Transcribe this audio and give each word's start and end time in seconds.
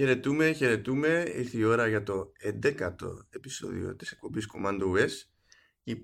Χαιρετούμε, 0.00 0.52
χαιρετούμε. 0.52 1.32
Ήρθε 1.36 1.58
η 1.58 1.62
ώρα 1.64 1.88
για 1.88 2.02
το 2.02 2.32
11ο 2.62 3.26
επεισόδιο 3.30 3.96
της 3.96 4.10
εκπομπής 4.10 4.48
Commando 4.54 4.82
OS. 4.82 5.10
Η 5.82 5.96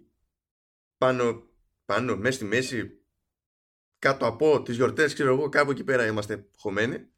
πάνω, 0.99 1.43
πάνω, 1.85 2.17
μέσα 2.17 2.33
στη 2.33 2.45
μέση, 2.45 2.91
κάτω 3.99 4.27
από 4.27 4.63
τις 4.63 4.77
γιορτές, 4.77 5.15
ξέρω 5.15 5.33
εγώ, 5.33 5.49
κάπου 5.49 5.71
εκεί 5.71 5.85
πέρα 5.85 6.07
είμαστε 6.07 6.49
χωμένοι. 6.57 7.09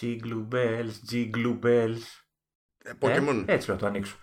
Jingle 0.00 0.48
bells, 0.52 0.90
jingle 1.12 1.58
bells. 1.62 2.00
Ε, 2.78 2.92
Pokemon. 3.00 3.44
Ε, 3.46 3.52
έτσι 3.52 3.70
να 3.70 3.76
το 3.76 3.86
ανοίξω. 3.86 4.16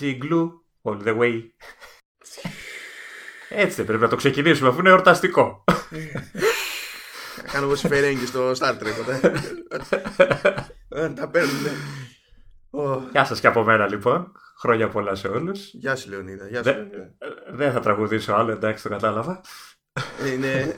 Jingle 0.00 0.48
all 0.82 1.02
the 1.02 1.18
way. 1.18 1.42
έτσι 3.48 3.76
δεν 3.76 3.86
πρέπει 3.86 4.02
να 4.02 4.08
το 4.08 4.16
ξεκινήσουμε 4.16 4.68
αφού 4.68 4.78
είναι 4.78 4.88
εορταστικό. 4.88 5.64
Κάνω 7.52 7.64
εγώ 7.64 7.74
συμφερέγγι 7.76 8.26
στο 8.26 8.50
Star 8.50 8.78
Trek. 8.78 8.94
όταν- 10.88 11.04
όταν 11.04 11.14
Τα 11.14 11.30
παίρνουμε. 11.30 11.70
Ω, 12.70 12.98
Γεια 13.10 13.24
σας 13.24 13.40
και 13.40 13.46
από 13.46 13.62
μένα 13.64 13.86
λοιπόν. 13.88 14.32
Χρόνια 14.58 14.88
πολλά 14.88 15.14
σε 15.14 15.28
όλους. 15.28 15.70
Γεια 15.74 15.96
σου 15.96 16.08
Λεωνίδα. 16.10 16.48
Γεια 16.48 16.56
σου. 16.58 16.62
Δε- 16.62 16.72
Λεωνίδα. 16.76 17.04
Ε, 17.18 17.28
Δεν 17.50 17.72
θα 17.72 17.80
τραγουδήσω 17.80 18.32
άλλο, 18.32 18.50
εντάξει 18.52 18.82
το 18.82 18.88
κατάλαβα. 18.88 19.40
Είναι... 20.32 20.74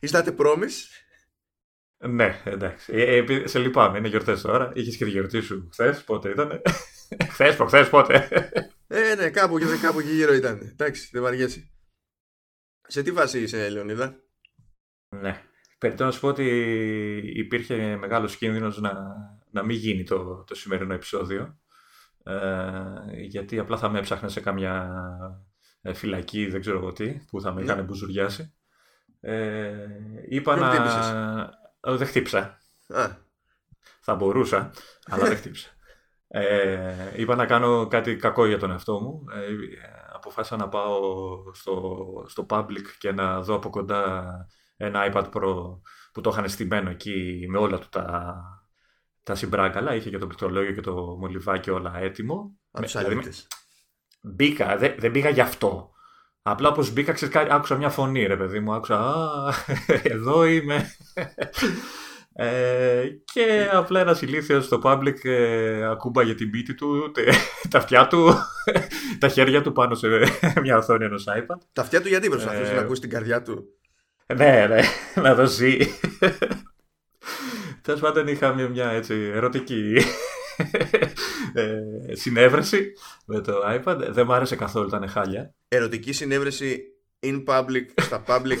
Ιστάτε 0.00 0.34
promise; 0.38 1.02
Ναι, 2.08 2.40
εντάξει. 2.44 2.92
Ε, 2.94 3.02
ε, 3.02 3.16
επειδή- 3.16 3.48
σε 3.48 3.58
λυπάμαι, 3.58 3.98
είναι 3.98 4.08
γιορτές 4.08 4.40
τώρα. 4.40 4.72
Είχες 4.74 4.96
και 4.96 5.04
τη 5.04 5.10
γιορτή 5.10 5.40
σου 5.40 5.68
χθες, 5.72 6.04
πότε 6.04 6.30
ήταν. 6.30 6.62
χθες, 7.32 7.56
προχθές, 7.56 7.88
πότε; 7.88 8.28
Ε, 8.86 9.14
ναι, 9.14 9.30
κάπου, 9.30 9.58
και- 9.58 9.64
κάπου 9.82 9.98
εκεί 9.98 10.10
γύρω 10.10 10.32
ήταν. 10.34 10.58
Εντάξει, 10.70 11.08
δεν 11.12 11.22
βαριέσαι. 11.22 11.70
Σε 12.88 13.02
τι 13.02 13.12
φάση 13.12 13.40
είσαι, 13.42 13.68
Λεωνίδα; 13.68 14.16
Ναι. 15.16 15.42
Περιττώ 15.82 16.04
να 16.04 16.10
σου 16.10 16.20
πω 16.20 16.28
ότι 16.28 16.46
υπήρχε 17.34 17.96
μεγάλος 17.96 18.36
κίνδυνος 18.36 18.80
να, 18.80 18.92
να 19.50 19.62
μην 19.64 19.76
γίνει 19.76 20.02
το, 20.02 20.44
το 20.46 20.54
σημερινό 20.54 20.94
επεισόδιο. 20.94 21.58
Ε, 22.24 22.36
γιατί 23.26 23.58
απλά 23.58 23.76
θα 23.76 23.88
με 23.88 23.98
έψαχνε 23.98 24.28
σε 24.28 24.40
καμιά 24.40 24.90
ε, 25.82 25.92
φυλακή, 25.92 26.46
δεν 26.46 26.60
ξέρω 26.60 26.78
εγώ 26.78 26.92
τι, 26.92 27.12
που 27.30 27.40
θα 27.40 27.52
με 27.52 27.60
Ναι. 27.60 27.70
έκανε 27.70 27.82
μπουζουριάσει. 27.82 28.54
Ε, 29.20 29.72
είπα 30.28 30.54
Ποιον 30.54 30.66
να... 30.66 30.72
χτύπησες; 30.72 31.10
Ε, 31.80 31.96
δεν 31.96 32.06
χτύπησα. 32.06 32.38
Α, 32.88 33.08
Θα 34.00 34.14
μπορούσα, 34.14 34.72
αλλά 35.06 35.24
δεν 35.24 35.36
χτύπησα. 35.36 35.70
Ε, 36.28 36.94
είπα 37.16 37.34
να 37.34 37.46
κάνω 37.46 37.86
κάτι 37.86 38.16
κακό 38.16 38.46
για 38.46 38.58
τον 38.58 38.70
εαυτό 38.70 39.00
μου. 39.00 39.24
Ε, 39.32 39.44
ε, 39.44 39.52
αποφάσισα 40.12 40.56
να 40.56 40.68
πάω 40.68 41.00
στο, 41.52 42.24
στο 42.28 42.46
public 42.48 42.84
και 42.98 43.12
να 43.12 43.40
δω 43.40 43.54
από 43.54 43.70
κοντά 43.70 44.24
ένα 44.84 45.12
iPad 45.12 45.24
Pro 45.32 45.78
που 46.12 46.20
το 46.20 46.30
είχαν 46.32 46.48
στημένο 46.48 46.90
εκεί 46.90 47.46
με 47.48 47.58
όλα 47.58 47.78
του 47.78 47.88
τα, 47.90 48.34
τα 49.22 49.34
συμπράκαλα. 49.34 49.94
Είχε 49.94 50.10
και 50.10 50.18
το 50.18 50.26
πληκτρολόγιο 50.26 50.72
και 50.72 50.80
το 50.80 50.94
μολυβάκι 50.94 51.70
όλα 51.70 51.98
έτοιμο. 51.98 52.56
από 52.70 52.82
τους 52.84 52.94
Με- 52.94 53.00
δηλαδή, 53.00 53.18
αλήτες. 53.18 53.46
Μπήκα, 54.22 54.76
δεν, 54.76 54.94
δεν 54.98 55.10
πήγα 55.10 55.28
γι' 55.28 55.40
αυτό. 55.40 55.90
Απλά 56.42 56.68
όπως 56.68 56.92
μπήκα, 56.92 57.12
ξέρεις, 57.12 57.34
κάτι- 57.34 57.52
άκουσα 57.52 57.76
μια 57.76 57.88
φωνή, 57.90 58.26
ρε 58.26 58.36
παιδί 58.36 58.60
μου. 58.60 58.74
Άκουσα, 58.74 58.98
α, 58.98 59.52
εδώ 60.02 60.44
είμαι. 60.44 60.90
Ε, 62.34 63.04
και 63.32 63.68
απλά 63.72 64.00
ένας 64.00 64.22
ηλίθιος 64.22 64.64
στο 64.64 64.80
public 64.84 65.24
ε, 65.24 65.84
ακούμπαγε 65.84 66.34
την 66.34 66.50
πίτη 66.50 66.74
του, 66.74 67.10
τε- 67.10 67.34
τα 67.68 67.78
αυτιά 67.78 68.06
του, 68.06 68.34
τα 69.18 69.28
χέρια 69.28 69.62
του 69.62 69.72
πάνω 69.72 69.94
σε 69.94 70.06
μια 70.62 70.76
οθόνη 70.76 71.04
ενός 71.04 71.24
iPad. 71.28 71.56
Τα 71.72 71.82
αυτιά 71.82 72.02
του 72.02 72.08
γιατί 72.08 72.28
προσπαθούσε 72.28 72.72
Ε, 72.72 72.74
να 72.74 72.80
ακούσει 72.80 73.00
την 73.00 73.10
καρδιά 73.10 73.42
του; 73.42 73.64
Ναι, 74.36 74.66
ναι, 74.66 74.80
να 75.22 75.34
το 75.34 75.46
ζει. 75.46 75.76
Τέλος 77.82 78.00
πάντων 78.00 78.26
είχαμε 78.26 78.68
μια 78.68 78.90
έτσι 78.90 79.14
ερωτική 79.34 79.96
ε, 81.54 82.14
συνέβρεση 82.14 82.92
με 83.26 83.40
το 83.40 83.52
iPad. 83.66 83.96
Δεν 84.10 84.26
μ' 84.26 84.32
άρεσε 84.32 84.56
καθόλου, 84.56 84.86
ήταν 84.86 85.08
χάλια. 85.08 85.54
Ερωτική 85.68 86.12
συνέβρεση 86.12 86.82
in 87.20 87.44
public, 87.46 87.84
στα 87.96 88.24
public. 88.26 88.58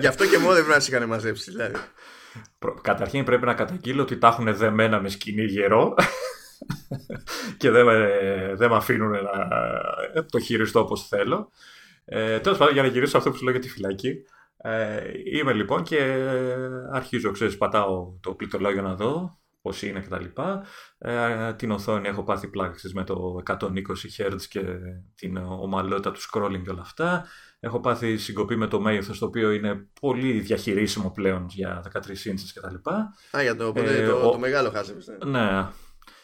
Γι' 0.00 0.06
αυτό 0.06 0.26
και 0.26 0.38
μόνο 0.38 0.52
δεν 0.54 0.62
πρέπει 0.62 0.78
να 0.78 0.80
σε 0.80 0.96
είχαν 0.96 1.08
μαζέψει. 1.08 1.50
Δηλαδή. 1.50 1.74
Προ- 2.58 2.80
Καταρχήν 2.80 3.24
πρέπει 3.24 3.44
να 3.44 3.54
καταγγείλω 3.54 4.02
ότι 4.02 4.18
τα 4.18 4.28
έχουν 4.28 4.56
δεμένα 4.56 5.00
με 5.00 5.08
σκηνή 5.08 5.44
γερό 5.44 5.94
και 7.56 7.70
δεν 7.70 7.84
με, 7.84 8.10
δεν 8.54 8.70
με 8.70 8.76
αφήνουν 8.76 9.10
να 9.10 10.24
το 10.30 10.38
χειριστώ 10.40 10.80
όπως 10.80 11.08
θέλω. 11.08 11.50
Ε, 12.08 12.38
Τέλος 12.40 12.58
πάντων, 12.58 12.72
για 12.74 12.82
να 12.82 12.88
γυρίσω 12.88 13.10
σε 13.10 13.16
αυτό 13.16 13.30
που 13.30 13.36
σου 13.36 13.42
λέω 13.44 13.52
για 13.52 13.60
τη 13.62 13.68
φυλακή. 13.68 14.14
Ε, 14.56 15.00
είμαι 15.38 15.52
λοιπόν 15.52 15.82
και 15.82 15.98
αρχίζω, 16.92 17.30
ξέρεις, 17.30 17.56
πατάω 17.56 18.12
το 18.20 18.34
πληκτρολόγιο 18.34 18.82
να 18.82 18.94
δω 18.94 19.38
πώς 19.62 19.82
είναι 19.82 20.00
κτλ. 20.00 20.24
Ε, 20.98 21.52
την 21.54 21.70
οθόνη 21.70 22.08
έχω 22.08 22.22
πάθει 22.22 22.48
πλάξεις 22.48 22.94
με 22.94 23.04
το 23.04 23.42
120 23.46 23.68
Hz 24.18 24.36
και 24.48 24.60
την 25.14 25.36
ομαλότητα 25.36 26.10
του 26.12 26.20
scrolling 26.20 26.62
και 26.64 26.70
όλα 26.70 26.80
αυτά. 26.80 27.26
Έχω 27.60 27.80
πάθει 27.80 28.16
συγκοπή 28.16 28.56
με 28.56 28.66
το 28.66 28.80
μέγεθος 28.80 29.18
το 29.18 29.26
οποίο 29.26 29.50
είναι 29.50 29.88
πολύ 30.00 30.32
διαχειρίσιμο 30.40 31.10
πλέον 31.10 31.46
για 31.48 31.82
13 31.92 31.98
inches 31.98 32.50
κτλ. 32.54 32.90
Α, 33.36 33.42
για 33.42 33.56
το, 33.56 33.66
οπότε, 33.66 34.02
Ε, 34.02 34.06
το, 34.08 34.28
ο- 34.28 34.30
το 34.30 34.38
μεγάλο 34.38 34.70
χάσευες. 34.70 35.06
ναι. 35.24 35.30
Ναι. 35.30 35.66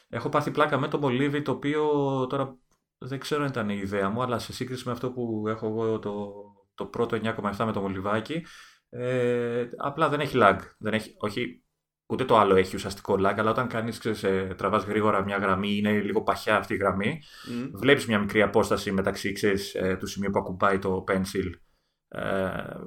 Έχω 0.09 0.29
πάθει 0.29 0.51
πλάκα 0.51 0.79
με 0.79 0.89
το 0.89 0.99
μολύβι 0.99 1.43
το 1.43 1.51
οποίο 1.53 1.87
τώρα 2.29 2.57
δεν 3.07 3.19
ξέρω 3.19 3.43
αν 3.43 3.49
ήταν 3.49 3.69
η 3.69 3.81
ιδέα 3.83 4.09
μου, 4.09 4.23
αλλά 4.23 4.39
σε 4.39 4.53
σύγκριση 4.53 4.83
με 4.87 4.93
αυτό 4.93 5.11
που 5.13 5.45
έχω 5.49 5.67
εγώ 5.67 5.99
το, 5.99 6.33
το 6.75 6.87
πρώτο 6.87 7.19
9,7 7.23 7.65
με 7.65 7.73
το 7.73 7.81
μολυβάκι, 7.81 8.47
ε, 8.89 9.69
απλά 9.77 10.09
δεν 10.09 10.21
έχει 10.21 10.37
lag. 10.41 10.59
Δεν 10.79 10.93
έχει, 10.95 11.15
όχι, 11.19 11.65
ούτε 12.07 12.25
το 12.25 12.39
άλλο 12.39 12.57
έχει 12.57 12.77
ουσιαστικό 12.77 13.15
lag, 13.15 13.35
αλλά 13.37 13.51
όταν 13.51 13.69
κάνεις, 13.69 13.99
ξέρεις, 13.99 14.23
ε, 14.23 14.55
τραβάς 14.59 14.85
γρήγορα 14.85 15.25
μια 15.25 15.37
γραμμή, 15.37 15.77
είναι 15.77 16.01
λίγο 16.01 16.23
παχιά 16.23 16.57
αυτή 16.57 16.75
η 16.75 16.77
γραμμή, 16.77 17.23
Μμ. 17.49 17.79
βλέπεις 17.79 18.07
μια 18.07 18.19
μικρή 18.19 18.43
απόσταση 18.43 18.93
μεταξύ 18.93 19.33
ξέρεις, 19.33 19.75
ε, 19.75 19.97
του 19.97 20.07
σημείου 20.07 20.31
που 20.31 20.39
ακουμπάει 20.39 20.79
το 20.79 21.05
pencil 21.09 21.51
ε, 22.09 22.21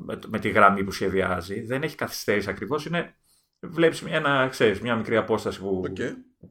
με, 0.06 0.20
με 0.28 0.40
τη 0.40 0.50
γραμμή 0.50 0.84
που 0.84 0.92
σχεδιάζει. 0.92 1.62
Δεν 1.62 1.84
έχει 1.84 1.96
καθυστέρηση 1.96 2.50
ακριβώς, 2.50 2.86
είναι... 2.86 3.16
Βλέπεις 3.60 4.02
ένα, 4.02 4.48
ξέρεις, 4.50 4.82
μια 4.82 4.96
μικρή 4.96 5.16
απόσταση 5.16 5.60
που, 5.60 5.84
Οκ. 5.90 5.98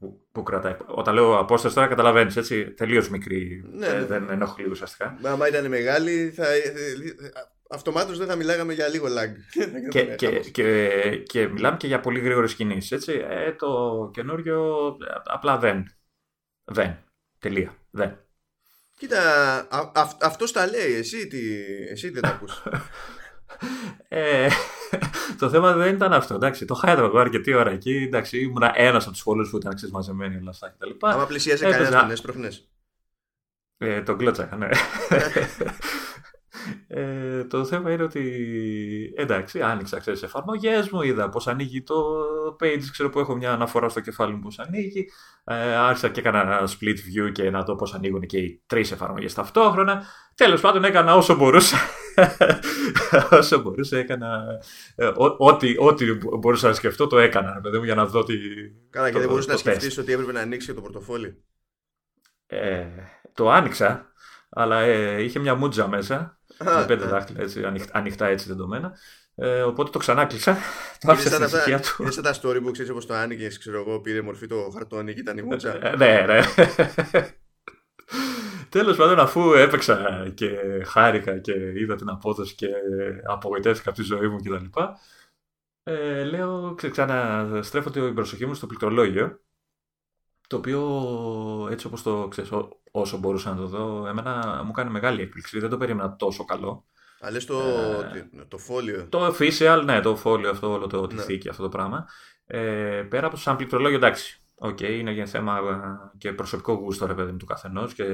Που, 0.01 0.27
που 0.33 0.43
κρατάει. 0.43 0.77
Όταν 0.87 1.15
λέω 1.15 1.39
απόσταση 1.39 1.75
τώρα 1.75 1.87
καταλαβαίνεις 1.87 2.37
έτσι. 2.37 2.71
Τελείως 2.71 3.09
μικρή. 3.09 3.65
Ναι, 3.73 3.87
ε, 3.87 3.93
ναι. 3.93 4.05
δεν 4.05 4.31
ενοχλεί 4.31 4.69
ουσιαστικά. 4.69 5.19
Μα 5.21 5.31
άμα 5.31 5.49
ήταν 5.49 5.69
μεγάλη, 5.69 6.31
θα... 6.31 6.47
αυτομάτως 7.71 8.19
δεν 8.19 8.27
θα 8.27 8.37
μιλάγαμε 8.37 8.73
για 8.73 8.89
λίγο 8.89 9.07
lag. 9.07 9.59
και, 9.89 10.05
και, 10.05 10.39
και, 10.39 10.89
και 11.27 11.49
μιλάμε 11.49 11.77
και 11.77 11.87
για 11.87 12.01
πολύ 12.01 12.21
γρήγορες 12.21 12.55
κινήσεις. 12.55 13.09
Ε, 13.09 13.55
το 13.59 14.11
καινούριο 14.13 14.87
ε, 14.87 15.15
απλά 15.25 15.59
δεν. 15.59 15.85
Δεν. 16.65 16.99
Τελεία. 17.39 17.75
Δεν. 17.91 18.19
Κοίτα, 18.97 19.21
α, 19.71 19.91
αυ- 19.95 20.25
αυτός 20.25 20.53
τα 20.53 20.67
λέει, 20.67 20.93
εσύ, 20.93 21.27
τι, 21.27 21.39
εσύ 21.91 22.09
δεν 22.11 22.23
τα 22.23 22.29
ακούς. 22.29 22.63
Ε, 24.09 24.49
το 25.39 25.51
θέμα 25.51 25.73
δεν 25.73 25.95
ήταν 25.95 26.13
αυτό. 26.13 26.35
Εντάξει, 26.35 26.65
το 26.65 26.75
χάιδα 26.75 27.03
εγώ 27.03 27.19
αρκετή 27.19 27.55
ώρα 27.55 27.71
εκεί. 27.71 27.95
Εντάξει, 28.07 28.41
ήμουν 28.41 28.63
ένας 28.75 29.05
από 29.05 29.13
τους 29.13 29.23
πολλούς 29.23 29.51
που 29.51 29.57
ήταν 29.57 29.75
ξεσμαζεμένοι 29.75 30.37
όλα 30.37 30.51
αυτά 30.51 30.69
κτλ. 30.69 30.91
άμα 31.01 31.27
πλησίασε 31.27 31.65
Έπαιζα. 31.65 31.79
κανένας 31.79 32.01
τον 32.03 32.11
έσπροχνες. 32.11 32.69
Ε, 33.79 34.03
τον 34.03 34.17
κλώτσακα, 34.17 34.57
ναι. 34.57 34.69
ε, 36.89 37.45
το 37.45 37.65
θέμα 37.65 37.93
είναι 37.93 38.03
ότι 38.03 38.23
εντάξει, 39.17 39.63
άνοιξα 39.63 39.99
ξέρεις, 39.99 40.23
εφαρμογές 40.23 40.89
μου, 40.89 41.03
είδα 41.03 41.29
πώς 41.29 41.47
ανοίγει 41.47 41.83
το 41.83 41.95
page, 42.61 42.83
ξέρω 42.93 43.11
που 43.11 43.19
έχω 43.19 43.37
μια 43.37 43.53
αναφορά 43.53 43.89
στο 43.89 44.01
κεφάλι 44.01 44.35
μου 44.35 44.41
πώς 44.41 44.59
ανοίγει. 44.59 45.11
Ε, 45.45 45.75
άρχισα 45.75 46.09
και 46.09 46.21
έκανα 46.21 46.41
ένα 46.41 46.69
split 46.69 46.97
view 46.97 47.33
και 47.33 47.51
να 47.51 47.63
δω 47.63 47.77
πώς 47.77 47.95
ανοίγουν 47.95 48.21
και 48.27 48.39
οι 48.39 48.63
τρεις 48.67 48.93
εφαρμογές 48.93 49.35
ταυτόχρονα. 49.35 50.05
Τέλος 50.35 50.61
πάντων 50.61 50.85
έκανα 50.85 51.17
όσο 51.17 51.35
μπορούσα. 51.37 51.77
όσο 53.31 53.61
μπορούσα 53.61 53.99
έκανα 53.99 54.45
ε, 54.97 55.07
ό- 55.07 55.37
ό,τι, 55.39 55.75
ό,τι 55.79 56.13
μπορούσα 56.39 56.69
να 56.69 56.75
σκεφτώ 56.75 57.07
το 57.07 57.19
έκανα, 57.19 57.61
παιδί 57.61 57.79
μου, 57.79 57.85
για 57.85 57.95
να 57.95 58.07
δω 58.07 58.25
τι... 58.25 58.35
Καλά, 58.91 59.07
και 59.07 59.13
το- 59.13 59.19
δεν 59.19 59.29
μπορούσες 59.29 59.51
να 59.51 59.57
το 59.57 59.63
τεστ. 59.63 59.77
σκεφτείς 59.77 59.99
ότι 59.99 60.13
έπρεπε 60.13 60.33
να 60.33 60.41
ανοίξει 60.41 60.67
και 60.67 60.73
το 60.75 60.81
πορτοφόλι; 60.81 61.45
Ε, 62.47 62.87
το 63.33 63.51
άνοιξα, 63.51 64.13
αλλά 64.51 64.81
ε, 64.81 65.23
είχε 65.23 65.39
μια 65.39 65.55
μούτζα 65.55 65.89
μέσα. 65.89 66.39
Α, 66.59 66.79
με 66.79 66.85
πέντε 66.87 67.05
ναι. 67.05 67.11
δάχτυλα 67.11 67.41
έτσι, 67.43 67.65
ανοιχτά, 67.65 67.99
ανοιχτά 67.99 68.27
έτσι 68.27 68.49
δεδομένα. 68.49 68.93
Ε, 69.37 69.63
οπότε 69.63 69.91
το 69.91 69.99
ξανά 69.99 70.25
κλείσα. 70.25 70.57
Το 71.01 71.13
άφησα 71.13 71.29
Είναι 71.29 71.37
σαν, 71.39 71.49
στην 71.49 71.59
αυτά, 71.59 71.59
ησυχία 71.59 71.81
του. 71.81 72.03
είναι 72.03 72.11
σαν 72.11 72.23
τα 72.23 72.35
story 72.35 72.63
που 72.63 72.71
ξέρεις 72.71 72.91
όπως 72.91 73.07
το 73.07 73.15
άνοιγες, 73.15 73.59
ξέρω 73.59 73.79
εγώ, 73.81 74.01
πήρε 74.01 74.23
μορφή 74.23 74.47
το 74.47 74.71
χαρτόνι 74.75 75.15
και 75.15 75.21
ήταν 75.21 75.39
η 75.39 75.43
μούτσα. 75.43 75.87
Ε, 75.87 75.97
ναι, 75.97 76.25
ναι. 76.27 76.41
Τέλος 78.75 78.97
πάντων, 78.97 79.19
αφού 79.19 79.53
έπαιξα 79.53 80.29
και 80.35 80.57
χάρηκα 80.87 81.39
και 81.39 81.53
είδα 81.53 81.95
την 81.95 82.09
απόδοση 82.09 82.55
και 82.55 82.69
απογοητεύτηκα 83.25 83.89
από 83.91 83.99
τη 83.99 84.05
ζωή 84.05 84.29
μου 84.29 84.37
κτλ. 84.37 84.81
Ε, 85.83 86.25
λέω, 86.25 86.75
ξε- 86.75 86.91
ξαναστρέφω 86.91 87.91
την 87.91 88.15
προσοχή 88.15 88.47
μου 88.47 88.55
στο 88.55 88.67
πληκτρολόγιο. 88.67 89.41
Το 90.49 90.57
οποίο 90.57 91.69
έτσι 91.71 91.87
όπως 91.87 92.03
το 92.03 92.29
ξέρεις, 92.29 92.53
ό- 92.53 92.81
όσο 92.91 93.19
μπορούσα 93.19 93.51
να 93.51 93.57
το 93.57 93.67
δω, 93.67 94.07
εμένα 94.07 94.63
μου 94.67 94.73
κάνει 94.73 94.91
μεγάλη 94.91 95.23
έκπληξη. 95.23 95.59
Δεν 95.59 95.71
το 95.71 95.77
περίμενα 95.77 96.17
τόσο 96.17 96.45
καλό. 96.45 96.85
Αλλά 97.21 97.31
λες 97.33 97.45
το, 97.47 97.61
Ε, 97.61 98.29
τι- 98.31 98.45
το 98.49 98.59
φόλιο. 98.59 99.07
Το 99.09 99.27
official, 99.27 99.83
ναι, 99.85 100.01
το 100.01 100.21
folio 100.25 100.45
αυτό, 100.51 100.73
όλο 100.73 100.87
το, 100.87 101.07
τη 101.07 101.15
Ναι. 101.15 101.23
θήκη 101.23 101.49
αυτό 101.49 101.63
το 101.63 101.69
πράγμα. 101.69 102.09
Ε, 102.47 103.07
πέρα 103.11 103.27
από 103.27 103.37
σαν 103.37 103.57
πληκτρολόγιο, 103.57 103.97
εντάξει. 103.97 104.44
OK, 104.57 104.79
okay, 104.81 104.91
είναι 104.91 105.13
για 105.13 105.27
θέμα 105.27 105.59
ε, 105.59 106.19
και 106.19 106.33
προσωπικό 106.33 106.73
γούστο 106.73 107.07
ρε 107.07 107.15
παιδί 107.15 107.37
του 107.37 107.47
καθενός 107.47 107.95
και 107.95 108.05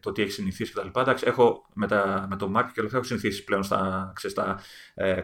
το 0.00 0.12
τι 0.12 0.22
έχει 0.22 0.30
συνηθίσει 0.30 0.72
κτλ. 0.72 1.00
Εντάξει, 1.00 1.24
έχω 1.26 1.66
με, 1.74 1.86
τα, 1.86 2.26
με 2.30 2.36
το 2.36 2.52
Mac 2.56 2.64
και 2.74 2.80
έχω 2.80 3.02
συνηθίσει 3.02 3.44
πλέον 3.44 3.62
στα, 3.62 4.12
ξέρεις, 4.14 4.36
στα 4.36 4.60
ε, 4.94 5.20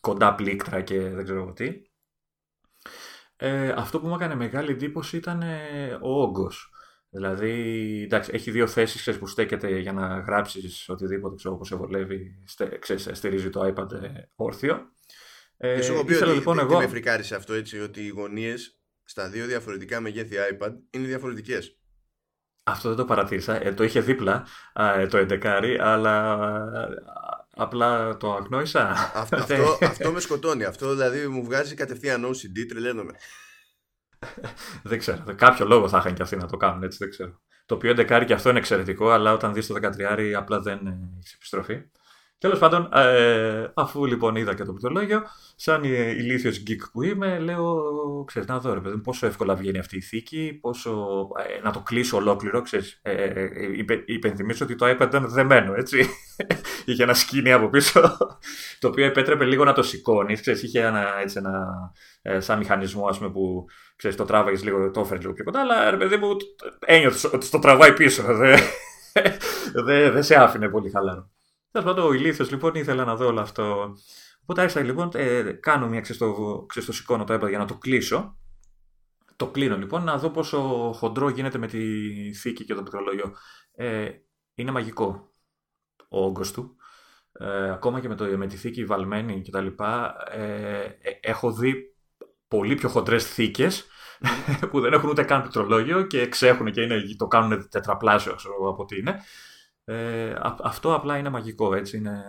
κοντά 0.00 0.34
πλήκτρα 0.34 0.80
και 0.80 1.00
δεν 1.00 1.24
ξέρω 1.24 1.52
τι. 1.52 1.82
Ε, 3.36 3.68
αυτό 3.68 4.00
που 4.00 4.06
μου 4.06 4.14
έκανε 4.14 4.34
μεγάλη 4.34 4.70
εντύπωση 4.70 5.16
ήταν 5.16 5.42
ε, 5.42 5.98
ο 6.00 6.22
όγκος. 6.22 6.72
Δηλαδή, 7.10 7.50
εντάξει, 8.04 8.30
έχει 8.34 8.50
δύο 8.50 8.66
θέσεις 8.66 9.18
που 9.18 9.26
στέκεται 9.26 9.78
για 9.78 9.92
να 9.92 10.18
γράψεις 10.18 10.88
οτιδήποτε 10.88 11.34
ξέρω, 11.34 11.54
όπως 11.54 11.68
σε 11.68 11.76
βολεύει, 11.76 12.44
ξέρεις, 12.78 13.08
στηρίζει 13.12 13.50
το 13.50 13.74
iPad 13.74 13.88
όρθιο. 14.34 14.92
Ε, 15.56 15.74
και 15.74 15.82
σου 15.82 15.92
έχω 15.92 16.04
πει 16.04 16.14
ότι 16.14 16.32
λοιπόν, 16.32 16.58
εγώ... 16.58 16.78
με 16.78 16.86
φρικάρισε 16.86 17.34
αυτό 17.34 17.52
έτσι, 17.52 17.80
ότι 17.80 18.00
οι 18.00 18.08
γωνίες 18.08 18.81
στα 19.04 19.28
δύο 19.28 19.46
διαφορετικά 19.46 20.00
μεγέθη 20.00 20.36
iPad 20.52 20.72
είναι 20.90 21.06
διαφορετικές. 21.06 21.76
Αυτό 22.64 22.88
δεν 22.88 22.96
το 22.96 23.04
παρατήρησα. 23.04 23.64
Ε, 23.64 23.72
το 23.72 23.84
είχε 23.84 24.00
δίπλα 24.00 24.46
ε, 24.72 25.06
το 25.06 25.18
11, 25.18 25.76
αλλά 25.80 26.34
ε, 26.74 26.94
απλά 27.56 28.16
το 28.16 28.34
αγνόησα. 28.34 29.12
Αυτό, 29.14 29.36
αυτό, 29.42 29.78
αυτό 29.80 30.12
με 30.12 30.20
σκοτώνει. 30.20 30.64
Αυτό 30.64 30.90
δηλαδή 30.90 31.26
μου 31.26 31.44
βγάζει 31.44 31.74
κατευθείαν 31.74 32.26
OCD, 32.26 32.66
τρελαίνομαι. 32.68 33.12
δεν 34.82 34.98
ξέρω. 34.98 35.24
Κάποιο 35.34 35.66
λόγο 35.66 35.88
θα 35.88 35.98
είχαν 35.98 36.14
και 36.14 36.22
αυτοί 36.22 36.36
να 36.36 36.46
το 36.46 36.56
κάνουν 36.56 36.82
έτσι, 36.82 36.98
δεν 36.98 37.10
ξέρω. 37.10 37.40
Το 37.66 37.74
οποίο 37.74 37.92
11 37.92 38.24
και 38.26 38.32
αυτό 38.32 38.48
είναι 38.48 38.58
εξαιρετικό, 38.58 39.10
αλλά 39.10 39.32
όταν 39.32 39.52
δεις 39.52 39.66
το 39.66 39.74
13 39.74 40.32
απλά 40.36 40.60
δεν 40.60 40.78
έχει 41.18 41.34
επιστροφή. 41.34 41.82
Τέλος 42.42 42.58
πάντων, 42.58 42.88
ε, 42.92 43.72
αφού 43.74 44.06
λοιπόν 44.06 44.36
είδα 44.36 44.54
και 44.54 44.64
το 44.64 44.72
πληκτρολόγιο, 44.72 45.22
σαν 45.56 45.84
ηλίθιος 45.84 46.62
geek 46.66 46.90
που 46.92 47.02
είμαι, 47.02 47.38
λέω, 47.38 47.84
ξέρεις, 48.26 48.48
να 48.48 48.58
δω 48.58 48.74
ρε 48.74 48.80
παιδί 48.80 48.98
πόσο 48.98 49.26
εύκολα 49.26 49.54
βγαίνει 49.54 49.78
αυτή 49.78 49.96
η 49.96 50.00
θήκη, 50.00 50.58
πόσο, 50.60 51.28
ε, 51.58 51.62
να 51.62 51.70
το 51.72 51.80
κλείσω 51.80 52.16
ολόκληρο, 52.16 52.62
ξέρεις, 52.62 53.00
ε, 53.02 53.12
ε 53.12 53.42
υπενθυμίσω 54.06 54.64
ότι 54.64 54.74
το 54.74 54.86
iPad 54.86 55.06
ήταν 55.06 55.28
δεμένο, 55.28 55.74
έτσι. 55.74 56.08
είχε 56.86 57.02
ένα 57.02 57.14
σκήνι 57.14 57.52
από 57.52 57.68
πίσω, 57.68 58.00
το 58.80 58.88
οποίο 58.88 59.04
επέτρεπε 59.04 59.44
λίγο 59.44 59.64
να 59.64 59.72
το 59.72 59.82
σηκώνεις, 59.82 60.46
είχε 60.46 60.80
ένα, 60.80 61.18
έτσι, 61.20 61.38
ένα 61.38 61.68
ε, 62.22 62.40
σαν 62.40 62.58
μηχανισμό, 62.58 63.06
ας 63.06 63.18
πούμε, 63.18 63.30
που 63.30 63.64
ξέρεις, 63.96 64.16
το 64.16 64.24
τράβαγες 64.24 64.64
λίγο, 64.64 64.90
το 64.90 65.00
έφερες 65.00 65.22
λίγο 65.22 65.34
πιο 65.34 65.44
κοντά, 65.44 65.60
αλλά 65.60 65.90
ρε 65.90 65.96
παιδί 65.96 66.16
μου, 66.16 66.36
ένιωθες 66.86 67.24
ότι 67.24 67.50
το 67.50 67.58
τραβάει 67.58 67.92
πίσω, 67.92 68.22
δεν 68.34 68.58
δε, 69.84 70.10
δε 70.10 70.22
σε 70.22 70.34
άφηνε 70.34 70.68
πολύ 70.68 70.90
χαλάρο. 70.90 71.30
Τέλος 71.72 71.86
πάντων, 71.86 72.06
ο 72.06 72.12
ηλίθιος 72.12 72.50
λοιπόν 72.50 72.74
ήθελα 72.74 73.04
να 73.04 73.16
δω 73.16 73.26
όλο 73.26 73.40
αυτό. 73.40 73.96
Οπότε 74.42 74.60
άρχισα 74.60 74.82
λοιπόν, 74.82 75.10
ε, 75.14 75.52
κάνω 75.52 75.88
μια 75.88 76.00
ξεστο, 76.00 76.66
σηκώνω 76.88 77.24
το 77.24 77.34
iPad 77.34 77.48
για 77.48 77.58
να 77.58 77.64
το 77.64 77.78
κλείσω. 77.78 78.36
Το 79.36 79.50
κλείνω 79.50 79.76
λοιπόν 79.76 80.04
να 80.04 80.18
δω 80.18 80.30
πόσο 80.30 80.58
χοντρό 80.94 81.28
γίνεται 81.28 81.58
με 81.58 81.66
τη 81.66 81.78
θήκη 82.32 82.64
και 82.64 82.74
το 82.74 82.80
πληκτρολόγιο. 82.80 83.34
Ε, 83.74 84.10
είναι 84.54 84.70
μαγικό 84.70 85.30
ο 86.08 86.24
όγκος 86.24 86.52
του. 86.52 86.76
Ε, 87.32 87.70
ακόμα 87.70 88.00
και 88.00 88.08
με, 88.08 88.14
το, 88.14 88.24
με 88.24 88.46
τη 88.46 88.56
θήκη 88.56 88.84
βαλμένη 88.84 89.42
κτλ. 89.42 89.66
Ε, 90.30 90.82
ε, 90.82 90.94
έχω 91.20 91.52
δει 91.52 91.94
πολύ 92.48 92.74
πιο 92.74 92.88
χοντρές 92.88 93.26
θήκες 93.32 93.86
που 94.70 94.80
δεν 94.80 94.92
έχουν 94.92 95.08
ούτε 95.08 95.22
καν 95.22 95.40
πληκτρολόγιο 95.40 96.06
και 96.06 96.20
εξέχουν 96.20 96.72
και 96.72 96.80
είναι, 96.80 97.02
το 97.16 97.26
κάνουν 97.26 97.68
τετραπλάσιο 97.68 98.32
από 98.68 98.82
ό,τι 98.82 98.98
είναι. 98.98 99.20
Ε, 99.84 100.34
αυτό 100.62 100.94
απλά 100.94 101.18
είναι 101.18 101.28
μαγικό, 101.28 101.74
έτσι 101.74 101.96
είναι... 101.96 102.24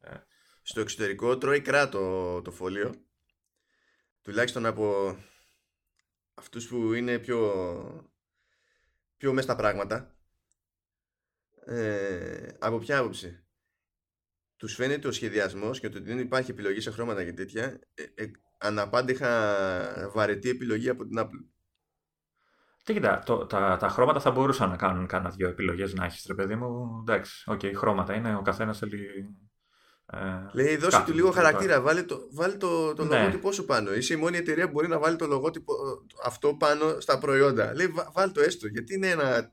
Ε. 0.00 0.14
Στο 0.62 0.80
εξωτερικό 0.80 1.38
τρώει 1.38 1.60
κράτο 1.60 2.42
το 2.42 2.50
φόλιο. 2.50 2.94
Τουλάχιστον 4.22 4.66
από 4.66 5.16
αυτούς 6.34 6.68
που 6.68 6.92
είναι 6.92 7.18
πιο, 7.18 8.10
πιο 9.16 9.32
μέσα 9.32 9.46
στα 9.46 9.56
πράγματα. 9.56 10.16
Ε, 11.64 12.48
από 12.58 12.78
ποια 12.78 12.98
άποψη; 12.98 13.44
Τους 14.56 14.74
φαίνεται 14.74 15.08
ο 15.08 15.12
σχεδιασμός 15.12 15.80
και 15.80 15.88
το 15.88 15.98
ότι 15.98 16.06
δεν 16.06 16.18
υπάρχει 16.18 16.50
επιλογή 16.50 16.80
σε 16.80 16.90
χρώματα 16.90 17.24
και 17.24 17.32
τέτοια 17.32 17.80
ε, 17.94 18.02
ε, 18.14 18.30
αναπάντηχα 18.58 20.10
βαρετή 20.12 20.48
επιλογή 20.48 20.88
από 20.88 21.06
την 21.06 21.18
Apple. 21.18 21.55
Τι 22.86 22.92
κοίτα, 22.92 23.22
το, 23.26 23.46
τα, 23.46 23.76
τα 23.76 23.88
χρώματα 23.88 24.20
θα 24.20 24.30
μπορούσαν 24.30 24.70
να 24.70 24.76
κάνουν 24.76 25.06
κάνα 25.06 25.30
δύο 25.30 25.48
επιλογές 25.48 25.94
να 25.94 26.04
έχεις, 26.04 26.24
ρε 26.26 26.34
παιδί 26.34 26.54
μου. 26.54 26.98
Εντάξει, 27.00 27.44
OK, 27.46 27.60
okay, 27.62 27.72
χρώματα 27.74 28.14
είναι, 28.14 28.36
ο 28.36 28.42
καθένας 28.42 28.78
θέλει. 28.78 28.98
Ε, 30.06 30.18
Λέει, 30.52 30.76
δώσε 30.76 31.02
του 31.06 31.12
λίγο 31.12 31.30
χαρακτήρα. 31.30 31.80
Βάλει 31.80 32.04
το, 32.04 32.28
βάλει 32.32 32.56
το, 32.56 32.94
το 32.94 33.04
ναι. 33.04 33.18
λογότυπο 33.18 33.52
σου 33.52 33.64
πάνω. 33.64 33.94
Είσαι 33.94 34.14
η 34.14 34.16
μόνη 34.16 34.36
εταιρεία 34.36 34.66
που 34.66 34.72
μπορεί 34.72 34.88
να 34.88 34.98
βάλει 34.98 35.16
το 35.16 35.26
λογότυπο 35.26 35.72
αυτό 36.24 36.54
πάνω 36.54 37.00
στα 37.00 37.18
προϊόντα. 37.18 37.74
Λέει, 37.74 37.94
βάλει 38.12 38.32
το 38.32 38.40
έστω. 38.40 38.66
Γιατί 38.66 38.94
είναι 38.94 39.08
ένα 39.08 39.52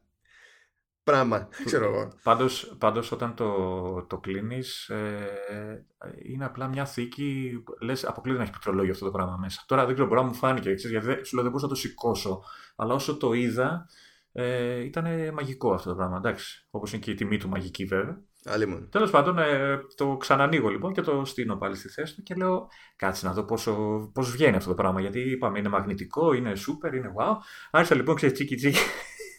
πράγμα, 1.04 1.48
ξέρω 1.66 1.86
εγώ. 1.86 2.14
Πάντως, 2.24 2.76
πάντως 2.78 3.12
όταν 3.12 3.36
το, 3.36 4.06
το 4.10 4.18
κλείνεις 4.18 4.90
ε, 4.90 5.86
είναι 6.24 6.46
απλά 6.46 6.68
μια 6.68 6.86
θήκη, 6.86 7.64
λες 7.82 8.06
αποκλείται 8.06 8.38
να 8.38 8.44
έχεις 8.44 8.56
πληκτρολόγιο 8.56 8.92
αυτό 8.92 9.06
το 9.06 9.12
πράγμα 9.12 9.38
μέσα. 9.38 9.64
Τώρα 9.68 9.86
δεν 9.86 9.94
ξέρω, 9.94 10.10
μπορεί 10.10 10.22
να 10.22 10.28
μου 10.28 10.34
φάνηκε, 10.34 10.74
ξέρεις, 10.74 11.04
γιατί 11.04 11.26
σου 11.26 11.36
λέω 11.36 11.44
δεν 11.44 11.52
μπορούσα 11.52 11.68
να 11.68 11.74
το 11.74 11.80
σηκώσω, 11.80 12.44
αλλά 12.76 12.94
όσο 12.94 13.18
το 13.18 13.34
είδα 13.34 13.86
ε, 14.32 14.80
ήταν 14.80 15.34
μαγικό 15.34 15.74
αυτό 15.74 15.90
το 15.90 15.96
πράγμα, 15.96 16.18
εντάξει, 16.18 16.68
όπως 16.70 16.94
είναι 16.94 17.02
και 17.02 17.12
η 17.12 17.14
τιμή 17.14 17.38
του 17.38 17.50
μαγική 17.50 17.86
βέβαια. 17.86 18.22
Τέλο 18.44 18.88
Τέλος 18.90 19.12
πάντων, 19.12 19.38
ε, 19.38 19.78
το 19.96 20.18
ξανανοίγω 20.18 20.70
λοιπόν 20.70 20.94
και 20.94 21.02
το 21.02 21.26
στείνω 21.26 21.56
πάλι 21.56 21.76
στη 21.76 21.90
θέση 21.90 22.16
του 22.16 22.24
και 22.24 22.36
λέω 22.36 22.68
κάτσε 22.96 23.26
να 23.26 23.34
δω 23.34 23.44
πόσο, 23.44 23.74
πώς 24.14 24.32
βγαίνει 24.32 24.56
αυτό 24.56 24.70
το 24.70 24.76
πράγμα. 24.76 25.02
Γιατί 25.02 25.20
είπαμε 25.20 25.60
είναι 25.60 25.70
μαγνητικό, 25.70 26.34
είναι 26.34 26.52
super, 26.52 26.94
είναι 26.94 27.14
wow. 27.20 27.36
Άρχισα 27.72 27.96
λοιπόν, 27.96 28.16
ξέρεις 28.16 28.34
τσίκι 28.34 28.56
τσίκι 28.56 28.80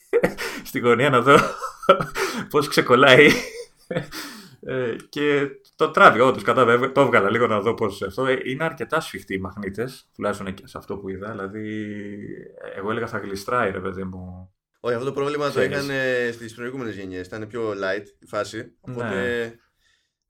στην 0.69 0.83
γωνία 0.83 1.11
να 1.11 1.21
δω 1.21 1.37
πώς 2.51 2.69
ξεκολλάει. 2.69 3.29
Ε, 4.67 4.97
και 5.09 5.49
το 5.77 5.91
τράβηκα, 5.91 6.25
όντως 6.25 6.43
κατά 6.43 6.93
το 6.93 7.01
έβγαλα 7.01 7.31
λίγο 7.31 7.47
να 7.47 7.61
δω 7.61 7.75
πώς 7.75 8.03
αυτό. 8.03 8.27
Ε, 8.27 8.39
είναι 8.45 8.65
αρκετά 8.65 9.01
σφιχτοί 9.01 9.35
οι 9.35 9.39
μαγνήτες, 9.39 10.11
τουλάχιστον 10.15 10.55
σε 10.63 10.79
αυτό 10.79 10.97
που 10.99 11.09
είδα. 11.09 11.31
Δηλαδή, 11.31 11.89
εγώ 12.77 12.91
έλεγα 12.91 13.07
θα 13.07 13.19
γλιστράει, 13.19 13.71
ρε 13.71 13.81
παιδί 13.81 14.05
μου. 14.05 14.53
Όχι, 14.81 14.95
αυτό 14.95 15.07
το 15.07 15.13
πρόβλημα 15.13 15.51
το 15.51 15.63
είχαν 15.63 15.89
στις 16.33 16.55
προηγούμενες 16.55 16.97
γενιές. 16.97 17.27
Ήταν 17.27 17.47
πιο 17.47 17.71
light 17.71 18.07
η 18.19 18.27
φάση. 18.27 18.77
Οπότε... 18.81 19.15
Ναι. 19.15 19.55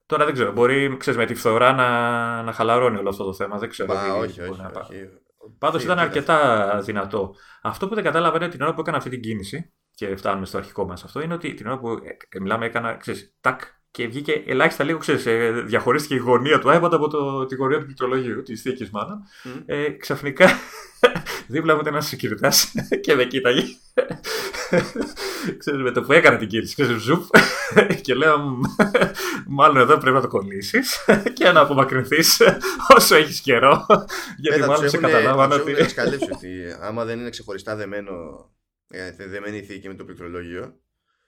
Τώρα 0.05 0.25
δεν 0.25 0.33
ξέρω, 0.33 0.51
μπορεί 0.51 0.97
ξέρεις, 0.97 1.19
με 1.19 1.25
τη 1.25 1.35
φθορά 1.35 1.73
να, 1.73 2.41
να 2.41 2.51
χαλαρώνει 2.51 2.97
όλο 2.97 3.09
αυτό 3.09 3.23
το 3.23 3.33
θέμα. 3.33 3.57
Δεν 3.57 3.69
ξέρω. 3.69 3.93
Μα, 3.93 4.13
όχι, 4.13 4.41
όχι, 4.41 4.61
όχι. 4.75 5.09
Πάντως 5.57 5.83
ήταν 5.83 5.99
αρκετά 5.99 6.79
δυνατό. 6.83 7.35
Αυτό 7.61 7.87
που 7.87 7.95
δεν 7.95 8.03
κατάλαβα 8.03 8.37
είναι 8.37 8.47
την 8.47 8.61
ώρα 8.61 8.73
που 8.73 8.81
έκανα 8.81 8.97
αυτή 8.97 9.09
την 9.09 9.21
κίνηση 9.21 9.73
και 9.93 10.15
φτάνουμε 10.15 10.45
στο 10.45 10.57
αρχικό 10.57 10.85
μας 10.85 11.03
αυτό, 11.03 11.21
είναι 11.21 11.33
ότι 11.33 11.53
την 11.53 11.67
ώρα 11.67 11.79
που 11.79 11.89
ε, 11.89 12.39
μιλάμε 12.39 12.65
έκανα, 12.65 12.95
ξέρεις, 12.95 13.35
τάκ, 13.41 13.61
και 13.95 14.07
βγήκε 14.07 14.43
ελάχιστα 14.45 14.83
λίγο, 14.83 14.97
ξέρεις, 14.97 15.25
ε, 15.25 15.51
διαχωρίστηκε 15.65 16.15
η 16.15 16.17
γωνία 16.17 16.59
του 16.59 16.67
iPad 16.69 16.89
από 16.91 17.07
το, 17.07 17.45
τη 17.45 17.55
γωνία 17.55 17.77
του 17.77 17.85
πληκτρολογίου, 17.85 18.43
της 18.43 18.61
θήκης 18.61 18.89
μάλλον. 18.89 19.23
Mm. 19.43 19.63
Ε, 19.65 19.89
ξαφνικά 19.89 20.49
δίπλα 21.53 21.73
μου 21.73 21.79
ήταν 21.79 21.93
ένας 21.93 22.15
security 22.15 22.49
και 23.03 23.15
με 23.15 23.25
κοίταγε. 23.25 23.63
ξέρεις, 25.57 25.81
με 25.81 25.91
το 25.91 26.01
που 26.01 26.11
έκανα 26.11 26.37
την 26.37 26.47
κίνηση, 26.47 26.73
ξέρεις, 26.73 27.01
ζουπ, 27.01 27.23
και 28.01 28.13
λέω, 28.13 28.59
μάλλον 29.47 29.77
εδώ 29.77 29.97
πρέπει 29.97 30.15
να 30.15 30.21
το 30.21 30.27
κολλήσεις 30.27 31.05
και 31.33 31.51
να 31.51 31.59
απομακρυνθείς 31.59 32.41
όσο 32.95 33.15
έχεις 33.15 33.41
καιρό. 33.41 33.85
Γιατί 34.37 34.57
Έλα, 34.57 34.67
μάλλον 34.67 34.89
σε 34.89 34.97
καταλάβανα 34.97 35.55
ότι. 35.55 35.71
Έχει 35.71 35.99
ότι 36.33 36.49
άμα 36.81 37.05
δεν 37.05 37.19
είναι 37.19 37.29
ξεχωριστά 37.29 37.75
δεμένο 37.75 38.13
ε, 38.87 39.27
δεμένη 39.27 39.61
θήκη 39.61 39.87
με 39.87 39.93
το 39.93 40.03
πληκτρολόγιο, 40.03 40.79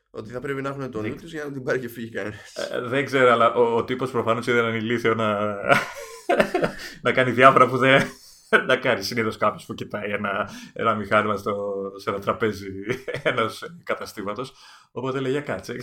ότι 0.09 0.31
θα 0.31 0.39
πρέπει 0.39 0.61
να 0.61 0.69
έχουν 0.69 0.91
τον 0.91 1.07
νου 1.07 1.15
τους 1.15 1.31
για 1.31 1.43
να 1.43 1.51
την 1.51 1.63
πάρει 1.63 1.79
και 1.79 1.89
φύγει 1.89 2.09
κανένας. 2.09 2.55
Ε, 2.71 2.81
δεν 2.81 3.05
ξέρω, 3.05 3.31
αλλά 3.31 3.53
ο, 3.53 3.75
ο 3.75 3.83
τύπος 3.83 4.11
προφανώς 4.11 4.47
ήταν 4.47 4.75
ηλίθιο 4.75 5.13
να, 5.13 5.55
να 7.03 7.11
κάνει 7.11 7.31
διάφορα 7.31 7.67
που 7.67 7.77
δεν. 7.77 8.01
να 8.67 8.77
κάνει 8.77 9.03
συνήθως 9.03 9.37
κάποιος 9.37 9.65
που 9.65 9.73
κοιτάει 9.73 10.11
ένα, 10.11 10.49
ένα 10.73 10.95
μηχάνημα 10.95 11.37
στο, 11.37 11.75
σε 11.95 12.09
ένα 12.09 12.19
τραπέζι 12.19 12.67
ενός 13.23 13.63
καταστήματος. 13.83 14.53
Οπότε 14.91 15.19
λέει 15.19 15.31
για 15.31 15.41
κάτσε. 15.41 15.75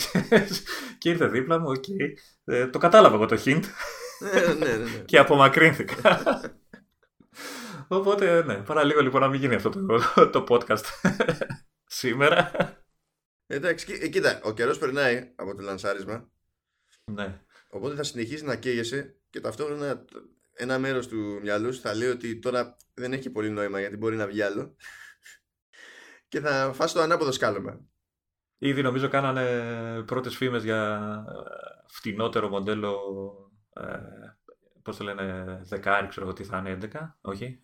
και 0.98 1.10
ήρθε 1.10 1.26
δίπλα 1.26 1.58
μου, 1.58 1.72
okay. 1.76 2.12
ε, 2.44 2.66
το 2.66 2.78
κατάλαβα 2.78 3.14
εγώ 3.14 3.26
το 3.26 3.38
hint. 3.44 3.62
ναι, 4.18 4.40
ναι, 4.40 4.66
ναι, 4.66 4.76
ναι. 4.76 4.98
και 5.04 5.18
απομακρύνθηκα. 5.18 6.22
Οπότε, 7.88 8.44
ναι, 8.44 8.54
παραλίγο 8.54 9.00
λοιπόν 9.00 9.20
να 9.20 9.28
μην 9.28 9.40
γίνει 9.40 9.54
αυτό 9.54 9.70
το, 9.70 10.30
το 10.30 10.44
podcast 10.48 10.84
σήμερα. 11.86 12.50
Εντάξει, 13.46 13.98
ε, 14.02 14.08
κοίτα, 14.08 14.40
ο 14.42 14.52
καιρός 14.52 14.78
περνάει 14.78 15.32
από 15.34 15.54
το 15.54 15.62
λανσάρισμα. 15.62 16.30
Ναι. 17.04 17.40
Οπότε 17.68 17.94
θα 17.94 18.02
συνεχίσει 18.02 18.44
να 18.44 18.56
καίγεσαι 18.56 19.16
και 19.30 19.40
ταυτόχρονα 19.40 20.04
ένα 20.52 20.78
μέρος 20.78 21.08
του 21.08 21.38
μυαλού 21.42 21.74
θα 21.74 21.94
λέει 21.94 22.08
ότι 22.08 22.38
τώρα 22.38 22.76
δεν 22.94 23.12
έχει 23.12 23.30
πολύ 23.30 23.50
νόημα 23.50 23.80
γιατί 23.80 23.96
μπορεί 23.96 24.16
να 24.16 24.26
βγει 24.26 24.42
άλλο. 24.42 24.76
και 26.28 26.40
θα 26.40 26.72
φας 26.74 26.92
το 26.92 27.00
ανάποδο 27.00 27.32
σκάλωμα. 27.32 27.80
Ήδη 28.58 28.82
νομίζω 28.82 29.08
κάνανε 29.08 30.02
πρώτες 30.02 30.36
φήμες 30.36 30.64
για 30.64 31.24
φτηνότερο 31.86 32.48
μοντέλο 32.48 33.00
ε, 33.72 33.98
πώς 34.82 34.96
το 34.96 35.04
λένε, 35.04 35.58
δεκάρι, 35.62 36.06
ξέρω 36.08 36.26
εγώ 36.26 36.34
τι 36.34 36.44
θα 36.44 36.58
είναι, 36.58 36.78
11, 36.92 37.14
όχι, 37.20 37.62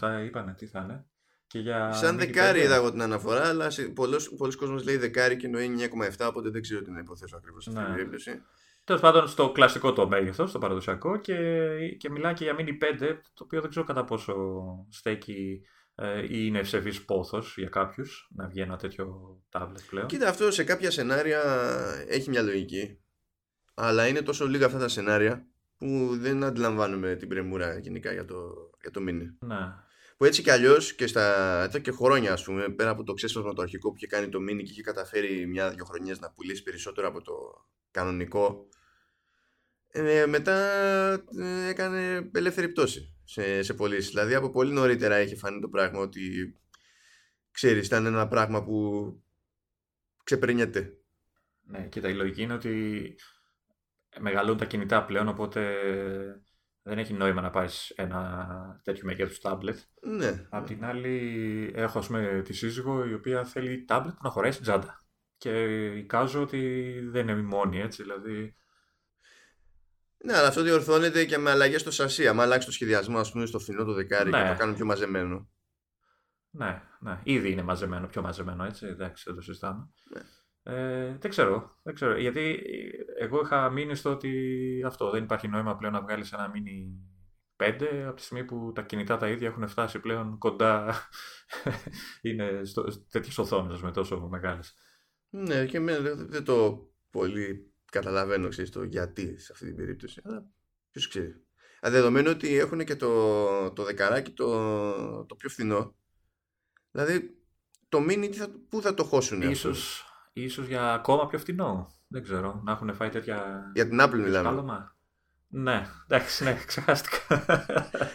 9,7 0.00 0.22
είπανε 0.24 0.54
τι 0.54 0.66
θα 0.66 0.80
είναι. 0.80 1.06
Και 1.54 1.60
για 1.60 1.92
Σαν 1.92 2.14
Mini 2.14 2.18
δεκάρι 2.18 2.60
5, 2.60 2.64
είδα 2.64 2.74
εγώ 2.74 2.90
την 2.90 3.02
αναφορά, 3.02 3.48
αλλά 3.48 3.70
σε- 3.70 3.82
πολλός, 3.82 4.34
πολλοί 4.36 4.56
κόσμος 4.56 4.84
λέει 4.84 4.96
δεκάρι 4.96 5.36
και 5.36 5.46
εννοεί 5.46 5.64
9,7, 5.64 6.26
οπότε 6.28 6.48
δεν 6.50 6.62
ξέρω 6.62 6.82
τι 6.82 6.90
να 6.90 6.98
υποθέσω 6.98 7.36
ακριβώς 7.36 7.62
σε 7.62 7.70
αυτή 7.70 7.82
την 7.82 7.90
Ναι. 7.90 7.96
περίπτωση. 7.96 8.42
Τέλος 8.84 9.00
πάντων, 9.00 9.28
στο 9.28 9.52
κλασικό 9.52 9.92
το 9.92 10.08
μέγεθος, 10.08 10.50
στο 10.50 10.58
παραδοσιακό 10.58 11.16
και, 11.20 11.36
και 11.98 12.10
μιλάει 12.10 12.34
και 12.34 12.44
για 12.44 12.56
Mini 12.58 12.76
5, 12.78 13.20
το 13.34 13.44
οποίο 13.44 13.60
δεν 13.60 13.70
ξέρω 13.70 13.84
κατά 13.86 14.04
πόσο 14.04 14.34
στέκει 14.90 15.60
ε, 15.94 16.22
ή 16.22 16.26
είναι 16.30 16.58
ευσεβής 16.58 17.04
πόθος 17.04 17.54
για 17.58 17.68
κάποιους 17.68 18.28
να 18.34 18.46
βγει 18.48 18.60
ένα 18.60 18.76
τέτοιο 18.76 19.36
tablet 19.52 19.82
πλέον. 19.88 20.06
Κοίτα, 20.06 20.28
αυτό 20.28 20.50
σε 20.50 20.64
κάποια 20.64 20.90
σενάρια 20.90 21.42
έχει 22.08 22.30
μια 22.30 22.42
λογική. 22.42 22.98
Αλλά 23.74 24.06
είναι 24.06 24.22
τόσο 24.22 24.46
λίγα 24.48 24.66
αυτά 24.66 24.78
τα 24.78 24.88
σενάρια 24.88 25.46
που 25.78 26.08
δεν 26.18 26.44
αντιλαμβάνομαι 26.44 27.14
την 27.14 27.28
πρεμούρα 27.28 27.78
γενικά 27.78 28.12
για 28.12 28.24
το, 28.24 28.36
για 28.80 28.90
το 28.90 29.00
mini. 29.08 29.46
Ναι. 29.48 29.56
Που 30.16 30.24
έτσι 30.24 30.42
κι 30.42 30.50
αλλιώς 30.50 30.94
και 30.94 31.06
στα 31.06 31.62
εδώ 31.62 31.78
και 31.78 31.90
χρόνια, 31.90 32.32
ας 32.32 32.44
πούμε, 32.44 32.68
πέρα 32.68 32.90
από 32.90 33.02
το 33.02 33.12
ξέσπασμα 33.12 33.52
το 33.52 33.62
αρχικό 33.62 33.88
που 33.88 33.96
είχε 33.96 34.06
κάνει 34.06 34.28
το 34.28 34.38
mini 34.38 34.62
και 34.62 34.70
είχε 34.70 34.82
καταφέρει 34.82 35.46
μια-δυο 35.46 35.84
χρονιές 35.84 36.20
να 36.20 36.30
πουλήσει 36.30 36.62
περισσότερο 36.62 37.08
από 37.08 37.22
το 37.22 37.32
κανονικό. 37.90 38.68
Ε, 39.88 40.26
μετά 40.26 40.56
ε, 41.38 41.68
έκανε 41.68 42.30
ελεύθερη 42.34 42.68
πτώση 42.68 43.16
σε, 43.24 43.62
σε 43.62 43.74
πωλήσεις. 43.74 44.10
Δηλαδή 44.10 44.34
από 44.34 44.50
πολύ 44.50 44.72
νωρίτερα 44.72 45.20
είχε 45.20 45.36
φανεί 45.36 45.60
το 45.60 45.68
πράγμα 45.68 46.00
ότι 46.00 46.54
ξέρεις, 47.50 47.86
ήταν 47.86 48.06
ένα 48.06 48.28
πράγμα 48.28 48.64
που 48.64 49.08
ξεπερνιέται. 50.24 50.98
ναι, 51.62 51.86
κοίτα, 51.88 52.08
η 52.08 52.14
λογική 52.14 52.42
είναι 52.42 52.54
ότι 52.54 53.14
μεγαλώνουν 54.18 54.58
τα 54.58 54.64
κινητά 54.64 55.04
πλέον, 55.04 55.28
οπότε 55.28 55.74
δεν 56.86 56.98
έχει 56.98 57.12
νόημα 57.12 57.40
να 57.40 57.50
πάρεις 57.50 57.90
ένα 57.90 58.80
τέτοιο 58.84 59.02
μέγεθο 59.04 59.50
tablet. 59.50 59.76
Ναι. 60.00 60.46
Απ' 60.50 60.66
την 60.66 60.84
άλλη, 60.84 61.72
έχω 61.74 61.98
ας 61.98 62.06
πούμε 62.06 62.42
τη 62.44 62.52
σύζυγο 62.52 63.06
η 63.06 63.14
οποία 63.14 63.44
θέλει 63.44 63.84
tablet 63.88 64.12
που 64.14 64.22
να 64.22 64.30
χωράει 64.30 64.50
στην 64.50 64.62
τσάντα. 64.62 65.04
Και 65.36 65.84
εικάζω 65.84 66.40
ότι 66.42 66.90
δεν 67.10 67.28
είναι 67.28 67.40
η 67.40 67.42
μόνη, 67.42 67.80
έτσι, 67.80 68.02
δηλαδή... 68.02 68.56
Ναι, 70.24 70.36
αλλά 70.36 70.48
αυτό 70.48 70.62
διορθώνεται 70.62 71.24
και 71.24 71.38
με 71.38 71.50
αλλαγές 71.50 71.80
στο 71.80 71.90
σασί. 71.90 72.28
Αν 72.28 72.40
αλλάξει 72.40 72.66
το 72.66 72.72
σχεδιασμό, 72.72 73.18
ας 73.18 73.32
πούμε, 73.32 73.46
στο 73.46 73.58
φθηνό 73.58 73.84
το 73.84 73.92
δεκάρι 73.92 74.30
Ναι. 74.30 74.42
και 74.42 74.48
το 74.48 74.58
κάνουν 74.58 74.74
πιο 74.74 74.84
μαζεμένο. 74.84 75.48
Ναι, 76.50 76.82
ναι, 77.00 77.20
ήδη 77.22 77.50
είναι 77.50 77.62
μαζεμένο, 77.62 78.06
πιο 78.06 78.22
μαζεμένο, 78.22 78.64
έτσι, 78.64 78.86
εντάξει, 78.86 79.24
δεν 79.26 79.34
το 79.34 79.40
συζητάμε. 79.40 79.90
Ναι. 80.14 80.20
Ε, 80.66 81.16
δεν 81.18 81.30
ξέρω, 81.30 81.78
δεν 81.82 81.94
ξέρω, 81.94 82.18
γιατί 82.18 82.62
εγώ 83.18 83.40
είχα 83.40 83.70
μείνει 83.70 83.94
στο 83.94 84.10
ότι 84.10 84.82
αυτό, 84.86 85.10
δεν 85.10 85.24
υπάρχει 85.24 85.48
νόημα 85.48 85.76
πλέον 85.76 85.92
να 85.92 86.02
βγάλεις 86.02 86.32
ένα 86.32 86.52
mini 86.54 87.12
5 87.56 87.84
από 88.06 88.16
τη 88.16 88.22
στιγμή 88.22 88.44
που 88.44 88.72
τα 88.74 88.82
κινητά 88.82 89.16
τα 89.16 89.28
ίδια 89.28 89.48
έχουν 89.48 89.68
φτάσει 89.68 89.98
πλέον 89.98 90.38
κοντά, 90.38 90.94
είναι 92.22 92.60
στο, 92.64 92.84
τέτοιες 93.10 93.38
οθόνες 93.38 93.82
με 93.82 93.92
τόσο 93.92 94.28
μεγάλες. 94.30 94.74
Ναι, 95.28 95.66
και 95.66 95.76
εμένα 95.76 95.98
δεν, 96.00 96.28
δεν 96.28 96.44
το 96.44 96.88
πολύ 97.10 97.74
καταλαβαίνω 97.90 98.48
ξέρεις, 98.48 98.70
το 98.70 98.82
γιατί 98.82 99.38
σε 99.38 99.52
αυτή 99.52 99.66
την 99.66 99.76
περίπτωση. 99.76 100.20
Αλλά 100.24 100.46
ποιος 100.90 101.08
ξέρει. 101.08 101.44
Α, 101.86 101.90
Δεδομένου 101.90 102.30
ότι 102.30 102.56
έχουν 102.56 102.84
και 102.84 102.96
το, 102.96 103.72
το 103.72 103.84
δεκαράκι 103.84 104.30
το, 104.30 105.24
το 105.24 105.34
πιο 105.34 105.48
φθηνό. 105.48 105.96
Δηλαδή, 106.90 107.38
το 107.88 107.98
mini 107.98 108.28
τι 108.30 108.36
θα, 108.36 108.48
πού 108.68 108.80
θα 108.80 108.94
το 108.94 109.04
χώσουν. 109.04 109.42
Ίσως, 109.42 110.04
ίσως 110.42 110.66
για 110.66 110.92
ακόμα 110.92 111.26
πιο 111.26 111.38
φτηνό, 111.38 111.92
δεν 112.08 112.22
ξέρω, 112.22 112.60
να 112.64 112.72
έχουν 112.72 112.94
φάει 112.94 113.08
τέτοια 113.08 113.70
Για 113.74 113.88
την 113.88 113.98
Apple 114.00 114.10
μιλάμε. 114.12 114.48
σκάλωμα. 114.48 114.96
Ναι, 115.48 115.86
εντάξει, 116.04 116.44
ναι, 116.44 116.54
ξεχάστηκα. 116.66 117.44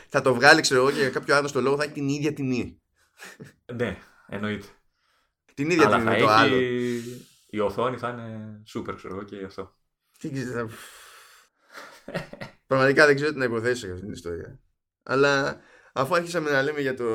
Θα 0.09 0.21
το 0.21 0.33
βγάλει, 0.33 0.61
ξέρω 0.61 0.79
εγώ, 0.81 0.91
και 0.91 0.99
για 0.99 1.09
κάποιο 1.09 1.35
άγνωστο 1.35 1.61
λόγο 1.61 1.77
θα 1.77 1.83
έχει 1.83 1.93
την 1.93 2.07
ίδια 2.07 2.33
τιμή. 2.33 2.81
ναι, 3.73 3.97
εννοείται. 4.27 4.67
Την 5.53 5.69
ίδια 5.69 5.85
Αλλά 5.85 5.95
τιμή 5.97 6.05
θα 6.09 6.11
με 6.11 6.17
το 6.19 6.23
έχει... 6.31 6.33
άλλο. 6.41 6.55
Η 7.49 7.59
οθόνη 7.59 7.97
θα 7.97 8.09
είναι 8.09 8.61
super, 8.73 8.93
ξέρω 8.95 9.15
εγώ, 9.15 9.23
και 9.23 9.43
αυτό. 9.43 9.75
Τι 10.19 10.31
ξέρω, 10.31 10.67
θα- 10.67 10.75
Πραγματικά 12.67 13.05
δεν 13.05 13.15
ξέρω 13.15 13.31
τι 13.31 13.37
να 13.37 13.43
υποθέσω 13.45 13.85
για 13.85 13.93
αυτή 13.93 14.05
την 14.05 14.15
ιστορία. 14.15 14.59
Αλλά 15.03 15.59
αφού 15.93 16.15
άρχισαμε 16.15 16.51
να 16.51 16.61
λέμε 16.61 16.81
για 16.81 16.93
το 16.95 17.05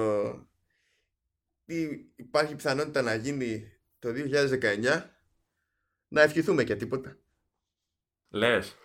τι 1.64 1.88
υπάρχει 2.16 2.54
πιθανότητα 2.54 3.02
να 3.02 3.14
γίνει 3.14 3.72
το 4.04 4.12
2019, 4.14 5.02
να 6.08 6.22
ευχηθούμε 6.22 6.64
και 6.64 6.76
τίποτα. 6.76 7.16
Λες. 8.28 8.76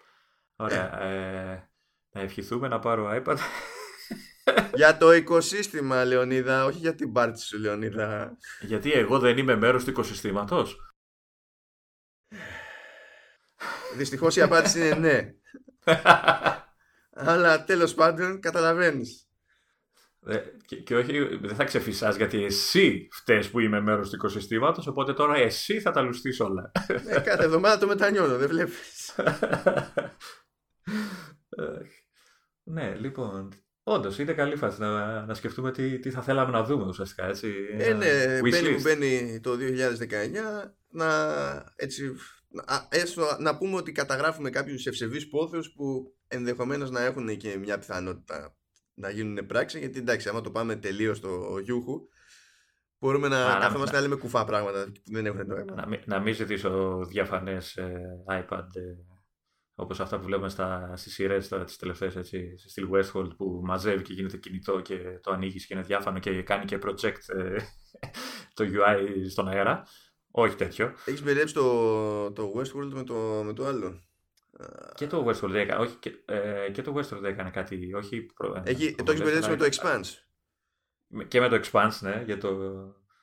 Ωραία. 0.55 1.01
Ε, 1.01 1.69
να 2.09 2.21
ευχηθούμε 2.21 2.67
να 2.67 2.79
πάρω 2.79 3.23
iPad. 3.23 3.37
για 4.75 4.97
το 4.97 5.13
οικοσύστημα, 5.13 6.05
Λεωνίδα, 6.05 6.65
όχι 6.65 6.77
για 6.77 6.95
την 6.95 7.11
πάρτι 7.11 7.41
σου, 7.41 7.59
Λεωνίδα. 7.59 8.37
Γιατί 8.61 8.91
εγώ 8.91 9.19
δεν 9.19 9.37
είμαι 9.37 9.55
μέρος 9.55 9.83
του 9.83 9.89
οικοσυστήματος. 9.89 10.93
Δυστυχώς 13.95 14.35
η 14.35 14.41
απάντηση 14.41 14.87
είναι 14.87 14.95
ναι. 14.95 15.33
Αλλά 17.31 17.63
τέλος 17.63 17.93
πάντων 17.93 18.39
καταλαβαίνεις. 18.39 19.28
Ε, 20.29 20.43
και, 20.65 20.75
και 20.75 20.95
όχι, 20.95 21.37
δεν 21.41 21.55
θα 21.55 21.63
ξεφυσάς 21.63 22.15
γιατί 22.15 22.43
εσύ 22.43 23.07
φταίς 23.11 23.49
που 23.49 23.59
είμαι 23.59 23.81
μέρος 23.81 24.09
του 24.09 24.15
οικοσυστήματος, 24.15 24.87
οπότε 24.87 25.13
τώρα 25.13 25.35
εσύ 25.35 25.79
θα 25.79 25.91
τα 25.91 26.01
λουστείς 26.01 26.39
όλα. 26.39 26.71
Ε, 27.07 27.19
κάθε 27.19 27.43
εβδομάδα 27.43 27.77
το 27.77 27.87
μετανιώνω, 27.87 28.37
δεν 28.37 28.47
βλέπεις. 28.49 29.13
Ε, 31.49 31.63
ναι, 32.63 32.95
λοιπόν. 32.95 33.49
Όντως, 33.83 34.19
είναι 34.19 34.33
καλή 34.33 34.55
φάση 34.55 34.79
να, 34.81 35.25
να 35.25 35.33
σκεφτούμε 35.33 35.71
τι, 35.71 35.99
τι 35.99 36.09
θα 36.11 36.21
θέλαμε 36.21 36.51
να 36.51 36.63
δούμε 36.63 36.85
ουσιαστικά. 36.85 37.25
Έτσι, 37.27 37.53
Ε, 37.77 37.83
Ένα 37.83 37.97
ναι, 37.97 38.39
wish 38.39 38.49
μπαίνει 38.49 38.69
που 38.73 38.79
list. 38.79 38.81
μπαίνει 38.83 39.39
το 39.39 39.51
2019 39.51 40.71
να, 40.89 41.07
έτσι, 41.75 42.15
να, 42.47 42.87
έστω, 42.91 43.37
να 43.39 43.57
πούμε 43.57 43.75
ότι 43.75 43.91
καταγράφουμε 43.91 44.49
κάποιους 44.49 44.85
ευσεβείς 44.85 45.29
πόθους 45.29 45.71
που 45.75 46.15
ενδεχομένως 46.27 46.91
να 46.91 47.03
έχουν 47.03 47.37
και 47.37 47.57
μια 47.57 47.77
πιθανότητα 47.77 48.57
να 48.99 49.09
γίνουν 49.09 49.45
πράξη 49.45 49.79
γιατί 49.79 49.99
εντάξει 49.99 50.29
άμα 50.29 50.41
το 50.41 50.51
πάμε 50.51 50.75
τελείως 50.75 51.17
στο 51.17 51.59
γιούχου 51.63 51.99
μπορούμε 52.99 53.27
να 53.27 53.45
Α, 53.45 53.53
να- 53.53 53.59
κάθομαστε 53.59 53.95
να- 53.95 54.01
να 54.01 54.07
λέμε 54.07 54.19
κουφά 54.21 54.45
πράγματα 54.45 54.83
που 54.85 55.11
δεν 55.11 55.25
έχουν 55.25 55.45
νόημα. 55.47 55.75
Να, 55.75 55.87
μην- 55.87 56.01
να 56.05 56.19
μην 56.19 56.33
ζητήσω 56.33 57.03
διαφανές 57.07 57.75
ε, 57.77 58.01
iPad 58.29 58.65
ε, 58.75 58.81
όπως 59.75 59.99
αυτά 59.99 60.19
που 60.19 60.25
βλέπουμε 60.25 60.49
στα, 60.49 60.93
στις 60.95 61.13
σειρές 61.13 61.47
τα, 61.47 61.63
τις 61.63 61.77
τελευταίες 61.77 62.15
έτσι, 62.15 62.57
στη 62.57 62.69
στυλ 62.69 62.87
Westworld 62.91 63.35
που 63.37 63.61
μαζεύει 63.63 64.03
και 64.03 64.13
γίνεται 64.13 64.37
κινητό 64.37 64.79
και 64.81 65.19
το 65.21 65.31
ανοίγεις 65.31 65.65
και 65.65 65.73
είναι 65.73 65.83
διάφανο 65.83 66.19
και 66.19 66.43
κάνει 66.43 66.65
και 66.65 66.79
project 66.83 67.35
ε, 67.37 67.55
το 68.55 68.63
UI 68.65 69.25
στον 69.29 69.47
αέρα. 69.47 69.83
Όχι 70.31 70.55
τέτοιο. 70.55 70.93
Έχεις 71.05 71.23
μπερδέψει 71.23 71.53
το, 71.53 72.31
το 72.31 72.53
Westworld 72.55 72.91
με 72.93 73.03
το, 73.03 73.41
με 73.45 73.53
το 73.53 73.65
άλλο. 73.65 74.01
Και 74.95 75.07
το 75.07 75.25
Westworld 75.27 75.53
έκανε, 75.53 75.81
όχι, 75.83 75.95
και, 75.95 76.11
ε, 76.25 76.69
και 76.71 76.81
το 76.81 76.93
Westworld 76.97 77.23
έκανε 77.23 77.49
κάτι, 77.49 77.93
όχι 77.93 78.21
προ, 78.21 78.61
ε, 78.65 78.69
Έχει, 78.69 78.95
το 78.95 79.03
προβολές, 79.03 79.09
έχεις 79.09 79.23
μπερδέψει 79.23 79.49
με 79.49 79.55
το 79.55 79.63
αλλά- 79.63 79.99
Expanse. 80.03 80.09
Με- 81.07 81.23
Και 81.23 81.39
με 81.39 81.47
το 81.49 81.59
Expanse, 81.63 81.97
ναι, 81.99 82.23
για 82.25 82.37
το, 82.37 82.49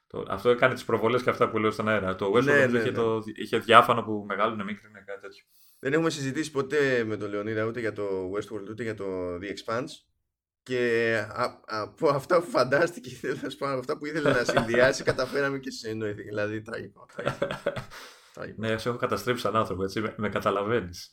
το, 0.07 0.25
αυτό 0.28 0.50
έκανε 0.50 0.75
τις 0.75 0.85
προβολές 0.85 1.23
και 1.23 1.31
αυτά 1.31 1.50
που 1.50 1.59
λέω 1.59 1.71
στον 1.71 1.88
αέρα. 1.88 2.14
Το 2.14 2.33
Westworld 2.35 2.43
Ναι, 2.45 2.66
ναι, 2.66 2.78
είχε, 2.78 2.90
ναι. 2.90 2.97
Το, 2.97 3.23
είχε 3.35 3.59
διάφανο 3.59 4.02
που 4.02 4.25
μεγάλωνε, 4.28 4.64
μίκρινε, 4.64 5.02
κάτι 5.07 5.21
τέτοιο. 5.21 5.45
Δεν 5.78 5.93
έχουμε 5.93 6.11
συζητήσει 6.11 6.50
ποτέ 6.50 7.05
με 7.05 7.16
τον 7.16 7.31
Λεωνίδα 7.31 7.64
ούτε 7.64 7.81
για 7.81 7.93
το 7.93 8.31
Westworld 8.37 8.69
ούτε 8.71 8.83
για 8.83 8.95
το 8.95 9.05
The 9.35 9.45
Expanse. 9.45 9.88
Και 10.62 11.14
α- 11.35 11.61
από 11.66 12.09
αυτά 12.09 12.40
που 12.40 12.50
φαντάστηκε, 12.50 13.16
τέλος 13.21 13.57
πάντων, 13.57 13.73
από 13.75 13.81
αυτά 13.81 13.99
που 13.99 14.07
ήθελε 14.07 14.31
να 14.31 14.45
συνδυάσει, 14.45 15.02
καταφέραμε 15.12 15.59
και 15.59 15.71
συνεννοηθεί. 15.71 16.23
Δηλαδή, 16.23 16.62
τραγικό. 16.62 17.07
τραγικό, 17.16 17.47
τραγικό. 18.37 18.61
Ναι, 18.61 18.78
σε 18.78 18.88
έχω 18.88 18.99
καταστρέψει 18.99 19.43
σαν 19.43 19.57
άνθρωπο, 19.57 19.83
έτσι, 19.83 20.00
με, 20.00 20.14
με 20.16 20.28
καταλαβαίνεις. 20.28 21.12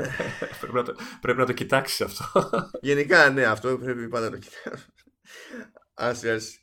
πρέπει, 0.60 0.74
να 0.74 0.82
το, 0.82 0.94
πρέπει 1.20 1.38
να 1.38 1.46
το 1.46 1.52
κοιτάξεις 1.52 2.00
αυτό. 2.00 2.50
Γενικά, 2.80 3.30
ναι, 3.30 3.44
αυτό 3.44 3.78
πρέπει 3.78 4.08
πάντα 4.08 4.24
να 4.24 4.30
το 4.30 4.38
κοιτάμε. 4.38 4.84
Άσε, 5.94 6.30
άσε. 6.30 6.58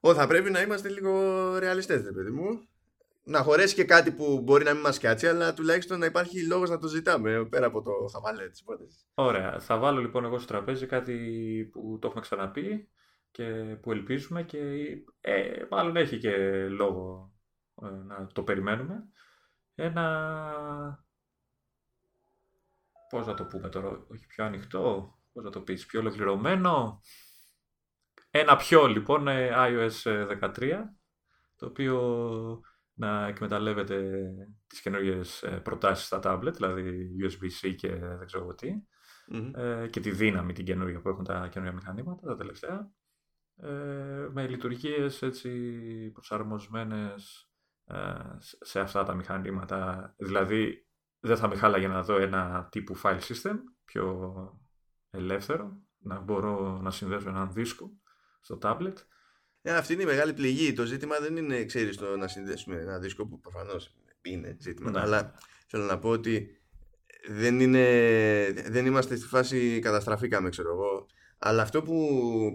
Ω, 0.00 0.14
θα 0.14 0.26
πρέπει 0.26 0.50
να 0.50 0.60
είμαστε 0.60 0.88
λίγο 0.88 1.12
ρεαλιστές, 1.58 2.04
ρε 2.04 2.12
παιδί 2.12 2.30
μου. 2.30 2.68
Να 3.26 3.42
χωρέσει 3.42 3.74
και 3.74 3.84
κάτι 3.84 4.12
που 4.12 4.40
μπορεί 4.40 4.64
να 4.64 4.72
μην 4.72 4.82
μας 4.82 4.98
κάτσει, 4.98 5.26
αλλά 5.26 5.54
τουλάχιστον 5.54 5.98
να 5.98 6.06
υπάρχει 6.06 6.46
λόγος 6.46 6.70
να 6.70 6.78
το 6.78 6.88
ζητάμε, 6.88 7.46
πέρα 7.50 7.66
από 7.66 7.82
το 7.82 7.90
χαβαλέ 8.12 8.48
της 8.48 8.60
υπόθεσης. 8.60 9.06
Ωραία, 9.14 9.60
θα 9.60 9.78
βάλω 9.78 10.00
λοιπόν 10.00 10.24
εγώ 10.24 10.38
στο 10.38 10.46
τραπέζι 10.46 10.86
κάτι 10.86 11.14
που 11.72 11.98
το 12.00 12.06
έχουμε 12.06 12.22
ξαναπεί 12.22 12.88
και 13.30 13.44
που 13.82 13.92
ελπίζουμε 13.92 14.42
και 14.42 14.58
ε, 15.20 15.62
μάλλον 15.70 15.96
έχει 15.96 16.18
και 16.18 16.36
λόγο 16.68 17.32
ε, 17.82 17.86
να 17.86 18.26
το 18.32 18.42
περιμένουμε. 18.42 19.08
Ένα... 19.74 21.04
Πώς 23.08 23.26
να 23.26 23.34
το 23.34 23.44
πούμε 23.44 23.68
τώρα, 23.68 24.06
όχι 24.08 24.26
πιο 24.26 24.44
ανοιχτό, 24.44 25.14
πώς 25.32 25.44
να 25.44 25.50
το 25.50 25.60
πεις, 25.60 25.86
πιο 25.86 26.00
ολοκληρωμένο. 26.00 27.00
Ένα 28.30 28.56
πιο 28.56 28.86
λοιπόν 28.86 29.28
ε, 29.28 29.50
iOS 29.54 30.28
13, 30.56 30.82
το 31.56 31.66
οποίο 31.66 32.60
να 32.94 33.26
εκμεταλλεύεται 33.26 34.28
τις 34.66 34.80
καινούργιες 34.80 35.42
ε, 35.42 35.60
προτάσεις 35.64 36.06
στα 36.06 36.20
tablet, 36.24 36.52
δηλαδή 36.54 37.08
USB-C 37.24 37.74
και 37.76 37.94
δεν 37.94 38.26
ξέρω 38.26 38.42
εγώ 38.42 38.54
τι. 38.54 38.72
ε, 39.54 39.88
και 39.88 40.00
τη 40.00 40.10
δύναμη 40.10 40.52
την 40.52 40.64
καινούργια 40.64 41.00
που 41.00 41.08
έχουν 41.08 41.24
τα 41.24 41.48
καινούργια 41.48 41.76
μηχανήματα 41.76 42.26
τα 42.26 42.36
τελευταία 42.36 42.90
ε, 43.56 44.28
με 44.32 44.46
λειτουργίες 44.48 45.22
έτσι 45.22 45.50
προσαρμοσμένες 46.12 47.48
ε, 47.50 47.53
σε 48.60 48.80
αυτά 48.80 49.04
τα 49.04 49.14
μηχανήματα. 49.14 50.14
Δηλαδή 50.18 50.86
δεν 51.20 51.36
θα 51.36 51.48
με 51.48 51.56
χάλαγε 51.56 51.88
να 51.88 52.02
δω 52.02 52.16
ένα 52.16 52.68
τύπου 52.70 53.00
file 53.02 53.20
system 53.20 53.56
πιο 53.84 54.34
ελεύθερο, 55.10 55.76
να 55.98 56.20
μπορώ 56.20 56.78
να 56.82 56.90
συνδέσω 56.90 57.28
έναν 57.28 57.52
δίσκο 57.52 57.92
στο 58.40 58.58
tablet. 58.62 58.94
Ε, 59.62 59.76
αυτή 59.76 59.92
είναι 59.92 60.02
η 60.02 60.06
μεγάλη 60.06 60.32
πληγή. 60.32 60.72
Το 60.72 60.84
ζήτημα 60.84 61.18
δεν 61.20 61.36
είναι, 61.36 61.64
ξέρεις, 61.64 61.96
το 61.96 62.16
να 62.16 62.28
συνδέσουμε 62.28 62.76
ένα 62.76 62.98
δίσκο 62.98 63.26
που 63.26 63.40
προφανώς 63.40 63.94
είναι 64.22 64.56
ζήτημα, 64.60 64.90
ναι. 64.90 65.00
αλλά 65.00 65.34
θέλω 65.66 65.84
να 65.84 65.98
πω 65.98 66.08
ότι 66.08 66.60
δεν, 67.28 67.60
είναι, 67.60 67.84
δεν 68.66 68.86
είμαστε 68.86 69.16
στη 69.16 69.26
φάση 69.26 69.78
καταστραφήκαμε, 69.78 70.48
ξέρω 70.48 70.70
εγώ. 70.70 71.06
Αλλά 71.38 71.62
αυτό 71.62 71.82
που, 71.82 71.94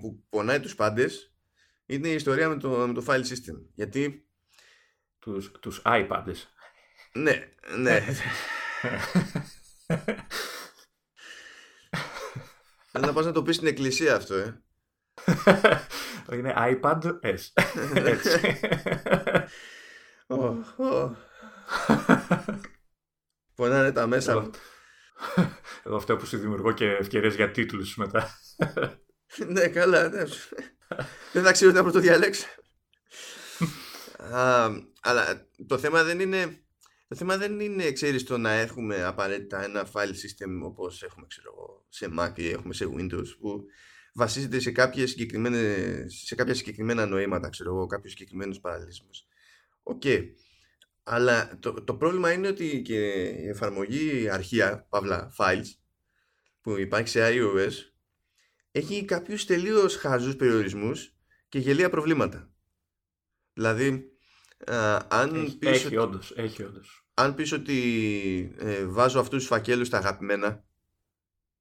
που 0.01 0.23
πονάει 0.29 0.59
τους 0.59 0.75
πάντες 0.75 1.33
είναι 1.85 2.07
η 2.07 2.13
ιστορία 2.13 2.49
με 2.49 2.57
το, 2.57 2.69
με 2.69 2.93
το 2.93 3.03
file 3.07 3.23
system. 3.23 3.61
Γιατί... 3.73 4.28
Τους, 5.19 5.51
τους 5.59 5.81
iPads. 5.85 6.35
Ναι, 7.13 7.51
ναι. 7.77 7.99
Θέλω 12.91 13.05
να 13.05 13.13
πας 13.13 13.25
να 13.25 13.31
το 13.31 13.43
πεις 13.43 13.55
στην 13.55 13.67
εκκλησία 13.67 14.15
αυτό, 14.15 14.35
ε. 14.35 14.63
Είναι 16.33 16.53
iPad 16.57 16.99
S. 17.21 17.37
Έτσι. 18.13 18.59
Πονάνε 23.55 23.91
τα 23.91 24.07
μέσα 24.07 24.39
μου. 24.39 24.49
Εγώ 25.83 25.95
αυτό 25.95 26.17
που 26.17 26.25
σου 26.25 26.37
δημιουργώ 26.37 26.71
και 26.71 26.85
ευκαιρίες 26.85 27.35
για 27.35 27.51
τίτλους 27.51 27.95
μετά. 27.95 28.29
ναι, 29.47 29.67
καλά. 29.67 30.09
Ναι. 30.09 30.23
δεν 31.33 31.43
θα 31.43 31.51
ξέρω 31.51 31.71
να 31.71 31.91
το 31.91 31.99
διαλέξω. 34.19 34.87
αλλά 35.01 35.47
το 35.67 35.77
θέμα 35.77 36.03
δεν 36.03 36.19
είναι 36.19 36.63
το 37.09 37.15
θέμα 37.15 37.37
δεν 37.37 37.59
είναι, 37.59 37.91
ξέρεις, 37.91 38.23
το 38.23 38.37
να 38.37 38.51
έχουμε 38.51 39.03
απαραίτητα 39.03 39.63
ένα 39.63 39.87
file 39.93 40.09
system 40.09 40.61
όπως 40.63 41.03
έχουμε, 41.03 41.25
ξέρω 41.27 41.85
σε 41.89 42.09
Mac 42.19 42.31
ή 42.35 42.49
έχουμε 42.49 42.73
σε 42.73 42.89
Windows 42.97 43.27
που 43.39 43.63
βασίζεται 44.13 44.59
σε, 44.59 44.71
κάποιες 44.71 45.15
σε 46.05 46.35
κάποια 46.35 46.53
συγκεκριμένα 46.53 47.05
νοήματα, 47.05 47.49
ξέρω 47.49 47.75
εγώ, 47.75 47.85
κάποιους 47.85 48.11
συγκεκριμένους 48.11 48.59
παραλληλισμούς. 48.59 49.27
Οκ. 49.83 50.03
Αλλά 51.03 51.57
το, 51.59 51.73
το 51.73 51.95
πρόβλημα 51.95 52.31
είναι 52.31 52.47
ότι 52.47 52.81
και 52.81 53.23
η 53.23 53.47
εφαρμογή 53.47 54.29
αρχεία, 54.29 54.87
παύλα, 54.89 55.33
files, 55.37 55.67
που 56.61 56.77
υπάρχει 56.77 57.07
σε 57.07 57.19
iOS, 57.23 57.71
έχει 58.71 59.05
κάποιους 59.05 59.45
τελείως 59.45 59.95
χαζούς 59.95 60.35
περιορισμούς 60.35 61.15
και 61.49 61.59
γελία 61.59 61.89
προβλήματα. 61.89 62.51
Δηλαδή, 63.53 64.08
αν 65.07 65.35
έχει, 65.35 65.57
πεις 65.57 65.69
έχει, 65.69 65.85
ότι, 65.85 65.97
όντως, 65.97 66.33
έχει 66.35 66.63
όντως. 66.63 67.05
Αν 67.13 67.35
πεις 67.35 67.51
ότι 67.51 68.55
ε, 68.57 68.85
βάζω 68.85 69.19
αυτούς 69.19 69.37
τους 69.39 69.47
φακέλους 69.47 69.87
στα 69.87 69.97
αγαπημένα, 69.97 70.63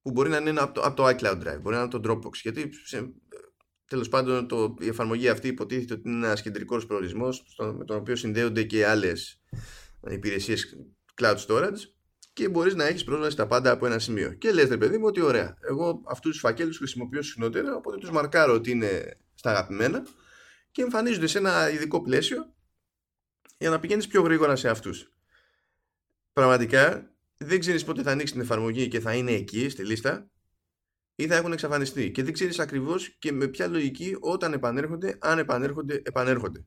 που 0.01 0.11
μπορεί 0.11 0.29
να 0.29 0.37
είναι 0.37 0.59
από 0.59 0.73
το, 0.73 0.81
από 0.81 0.95
το 0.95 1.07
iCloud 1.07 1.37
Drive, 1.41 1.59
μπορεί 1.61 1.75
να 1.75 1.81
είναι 1.81 1.89
το 1.89 2.01
Dropbox, 2.03 2.33
γιατί 2.33 2.69
σε, 2.85 3.13
τέλος 3.85 4.09
πάντων 4.09 4.47
το, 4.47 4.75
η 4.79 4.87
εφαρμογή 4.87 5.29
αυτή 5.29 5.47
υποτίθεται 5.47 5.93
ότι 5.93 6.09
είναι 6.09 6.25
ένας 6.25 6.41
κεντρικός 6.41 6.85
προορισμός 6.85 7.43
με 7.77 7.85
τον 7.85 7.97
οποίο 7.97 8.15
συνδέονται 8.15 8.63
και 8.63 8.87
άλλες 8.87 9.41
υπηρεσίες 10.09 10.77
cloud 11.21 11.37
storage 11.47 11.79
και 12.33 12.49
μπορείς 12.49 12.75
να 12.75 12.85
έχεις 12.85 13.03
πρόσβαση 13.03 13.31
στα 13.31 13.47
πάντα 13.47 13.71
από 13.71 13.85
ένα 13.85 13.99
σημείο. 13.99 14.33
Και 14.33 14.51
λες, 14.51 14.69
ρε 14.69 14.77
παιδί 14.77 14.97
μου, 14.97 15.05
ότι 15.05 15.21
ωραία. 15.21 15.57
Εγώ 15.61 16.01
αυτούς 16.07 16.31
τους 16.31 16.39
φακέλους 16.39 16.77
χρησιμοποιώ 16.77 17.21
συχνότερα, 17.21 17.75
οπότε 17.75 17.97
τους 17.97 18.11
μαρκάρω 18.11 18.53
ότι 18.53 18.71
είναι 18.71 19.17
στα 19.33 19.49
αγαπημένα 19.49 20.05
και 20.71 20.81
εμφανίζονται 20.81 21.27
σε 21.27 21.37
ένα 21.37 21.69
ειδικό 21.69 22.01
πλαίσιο 22.01 22.53
για 23.59 23.69
να 23.69 23.79
πηγαίνεις 23.79 24.07
πιο 24.07 24.21
γρήγορα 24.21 24.55
σε 24.55 24.69
αυτούς. 24.69 25.11
Πραγματικά 26.33 27.13
δεν 27.37 27.59
ξέρεις 27.59 27.83
πότε 27.83 28.01
θα 28.01 28.11
ανοίξει 28.11 28.33
την 28.33 28.41
εφαρμογή 28.41 28.87
και 28.87 28.99
θα 28.99 29.13
είναι 29.13 29.31
εκεί 29.31 29.69
στη 29.69 29.85
λίστα 29.85 30.29
ή 31.15 31.27
θα 31.27 31.35
έχουν 31.35 31.51
εξαφανιστεί 31.51 32.11
και 32.11 32.23
δεν 32.23 32.33
ξέρεις 32.33 32.59
ακριβώς 32.59 33.09
και 33.09 33.31
με 33.31 33.47
ποια 33.47 33.67
λογική 33.67 34.17
όταν 34.19 34.53
επανέρχονται, 34.53 35.17
αν 35.21 35.39
επανέρχονται, 35.39 36.01
επανέρχονται. 36.05 36.65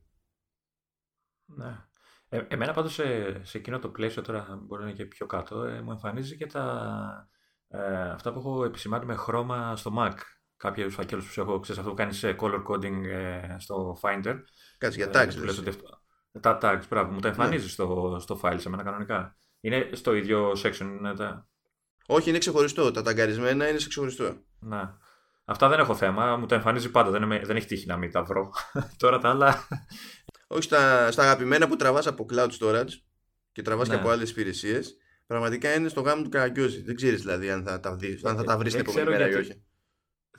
Ναι. 1.45 1.85
Ε, 2.29 2.45
εμένα 2.47 2.73
πάντως 2.73 2.93
σε, 2.93 3.39
σε 3.45 3.57
εκείνο 3.57 3.79
το 3.79 3.89
πλαίσιο 3.89 4.21
τώρα 4.21 4.59
μπορεί 4.61 4.81
να 4.81 4.87
είναι 4.87 4.97
και 4.97 5.05
πιο 5.05 5.25
κάτω 5.25 5.63
ε, 5.63 5.81
μου 5.81 5.91
εμφανίζει 5.91 6.37
και 6.37 6.45
τα, 6.45 7.29
ε, 7.67 8.09
αυτά 8.09 8.33
που 8.33 8.39
έχω 8.39 8.65
επισημάνει 8.65 9.05
με 9.05 9.15
χρώμα 9.15 9.75
στο 9.75 9.93
Mac. 9.97 10.13
Κάποιους 10.57 10.93
φακέλους 10.93 11.33
που 11.33 11.41
έχω, 11.41 11.59
ξέρεις 11.59 11.79
αυτό 11.81 11.91
που 11.91 11.97
κάνεις 11.97 12.23
color 12.37 12.63
coding 12.63 13.05
ε, 13.05 13.55
στο 13.59 13.97
Finder. 14.01 14.39
Κάτσε 14.77 14.97
για 14.97 15.09
tags. 15.09 15.65
Ε, 15.65 15.71
τα 16.39 16.57
tags, 16.61 16.81
πράγμα, 16.89 17.11
μου 17.11 17.19
τα 17.19 17.27
εμφανίζεις 17.27 17.65
ναι. 17.65 17.71
στο, 17.71 18.17
στο 18.19 18.39
file 18.43 18.55
σε 18.57 18.69
μένα 18.69 18.83
κανονικά. 18.83 19.37
Είναι 19.59 19.89
στο 19.91 20.13
ίδιο 20.13 20.51
section, 20.51 20.95
είναι 20.99 21.13
τα... 21.13 21.47
Όχι, 22.05 22.29
είναι 22.29 22.37
ξεχωριστό. 22.37 22.91
Τα 22.91 23.01
ταγκαρισμένα 23.01 23.69
είναι 23.69 23.79
σε 23.79 23.87
ξεχωριστό. 23.87 24.37
Ναι. 24.59 24.81
Αυτά 25.45 25.69
δεν 25.69 25.79
έχω 25.79 25.95
θέμα. 25.95 26.37
Μου 26.37 26.45
τα 26.45 26.55
εμφανίζει 26.55 26.91
πάντα. 26.91 27.19
Δεν, 27.19 27.27
δεν 27.43 27.55
έχει 27.55 27.67
τύχει 27.67 27.85
να 27.85 27.97
μην 27.97 28.11
τα 28.11 28.23
βρω. 28.23 28.51
Τώρα 28.97 29.19
τα 29.19 29.29
άλλα. 29.29 29.67
Όχι 30.47 30.63
στα, 30.63 31.11
στα 31.11 31.23
αγαπημένα 31.23 31.67
που 31.67 31.75
τραβάς 31.75 32.07
από 32.07 32.25
cloud 32.33 32.49
storage 32.59 32.91
και 33.51 33.61
τραβάς 33.61 33.87
ναι. 33.87 33.93
και 33.93 33.99
από 33.99 34.09
άλλες 34.09 34.29
υπηρεσίες. 34.29 34.97
Πραγματικά 35.25 35.73
είναι 35.73 35.89
στο 35.89 36.01
γάμο 36.01 36.21
του 36.21 36.29
καραγκιόζη. 36.29 36.81
Δεν 36.81 36.95
ξέρεις 36.95 37.21
δηλαδή 37.21 37.49
αν 37.49 37.63
θα 37.63 37.79
τα, 37.79 37.95
δεις, 37.95 38.25
αν 38.25 38.35
θα 38.35 38.43
τα 38.43 38.57
βρεις 38.57 38.71
την 38.71 38.81
επόμενη 38.81 39.09
μέρα 39.09 39.29
ή 39.29 39.33
όχι. 39.33 39.63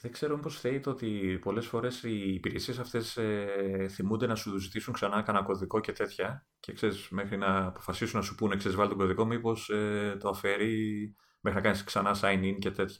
Δεν 0.05 0.13
ξέρω 0.13 0.39
πώ 0.39 0.51
θέλει 0.51 0.81
το 0.81 0.91
ότι 0.91 1.39
πολλές 1.43 1.67
φορές 1.67 2.03
οι 2.03 2.35
υπηρεσίες 2.35 2.79
αυτές 2.79 3.17
ε, 3.17 3.87
θυμούνται 3.91 4.27
να 4.27 4.35
σου 4.35 4.59
ζητήσουν 4.59 4.93
ξανά 4.93 5.23
κανένα 5.23 5.45
κωδικό 5.45 5.81
και 5.81 5.93
τέτοια. 5.93 6.47
Και 6.61 6.73
ξέρεις, 6.73 7.09
μέχρι 7.09 7.37
να 7.37 7.67
αποφασίσουν 7.67 8.19
να 8.19 8.25
σου 8.25 8.35
πούνε, 8.35 8.57
ξέρεις, 8.57 8.77
βάλει 8.77 8.89
τον 8.89 8.99
κωδικό, 8.99 9.25
μήπως 9.25 9.69
ε, 9.69 10.17
το 10.21 10.29
αφαιρεί 10.29 11.15
μέχρι 11.41 11.59
να 11.59 11.65
κάνεις 11.65 11.85
ξανά 11.85 12.17
sign 12.21 12.45
in 12.45 12.59
και 12.59 12.71
τέτοια. 12.71 12.97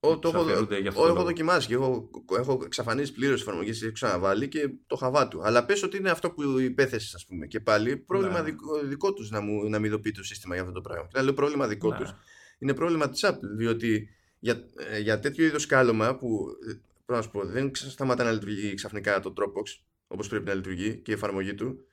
Ο, 0.00 0.18
το 0.18 0.28
έχω, 0.28 1.02
ο, 1.02 1.06
έχω 1.06 1.22
δοκιμάσει 1.22 1.66
και 1.66 1.74
έχω, 1.74 2.10
έχω 2.38 2.60
εξαφανίσει 2.64 3.12
πλήρως 3.12 3.40
εφαρμογή, 3.40 3.84
έχω 3.84 3.92
ξαναβάλει 3.92 4.48
και 4.48 4.60
το 4.86 4.96
χαβά 4.96 5.28
του. 5.28 5.40
Αλλά 5.44 5.64
πες 5.64 5.82
ότι 5.82 5.96
είναι 5.96 6.10
αυτό 6.10 6.30
που 6.30 6.58
υπέθεσες, 6.58 7.14
ας 7.14 7.26
πούμε. 7.26 7.46
Και 7.46 7.60
πάλι 7.60 7.96
πρόβλημα 7.96 8.38
ναι. 8.38 8.44
δικό, 8.44 8.78
δικό 8.84 9.12
τους 9.12 9.30
να, 9.30 9.40
μου, 9.40 9.68
να 9.68 9.78
μην 9.78 9.86
ειδοποιεί 9.86 10.12
το 10.12 10.22
σύστημα 10.22 10.54
για 10.54 10.62
αυτό 10.62 10.74
το 10.74 10.80
πράγμα. 10.80 11.08
Και 11.12 11.20
λέω 11.20 11.34
πρόβλημα 11.34 11.66
δικό 11.66 11.88
ναι. 11.88 11.96
τους. 11.96 12.14
Είναι 12.58 12.74
πρόβλημα 12.74 13.08
της 13.08 13.24
Apple. 13.26 13.56
Διότι 13.56 14.08
για, 14.42 14.64
ε, 14.76 14.98
για 14.98 15.20
τέτοιο 15.20 15.44
είδος 15.44 15.66
κάλωμα 15.66 16.16
που 16.16 16.46
ε, 16.68 17.12
να 17.12 17.22
σου 17.22 17.30
πω, 17.30 17.44
δεν 17.44 17.70
σταματά 17.74 18.24
να 18.24 18.32
λειτουργεί 18.32 18.74
ξαφνικά 18.74 19.20
το 19.20 19.32
Dropbox 19.36 19.82
όπως 20.06 20.28
πρέπει 20.28 20.44
να 20.44 20.54
λειτουργεί 20.54 20.96
και 20.96 21.10
η 21.10 21.14
εφαρμογή 21.14 21.54
του. 21.54 21.86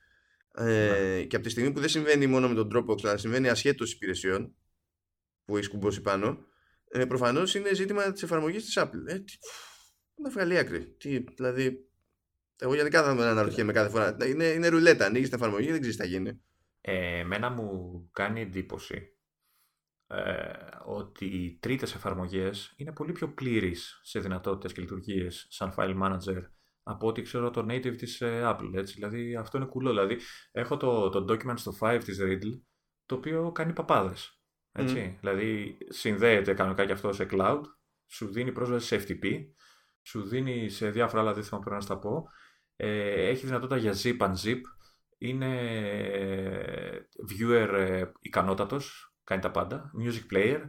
Ε, 0.54 0.64
ναι. 0.64 1.22
Και 1.22 1.36
από 1.36 1.44
τη 1.44 1.50
στιγμή 1.50 1.72
που 1.72 1.80
δεν 1.80 1.88
συμβαίνει 1.88 2.26
μόνο 2.26 2.48
με 2.48 2.54
τον 2.54 2.70
Dropbox, 2.74 3.04
αλλά 3.04 3.16
συμβαίνει 3.16 3.48
ασχέτως 3.48 3.92
υπηρεσιών 3.92 4.54
που 5.44 5.56
έχεις 5.56 5.68
κουμπώσει 5.68 6.00
πάνω, 6.00 6.44
ε, 6.88 7.04
προφανώς 7.04 7.54
είναι 7.54 7.74
ζήτημα 7.74 8.12
της 8.12 8.22
εφαρμογής 8.22 8.64
της 8.64 8.78
Apple. 8.78 9.02
Ε, 9.06 9.18
τι, 9.18 9.38
να 10.14 10.30
βγάλει 10.30 10.58
άκρη. 10.58 10.94
Τι, 10.98 11.18
δηλαδή, 11.18 11.88
εγώ 12.56 12.74
γενικά 12.74 13.02
θα 13.02 13.14
με 13.14 13.24
αναρωτιέμαι 13.24 13.72
κάθε 13.72 13.90
φορά. 13.90 14.16
Είναι, 14.26 14.44
είναι 14.44 14.68
ρουλέτα. 14.68 15.06
Ανοίγεις 15.06 15.28
την 15.28 15.38
εφαρμογή, 15.38 15.70
δεν 15.70 15.80
ξέρεις 15.80 15.96
τι 15.96 16.02
θα 16.02 16.08
γίνει. 16.08 16.40
Ε, 16.80 17.18
εμένα 17.18 17.50
μου 17.50 18.08
κάνει 18.12 18.40
εντύπωση 18.40 19.14
ε, 20.10 20.52
ότι 20.84 21.24
οι 21.24 21.58
τρίτες 21.60 21.94
εφαρμογές 21.94 22.74
είναι 22.76 22.92
πολύ 22.92 23.12
πιο 23.12 23.32
πλήρεις 23.32 24.00
σε 24.02 24.20
δυνατότητες 24.20 24.72
και 24.72 24.80
λειτουργίες 24.80 25.46
σαν 25.50 25.74
file 25.76 26.02
manager 26.02 26.42
από 26.82 27.06
ό,τι 27.06 27.22
ξέρω 27.22 27.50
το 27.50 27.66
native 27.68 27.96
της 27.96 28.20
ε, 28.20 28.42
Apple. 28.44 28.70
Έτσι. 28.74 28.94
Δηλαδή 28.94 29.36
αυτό 29.36 29.58
είναι 29.58 29.66
κουλό. 29.66 29.90
Δηλαδή 29.90 30.18
έχω 30.52 30.76
το, 30.76 31.08
το 31.08 31.24
document 31.28 31.58
στο 31.58 31.72
5 31.80 32.00
της 32.04 32.18
Riddle 32.22 32.60
το 33.06 33.14
οποίο 33.14 33.52
κάνει 33.52 33.72
παπάδες. 33.72 34.40
Έτσι. 34.72 35.16
Δηλαδή 35.20 35.78
συνδέεται 35.88 36.54
κανονικά 36.54 36.86
και 36.86 36.92
αυτό 36.92 37.12
σε 37.12 37.26
cloud, 37.30 37.60
σου 38.06 38.32
δίνει 38.32 38.52
πρόσβαση 38.52 38.86
σε 38.86 39.04
FTP, 39.06 39.24
σου 40.02 40.22
δίνει 40.22 40.68
σε 40.68 40.90
διάφορα 40.90 41.22
άλλα 41.22 41.34
δίθυμα 41.34 41.58
που 41.58 41.64
πρέπει 41.64 41.76
να 41.76 41.86
στα 41.86 41.98
πω. 41.98 42.24
Ε, 42.76 43.28
έχει 43.28 43.46
δυνατότητα 43.46 43.76
για 43.76 43.94
zip 44.02 44.18
and 44.18 44.34
zip. 44.44 44.60
Είναι 45.18 45.50
viewer 47.30 47.68
ε, 47.72 48.04
ικανότατος, 48.20 49.09
κάνει 49.30 49.42
τα 49.42 49.50
πάντα. 49.50 49.90
Music 49.98 50.34
player. 50.34 50.60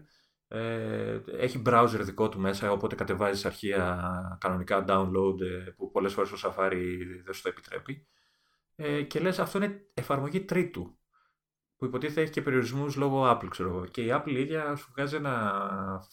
Ε, 0.48 1.20
έχει 1.38 1.62
browser 1.66 2.00
δικό 2.00 2.30
του 2.30 2.40
μέσα, 2.40 2.72
οπότε 2.72 2.96
κατεβάζεις 2.96 3.46
αρχεία 3.46 4.38
κανονικά 4.40 4.86
download 4.88 5.42
ε, 5.42 5.70
που 5.76 5.92
πολλές 5.92 6.14
φορές 6.14 6.30
το 6.30 6.38
Safari 6.44 6.98
δεν 7.26 7.34
σου 7.34 7.42
το 7.42 7.50
επιτρέπει. 7.50 8.08
Ε, 8.76 9.02
και 9.02 9.20
λες 9.20 9.40
αυτό 9.40 9.58
είναι 9.58 9.82
εφαρμογή 9.94 10.42
τρίτου 10.42 11.00
που 11.78 11.86
υποτίθεται 11.86 12.22
έχει 12.22 12.32
και 12.32 12.42
περιορισμούς 12.42 12.96
λόγω 12.96 13.32
Apple, 13.32 13.48
ξέρω 13.50 13.70
εγώ. 13.70 13.86
Και 13.86 14.02
η 14.02 14.08
Apple 14.12 14.32
ίδια 14.32 14.76
σου 14.76 14.92
βγάζει 14.96 15.16
ένα 15.16 15.64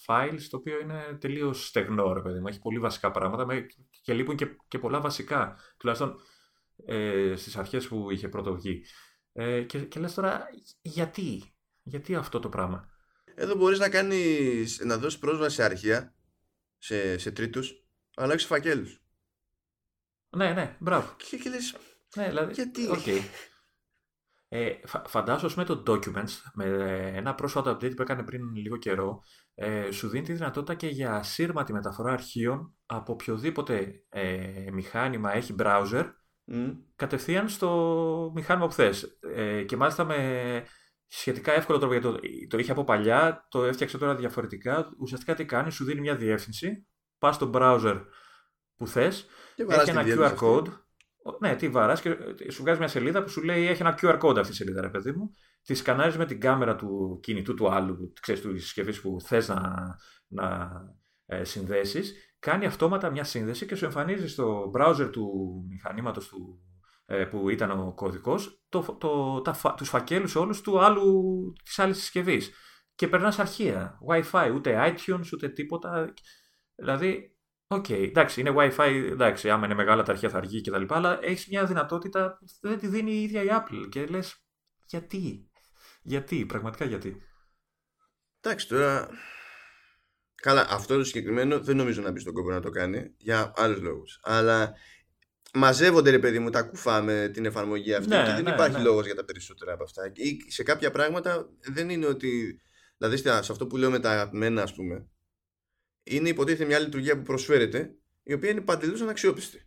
file 0.06 0.36
στο 0.38 0.56
οποίο 0.56 0.80
είναι 0.80 1.16
τελείως 1.20 1.66
στεγνό, 1.66 2.12
ρε 2.12 2.20
παιδί 2.20 2.40
μου. 2.40 2.46
Έχει 2.46 2.58
πολύ 2.58 2.78
βασικά 2.78 3.10
πράγματα 3.10 3.66
και 4.02 4.12
λείπουν 4.12 4.36
και, 4.36 4.56
και 4.68 4.78
πολλά 4.78 5.00
βασικά. 5.00 5.56
Τουλάχιστον 5.76 6.16
ε, 6.86 7.32
στις 7.36 7.56
αρχές 7.56 7.88
που 7.88 8.10
είχε 8.10 8.28
πρώτο 8.28 8.54
βγει. 8.54 8.84
Ε, 9.32 9.62
και, 9.62 9.78
και 9.78 10.00
λες 10.00 10.14
τώρα, 10.14 10.46
γιατί, 10.80 11.57
γιατί 11.88 12.14
αυτό 12.14 12.38
το 12.38 12.48
πράγμα; 12.48 12.88
Εδώ 13.34 13.54
μπορείς 13.54 13.78
να 13.78 13.88
κάνεις, 13.88 14.80
να 14.84 14.98
δώσεις 14.98 15.18
πρόσβαση 15.18 15.54
σε 15.54 15.62
αρχεία, 15.64 16.14
σε, 16.78 17.18
σε 17.18 17.30
τρίτους, 17.30 17.84
αλλά 18.16 18.32
όχι 18.32 18.40
σε 18.40 18.46
φακέλους. 18.46 19.02
Ναι, 20.36 20.52
ναι, 20.52 20.76
μπράβο. 20.80 21.14
Και, 21.16 21.36
και 21.36 21.48
λες, 21.50 21.76
Ναι, 22.16 22.28
δηλαδή, 22.28 22.52
γιατί; 22.52 22.88
Okay. 22.92 23.20
Ε, 24.50 24.72
φα- 24.86 25.08
φαντάσου 25.08 25.52
με 25.56 25.64
το 25.64 25.82
Documents, 25.86 26.30
με 26.54 26.64
ένα 27.14 27.34
πρόσφατο 27.34 27.70
update 27.70 27.96
που 27.96 28.02
έκανε 28.02 28.22
πριν 28.22 28.54
λίγο 28.54 28.76
καιρό, 28.76 29.22
ε, 29.54 29.90
σου 29.90 30.08
δίνει 30.08 30.24
τη 30.24 30.32
δυνατότητα 30.32 30.74
και 30.74 30.86
για 30.86 31.14
ασύρματη 31.14 31.72
μεταφορά 31.72 32.12
αρχείων 32.12 32.74
από 32.86 33.12
οποιοδήποτε 33.12 34.04
ε, 34.08 34.70
μηχάνημα 34.72 35.32
έχει 35.34 35.54
browser 35.58 36.04
Μμ. 36.44 36.70
κατευθείαν 36.96 37.48
στο 37.48 38.30
μηχάνημα 38.34 38.66
που 38.66 38.72
θες. 38.72 39.18
Ε, 39.34 39.62
και 39.62 39.76
μάλιστα 39.76 40.04
με 40.04 40.64
σχετικά 41.08 41.52
εύκολο 41.52 41.78
τρόπο, 41.78 41.92
γιατί 41.94 42.08
το, 42.08 42.46
το 42.48 42.58
είχε 42.58 42.70
από 42.70 42.84
παλιά, 42.84 43.46
το 43.50 43.64
έφτιαξε 43.64 43.98
τώρα 43.98 44.14
διαφορετικά. 44.14 44.88
Ουσιαστικά 44.98 45.34
τι 45.34 45.44
κάνει, 45.44 45.70
σου 45.70 45.84
δίνει 45.84 46.00
μια 46.00 46.16
διεύθυνση, 46.16 46.86
πας 47.18 47.34
στο 47.34 47.50
browser 47.54 48.04
που 48.76 48.86
θες, 48.86 49.26
Και 49.54 49.64
βαράς 49.64 49.82
έχει 49.82 49.90
τη 49.90 49.96
ένα 49.96 50.02
διεύθυνση 50.06 50.30
QR 50.30 50.32
αυτή. 50.34 50.46
code. 50.72 50.72
Ο- 51.22 51.36
Ναι, 51.40 51.56
τι 51.56 51.68
βαράς 51.68 52.00
και 52.00 52.08
ε, 52.38 52.50
σου 52.50 52.62
βγάζει 52.62 52.78
μια 52.78 52.88
σελίδα 52.88 53.22
που 53.22 53.28
σου 53.28 53.42
λέει 53.42 53.66
έχει 53.66 53.82
ένα 53.82 53.98
QR 54.00 54.18
code 54.20 54.36
αυτή 54.38 54.52
η 54.52 54.56
σελίδα, 54.56 54.80
ρε 54.80 54.88
παιδί 54.88 55.12
μου. 55.12 55.30
Τη 55.62 55.74
σκανάρεις 55.74 56.16
με 56.16 56.24
την 56.26 56.40
κάμερα 56.40 56.76
του 56.76 57.18
κινητού 57.22 57.54
του 57.54 57.70
άλλου, 57.72 58.12
ξέρεις, 58.20 58.40
του 58.40 58.58
συσκευής 58.60 59.00
που 59.00 59.16
θες 59.20 59.48
να, 59.48 59.86
να 60.28 60.70
ε, 61.26 61.44
συνδέσεις. 61.44 62.14
Κάνει 62.38 62.66
αυτόματα 62.66 63.10
μια 63.10 63.24
σύνδεση 63.24 63.66
και 63.66 63.74
σου 63.74 63.84
εμφανίζεις 63.84 64.32
στο 64.32 64.70
browser 64.76 65.08
του 65.12 65.30
μηχανήματος 65.68 66.28
του, 66.28 66.60
ε, 66.74 66.77
που 67.30 67.48
ήταν 67.48 67.70
ο 67.70 67.92
κωδικός 67.94 68.62
το, 68.68 68.96
το, 69.00 69.40
τα, 69.40 69.52
φα- 69.52 69.74
τους 69.74 69.88
φακέλους 69.88 70.34
όλους 70.34 70.60
του 70.60 70.80
άλλου, 70.80 71.52
της 71.64 71.78
άλλης 71.78 71.98
συσκευής. 71.98 72.50
Και 72.94 73.08
περνάς 73.08 73.38
αρχεία. 73.38 73.98
Wi-Fi, 74.08 74.50
ούτε 74.54 74.94
iTunes, 74.94 75.32
ούτε 75.32 75.48
τίποτα. 75.48 76.14
Δηλαδή, 76.74 77.38
Οκ, 77.70 77.88
εντάξει, 77.88 78.40
είναι 78.40 78.54
Wi-Fi, 78.56 79.08
εντάξει, 79.10 79.50
άμα 79.50 79.64
είναι 79.64 79.74
μεγάλα 79.74 80.02
τα 80.02 80.12
αρχεία 80.12 80.28
θα 80.28 80.36
αργεί 80.36 80.60
κτλ. 80.60 80.84
Αλλά 80.88 81.18
έχεις 81.22 81.48
μια 81.48 81.64
δυνατότητα 81.64 82.38
που 82.38 82.68
δεν 82.68 82.78
τη 82.78 82.86
δίνει 82.86 83.12
η 83.12 83.22
ίδια 83.22 83.42
η 83.42 83.48
Apple. 83.50 83.88
Και 83.88 84.06
λες, 84.06 84.44
γιατί, 84.86 85.50
γιατί, 86.02 86.46
πραγματικά 86.46 86.84
γιατί; 86.84 87.22
Εντάξει, 88.40 88.68
τώρα. 88.68 89.08
Καλά, 90.42 90.66
αυτό 90.70 90.96
το 90.96 91.04
συγκεκριμένο 91.04 91.60
δεν 91.60 91.76
νομίζω 91.76 92.02
να 92.02 92.10
μπει 92.10 92.20
στον 92.20 92.32
κόπο 92.32 92.50
να 92.50 92.60
το 92.60 92.70
κάνει 92.70 93.14
για 93.18 93.52
άλλους 93.56 93.80
λόγους. 93.80 94.20
Αλλά 94.22 94.74
μαζεύονται 95.54 96.10
ρε 96.10 96.18
παιδί 96.18 96.38
μου 96.38 96.50
τα 96.50 96.62
κουφά 96.62 97.02
με 97.02 97.28
την 97.32 97.44
εφαρμογή 97.44 97.94
αυτή 97.94 98.08
Ναι, 98.08 98.22
και 98.24 98.30
δεν 98.32 98.42
ναι, 98.44 98.50
υπάρχει 98.50 98.76
ναι. 98.76 98.82
λόγος 98.82 99.06
για 99.06 99.14
τα 99.14 99.24
περισσότερα 99.24 99.72
από 99.72 99.82
αυτά. 99.84 100.10
Ή 100.14 100.50
σε 100.50 100.62
κάποια 100.62 100.90
πράγματα 100.90 101.48
δεν 101.60 101.90
είναι 101.90 102.06
ότι. 102.06 102.60
Δηλαδή 102.96 103.16
στα- 103.16 103.42
σε 103.42 103.52
αυτό 103.52 103.66
που 103.66 103.76
λέω 103.76 103.90
με 103.90 103.98
τα 104.00 104.10
αγαπημένα, 104.10 104.62
ας 104.62 104.74
πούμε, 104.74 105.08
είναι 106.02 106.28
υποτίθεται 106.28 106.64
μια 106.64 106.78
λειτουργία 106.78 107.16
που 107.16 107.22
προσφέρεται, 107.22 107.94
η 108.22 108.32
οποία 108.32 108.50
είναι 108.50 108.60
παντελώς 108.60 109.00
αναξιόπιστη. 109.00 109.62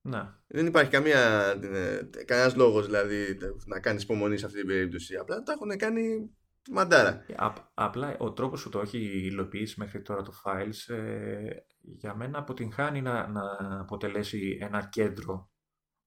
Ναι. 0.00 0.22
Δεν 0.46 0.66
υπάρχει 0.66 0.90
καμία, 0.90 1.50
ε, 1.62 2.08
κανένας 2.24 2.54
λόγος 2.56 2.86
δηλαδή 2.86 3.38
να 3.66 3.80
κάνεις 3.80 4.02
υπομονή 4.02 4.38
σε 4.38 4.46
αυτή 4.46 4.58
την 4.58 4.66
περίπτωση. 4.66 5.16
Απλά 5.16 5.42
τα 5.42 5.52
έχουν 5.52 5.76
κάνει 5.78 6.30
μαντάρα. 6.70 7.24
Απ- 7.36 7.66
απλά 7.74 8.16
ο 8.18 8.32
τρόπος 8.32 8.62
που 8.62 8.68
το 8.68 8.80
έχει 8.80 8.98
υλοποιήσει 8.98 9.74
μέχρι 9.78 10.02
τώρα 10.02 10.22
το 10.22 10.32
Files 10.44 10.94
ε, 10.94 11.50
για 11.80 12.14
μένα 12.14 12.38
αποτυγχάνει 12.38 13.02
να, 13.02 13.26
να 13.28 13.80
αποτελέσει 13.80 14.58
ένα 14.60 14.88
κέντρο 14.88 15.50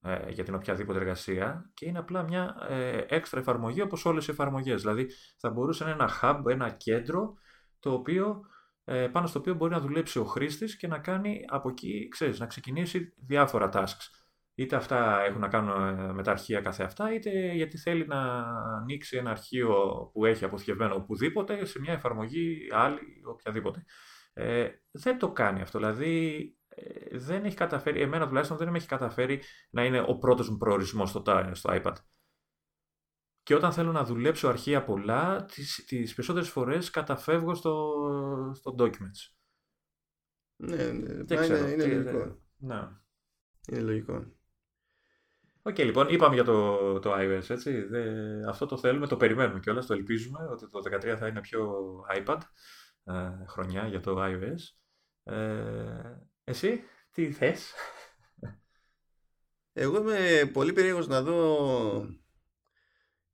ε, 0.00 0.30
για 0.30 0.44
την 0.44 0.54
οποιαδήποτε 0.54 0.98
εργασία 0.98 1.70
και 1.74 1.86
είναι 1.86 1.98
απλά 1.98 2.22
μια 2.22 2.56
ε, 2.68 3.04
έξτρα 3.08 3.40
εφαρμογή 3.40 3.80
όπως 3.80 4.04
όλες 4.04 4.28
οι 4.28 4.30
εφαρμογές. 4.30 4.80
Δηλαδή 4.80 5.08
θα 5.38 5.50
μπορούσε 5.50 5.84
να 5.84 5.90
είναι 5.90 6.02
ένα 6.02 6.12
hub, 6.22 6.50
ένα 6.50 6.70
κέντρο 6.70 7.34
το 7.78 7.92
οποίο, 7.92 8.40
ε, 8.84 9.08
πάνω 9.08 9.26
στο 9.26 9.38
οποίο 9.38 9.54
μπορεί 9.54 9.72
να 9.72 9.80
δουλέψει 9.80 10.18
ο 10.18 10.24
χρήστης 10.24 10.76
και 10.76 10.86
να 10.86 10.98
κάνει 10.98 11.44
από 11.48 11.68
εκεί, 11.68 12.08
ξέρεις, 12.08 12.38
να 12.38 12.46
ξεκινήσει 12.46 13.14
διάφορα 13.26 13.70
tasks. 13.72 14.21
Είτε 14.62 14.76
αυτά 14.76 15.20
έχουν 15.22 15.40
να 15.40 15.48
κάνουν 15.48 15.98
ε, 15.98 16.12
με 16.12 16.22
τα 16.22 16.30
αρχεία 16.30 16.60
καθε 16.60 16.84
αυτά, 16.84 17.14
είτε 17.14 17.52
γιατί 17.52 17.78
θέλει 17.78 18.06
να 18.06 18.20
ανοίξει 18.76 19.16
ένα 19.16 19.30
αρχείο 19.30 19.74
που 20.12 20.24
έχει 20.24 20.44
αποθηκευμένο 20.44 20.94
οπουδήποτε 20.94 21.64
σε 21.64 21.80
μια 21.80 21.92
εφαρμογή 21.92 22.68
άλλη, 22.70 23.00
οποιαδήποτε. 23.26 23.84
Ε, 24.32 24.68
δεν 24.90 25.18
το 25.18 25.32
κάνει 25.32 25.60
αυτό. 25.60 25.78
Δηλαδή, 25.78 26.56
ε, 26.68 27.18
δεν 27.18 27.44
έχει 27.44 27.56
καταφέρει, 27.56 28.00
εμένα 28.00 28.26
τουλάχιστον 28.26 28.56
δεν 28.56 28.68
με 28.70 28.76
έχει 28.76 28.86
καταφέρει 28.86 29.42
να 29.70 29.84
είναι 29.84 30.04
ο 30.06 30.18
πρώτος 30.18 30.48
μου 30.50 30.56
προορισμός 30.56 31.08
στο, 31.10 31.22
τα- 31.22 31.54
στο 31.54 31.70
iPad. 31.72 31.94
Και 33.42 33.54
όταν 33.54 33.72
θέλω 33.72 33.92
να 33.92 34.04
δουλέψω 34.04 34.48
αρχεία 34.48 34.84
πολλά, 34.84 35.44
τις, 35.44 35.84
τις 35.86 36.14
περισσότερες 36.14 36.48
φορές 36.48 36.90
καταφεύγω 36.90 37.54
στο, 37.54 37.92
στο 38.54 38.74
Documents. 38.78 39.34
Ναι, 40.56 40.76
ναι, 40.76 41.14
Δεν 41.24 41.26
μα 41.30 41.36
ξέρω. 41.36 41.56
είναι, 41.68 41.72
είναι 41.72 41.82
τι- 41.84 41.90
λογικό. 41.94 42.38
Ναι. 42.56 42.88
Είναι 43.68 43.80
λογικό. 43.80 44.26
Οκ, 45.62 45.78
λοιπόν, 45.78 46.08
είπαμε 46.08 46.34
για 46.34 46.44
το, 46.44 46.98
το 46.98 47.12
iOS, 47.14 47.50
έτσι. 47.50 47.82
Δε- 47.82 48.48
αυτό 48.48 48.66
το 48.66 48.76
θέλουμε, 48.76 49.06
το 49.06 49.16
περιμένουμε 49.16 49.60
κιόλας, 49.60 49.86
το 49.86 49.94
ελπίζουμε 49.94 50.38
ότι 50.50 50.68
το 50.68 50.80
13 50.80 51.16
θα 51.18 51.26
είναι 51.26 51.40
πιο 51.40 51.70
iPad 52.16 52.38
ε, 53.04 53.30
χρονιά 53.46 53.86
για 53.86 54.00
το 54.00 54.16
iOS. 54.18 54.58
Ε, 55.32 56.16
εσύ, 56.44 56.80
τι 57.10 57.32
θες; 57.32 57.74
Εγώ 59.72 59.98
είμαι 59.98 60.50
πολύ 60.52 60.72
περίεργος 60.72 61.06
να 61.06 61.22
δω 61.22 62.06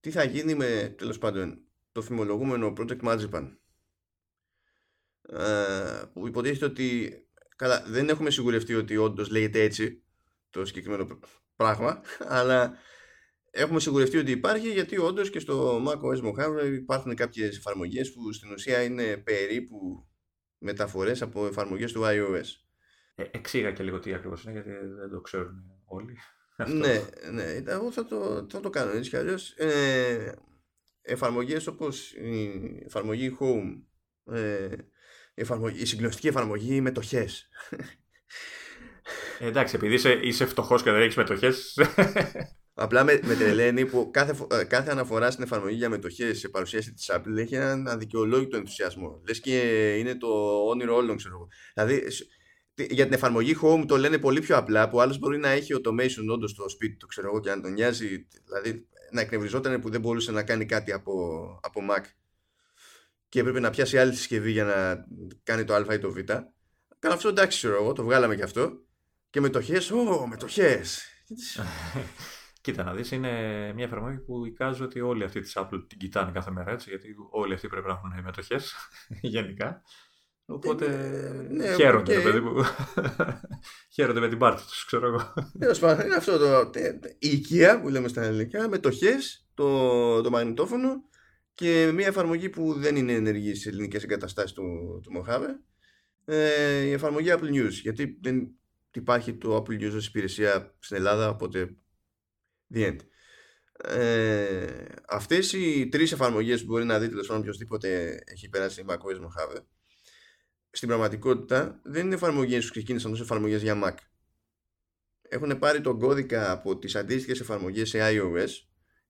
τι 0.00 0.10
θα 0.10 0.24
γίνει 0.24 0.54
με, 0.54 0.94
τέλος 0.98 1.18
πάντων, 1.18 1.62
το 1.92 2.02
φημολογούμενο 2.02 2.72
Project 2.76 3.00
Marzipan. 3.02 3.56
Ε, 5.22 6.02
που 6.12 6.26
υποτίθεται 6.26 6.64
ότι, 6.64 7.12
καλά, 7.56 7.84
δεν 7.86 8.08
έχουμε 8.08 8.30
σιγουρευτεί 8.30 8.74
ότι 8.74 8.96
όντως 8.96 9.30
λέγεται 9.30 9.62
έτσι 9.62 10.04
το 10.50 10.64
συγκεκριμένο 10.64 11.04
πr- 11.04 11.26
πράγμα, 11.58 12.00
αλλά 12.18 12.78
έχουμε 13.50 13.80
σιγουρευτεί 13.80 14.16
ότι 14.16 14.30
υπάρχει 14.30 14.72
γιατί 14.72 14.98
όντως 14.98 15.30
και 15.30 15.38
στο 15.38 15.82
macOS 15.86 16.22
Mojave 16.24 16.72
υπάρχουν 16.72 17.14
κάποιες 17.14 17.56
εφαρμογές 17.56 18.12
που 18.12 18.32
στην 18.32 18.52
ουσία 18.52 18.82
είναι 18.82 19.16
περίπου 19.16 20.06
μεταφορές 20.58 21.22
από 21.22 21.46
εφαρμογές 21.46 21.92
του 21.92 22.02
iOS. 22.04 22.46
Ε, 23.14 23.24
εξήγα 23.30 23.72
και 23.72 23.82
λίγο 23.82 23.98
τι 23.98 24.14
ακριβώς 24.14 24.42
είναι, 24.42 24.52
γιατί 24.52 24.70
δεν 24.70 25.10
το 25.10 25.20
ξέρουν 25.20 25.64
όλοι. 25.84 26.16
Αυτό. 26.56 26.74
Ναι, 26.74 27.04
ναι, 27.32 27.62
εγώ 27.66 27.92
θα 27.92 28.04
το, 28.04 28.46
θα 28.50 28.60
το 28.60 28.70
κάνω 28.70 28.90
έτσι 28.90 29.10
κι 29.10 29.16
αλλιώς. 29.16 29.50
Ε, 29.50 30.34
εφαρμογές 31.02 31.66
όπως 31.66 32.12
η 32.12 32.50
εφαρμογή 32.84 33.36
Home, 33.40 33.82
ε, 34.34 34.76
η, 35.34 35.40
εφαρμογή, 35.40 35.80
η 35.80 35.84
συγκλονιστική 35.86 36.28
εφαρμογή 36.28 36.80
μετοχές. 36.80 37.48
Ε, 39.38 39.46
εντάξει, 39.46 39.74
επειδή 39.76 39.94
είσαι, 39.94 40.12
είσαι 40.22 40.46
φτωχός 40.46 40.82
και 40.82 40.90
δεν 40.90 41.00
έχεις 41.00 41.16
μετοχές, 41.16 41.78
Απλά 42.80 43.04
με, 43.04 43.20
με 43.22 43.34
τρελαίνει 43.34 43.86
που 43.86 44.10
κάθε, 44.12 44.34
φο- 44.34 44.46
ε, 44.52 44.64
κάθε 44.64 44.90
αναφορά 44.90 45.30
στην 45.30 45.44
εφαρμογή 45.44 45.76
για 45.76 45.88
μετοχές 45.88 46.38
σε 46.38 46.48
παρουσίαση 46.48 46.92
της 46.92 47.10
Apple 47.12 47.36
έχει 47.36 47.54
έναν 47.54 47.88
αδικαιολόγητο 47.88 48.56
ενθουσιασμό. 48.56 49.22
Λες 49.28 49.40
και 49.40 49.58
είναι 49.98 50.14
το 50.14 50.28
όνειρο 50.68 50.94
όλων, 50.96 51.16
ξέρω 51.16 51.34
εγώ. 51.34 51.48
Δηλαδή, 51.74 52.10
σ- 52.10 52.26
τι- 52.74 52.94
για 52.94 53.04
την 53.04 53.12
εφαρμογή 53.12 53.56
Home 53.62 53.84
το 53.86 53.96
λένε 53.96 54.18
πολύ 54.18 54.40
πιο 54.40 54.56
απλά, 54.56 54.88
που 54.88 55.00
άλλος 55.00 55.18
μπορεί 55.18 55.38
να 55.38 55.48
έχει 55.48 55.74
automation 55.76 56.32
όντως 56.32 56.50
στο 56.50 56.68
σπίτι 56.68 56.96
του, 56.96 57.06
ξέρω 57.06 57.26
εγώ, 57.28 57.40
και 57.40 57.50
να 57.50 57.60
τον 57.60 57.72
νοιάζει, 57.72 58.26
δηλαδή 58.44 58.86
να 59.10 59.20
εκνευριζόταν 59.20 59.80
που 59.80 59.90
δεν 59.90 60.00
μπορούσε 60.00 60.32
να 60.32 60.42
κάνει 60.42 60.66
κάτι 60.66 60.92
από, 60.92 61.12
από 61.62 61.80
Mac 61.90 62.02
και 63.28 63.40
έπρεπε 63.40 63.60
να 63.60 63.70
πιάσει 63.70 63.98
άλλη 63.98 64.14
συσκευή 64.14 64.50
για 64.50 64.64
να 64.64 65.04
κάνει 65.42 65.64
το 65.64 65.74
Α 65.74 65.94
ή 65.94 65.98
το 65.98 66.12
Β. 66.12 66.18
Καλά, 66.98 67.14
αυτό 67.14 67.28
εντάξει, 67.28 67.58
ξέρω 67.58 67.74
εγώ, 67.82 67.92
το 67.92 68.02
βγάλαμε 68.04 68.36
και 68.36 68.42
αυτό. 68.42 68.82
Και 69.30 69.40
μετοχές, 69.40 69.90
ω, 69.90 70.26
μετοχές. 70.26 71.02
Κοίτα 72.60 72.84
να 72.84 72.94
δεις, 72.94 73.10
είναι 73.10 73.30
μια 73.74 73.84
εφαρμογή 73.84 74.18
που 74.18 74.46
εικάζω 74.46 74.84
ότι 74.84 75.00
όλοι 75.00 75.24
αυτοί 75.24 75.40
της 75.40 75.52
Apple 75.56 75.84
την 75.88 75.98
κοιτάνε 75.98 76.30
κάθε 76.32 76.50
μέρα, 76.50 76.70
έτσι, 76.70 76.88
γιατί 76.90 77.08
όλοι 77.30 77.54
αυτοί 77.54 77.68
πρέπει 77.68 77.86
να 77.86 77.92
έχουν 77.92 78.22
μετοχές, 78.24 78.74
γενικά. 79.20 79.82
Οπότε 80.50 80.84
Ε, 80.86 81.52
ναι, 81.52 81.74
χαίρονται, 81.74 82.16
οκ. 82.16 82.24
ρε 82.24 82.30
παιδί 82.30 82.40
μου. 82.40 82.64
χαίρονται 83.94 84.20
με 84.20 84.28
την 84.28 84.38
πάρτι 84.38 84.62
τους, 84.62 84.84
ξέρω 84.84 85.06
εγώ. 85.06 85.34
Τέλος 85.58 85.78
πάντων, 85.78 86.06
είναι 86.06 86.14
αυτό 86.14 86.38
το. 86.38 86.70
τε- 86.70 87.00
τε- 87.00 87.16
Η 87.18 87.28
οικία 87.28 87.80
που 87.80 87.88
λέμε 87.88 88.08
στα 88.08 88.22
ελληνικά, 88.22 88.68
μετοχές, 88.68 89.14
το, 89.54 90.20
το 90.20 90.30
μαγνητόφωνο 90.30 91.02
και 91.54 91.90
μια 91.94 92.06
εφαρμογή 92.06 92.48
που 92.48 92.72
δεν 92.74 92.96
είναι 92.96 93.12
ενεργή 93.12 93.50
στις 93.54 93.66
ελληνικές 93.66 94.02
εγκαταστάσεις 94.02 94.52
του, 94.52 95.00
του 95.02 95.12
Mojave. 95.16 95.46
Ε, 96.24 96.80
η 96.82 96.92
εφαρμογή 96.92 97.28
Apple 97.32 97.50
News. 97.52 97.70
Γιατί 97.70 98.18
δεν 98.22 98.57
υπάρχει 98.98 99.34
το 99.34 99.56
Apple 99.56 99.80
News 99.82 99.94
ως 99.96 100.06
υπηρεσία 100.06 100.76
στην 100.78 100.96
Ελλάδα, 100.96 101.28
οπότε. 101.28 101.76
The 102.74 102.86
end. 102.88 102.98
Ε, 103.84 104.84
αυτές 105.08 105.52
οι 105.52 105.88
τρεις 105.88 106.12
εφαρμογές 106.12 106.60
που 106.60 106.66
μπορεί 106.66 106.84
να 106.84 106.98
δει 106.98 107.08
τέλος 107.08 107.26
πάντων 107.26 107.42
οποιοδήποτε 107.42 108.20
έχει 108.24 108.48
περάσει 108.48 108.84
macOS 108.88 109.16
Mojave 109.16 109.62
στην 110.70 110.88
πραγματικότητα 110.88 111.80
δεν 111.84 112.06
είναι 112.06 112.14
εφαρμογές 112.14 112.64
που 112.64 112.70
ξεκίνησαν 112.70 113.12
ως 113.12 113.20
εφαρμογές 113.20 113.62
για 113.62 113.80
Mac 113.84 113.94
έχουν 115.28 115.58
πάρει 115.58 115.80
τον 115.80 115.98
κώδικα 115.98 116.50
από 116.50 116.78
τις 116.78 116.96
αντίστοιχες 116.96 117.40
εφαρμογές 117.40 117.88
σε 117.88 117.98
iOS 118.02 118.48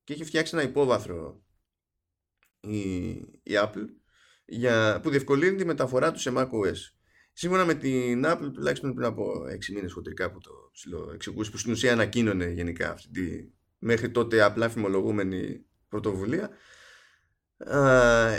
και 0.05 0.13
έχει 0.13 0.25
φτιάξει 0.25 0.57
ένα 0.57 0.65
υπόβαθρο 0.69 1.43
η, 2.61 2.79
η 3.43 3.53
Apple 3.53 3.87
για, 4.45 5.01
που 5.03 5.11
διευκολύνει 5.11 5.57
τη 5.57 5.65
μεταφορά 5.65 6.13
του 6.13 6.19
σε 6.19 6.33
macOS. 6.37 6.98
Σύμφωνα 7.41 7.65
με 7.65 7.75
την 7.75 8.25
Apple, 8.27 8.51
τουλάχιστον 8.53 8.95
πριν 8.95 9.07
από 9.07 9.25
6 9.69 9.73
μήνες 9.75 9.93
χοντρικά 9.93 10.31
που 10.31 10.39
το 10.41 11.11
εξηγούσε, 11.15 11.51
που 11.51 11.57
στην 11.57 11.73
ουσία 11.73 11.93
ανακοίνωνε 11.93 12.51
γενικά 12.51 12.93
αυτή 12.93 13.09
τη 13.11 13.51
μέχρι 13.79 14.11
τότε 14.11 14.43
απλά 14.43 14.69
φημολογούμενη 14.69 15.65
πρωτοβουλία, 15.89 16.51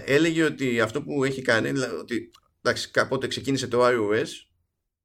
έλεγε 0.05 0.43
ότι 0.43 0.81
αυτό 0.81 1.03
που 1.03 1.23
έχει 1.23 1.41
κάνει, 1.41 1.79
ότι 1.99 2.31
εντάξει, 2.61 2.91
κάποτε 2.91 3.27
ξεκίνησε 3.27 3.67
το 3.67 3.79
iOS 3.83 4.27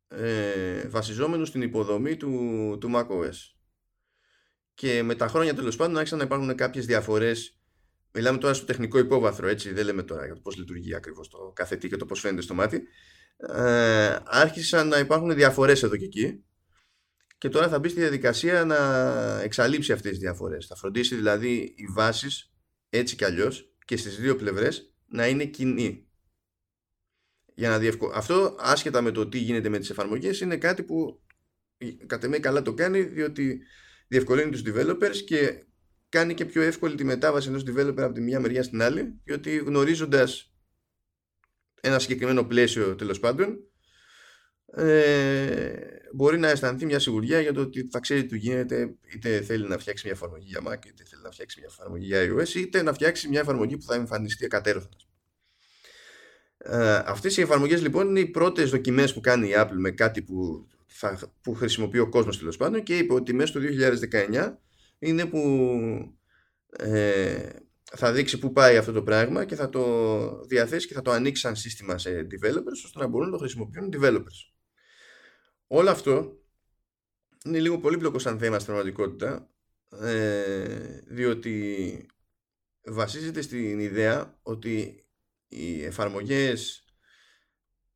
ε, 0.09 0.89
βασιζόμενο 0.89 1.45
στην 1.45 1.63
υποδομή 1.63 2.17
του, 2.17 2.31
του 2.81 2.91
macOS. 2.95 3.37
Και 4.75 5.03
με 5.03 5.15
τα 5.15 5.29
χρόνια 5.29 5.55
τέλος 5.55 5.77
πάντων 5.77 5.97
άρχισαν 5.97 6.19
να 6.19 6.25
υπάρχουν 6.25 6.55
κάποιες 6.55 6.87
διαφορές. 6.87 7.59
Μιλάμε 8.13 8.39
τώρα 8.39 8.55
στο 8.55 8.67
τεχνικό 8.67 8.99
υπόβαθρο, 8.99 9.49
έτσι. 9.49 9.73
Δεν 9.73 9.85
λέμε 9.85 10.03
τώρα 10.03 10.25
για 10.25 10.35
το 10.35 10.41
πώς 10.41 10.57
λειτουργεί 10.57 10.95
ακριβώς 10.95 11.29
το 11.29 11.53
κάθε 11.55 11.77
τι 11.77 11.89
και 11.89 11.97
το 11.97 12.07
πώς 12.07 12.21
φαίνεται 12.21 12.43
στο 12.43 12.55
μάτι. 12.55 12.83
Ε, 13.49 14.19
άρχισαν 14.25 14.89
να 14.89 14.99
υπάρχουν 14.99 15.35
διαφορές 15.35 15.83
εδώ 15.83 15.97
και 15.97 16.05
εκεί. 16.05 16.45
Και 17.39 17.49
τώρα 17.49 17.69
θα 17.69 17.79
μπει 17.79 17.89
στη 17.89 18.01
διαδικασία 18.01 18.65
να 18.65 18.77
εξαλείψει 19.43 19.93
αυτές 19.93 20.11
τις 20.11 20.21
διαφορές. 20.21 20.67
Θα 20.67 20.77
φροντίσει 20.77 21.15
δηλαδή 21.15 21.75
οι 21.77 21.87
βάσεις 21.95 22.53
έτσι 22.89 23.17
κι 23.17 23.25
αλλιώς 23.25 23.75
και 23.85 23.97
στις 23.97 24.17
δύο 24.17 24.37
πλευρές 24.37 24.95
να 25.07 25.27
είναι 25.27 25.45
κοινοί. 25.45 26.09
Για 27.55 27.69
να 27.69 27.79
διευκο... 27.79 28.11
Αυτό 28.15 28.57
άσχετα 28.59 29.01
με 29.01 29.11
το 29.11 29.29
τι 29.29 29.39
γίνεται 29.39 29.69
με 29.69 29.79
τις 29.79 29.91
εφαρμογές 29.91 30.41
είναι 30.41 30.57
κάτι 30.57 30.83
που 30.83 31.23
κατά 32.07 32.29
με 32.29 32.39
καλά 32.39 32.63
το 32.63 32.75
κάνει 32.75 33.03
διότι 33.03 33.61
διευκολύνει 34.09 34.51
τους 34.51 34.63
developers 34.67 35.17
και 35.27 35.65
κάνει 36.09 36.35
και 36.35 36.45
πιο 36.45 36.63
εύκολη 36.63 36.95
τη 36.95 37.05
μετάβαση 37.05 37.49
ενός 37.49 37.63
developer 37.67 38.01
από 38.01 38.13
τη 38.13 38.21
μια 38.21 38.41
μεριά 38.41 38.63
στην 38.63 38.83
άλλη 38.83 39.21
διότι 39.25 39.57
γνωρίζοντας 39.57 40.54
ένα 41.85 41.99
συγκεκριμένο 41.99 42.45
πλαίσιο 42.45 42.95
τέλος 42.95 43.21
πάντων 43.21 43.59
ε, 44.77 45.73
μπορεί 46.13 46.39
να 46.39 46.49
αισθανθεί 46.49 46.87
μια 46.87 46.99
σιγουριά 46.99 47.41
για 47.41 47.53
το 47.53 47.61
ότι 47.61 47.89
θα 47.91 48.01
ξέρει 48.01 48.23
τι 48.23 48.29
του 48.29 48.35
γίνεται 48.35 48.95
είτε 49.15 49.41
θέλει 49.41 49.69
να 49.69 49.79
φτιάξει 49.79 50.07
μια 50.07 50.15
εφαρμογή 50.15 50.47
για 50.47 50.61
Mac 50.61 50.87
είτε 50.87 51.05
θέλει 51.05 51.23
να 51.23 51.31
φτιάξει 51.31 51.59
μια 51.59 51.69
εφαρμογή 51.71 52.07
για 52.07 52.21
iOS 52.23 52.55
είτε 52.55 52.83
να 52.83 52.93
φτιάξει 52.93 53.29
μια 53.29 53.41
εφαρμογή 53.41 53.77
που 53.77 53.85
θα 53.85 53.95
εμφανιστεί 53.95 54.45
εκατέρωθα 54.45 54.89
ε, 56.59 57.03
αυτές 57.07 57.37
οι 57.37 57.41
εφαρμογές 57.41 57.83
λοιπόν 57.83 58.09
είναι 58.09 58.21
οι 58.21 58.27
πρώτες 58.27 58.71
δοκιμές 58.71 59.13
που 59.15 59.21
κάνει 59.21 59.49
η 59.49 59.53
Apple 59.57 59.77
με 59.77 59.91
κάτι 59.91 60.23
που, 60.23 60.69
θα, 60.87 61.33
που 61.43 61.55
χρησιμοποιεί 61.55 61.99
ο 61.99 62.09
κόσμος 62.09 62.39
τέλος 62.39 62.57
πάντων 62.57 62.83
και 62.83 62.99
είπε 62.99 63.13
ότι 63.13 63.35
μέσα 63.35 63.49
στο 63.49 63.61
2019 64.13 64.55
είναι 64.99 65.27
που 65.27 65.39
ε, 66.79 67.49
θα 67.97 68.13
δείξει 68.13 68.39
που 68.39 68.53
πάει 68.53 68.77
αυτό 68.77 68.93
το 68.93 69.03
πράγμα 69.03 69.45
και 69.45 69.55
θα 69.55 69.69
το 69.69 70.45
διαθέσει 70.47 70.87
και 70.87 70.95
θα 70.95 71.03
το 71.03 71.11
ανοίξει 71.11 71.43
σαν 71.43 71.57
σύστημα 71.57 71.99
σε 71.99 72.27
developers 72.31 72.81
ώστε 72.85 72.99
να 72.99 73.07
μπορούν 73.07 73.27
να 73.27 73.33
το 73.33 73.39
χρησιμοποιούν 73.39 73.93
developers. 73.93 74.53
Όλο 75.67 75.91
αυτό 75.91 76.39
είναι 77.45 77.61
λίγο 77.61 77.79
πολύπλοκο 77.79 78.19
σαν 78.19 78.39
θέμα 78.39 78.59
στην 78.59 78.67
πραγματικότητα 78.67 79.51
ε, 80.01 81.01
διότι 81.07 82.07
βασίζεται 82.85 83.41
στην 83.41 83.79
ιδέα 83.79 84.39
ότι 84.43 85.07
οι 85.49 85.85
εφαρμογές 85.85 86.85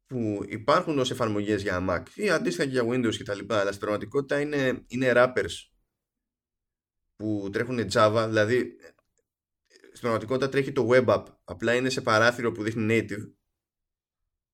που 0.06 0.44
υπάρχουν 0.48 0.98
ως 0.98 1.10
εφαρμογές 1.10 1.62
για 1.62 1.86
Mac 1.88 2.02
ή 2.14 2.30
αντίστοιχα 2.30 2.64
και 2.64 2.70
για 2.70 2.84
Windows 2.86 3.16
και 3.16 3.22
τα 3.24 3.34
λοιπά 3.34 3.58
αλλά 3.58 3.68
στην 3.68 3.80
πραγματικότητα 3.80 4.40
είναι, 4.40 4.84
είναι 4.86 5.12
wrappers 5.14 5.54
που 7.16 7.48
τρέχουν 7.52 7.88
Java 7.92 8.24
δηλαδή 8.28 8.76
στην 9.98 10.10
πραγματικότητα 10.10 10.48
τρέχει 10.48 10.72
το 10.72 10.88
web 10.90 11.06
app. 11.06 11.24
Απλά 11.44 11.74
είναι 11.74 11.90
σε 11.90 12.00
παράθυρο 12.00 12.52
που 12.52 12.62
δείχνει 12.62 12.86
native. 12.90 13.32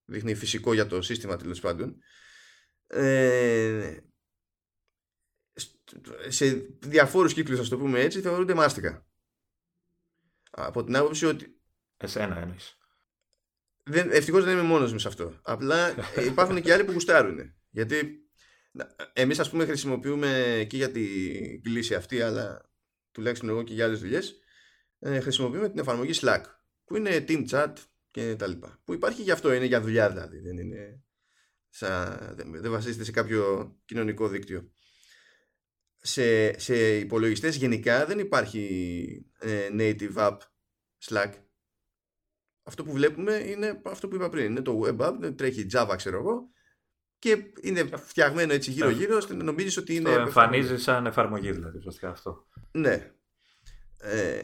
Δείχνει 0.04 0.34
φυσικό 0.34 0.74
για 0.74 0.86
το 0.86 1.02
σύστημα 1.02 1.36
τέλος 1.36 1.60
πάντων. 1.60 1.98
Ε, 2.86 3.98
σε 6.28 6.46
διαφόρους 6.78 7.34
κύκλους 7.34 7.58
ας 7.58 7.68
το 7.68 7.78
πούμε 7.78 8.00
έτσι 8.00 8.20
θεωρούνται 8.20 8.54
μάστικα 8.54 9.06
από 10.50 10.84
την 10.84 10.96
άποψη 10.96 11.26
ότι 11.26 11.60
Εσένα 11.96 12.38
εννοείς. 12.38 12.76
Δεν, 13.82 14.10
ευτυχώς 14.10 14.44
δεν 14.44 14.52
είμαι 14.52 14.66
μόνος 14.66 14.92
μου 14.92 14.98
σε 14.98 15.08
αυτό. 15.08 15.40
Απλά 15.42 15.94
υπάρχουν 16.30 16.62
και 16.62 16.72
άλλοι 16.72 16.84
που 16.84 16.92
γουστάρουν. 16.92 17.54
Γιατί 17.70 18.28
εμείς 19.12 19.38
ας 19.38 19.50
πούμε 19.50 19.64
χρησιμοποιούμε 19.64 20.64
και 20.68 20.76
για 20.76 20.90
την 20.90 21.62
κλίση 21.62 21.94
αυτή, 21.94 22.20
αλλά 22.22 22.72
τουλάχιστον 23.10 23.48
εγώ 23.48 23.62
και 23.62 23.74
για 23.74 23.84
άλλες 23.84 24.00
δουλειές, 24.00 24.43
ε, 25.04 25.20
χρησιμοποιούμε 25.20 25.68
την 25.68 25.78
εφαρμογή 25.78 26.18
Slack, 26.22 26.42
που 26.84 26.96
είναι 26.96 27.24
team 27.28 27.48
chat 27.48 27.72
και 28.10 28.36
τα 28.36 28.46
λοιπά. 28.46 28.80
Που 28.84 28.94
υπάρχει 28.94 29.22
γι' 29.22 29.30
αυτό, 29.30 29.52
είναι 29.52 29.64
για 29.64 29.80
δουλειά 29.80 30.10
δηλαδή. 30.10 30.38
Δεν, 30.38 30.58
είναι 30.58 31.02
δεν 32.60 32.70
βασίζεται 32.70 33.04
σε 33.04 33.10
κάποιο 33.10 33.74
κοινωνικό 33.84 34.28
δίκτυο. 34.28 34.70
Σε, 35.96 36.58
σε 36.58 36.96
υπολογιστές 36.96 37.56
γενικά 37.56 38.06
δεν 38.06 38.18
υπάρχει 38.18 39.26
ε, 39.38 39.68
native 39.72 40.14
app 40.14 40.36
Slack 41.04 41.32
αυτό 42.64 42.84
που 42.84 42.92
βλέπουμε 42.92 43.34
είναι 43.34 43.80
αυτό 43.84 44.08
που 44.08 44.14
είπα 44.14 44.28
πριν. 44.28 44.44
Είναι 44.44 44.62
το 44.62 44.80
web 44.84 44.96
app, 44.96 45.36
τρέχει 45.36 45.66
Java, 45.72 45.94
ξέρω 45.96 46.18
εγώ, 46.18 46.48
και 47.18 47.52
είναι 47.60 47.88
φτιαγμένο 47.96 48.52
έτσι 48.52 48.70
γύρω-γύρω, 48.70 49.16
ώστε 49.16 49.34
να 49.34 49.44
νομίζεις 49.44 49.76
ότι 49.76 49.94
είναι. 49.94 50.14
Το 50.14 50.20
εμφανίζεις 50.20 50.82
σαν 50.82 51.06
εφαρμογή, 51.06 51.52
δηλαδή, 51.52 51.78
ουσιαστικά 51.78 52.08
αυτό. 52.08 52.48
Ναι. 52.70 53.12
Ε, 53.98 54.42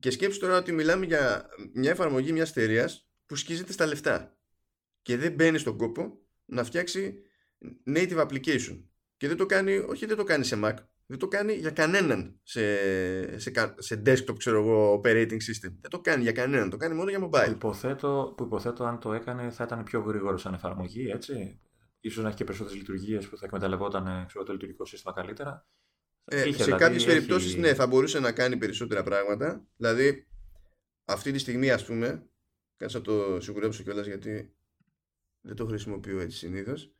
και 0.00 0.10
σκέψου 0.10 0.40
τώρα 0.40 0.56
ότι 0.56 0.72
μιλάμε 0.72 1.06
για 1.06 1.48
μια 1.74 1.90
εφαρμογή 1.90 2.32
μιας 2.32 2.50
εταιρείας 2.50 3.08
που 3.26 3.36
σκίζεται 3.36 3.72
στα 3.72 3.86
λεφτά 3.86 4.36
και 5.02 5.16
δεν 5.16 5.32
μπαίνει 5.32 5.58
στον 5.58 5.76
κόπο 5.76 6.18
να 6.44 6.64
φτιάξει 6.64 7.22
native 7.86 8.26
application. 8.26 8.82
Και 9.16 9.28
δεν 9.28 9.36
το 9.36 9.46
κάνει, 9.46 9.76
όχι 9.76 10.06
δεν 10.06 10.16
το 10.16 10.24
κάνει 10.24 10.44
σε 10.44 10.60
Mac, 10.64 10.74
δεν 11.06 11.18
το 11.18 11.28
κάνει 11.28 11.52
για 11.52 11.70
κανέναν 11.70 12.40
σε, 12.42 12.60
σε, 13.38 13.74
σε 13.78 14.02
desktop, 14.06 14.38
ξέρω 14.38 14.58
εγώ, 14.60 15.00
operating 15.00 15.32
system. 15.32 15.72
Δεν 15.80 15.90
το 15.90 16.00
κάνει 16.00 16.22
για 16.22 16.32
κανέναν, 16.32 16.70
το 16.70 16.76
κάνει 16.76 16.94
μόνο 16.94 17.10
για 17.10 17.28
mobile. 17.28 17.44
Που 17.44 17.50
υποθέτω, 17.50 18.34
που 18.36 18.44
υποθέτω 18.44 18.84
αν 18.84 18.98
το 18.98 19.12
έκανε 19.12 19.50
θα 19.50 19.64
ήταν 19.64 19.84
πιο 19.84 20.00
γρήγορο 20.00 20.36
σαν 20.36 20.54
εφαρμογή, 20.54 21.10
έτσι. 21.10 21.60
Ίσως 22.00 22.22
να 22.22 22.28
έχει 22.28 22.36
και 22.36 22.44
περισσότερες 22.44 22.78
λειτουργίες 22.78 23.28
που 23.28 23.36
θα 23.36 23.46
εκμεταλλευόταν 23.46 24.24
ξέρω, 24.26 24.44
το 24.44 24.52
λειτουργικό 24.52 24.84
σύστημα 24.84 25.14
καλύτερα. 25.14 25.66
Ε, 26.28 26.38
σε 26.38 26.50
δηλαδή, 26.50 26.72
κάποιες 26.72 27.04
περιπτώσεις, 27.04 27.56
ναι, 27.56 27.74
θα 27.74 27.86
μπορούσε 27.86 28.20
να 28.20 28.32
κάνει 28.32 28.56
περισσότερα 28.56 29.02
πράγματα. 29.02 29.66
Δηλαδή, 29.76 30.26
αυτή 31.04 31.32
τη 31.32 31.38
στιγμή, 31.38 31.70
ας 31.70 31.84
πούμε, 31.84 32.26
κάτσε 32.76 32.96
να 32.96 33.02
το 33.02 33.40
σιγουρέψω 33.40 33.82
κιόλας 33.82 34.06
γιατί 34.06 34.54
δεν 35.40 35.56
το 35.56 35.66
χρησιμοποιώ 35.66 36.20
έτσι 36.20 36.36
συνήθως. 36.36 36.90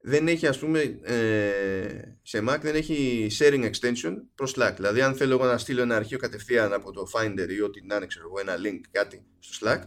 Δεν 0.00 0.28
έχει 0.28 0.46
ας 0.46 0.58
πούμε 0.58 0.80
ε, 1.02 2.16
σε 2.22 2.44
Mac 2.48 2.58
δεν 2.60 2.74
έχει 2.74 3.26
sharing 3.38 3.70
extension 3.70 4.14
προς 4.34 4.54
Slack. 4.56 4.72
Δηλαδή 4.76 5.00
αν 5.00 5.14
θέλω 5.14 5.32
εγώ 5.32 5.44
να 5.44 5.58
στείλω 5.58 5.82
ένα 5.82 5.96
αρχείο 5.96 6.18
κατευθείαν 6.18 6.72
από 6.72 6.92
το 6.92 7.10
Finder 7.14 7.46
ή 7.48 7.60
ό,τι 7.60 7.86
να 7.86 7.96
είναι 7.96 8.06
ξέρω 8.06 8.26
εγώ 8.26 8.40
ένα 8.40 8.56
link 8.56 8.80
κάτι 8.90 9.26
στο 9.38 9.66
Slack 9.66 9.82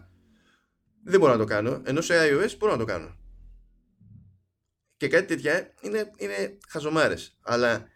δεν 1.03 1.19
μπορώ 1.19 1.31
να 1.31 1.37
το 1.37 1.45
κάνω. 1.45 1.81
Ενώ 1.85 2.01
σε 2.01 2.13
iOS 2.13 2.57
μπορώ 2.57 2.71
να 2.71 2.77
το 2.77 2.85
κάνω. 2.85 3.17
Και 4.97 5.07
κάτι 5.07 5.27
τέτοια 5.27 5.73
είναι, 5.81 6.11
είναι 6.17 6.57
χαζομάρες. 6.67 7.37
Αλλά 7.41 7.87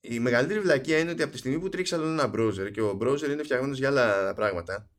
η 0.00 0.18
μεγαλύτερη 0.20 0.60
βλακία 0.60 0.98
είναι 0.98 1.10
ότι 1.10 1.22
από 1.22 1.32
τη 1.32 1.38
στιγμή 1.38 1.58
που 1.58 1.68
τρίξει 1.68 1.94
άλλο 1.94 2.06
ένα 2.06 2.30
browser 2.34 2.70
και 2.72 2.80
ο 2.80 2.98
browser 3.00 3.28
είναι 3.28 3.42
φτιαγμένος 3.42 3.78
για 3.78 3.88
άλλα 3.88 4.34
πράγματα 4.34 4.90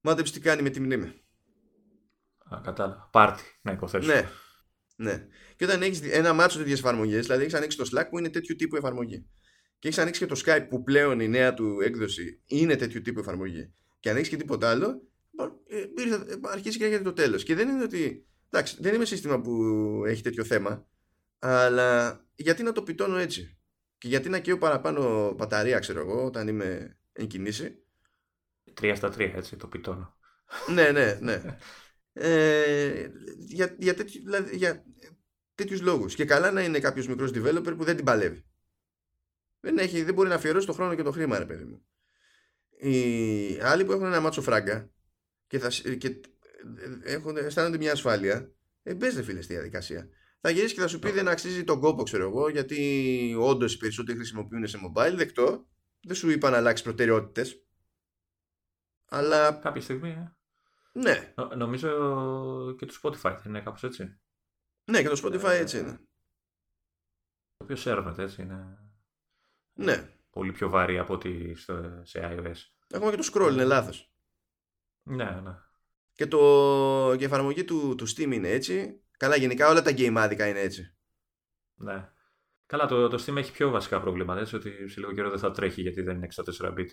μάθεψε 0.00 0.32
τι 0.32 0.40
κάνει 0.40 0.62
με 0.62 0.70
τη 0.70 0.80
μνήμη 0.80 1.24
Α, 2.54 2.60
κατάλαβα. 2.62 3.08
Πάρτι, 3.12 3.42
να 3.62 3.72
υποθέσω. 3.72 4.06
Ναι, 4.06 4.28
ναι. 4.96 5.26
Και 5.56 5.64
όταν 5.64 5.82
έχεις 5.82 6.00
ένα 6.02 6.32
μάτσο 6.32 6.58
τέτοιες 6.58 6.78
εφαρμογές, 6.78 7.22
δηλαδή 7.22 7.42
έχεις 7.42 7.54
ανοίξει 7.54 7.76
το 7.76 7.84
Slack 7.92 8.06
που 8.10 8.18
είναι 8.18 8.28
τέτοιου 8.28 8.56
τύπου 8.56 8.76
εφαρμογή. 8.76 9.26
Και 9.78 9.88
έχεις 9.88 9.98
ανοίξει 9.98 10.20
και 10.20 10.34
το 10.34 10.40
Skype 10.44 10.66
που 10.68 10.82
πλέον 10.82 11.20
η 11.20 11.28
νέα 11.28 11.54
του 11.54 11.80
έκδοση 11.80 12.42
είναι 12.44 12.76
τέτοιου 12.76 13.02
τύπου 13.02 13.20
εφαρμογή. 13.20 13.72
Και 14.00 14.10
ανοίξει 14.10 14.30
και 14.30 14.36
τίποτα 14.36 14.70
άλλο, 14.70 15.02
ε, 15.66 15.84
αρχίζει 16.42 16.78
και 16.78 16.84
έρχεται 16.84 17.02
το 17.02 17.12
τέλος. 17.12 17.42
Και 17.42 17.54
δεν 17.54 17.68
είναι 17.68 17.82
ότι. 17.82 18.26
Εντάξει, 18.50 18.76
δεν 18.80 18.94
είμαι 18.94 19.04
σύστημα 19.04 19.40
που 19.40 19.52
έχει 20.06 20.22
τέτοιο 20.22 20.44
θέμα, 20.44 20.86
αλλά 21.38 22.20
γιατί 22.34 22.62
να 22.62 22.72
το 22.72 22.82
πιτώνω 22.82 23.16
έτσι; 23.16 23.58
Και 24.04 24.10
γιατί 24.10 24.28
να 24.28 24.38
καίω 24.38 24.58
παραπάνω 24.58 25.32
μπαταρία, 25.32 25.78
ξέρω 25.78 26.00
εγώ, 26.00 26.24
όταν 26.24 26.48
είμαι 26.48 26.98
εν 27.12 27.26
κινήσει. 27.26 27.84
Τρία 28.74 28.94
στα 28.94 29.10
τρία, 29.10 29.32
έτσι, 29.34 29.56
το 29.56 29.66
πιτώνω. 29.66 30.16
ναι, 30.72 30.90
ναι, 30.90 31.18
ναι. 31.20 31.42
Ε, 32.12 33.10
για, 33.38 33.74
για, 33.78 33.94
τέτοιου, 33.94 34.20
δηλαδή, 34.22 34.56
για 34.56 34.84
τέτοιους 35.54 35.80
λόγους. 35.80 36.14
Και 36.14 36.24
καλά 36.24 36.50
να 36.50 36.62
είναι 36.62 36.78
κάποιος 36.78 37.08
μικρός 37.08 37.30
developer 37.34 37.74
που 37.76 37.84
δεν 37.84 37.96
την 37.96 38.04
παλεύει. 38.04 38.44
Δεν, 39.60 39.78
έχει, 39.78 40.02
δεν 40.02 40.14
μπορεί 40.14 40.28
να 40.28 40.34
αφιερώσει 40.34 40.66
το 40.66 40.72
χρόνο 40.72 40.94
και 40.94 41.02
το 41.02 41.12
χρήμα, 41.12 41.38
ρε 41.38 41.46
παιδί 41.46 41.64
μου. 41.64 41.86
Οι 42.78 43.58
άλλοι 43.62 43.84
που 43.84 43.92
έχουν 43.92 44.04
ένα 44.04 44.20
μάτσο 44.20 44.42
φράγκα 44.42 44.90
και, 45.46 45.58
θα, 45.58 45.68
και 45.98 46.20
έχουν, 47.02 47.36
αισθάνονται 47.36 47.78
μια 47.78 47.92
ασφάλεια, 47.92 48.52
ε, 48.82 48.94
μπες 48.94 49.20
φίλε 49.24 49.42
στη 49.42 49.52
διαδικασία. 49.52 50.08
Θα 50.46 50.52
γυρίσει 50.52 50.74
και 50.74 50.80
θα 50.80 50.88
σου 50.88 50.98
πει 50.98 51.10
δεν 51.10 51.28
αξίζει 51.28 51.64
τον 51.64 51.80
κόπο, 51.80 52.02
ξέρω 52.02 52.28
εγώ, 52.28 52.48
γιατί 52.48 53.36
όντως 53.38 53.74
οι 53.74 53.78
περισσότεροι 53.78 54.18
χρησιμοποιούν 54.18 54.66
σε 54.66 54.78
mobile. 54.86 55.12
Δεκτό. 55.16 55.66
Δεν 56.00 56.16
σου 56.16 56.30
είπα 56.30 56.50
να 56.50 56.56
αλλάξει 56.56 56.82
προτεραιότητες. 56.82 57.66
Αλλά 59.08 59.52
Κάποια 59.52 59.80
στιγμή. 59.80 60.10
ε. 60.10 60.36
ναι, 60.92 61.32
Νο- 61.36 61.54
νομίζω 61.56 61.88
και 62.74 62.86
το 62.86 62.98
Spotify 63.02 63.38
δεν 63.42 63.42
είναι 63.44 63.60
κάπως 63.60 63.82
έτσι. 63.82 64.18
ναι 64.84 65.02
και 65.02 65.08
το 65.08 65.20
Spotify 65.24 65.50
έτσι 65.52 65.78
είναι. 65.78 65.92
Το 67.56 67.64
οποίο 67.64 67.76
σέρνεται 67.76 68.22
έτσι. 68.22 68.42
Είναι 68.42 68.78
Ναι. 69.72 70.16
πολύ 70.30 70.52
πιο 70.52 70.68
βαρύ 70.68 70.98
από 70.98 71.14
ότι 71.14 71.54
στο, 71.54 72.00
σε 72.04 72.20
iOS. 72.22 72.56
Ακόμα 72.94 73.10
και 73.10 73.16
το 73.16 73.28
scroll 73.32 73.52
είναι 73.52 73.64
λάθος. 73.64 74.12
Ναι, 75.02 75.40
ναι. 75.40 75.54
Και, 76.12 76.26
το, 76.26 76.38
και 77.16 77.22
η 77.22 77.26
εφαρμογή 77.26 77.64
του, 77.64 77.94
του 77.94 78.08
Steam 78.08 78.32
είναι 78.32 78.48
έτσι. 78.50 79.03
Καλά, 79.24 79.36
γενικά 79.36 79.68
όλα 79.68 79.82
τα 79.82 79.90
game 79.96 80.14
άδικα 80.16 80.46
είναι 80.48 80.60
έτσι. 80.60 80.94
ναι. 81.74 82.08
Καλά, 82.66 82.86
το, 82.86 83.08
το 83.08 83.24
Steam 83.26 83.36
έχει 83.36 83.52
πιο 83.52 83.70
βασικά 83.70 84.00
προβλήματα. 84.00 84.40
Έτσι, 84.40 84.56
ότι 84.56 84.88
σε 84.88 85.00
λίγο 85.00 85.12
καιρό 85.12 85.30
δεν 85.30 85.38
θα 85.38 85.50
τρέχει 85.50 85.80
γιατί 85.80 86.02
δεν 86.02 86.16
είναι 86.16 86.28
64 86.60 86.68
bit. 86.78 86.86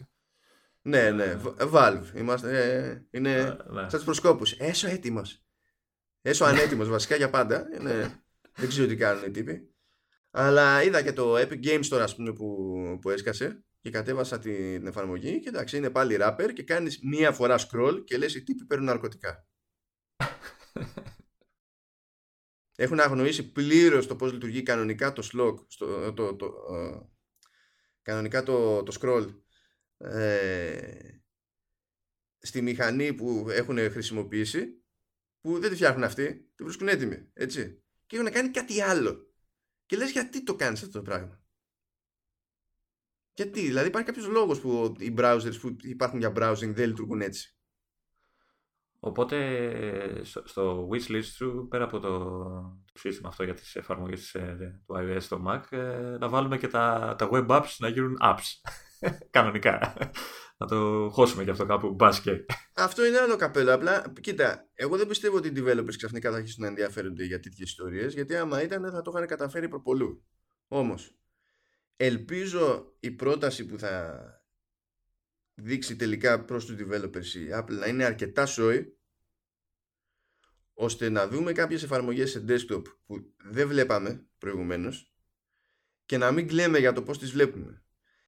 Ναι, 0.81 1.11
ναι. 1.11 1.35
Β- 1.35 1.61
Valve. 1.73 2.03
Είμαστε, 2.15 2.73
ε, 2.73 3.07
είναι 3.17 3.31
Ε, 3.35 3.43
ναι. 3.43 3.81
σαν 3.81 3.89
τους 3.89 4.03
προσκόπους. 4.03 4.51
Έσω 4.51 4.87
έτοιμος. 4.87 5.43
Έσω 6.21 6.45
ανέτοιμος 6.45 6.89
βασικά 6.89 7.15
για 7.15 7.29
πάντα. 7.29 7.67
Είναι, 7.79 8.23
δεν 8.55 8.67
ξέρω 8.67 8.87
τι 8.87 8.95
κάνουν 8.95 9.23
οι 9.25 9.31
τύποι. 9.31 9.73
Αλλά 10.31 10.83
είδα 10.83 11.01
και 11.03 11.13
το 11.13 11.35
Epic 11.37 11.63
Games 11.65 11.85
τώρα 11.89 12.03
ας 12.03 12.15
πούμε, 12.15 12.33
που, 12.33 12.73
που 13.01 13.09
έσκασε 13.09 13.63
και 13.79 13.89
κατέβασα 13.89 14.39
την 14.39 14.87
εφαρμογή 14.87 15.39
και 15.39 15.49
εντάξει 15.49 15.77
είναι 15.77 15.89
πάλι 15.89 16.17
rapper 16.21 16.49
και 16.53 16.63
κάνεις 16.63 16.99
μία 17.03 17.31
φορά 17.31 17.55
scroll 17.59 18.01
και 18.05 18.17
λες 18.17 18.35
οι 18.35 18.43
τύποι 18.43 18.65
παίρνουν 18.65 18.85
ναρκωτικά. 18.87 19.45
Έχουν 22.81 22.99
αγνοήσει 22.99 23.51
πλήρως 23.51 24.07
το 24.07 24.15
πώς 24.15 24.31
λειτουργεί 24.31 24.63
κανονικά 24.63 25.13
το 25.13 25.29
slog, 25.33 25.65
στο, 25.67 26.13
το, 26.13 26.35
το, 26.35 26.45
ε, 26.75 27.09
κανονικά 28.01 28.43
το, 28.43 28.83
το 28.83 28.97
scroll 29.01 29.35
ε, 29.97 31.09
στη 32.37 32.61
μηχανή 32.61 33.13
που 33.13 33.47
έχουν 33.49 33.77
χρησιμοποιήσει 33.77 34.83
που 35.41 35.59
δεν 35.59 35.69
τη 35.69 35.75
φτιάχνουν 35.75 36.03
αυτοί, 36.03 36.51
τη 36.55 36.63
βρίσκουν 36.63 36.87
έτοιμη, 36.87 37.29
έτσι. 37.33 37.83
Και 38.05 38.17
έχουν 38.17 38.31
κάνει 38.31 38.49
κάτι 38.49 38.81
άλλο. 38.81 39.33
Και 39.85 39.97
λες 39.97 40.11
γιατί 40.11 40.43
το 40.43 40.55
κάνεις 40.55 40.83
αυτό 40.83 40.97
το 40.97 41.03
πράγμα; 41.03 41.43
Γιατί, 43.33 43.61
δηλαδή 43.61 43.87
υπάρχει 43.87 44.07
κάποιος 44.07 44.27
λόγος 44.27 44.59
που 44.59 44.95
οι 44.99 45.13
browsers 45.17 45.57
που 45.61 45.75
υπάρχουν 45.81 46.19
για 46.19 46.33
browsing 46.35 46.73
δεν 46.73 46.87
λειτουργούν 46.87 47.21
έτσι. 47.21 47.57
Οπότε 49.03 50.21
στο, 50.23 50.43
στο 50.45 50.89
wishlist 50.91 51.23
σου, 51.23 51.67
πέρα 51.69 51.83
από 51.83 51.99
το, 51.99 52.19
το 52.93 52.99
σύστημα 52.99 53.29
αυτό 53.29 53.43
για 53.43 53.53
τις 53.53 53.75
εφαρμογές 53.75 54.33
ε, 54.33 54.81
του 54.85 54.95
iOS 54.97 55.17
στο 55.19 55.43
Mac, 55.47 55.77
ε, 55.77 56.17
να 56.19 56.29
βάλουμε 56.29 56.57
και 56.57 56.67
τα, 56.67 57.15
τα 57.17 57.29
web 57.31 57.47
apps 57.47 57.75
να 57.77 57.87
γίνουν 57.87 58.17
apps. 58.21 58.69
Κανονικά. 59.29 59.93
να 60.57 60.67
το 60.67 61.09
χώσουμε 61.11 61.43
και 61.43 61.49
αυτό 61.49 61.65
κάπου, 61.65 61.93
μπας 61.93 62.21
και. 62.21 62.45
Αυτό 62.75 63.05
είναι 63.05 63.17
άλλο 63.17 63.35
καπέλο. 63.35 63.73
Απλά, 63.73 64.13
κοίτα, 64.21 64.69
εγώ 64.73 64.97
δεν 64.97 65.07
πιστεύω 65.07 65.37
ότι 65.37 65.47
οι 65.47 65.53
developers 65.55 65.95
ξαφνικά 65.97 66.31
θα 66.31 66.37
αρχίσουν 66.37 66.61
να 66.61 66.67
ενδιαφέρονται 66.67 67.23
για 67.23 67.39
τέτοιες 67.39 67.69
ιστορίες, 67.69 68.13
γιατί 68.13 68.35
άμα 68.35 68.63
ήταν 68.63 68.91
θα 68.91 69.01
το 69.01 69.11
είχαν 69.15 69.27
καταφέρει 69.27 69.67
προπολού. 69.67 70.23
Όμως, 70.67 71.15
ελπίζω 71.95 72.95
η 72.99 73.11
πρόταση 73.11 73.65
που 73.65 73.77
θα 73.77 74.23
δείξει 75.63 75.95
τελικά 75.95 76.45
προς 76.45 76.65
τους 76.65 76.75
developers 76.79 77.25
η 77.25 77.49
Apple 77.53 77.77
να 77.79 77.87
είναι 77.87 78.03
αρκετά 78.03 78.45
σόη 78.45 78.97
ώστε 80.73 81.09
να 81.09 81.27
δούμε 81.27 81.51
κάποιες 81.51 81.83
εφαρμογές 81.83 82.31
σε 82.31 82.45
desktop 82.47 82.83
που 83.05 83.33
δεν 83.43 83.67
βλέπαμε 83.67 84.25
προηγουμένως 84.37 85.13
και 86.05 86.17
να 86.17 86.31
μην 86.31 86.47
κλαίμε 86.47 86.79
για 86.79 86.93
το 86.93 87.03
πώς 87.03 87.19
τις 87.19 87.31
βλέπουμε. 87.31 87.83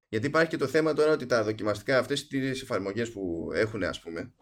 Γιατί 0.08 0.28
υπάρχει 0.28 0.50
και 0.50 0.58
το 0.58 0.67
θέμα 0.67 0.93
τώρα 0.93 1.12
ότι 1.12 1.26
τα 1.26 1.43
δοκιμαστικά 1.43 1.98
αυτές 1.98 2.28
τις 2.28 2.62
εφαρμογές 2.62 3.12
που 3.12 3.52
έχουν 3.54 3.84
ας 3.84 4.00
πούμε 4.00 4.34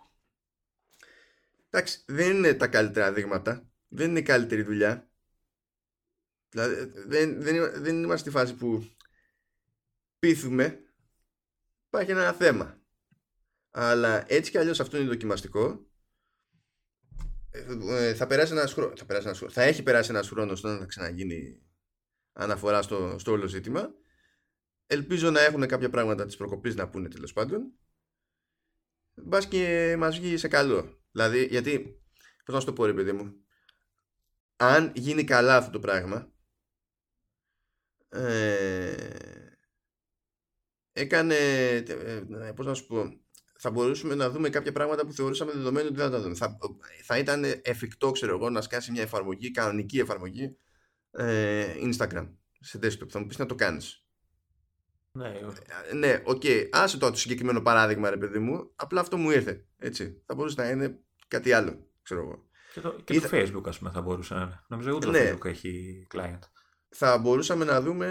εντάξει 1.70 2.04
δεν 2.06 2.36
είναι 2.36 2.54
τα 2.54 2.68
καλύτερα 2.68 3.14
δείγματα 3.14 3.72
δεν 3.88 4.10
είναι 4.10 4.20
η 4.20 4.24
καλύτερη 4.24 4.62
δουλειά. 4.62 5.10
Δηλαδή 6.50 6.92
δεν, 7.08 7.42
δεν, 7.42 7.84
δεν 7.84 8.04
είμαστε 8.04 8.30
στη 8.30 8.30
φάση 8.30 8.56
που 8.56 8.90
πείθουμε. 10.20 10.80
Υπάρχει 11.88 12.12
ένα 12.12 12.34
θέμα 12.34 12.81
αλλά 13.72 14.26
έτσι 14.28 14.52
κι 14.52 14.58
αλλιώς 14.58 14.80
αυτό 14.80 14.98
είναι 14.98 15.08
δοκιμαστικό. 15.08 15.86
Ε, 17.52 18.14
θα 18.14 18.28
περάσει 18.28 18.52
ένας 18.52 18.74
χρόνος 18.74 19.00
θα, 19.00 19.06
περάσει 19.06 19.26
ένας, 19.26 19.38
χρόνος, 19.38 19.56
θα 19.56 19.62
έχει 19.62 19.84
περάσει 19.84 20.10
ένας 20.10 20.30
χρόνος 20.30 20.64
όταν 20.64 20.80
θα 20.80 20.86
ξαναγίνει 20.86 21.62
αναφορά 22.34 22.82
στο, 22.82 23.16
στο 23.20 23.32
όλο 23.32 23.48
ζήτημα. 23.48 23.94
Ελπίζω 24.86 25.32
να 25.32 25.40
έχουν 25.40 25.68
κάποια 25.68 25.90
πράγματα 25.90 26.26
της 26.26 26.38
προκοπής 26.38 26.76
να 26.76 26.90
πούνε 26.90 27.08
τέλος 27.08 27.34
πάντων. 27.34 27.74
Μπας 29.14 29.48
και 29.48 29.96
μας 29.98 30.20
βγει 30.20 30.38
σε 30.38 30.48
καλό. 30.48 31.02
Δηλαδή 31.12 31.46
γιατί 31.46 32.02
πώς 32.46 32.54
να 32.54 32.60
σου 32.60 32.66
το 32.66 32.74
πω 32.74 32.86
ρε 32.86 32.94
παιδί 32.94 33.12
μου 33.12 33.42
αν 34.62 34.92
γίνει 34.96 35.24
καλά 35.24 35.56
αυτό 35.56 35.72
το 35.72 35.80
πράγμα 35.80 36.32
ε, 38.10 38.96
έκανε 40.92 41.36
ε, 41.76 42.52
πώς 42.56 42.66
να 42.66 42.74
σου 42.74 42.88
πω 42.88 43.22
θα 43.64 43.72
μπορούσαμε 43.72 44.16
να 44.16 44.30
δούμε 44.30 44.50
κάποια 44.50 44.72
πράγματα 44.72 45.06
που 45.06 45.14
θεωρούσαμε 45.14 45.52
δεδομένο 45.52 45.88
ότι 45.88 45.96
δεν 45.96 46.06
θα 46.06 46.12
τα 46.12 46.22
δούμε. 46.22 46.36
Θα, 46.36 46.58
θα 47.04 47.18
ήταν 47.18 47.44
εφικτό, 47.62 48.12
ξέρω 48.12 48.36
εγώ, 48.36 48.50
να 48.50 48.62
σκάσει 48.62 48.92
μια 48.92 49.02
εφαρμογή, 49.02 49.52
κανονική 49.52 50.00
εφαρμογή 50.00 50.56
ε, 51.12 51.66
Instagram 51.82 52.30
σε 52.60 52.80
desktop. 52.84 53.10
Θα 53.10 53.20
μου 53.20 53.26
πεις 53.28 53.38
να 53.38 53.46
το 53.46 53.56
κάνεις. 53.56 54.06
Ναι, 55.12 55.34
ναι, 55.94 56.22
OK. 56.24 56.42
Okay. 56.44 56.68
Άσε 56.72 56.98
το, 56.98 57.10
το 57.10 57.18
συγκεκριμένο 57.18 57.62
παράδειγμα, 57.62 58.10
ρε 58.10 58.18
παιδί 58.18 58.40
μου. 58.40 58.72
Απλά 58.76 59.02
αυτό 59.02 59.18
μου 59.18 59.32
ήρθε. 59.32 59.66
Έτσι. 59.78 60.22
Θα 60.26 60.36
μπορούσε 60.36 60.62
να 60.62 60.70
είναι 60.70 61.00
κάτι 61.28 61.52
άλλο, 61.52 61.88
ξέρω 62.02 62.22
εγώ. 62.22 62.50
Και 62.74 62.82
το, 62.82 62.90
και 63.04 63.14
Ήθε... 63.14 63.28
το 63.28 63.38
Facebook, 63.38 63.68
ας 63.68 63.78
πούμε, 63.78 63.92
θα 63.92 64.02
μπορούσε 64.02 64.34
να 64.34 64.42
είναι. 64.42 64.64
Νομίζω 64.68 64.92
ούτε 64.92 65.10
Ναι. 65.10 65.30
το 65.30 65.38
Facebook 65.38 65.46
έχει 65.46 66.08
client. 66.14 66.40
Θα 66.94 67.18
μπορούσαμε 67.18 67.66
να 67.66 67.82
δούμε 67.82 68.08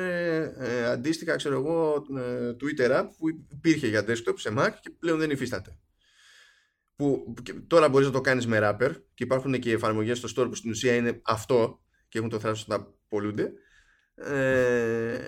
ε, 0.59 0.85
αντίστοιχα, 0.85 1.37
ξέρω 1.37 1.55
εγώ, 1.55 2.07
ε, 2.19 2.57
Twitter 2.61 3.01
app 3.01 3.09
που 3.19 3.29
υπήρχε 3.29 3.87
για 3.87 4.05
desktop 4.09 4.35
σε 4.37 4.55
Mac 4.59 4.71
και 4.81 4.91
πλέον 4.91 5.19
δεν 5.19 5.31
υφίσταται. 5.31 5.79
Που 6.97 7.35
και 7.43 7.53
τώρα 7.53 7.89
μπορείς 7.89 8.07
να 8.07 8.13
το 8.13 8.21
κάνεις 8.21 8.47
με 8.47 8.59
wrapper 8.63 8.93
και 9.15 9.25
υπάρχουν 9.25 9.59
και 9.59 9.73
εφαρμογές 9.73 10.19
στο 10.19 10.29
store 10.29 10.49
που 10.49 10.55
στην 10.55 10.71
ουσία 10.71 10.95
είναι 10.95 11.21
αυτό 11.25 11.81
και 12.09 12.19
έχουν 12.19 12.31
το 12.31 12.41
θράσος 12.41 12.67
να 12.67 12.87
πολλούνται. 13.09 13.53
Ε, 14.15 15.19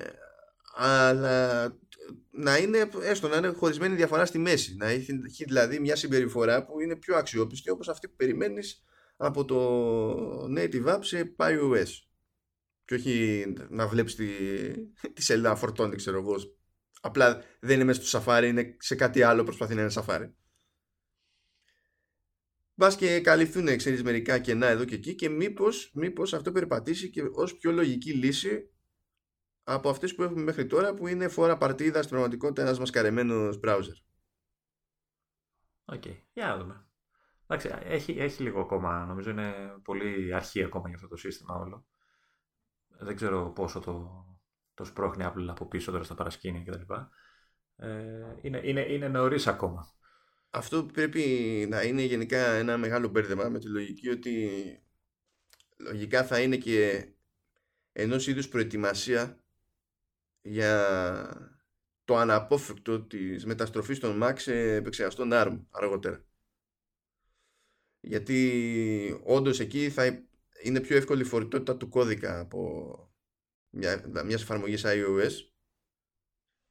αλλά 0.74 1.66
να 2.30 2.56
είναι, 2.56 2.90
έστω 3.02 3.28
να 3.28 3.36
είναι 3.36 3.48
χωρισμένη 3.48 3.94
διαφορά 3.94 4.26
στη 4.26 4.38
μέση. 4.38 4.76
Να 4.76 4.86
έχει, 4.86 5.20
έχει 5.26 5.44
δηλαδή 5.44 5.80
μια 5.80 5.96
συμπεριφορά 5.96 6.64
που 6.64 6.80
είναι 6.80 6.96
πιο 6.96 7.16
αξιόπιστη 7.16 7.70
όπως 7.70 7.88
αυτή 7.88 8.08
που 8.08 8.16
περιμένεις 8.16 8.84
από 9.16 9.44
το 9.44 10.54
native 10.58 10.94
app 10.94 10.98
σε 11.00 11.34
iOS 11.38 12.11
και 12.92 12.98
όχι 12.98 13.44
να 13.68 13.88
βλέπεις 13.88 14.14
τη, 14.14 14.26
τη 15.14 15.22
σελίδα 15.22 15.48
να 15.48 15.56
φορτώνει 15.56 15.96
ξέρω 15.96 16.18
εγώ 16.18 16.34
απλά 17.00 17.42
δεν 17.60 17.74
είναι 17.74 17.84
μέσα 17.84 18.00
στο 18.00 18.08
σαφάρι 18.08 18.48
είναι 18.48 18.76
σε 18.78 18.94
κάτι 18.94 19.22
άλλο 19.22 19.44
προσπαθεί 19.44 19.74
να 19.74 19.80
είναι 19.80 19.90
σαφάρι 19.90 20.34
Μπας 22.74 22.96
και 22.96 23.20
καλυφθούν 23.20 23.76
ξέρεις 23.76 24.02
μερικά 24.02 24.38
κενά 24.38 24.66
εδώ 24.66 24.84
και 24.84 24.94
εκεί 24.94 25.14
και 25.14 25.28
μήπως, 25.28 25.90
μήπως 25.94 26.34
αυτό 26.34 26.52
περπατήσει 26.52 27.10
και 27.10 27.22
ως 27.32 27.56
πιο 27.56 27.72
λογική 27.72 28.12
λύση 28.12 28.70
από 29.62 29.88
αυτές 29.88 30.14
που 30.14 30.22
έχουμε 30.22 30.42
μέχρι 30.42 30.66
τώρα 30.66 30.94
που 30.94 31.06
είναι 31.06 31.28
φόρα 31.28 31.56
παρτίδα 31.56 31.98
στην 31.98 32.10
πραγματικότητα 32.10 32.62
ένας 32.62 32.78
μασκαρεμένος 32.78 33.60
browser. 33.64 34.02
OK, 35.84 36.02
okay. 36.04 36.16
για 36.32 36.46
να 36.46 36.58
δούμε. 36.58 36.86
Εντάξει, 37.46 37.70
έχει, 37.84 38.12
έχει 38.12 38.42
λίγο 38.42 38.60
ακόμα, 38.60 39.04
νομίζω 39.04 39.30
είναι 39.30 39.52
πολύ 39.82 40.34
αρχή 40.34 40.62
ακόμα 40.62 40.88
για 40.88 40.96
αυτό 40.96 41.08
το 41.08 41.16
σύστημα 41.16 41.54
όλο. 41.54 41.86
Δεν 42.98 43.16
ξέρω 43.16 43.50
πόσο 43.50 43.80
το, 43.80 44.24
το 44.74 44.84
σπρώχνει 44.84 45.24
Apple 45.26 45.46
από 45.48 45.66
πίσω 45.66 45.90
τώρα 45.90 46.04
στα 46.04 46.14
παρασκήνια 46.14 46.62
κτλ. 46.62 46.92
Ε, 47.76 48.36
είναι, 48.40 48.60
είναι, 48.64 48.80
είναι 48.80 49.08
νωρίς 49.08 49.46
ακόμα. 49.46 49.86
Αυτό 50.50 50.84
πρέπει 50.84 51.22
να 51.68 51.82
είναι 51.82 52.02
γενικά 52.02 52.52
ένα 52.52 52.78
μεγάλο 52.78 53.08
μπέρδεμα 53.08 53.48
με 53.48 53.58
τη 53.58 53.68
λογική 53.68 54.08
ότι 54.08 54.48
λογικά 55.76 56.24
θα 56.24 56.40
είναι 56.40 56.56
και 56.56 57.08
ενός 57.92 58.26
είδους 58.26 58.48
προετοιμασία 58.48 59.44
για 60.40 61.58
το 62.04 62.16
αναπόφευκτο 62.16 63.00
της 63.02 63.46
μεταστροφής 63.46 63.98
των 63.98 64.20
Mac 64.22 64.34
σε 64.36 64.74
επεξεργαστών 64.74 65.30
ARM 65.32 65.60
αργότερα. 65.70 66.24
Γιατί 68.00 69.20
όντως 69.24 69.60
εκεί 69.60 69.90
θα 69.90 70.24
είναι 70.62 70.80
πιο 70.80 70.96
εύκολη 70.96 71.20
η 71.20 71.24
φορητότητα 71.24 71.76
του 71.76 71.88
κώδικα 71.88 72.40
από 72.40 72.96
μια, 73.70 74.04
μιας 74.24 74.42
εφαρμογής 74.42 74.82
iOS 74.84 75.32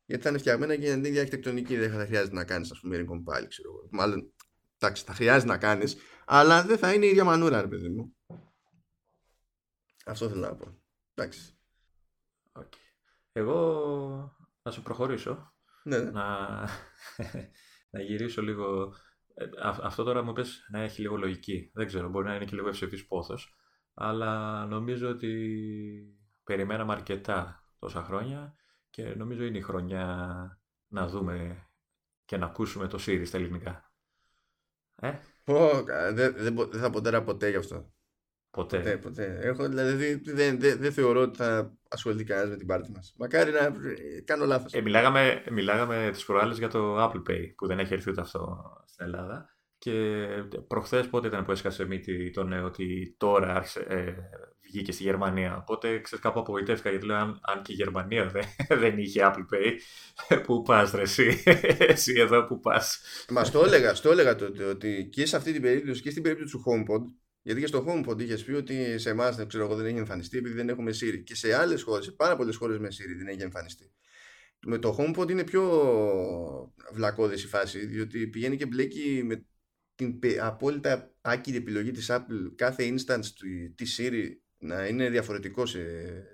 γιατί 0.06 0.24
θα 0.24 0.30
είναι 0.30 0.38
φτιαγμένα 0.38 0.74
για 0.74 0.94
την 0.94 1.04
ίδια 1.04 1.20
αρχιτεκτονική 1.20 1.78
δεν 1.78 1.92
θα 1.92 2.06
χρειάζεται 2.06 2.36
να 2.36 2.46
κάνεις 2.46 2.72
ας 2.72 2.80
πούμε 2.80 2.98
recompile 2.98 3.48
ξέρω 3.48 3.88
μάλλον 3.92 4.34
εντάξει 4.78 5.04
θα 5.04 5.14
χρειάζεται 5.14 5.52
να 5.52 5.58
κάνεις 5.58 5.98
αλλά 6.26 6.64
δεν 6.64 6.78
θα 6.78 6.94
είναι 6.94 7.06
η 7.06 7.10
ίδια 7.10 7.24
μανούρα 7.24 7.62
ρε 7.62 7.68
παιδί 7.68 7.90
μου 7.90 8.16
αυτό 10.06 10.30
θέλω 10.30 10.42
να 10.42 10.56
πω 10.56 10.82
εντάξει 11.14 11.58
okay. 12.52 12.78
εγώ 13.32 14.38
να 14.62 14.72
σου 14.72 14.82
προχωρήσω 14.82 15.54
ναι. 15.84 15.98
να, 15.98 16.48
να 17.92 18.02
γυρίσω 18.02 18.42
λίγο 18.42 18.94
Ε, 19.34 19.46
αυτό 19.82 20.04
τώρα 20.04 20.24
μου 20.24 20.34
πες 20.34 20.68
να 20.70 20.80
έχει 20.80 21.02
λίγο 21.02 21.18
λογική. 21.18 21.72
Δεν 21.74 21.88
ξέρω, 21.88 22.10
μπορεί 22.10 22.28
να 22.28 22.36
είναι 22.36 22.46
και 22.46 22.56
λίγο 22.56 22.68
ευσεβής 22.68 23.08
πόθος. 23.08 23.56
Αλλά 23.94 24.66
νομίζω 24.66 25.10
ότι 25.10 25.32
περιμέναμε 26.44 26.94
αρκετά 26.94 27.64
τόσα 27.80 28.04
χρόνια 28.04 28.56
και 28.90 29.16
νομίζω 29.16 29.44
είναι 29.44 29.58
η 29.58 29.62
χρονιά 29.62 30.06
να 30.88 31.08
δούμε 31.08 31.68
και 32.26 32.38
να 32.38 32.46
ακούσουμε 32.46 32.88
το 32.88 32.98
Siri 33.02 33.22
στα 33.26 33.38
ελληνικά. 33.38 33.92
Ε; 34.96 35.12
δεν, 36.14 36.36
δεν, 36.38 36.70
θα 36.72 36.90
ποτέ 36.90 37.22
ποτέ 37.22 37.50
γι' 37.50 37.56
αυτό. 37.56 37.94
Ποτέ. 38.50 38.78
Ποτέ, 38.78 38.98
ποτέ. 38.98 39.40
Έχω, 39.42 39.68
δηλαδή, 39.68 40.16
δεν, 40.16 40.60
δεν, 40.60 40.80
δεν 40.80 40.92
θεωρώ 40.92 41.22
ότι 41.22 41.38
θα 41.38 41.78
ασχοληθεί 41.90 42.24
κανένας 42.24 42.50
με 42.50 42.58
την 42.58 42.68
πάρτι 42.68 42.92
μας. 42.92 43.14
Μακάρι 43.18 43.52
να 43.52 43.74
κάνω 44.24 44.46
λάθος. 44.46 44.74
Ε, 44.74 44.82
μιλάγαμε 44.82 45.44
μιλάγαμε 45.52 46.10
τις 46.12 46.26
προάλλες 46.26 46.58
για 46.58 46.68
το 46.68 47.04
Apple 47.04 47.30
Pay 47.30 47.54
που 47.56 47.68
δεν 47.68 47.80
έχει 47.80 47.94
έρθει 47.94 48.10
ούτε 48.10 48.22
αυτό 48.22 48.64
στην 48.86 49.06
Ελλάδα. 49.06 49.56
Και 49.84 50.28
προχθές 50.68 51.10
πότε 51.10 51.28
ήταν 51.28 51.46
που 51.46 51.52
έσκασε 51.52 51.86
μύτη 51.86 52.32
το 52.32 52.44
νέο 52.44 52.66
ότι 52.66 53.16
τώρα 53.18 53.54
άρχισε, 53.54 53.86
ε, 53.88 54.14
βγήκε 54.62 54.92
στη 54.92 55.04
Γερμανία. 55.04 55.58
Οπότε 55.58 56.00
ξέρεις 56.00 56.24
κάπου 56.24 56.40
απογοητεύτηκα 56.40 56.90
γιατί 56.90 57.06
λέω 57.06 57.16
αν, 57.16 57.40
αν 57.42 57.62
και 57.62 57.72
η 57.72 57.76
Γερμανία 57.76 58.26
δεν, 58.26 58.44
δεν 58.82 58.98
είχε 58.98 59.22
Apple 59.24 59.56
Pay, 59.56 59.78
πού 60.46 60.62
πας, 60.62 60.92
ρε, 60.92 61.02
εσύ, 61.02 61.44
εσύ 61.94 62.14
εδώ 62.18 62.46
που 62.46 62.60
πας. 62.60 63.02
Μα 63.30 63.42
το 63.42 63.64
έλεγα, 63.64 63.94
το 63.94 64.12
έλεγα 64.12 64.36
τότε 64.36 64.64
ότι 64.64 65.10
και 65.12 65.26
σε 65.26 65.36
αυτή 65.36 65.52
την 65.52 65.62
περίπτωση 65.62 66.02
και 66.02 66.10
στην 66.10 66.24
περίπτωση 66.24 66.52
του 66.52 66.64
HomePod, 66.66 67.02
γιατί 67.42 67.60
και 67.60 67.68
στο 67.68 67.86
HomePod 67.88 68.22
είχες 68.22 68.44
πει 68.44 68.52
ότι 68.52 69.00
σε 69.00 69.10
εμάς 69.10 69.36
δεν 69.36 69.86
έχει 69.86 69.98
εμφανιστεί 69.98 70.38
επειδή 70.38 70.56
δεν 70.56 70.70
έχουμε 70.70 70.92
Siri. 70.92 71.24
Και 71.24 71.36
σε 71.36 71.54
άλλες 71.56 71.84
χώρες, 71.84 72.06
σε 72.06 72.12
πάρα 72.12 72.36
πολλές 72.36 72.56
χώρες 72.56 72.80
με 72.80 72.88
Siri 72.88 73.18
δεν 73.18 73.28
έχει 73.28 73.42
εμφανιστεί. 73.42 73.92
Με 74.66 74.78
το 74.78 74.96
HomePod 75.00 75.30
είναι 75.30 75.44
πιο 75.44 75.64
βλακώδες 76.94 77.44
η 77.44 77.48
φάση, 77.48 77.86
διότι 77.86 78.28
πηγαίνει 78.28 78.58
και 78.58 78.66
μπλέκει 78.66 79.22
με 79.26 79.46
την 80.10 80.42
απόλυτα 80.42 81.14
άκυρη 81.22 81.58
επιλογή 81.58 81.92
της 81.92 82.08
Apple 82.10 82.52
κάθε 82.56 82.94
instance 82.94 83.26
της 83.76 84.00
Siri 84.00 84.26
να 84.58 84.88
είναι 84.88 85.10
διαφορετικό 85.10 85.66
σε, 85.66 85.80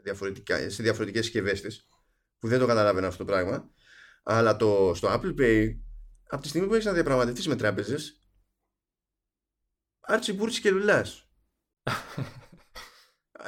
διαφορετικά, 0.03 0.69
σε 0.69 0.83
διαφορετικές 0.83 1.23
συσκευές 1.23 1.61
της 1.61 1.87
που 2.39 2.47
δεν 2.47 2.59
το 2.59 2.65
καταλάβαινα 2.65 3.07
αυτό 3.07 3.25
το 3.25 3.31
πράγμα. 3.31 3.71
Αλλά 4.23 4.55
το, 4.55 4.91
στο 4.95 5.07
Apple 5.13 5.39
Pay 5.39 5.77
από 6.29 6.41
τη 6.41 6.47
στιγμή 6.47 6.67
που 6.67 6.73
έχεις 6.73 6.85
να 6.85 6.93
διαπραγματευτείς 6.93 7.47
με 7.47 7.55
τράπεζες 7.55 8.21
άρτσι 9.99 10.33
μπούρτσι 10.33 10.61
και 10.61 10.71
λουλάς. 10.71 11.29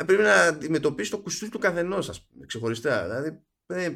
Πρέπει 0.05 0.21
να 0.21 0.43
αντιμετωπίσεις 0.43 1.11
το 1.11 1.21
κουστούι 1.21 1.49
του 1.49 1.59
καθενός 1.59 2.09
ας 2.09 2.25
πούμε, 2.25 2.45
ξεχωριστά. 2.45 3.03
Δηλαδή 3.03 3.43
ε, 3.65 3.95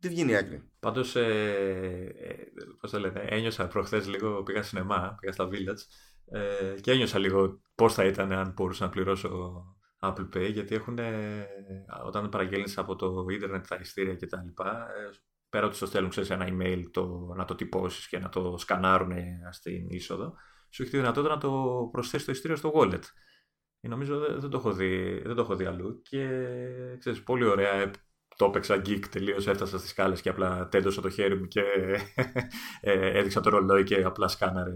δεν 0.00 0.10
βγαίνει 0.10 0.36
άκρη. 0.36 0.62
Πάντως, 0.80 1.16
ε, 1.16 2.14
ε, 2.18 2.34
πώς 2.80 2.90
το 2.90 2.98
λένε, 2.98 3.24
ένιωσα 3.28 3.66
προχθές 3.66 4.08
λίγο, 4.08 4.42
πήγα 4.42 4.62
σινεμά, 4.62 5.16
πήγα 5.20 5.32
στα 5.32 5.48
Village 5.52 5.82
ε, 6.24 6.80
και 6.80 6.90
ένιωσα 6.90 7.18
λίγο 7.18 7.60
πώς 7.74 7.94
θα 7.94 8.04
ήταν 8.04 8.32
αν 8.32 8.52
μπορούσα 8.56 8.84
να 8.84 8.90
πληρώσω 8.90 9.62
Apple 10.00 10.28
Pay, 10.36 10.52
γιατί 10.52 10.74
έχουν, 10.74 10.98
όταν 12.04 12.28
παραγγέλνεις 12.28 12.78
από 12.78 12.96
το 12.96 13.26
ίντερνετ 13.30 13.66
τα 13.66 13.76
ειστήρια 13.80 14.16
κτλ. 14.16 14.36
Ε, 14.36 15.10
πέρα 15.48 15.66
ότι 15.66 15.76
σου 15.76 15.86
στέλνουν 15.86 16.12
σε 16.12 16.34
ένα 16.34 16.48
email 16.50 16.82
το, 16.90 17.32
να 17.36 17.44
το 17.44 17.54
τυπώσεις 17.54 18.08
και 18.08 18.18
να 18.18 18.28
το 18.28 18.56
σκανάρουν 18.58 19.12
στην 19.50 19.88
είσοδο, 19.88 20.34
σου 20.70 20.82
έχει 20.82 20.90
τη 20.90 20.96
δυνατότητα 20.96 21.34
να 21.34 21.40
το 21.40 21.88
προσθέσεις 21.92 22.26
το 22.26 22.32
ειστήριο 22.32 22.56
στο 22.56 22.72
wallet. 22.74 23.02
Ε, 23.80 23.88
νομίζω 23.88 24.18
δεν, 24.18 24.40
δεν, 24.40 24.50
το 24.50 24.56
έχω 24.56 24.72
δει, 24.72 25.22
δεν 25.24 25.34
το 25.34 25.42
έχω 25.42 25.56
δει 25.56 25.64
αλλού 25.64 26.02
και 26.02 26.28
ξέρεις, 26.98 27.22
πολύ 27.22 27.44
ωραία 27.44 27.90
το 28.40 28.46
έπαιξα 28.46 28.82
geek 28.86 29.08
τελείως, 29.10 29.46
έφτασα 29.46 29.78
στις 29.78 29.90
σκάλες 29.90 30.20
και 30.20 30.28
απλά 30.28 30.68
τέντωσα 30.68 31.00
το 31.00 31.10
χέρι 31.10 31.36
μου 31.36 31.46
και 31.46 31.60
ε, 32.80 33.18
έδειξα 33.18 33.40
το 33.40 33.50
ρολόι 33.50 33.84
και 33.84 34.02
απλά 34.02 34.28
σκάναρε. 34.28 34.74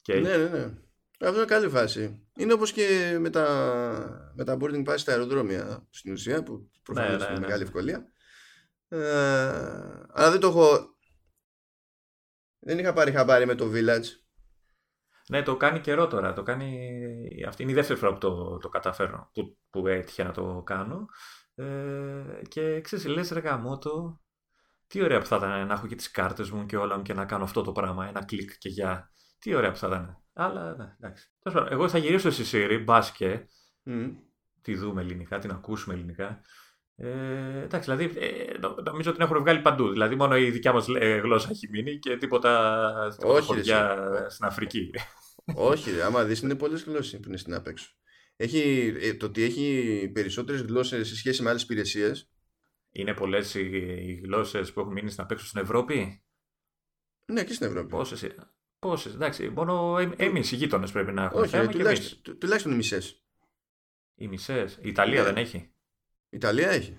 Και... 0.00 0.14
Ναι, 0.14 0.36
ναι, 0.36 0.48
ναι. 0.48 0.74
Αυτό 1.20 1.36
είναι 1.36 1.44
καλή 1.44 1.68
φάση. 1.68 2.28
Είναι 2.36 2.52
όπως 2.52 2.72
και 2.72 3.16
με 3.20 3.30
τα, 3.30 4.32
με 4.34 4.44
τα 4.44 4.56
boarding 4.60 4.88
pass 4.88 4.94
στα 4.96 5.12
αεροδρόμια 5.12 5.86
στην 5.90 6.12
ουσία, 6.12 6.42
που 6.42 6.70
προφανώς 6.82 7.10
ναι, 7.10 7.16
ναι, 7.18 7.24
είναι 7.24 7.34
ναι. 7.34 7.40
μεγάλη 7.40 7.62
ευκολία. 7.62 8.12
Ε, 8.88 8.98
αλλά 10.12 10.30
δεν 10.30 10.40
το 10.40 10.46
έχω. 10.46 10.96
Δεν 12.58 12.78
είχα 12.78 12.92
πάρει 12.92 13.12
χαμπάρι 13.12 13.46
με 13.46 13.54
το 13.54 13.70
Village. 13.74 14.06
Ναι, 15.28 15.42
το 15.42 15.56
κάνει 15.56 15.80
καιρό 15.80 16.06
τώρα. 16.06 16.32
Το 16.32 16.42
κάνει... 16.42 16.88
Αυτή 17.46 17.62
είναι 17.62 17.72
η 17.72 17.74
δεύτερη 17.74 17.98
φορά 17.98 18.12
που 18.12 18.18
το, 18.18 18.58
το 18.58 18.68
καταφέρω, 18.68 19.30
που, 19.32 19.58
που 19.70 19.86
έτυχε 19.86 20.22
να 20.22 20.30
το 20.30 20.62
κάνω. 20.66 21.06
Ε, 21.60 22.42
και 22.48 22.80
ξέρεις, 22.80 23.06
λες 23.06 23.30
ρε 23.30 23.40
γαμότο, 23.40 24.20
τι 24.86 25.02
ωραία 25.02 25.20
που 25.20 25.26
θα 25.26 25.36
ήταν 25.36 25.66
να 25.66 25.74
έχω 25.74 25.86
και 25.86 25.94
τις 25.94 26.10
κάρτες 26.10 26.50
μου 26.50 26.66
και 26.66 26.76
όλα 26.76 26.96
μου 26.96 27.02
και 27.02 27.14
να 27.14 27.24
κάνω 27.24 27.44
αυτό 27.44 27.62
το 27.62 27.72
πράγμα, 27.72 28.08
ένα 28.08 28.24
κλικ 28.24 28.58
και 28.58 28.68
για. 28.68 29.12
Τι 29.38 29.54
ωραία 29.54 29.70
που 29.70 29.76
θα 29.76 29.86
ήταν. 29.86 30.22
Αλλά 30.32 30.76
ναι, 30.76 30.94
εντάξει. 31.00 31.32
Εγώ 31.70 31.88
θα 31.88 31.98
γυρίσω 31.98 32.30
στη 32.30 32.44
Siri, 32.52 32.82
μπας 32.84 33.12
και 33.12 33.48
mm. 33.86 34.12
τη 34.62 34.74
δούμε 34.74 35.00
ελληνικά, 35.00 35.38
την 35.38 35.50
ακούσουμε 35.50 35.94
ελληνικά. 35.94 36.40
Ε, 36.96 37.62
εντάξει, 37.62 37.94
δηλαδή 37.94 38.20
ε, 38.20 38.58
νομίζω 38.60 39.10
ότι 39.10 39.12
την 39.12 39.20
έχουν 39.20 39.38
βγάλει 39.38 39.60
παντού. 39.60 39.90
Δηλαδή 39.90 40.14
μόνο 40.14 40.36
η 40.36 40.50
δικιά 40.50 40.72
μας 40.72 40.86
ε, 40.88 41.16
γλώσσα 41.16 41.48
έχει 41.50 41.68
μείνει 41.68 41.98
και 41.98 42.16
τίποτα 42.16 43.14
χωριά 43.42 43.96
στην 44.28 44.46
Αφρική. 44.46 44.90
Όχι, 45.54 45.90
ρε, 45.90 46.04
άμα 46.04 46.24
δεις 46.24 46.40
είναι 46.40 46.54
πολλές 46.54 46.82
γλώσσες 46.82 47.20
που 47.20 47.28
είναι 47.28 47.36
στην 47.36 47.54
απέξω. 47.54 47.90
Έχει, 48.42 48.94
ε, 49.00 49.14
το 49.14 49.26
ότι 49.26 49.42
έχει 49.42 50.10
περισσότερες 50.14 50.60
γλώσσες 50.60 51.08
σε 51.08 51.16
σχέση 51.16 51.42
με 51.42 51.50
άλλες 51.50 51.62
υπηρεσίες. 51.62 52.30
Είναι 52.90 53.14
πολλές 53.14 53.54
οι 53.54 54.20
γλώσσες 54.24 54.72
που 54.72 54.80
έχουν 54.80 54.92
μείνει 54.92 55.10
στην 55.10 55.22
απέξω 55.22 55.46
στην 55.46 55.60
Ευρώπη; 55.60 56.24
Ναι, 57.26 57.44
και 57.44 57.52
στην 57.52 57.66
Ευρώπη. 57.66 57.88
Πόσες, 57.88 58.34
πόσες 58.78 59.14
εντάξει, 59.14 59.48
μόνο 59.48 59.98
εμείς 60.16 60.52
οι 60.52 60.56
γείτονες 60.56 60.92
πρέπει 60.92 61.12
να 61.12 61.24
έχουμε. 61.24 61.40
Όχι, 61.40 61.50
θέμα 61.50 61.66
τουλάχιστον, 61.66 62.38
τουλάχιστον 62.38 62.72
οι 62.72 62.76
μισές. 62.76 63.24
Οι 64.14 64.28
μισές. 64.28 64.78
Η 64.82 64.88
Ιταλία 64.88 65.20
ναι. 65.20 65.26
δεν 65.26 65.36
έχει; 65.36 65.56
Η 66.28 66.36
Ιταλία 66.36 66.70
έχει. 66.70 66.98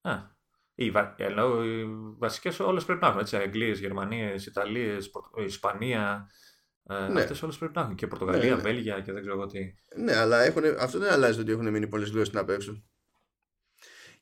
Α, 0.00 0.36
οι, 0.74 0.90
βα... 0.90 1.16
οι 1.18 1.84
βασικές 2.18 2.60
όλες 2.60 2.84
πρέπει 2.84 3.00
να 3.00 3.06
έχουν. 3.06 3.20
Έτσι, 3.20 3.36
Αγγλίες, 3.36 3.78
Γερμανίες, 3.78 4.46
Ιταλίες, 4.46 5.10
Ισπανία, 5.44 6.30
ε, 6.88 7.08
ναι. 7.08 7.20
Αυτές 7.20 7.42
όλες 7.42 7.58
πρέπει 7.58 7.72
να 7.74 7.80
έχουν. 7.80 7.94
Και 7.94 8.06
Πορτογαλία, 8.06 8.50
ναι, 8.50 8.56
ναι. 8.56 8.62
Βέλγια 8.62 9.00
και 9.00 9.12
δεν 9.12 9.22
ξέρω 9.22 9.46
τι. 9.46 9.74
Ναι, 9.96 10.16
αλλά 10.16 10.42
έχουν, 10.42 10.62
αυτό 10.78 10.98
δεν 10.98 11.12
αλλάζει 11.12 11.40
ότι 11.40 11.52
έχουν 11.52 11.70
μείνει 11.70 11.88
πολλές 11.88 12.10
γλώσσες 12.10 12.34
να 12.34 12.44
παίξουν. 12.44 12.84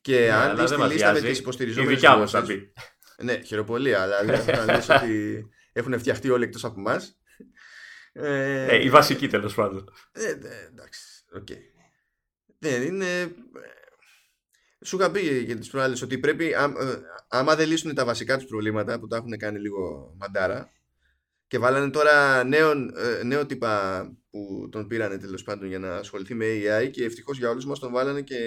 Και 0.00 0.18
ναι, 0.18 0.30
αν 0.30 0.56
δει 0.56 0.76
τη 0.76 0.92
λίστα 0.92 1.12
με 1.12 1.20
τις 1.20 1.38
υποστηριζόμενες 1.38 2.00
γλώσσες. 2.00 2.72
Ναι, 3.22 3.40
χειροπολία, 3.40 4.02
αλλά 4.02 4.24
δεν 4.24 4.40
θα 4.40 4.64
λες 4.74 4.88
ότι 4.88 5.46
έχουν 5.72 5.98
φτιαχτεί 5.98 6.30
όλοι 6.30 6.44
εκτός 6.44 6.64
από 6.64 6.80
εμάς. 6.80 7.18
Ε, 8.12 8.66
ε, 8.66 8.84
η 8.84 8.90
βασική 8.90 9.28
τέλος 9.28 9.54
πάντων. 9.54 9.92
Ε, 10.12 10.30
εντάξει, 10.66 11.24
OK. 11.32 11.46
Okay. 11.50 11.58
Δεν 12.58 12.82
είναι. 12.82 13.34
Σου 14.84 14.96
είχα 14.96 15.10
πει 15.10 15.20
για 15.20 15.56
τις 15.56 15.70
προάλλες 15.70 16.02
ότι 16.02 16.18
πρέπει, 16.18 16.52
ε, 16.52 16.56
άμα 17.28 17.56
δεν 17.56 17.68
λύσουν 17.68 17.94
τα 17.94 18.04
βασικά 18.04 18.36
τους 18.36 18.46
προβλήματα 18.46 18.98
που 18.98 19.06
τα 19.06 19.16
έχουν 19.16 19.38
κάνει 19.38 19.58
λίγο 19.58 20.14
μαντάρα, 20.18 20.72
και 21.46 21.58
βάλανε 21.58 21.90
τώρα 21.90 22.44
νέο, 22.44 22.70
ε, 22.70 23.22
νέο 23.24 23.46
τύπα 23.46 24.04
που 24.30 24.68
τον 24.70 24.86
πήρανε 24.86 25.18
τέλος 25.18 25.42
πάντων 25.42 25.68
για 25.68 25.78
να 25.78 25.96
ασχοληθεί 25.96 26.34
με 26.34 26.46
AI 26.46 26.90
και 26.90 27.04
ευτυχώς 27.04 27.38
για 27.38 27.50
όλους 27.50 27.66
μας 27.66 27.78
τον 27.78 27.92
βάλανε 27.92 28.22
και 28.22 28.38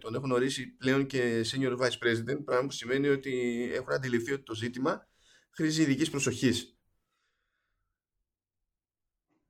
τον 0.00 0.14
έχουν 0.14 0.30
ορίσει 0.30 0.76
πλέον 0.76 1.06
και 1.06 1.44
senior 1.52 1.76
vice 1.76 2.06
president. 2.06 2.44
Πράγμα 2.44 2.66
που 2.66 2.72
σημαίνει 2.72 3.08
ότι 3.08 3.68
έχουν 3.74 3.92
αντιληφθεί 3.92 4.32
ότι 4.32 4.42
το 4.42 4.54
ζήτημα 4.54 5.06
χρήζει 5.50 5.82
ειδικής 5.82 6.10
προσοχής. 6.10 6.76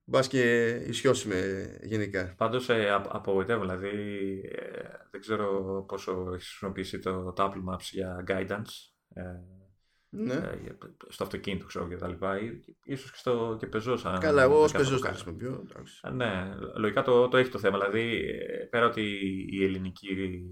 Μπας 0.08 0.28
και 0.28 0.66
ισιώσουμε 0.68 1.68
γενικά. 1.82 2.34
Πάντως 2.36 2.68
ε, 2.68 2.90
απογοητεύω. 2.90 3.60
Δηλαδή, 3.60 3.88
ε, 4.52 4.82
δεν 5.10 5.20
ξέρω 5.20 5.84
πόσο 5.88 6.30
έχεις 6.32 6.48
χρησιμοποιήσει 6.48 6.98
το, 6.98 7.32
το 7.32 7.44
Apple 7.44 7.72
Maps 7.72 7.88
για 7.90 8.24
guidance. 8.28 8.92
Ε, 9.14 9.22
ναι. 10.16 10.34
Ε, 10.34 10.76
στο 11.08 11.24
αυτοκίνητο 11.24 11.66
ξέρω 11.66 11.88
και 11.88 11.96
τα 11.96 12.08
λοιπά 12.08 12.38
ίσως 12.84 13.10
και, 13.10 13.18
στο, 13.18 13.56
και 13.58 13.66
πεζό 13.66 13.98
Καλά, 14.20 14.42
εγώ 14.42 14.62
ως 14.62 14.72
πεζός 14.72 15.00
θα 15.00 15.08
χρησιμοποιώ. 15.08 15.66
Ναι, 16.12 16.54
λογικά 16.76 17.02
το, 17.02 17.28
το 17.28 17.36
έχει 17.36 17.50
το 17.50 17.58
θέμα. 17.58 17.78
Δηλαδή, 17.78 18.24
πέρα 18.70 18.86
ότι 18.86 19.02
η 19.50 19.64
ελληνική 19.64 20.42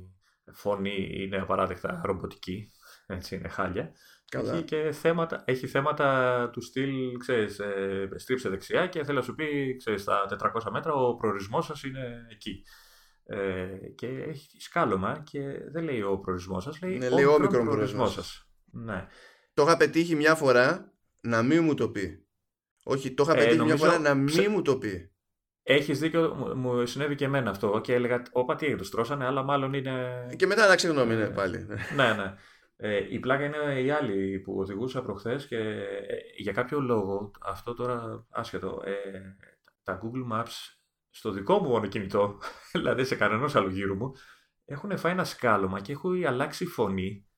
φωνή 0.53 1.09
είναι 1.13 1.37
απαράδεκτα 1.37 2.01
ρομποτική, 2.05 2.71
έτσι 3.07 3.37
είναι 3.37 3.49
χάλια, 3.49 3.93
Καλά. 4.29 4.53
Έχει 4.53 4.63
και 4.63 4.93
θέματα, 4.93 5.43
έχει 5.47 5.67
θέματα 5.67 6.51
του 6.53 6.61
στυλ, 6.61 7.19
ξέρεις, 7.19 7.59
ε, 7.59 8.09
στρίψε 8.17 8.49
δεξιά 8.49 8.87
και 8.87 9.05
θέλω 9.05 9.19
να 9.19 9.25
σου 9.25 9.35
πει, 9.35 9.77
ξέρεις, 9.77 10.03
στα 10.03 10.27
400 10.29 10.71
μέτρα 10.71 10.93
ο 10.93 11.15
προορισμός 11.15 11.65
σας 11.65 11.83
είναι 11.83 12.27
εκεί. 12.31 12.63
Ε, 13.27 13.67
και 13.95 14.07
έχει 14.07 14.61
σκάλωμα 14.61 15.23
και 15.31 15.41
δεν 15.73 15.85
λέει 15.85 16.03
ο 16.03 16.19
προορισμός 16.19 16.63
σας, 16.63 16.83
λέει, 16.83 16.99
ναι, 16.99 17.09
λέει 17.09 17.25
ο 17.25 17.47
προορισμός 17.49 18.13
σας. 18.13 18.49
Ναι 18.71 19.07
το 19.55 19.63
είχα 19.63 19.77
πετύχει 19.77 20.15
μια 20.15 20.35
φορά 20.35 20.93
να 21.21 21.43
μην 21.43 21.65
μου 21.65 21.75
το 21.75 21.89
πει. 21.89 22.27
Όχι, 22.85 23.15
το 23.15 23.23
είχα 23.23 23.33
ε, 23.33 23.37
πετύχει 23.37 23.65
μια 23.65 23.77
φορά 23.77 23.99
να 23.99 24.15
μην 24.15 24.51
μου 24.51 24.63
το 24.63 24.79
πει. 24.79 25.09
Έχεις 25.63 25.99
δίκιο, 25.99 26.35
μου 26.57 26.87
συνέβη 26.87 27.15
και 27.15 27.25
εμένα 27.25 27.51
αυτό 27.51 27.81
και 27.81 27.95
έλεγα, 27.95 28.23
όπα 28.33 28.55
τι 28.55 28.65
έγινε, 28.65 28.79
το 28.79 28.85
στρώσανε, 28.85 29.25
αλλά 29.25 29.43
μάλλον 29.43 29.73
είναι... 29.73 30.27
Και 30.37 30.47
μετά 30.47 30.69
να 30.69 30.75
ξεγνώμη, 30.75 31.15
ναι, 31.15 31.29
πάλι. 31.29 31.67
ναι, 31.97 32.13
ναι. 32.13 32.35
Ε, 32.77 33.15
η 33.15 33.19
πλάκα 33.19 33.45
είναι 33.45 33.81
η 33.81 33.91
άλλη 33.91 34.39
που 34.39 34.59
οδηγούσα 34.59 35.03
προχθές 35.03 35.47
και 35.47 35.57
ε, 35.57 36.17
για 36.37 36.53
κάποιο 36.53 36.81
λόγο, 36.81 37.31
αυτό 37.41 37.75
τώρα 37.75 38.27
άσχετο, 38.31 38.83
ε, 38.85 39.21
τα 39.83 40.01
Google 40.03 40.33
Maps 40.33 40.77
στο 41.11 41.31
δικό 41.31 41.59
μου 41.59 41.69
μόνο 41.69 41.87
κινητό, 41.87 42.39
δηλαδή 42.73 43.05
σε 43.05 43.17
κανένας 43.17 43.55
άλλο 43.55 43.69
γύρω 43.69 43.95
μου, 43.95 44.13
έχουν 44.65 44.99
φάει 44.99 45.13
ένα 45.13 45.25
σκάλωμα 45.25 45.81
και 45.81 45.93
έχουν 45.93 46.25
αλλάξει 46.27 46.67
φωνή. 46.67 47.29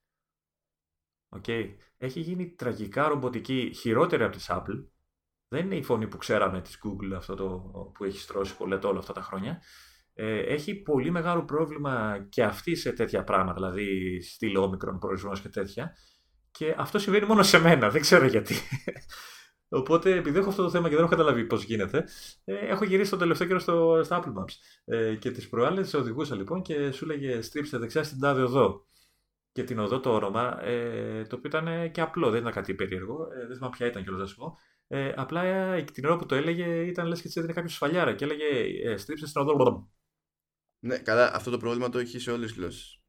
Okay. 1.36 1.74
Έχει 1.98 2.20
γίνει 2.20 2.54
τραγικά 2.54 3.08
ρομποτική, 3.08 3.70
χειρότερη 3.74 4.22
από 4.22 4.36
τη 4.36 4.44
Apple. 4.48 4.84
Δεν 5.48 5.64
είναι 5.64 5.76
η 5.76 5.82
φωνή 5.82 6.08
που 6.08 6.16
ξέραμε 6.16 6.60
της 6.60 6.78
Google, 6.84 7.14
αυτό 7.16 7.34
το 7.34 7.46
που 7.94 8.04
έχει 8.04 8.18
στρώσει 8.18 8.56
πολλές 8.56 8.84
όλα 8.84 8.98
αυτά 8.98 9.12
τα 9.12 9.22
χρόνια. 9.22 9.62
Ε, 10.14 10.38
έχει 10.38 10.74
πολύ 10.74 11.10
μεγάλο 11.10 11.44
πρόβλημα 11.44 12.26
και 12.28 12.44
αυτή 12.44 12.74
σε 12.74 12.92
τέτοια 12.92 13.24
πράγματα, 13.24 13.54
δηλαδή 13.54 14.20
στυλ 14.20 14.56
όμικρον 14.56 14.98
προορισμός 14.98 15.40
και 15.40 15.48
τέτοια. 15.48 15.96
Και 16.50 16.74
αυτό 16.78 16.98
συμβαίνει 16.98 17.26
μόνο 17.26 17.42
σε 17.42 17.58
μένα, 17.58 17.90
δεν 17.90 18.00
ξέρω 18.00 18.26
γιατί. 18.26 18.54
Οπότε, 19.68 20.16
επειδή 20.16 20.38
έχω 20.38 20.48
αυτό 20.48 20.62
το 20.62 20.70
θέμα 20.70 20.88
και 20.88 20.94
δεν 20.94 21.04
έχω 21.04 21.10
καταλάβει 21.10 21.44
πώς 21.44 21.62
γίνεται, 21.62 22.04
ε, 22.44 22.54
έχω 22.54 22.84
γυρίσει 22.84 23.10
το 23.10 23.16
τελευταίο 23.16 23.46
καιρό 23.46 23.58
στο, 23.58 24.00
στο 24.04 24.22
Apple 24.22 24.40
Maps. 24.40 24.54
Ε, 24.84 25.14
και 25.14 25.30
τις 25.30 25.48
προάλλες 25.48 25.94
οδηγούσα 25.94 26.34
λοιπόν 26.36 26.62
και 26.62 26.90
σου 26.90 27.06
λέγε 27.06 27.40
στρίψτε 27.40 27.78
δεξιά 27.78 28.02
στην 28.02 28.20
τάδε 28.20 28.42
οδό. 28.42 28.86
Και 29.56 29.64
την 29.64 29.78
οδό 29.78 30.00
το 30.00 30.14
όνομα, 30.14 30.64
ε, 30.64 31.24
το 31.24 31.36
οποίο 31.36 31.50
ήταν 31.60 31.90
και 31.90 32.00
απλό, 32.00 32.30
δεν 32.30 32.40
ήταν 32.40 32.52
κάτι 32.52 32.74
περίεργο. 32.74 33.28
Ε, 33.32 33.46
δεν 33.46 33.56
θυμάμαι 33.56 33.74
ποια 33.76 33.86
ήταν 33.86 34.02
κιόλας, 34.02 34.20
να 34.20 34.26
σου 34.26 34.36
πω. 34.36 34.58
Ε, 34.88 35.12
απλά 35.16 35.42
ε, 35.44 35.82
την 35.82 36.04
ώρα 36.04 36.16
που 36.16 36.26
το 36.26 36.34
έλεγε 36.34 36.64
ήταν 36.64 37.06
λες 37.06 37.20
και 37.20 37.26
έτσι 37.26 37.38
έδινε 37.38 37.54
κάποιο 37.54 37.70
σφαλιάρα 37.70 38.14
και 38.14 38.24
έλεγε 38.24 38.44
ε, 38.88 38.96
στρίψτε 38.96 39.28
στην 39.28 39.40
οδό. 39.40 39.88
Ναι, 40.78 40.98
καλά, 40.98 41.34
αυτό 41.34 41.50
το 41.50 41.58
πρόβλημα 41.58 41.88
το 41.88 41.98
έχει 41.98 42.18
σε 42.18 42.30
όλες 42.30 42.48
τις 42.48 42.58
γλώσσες. 42.58 43.00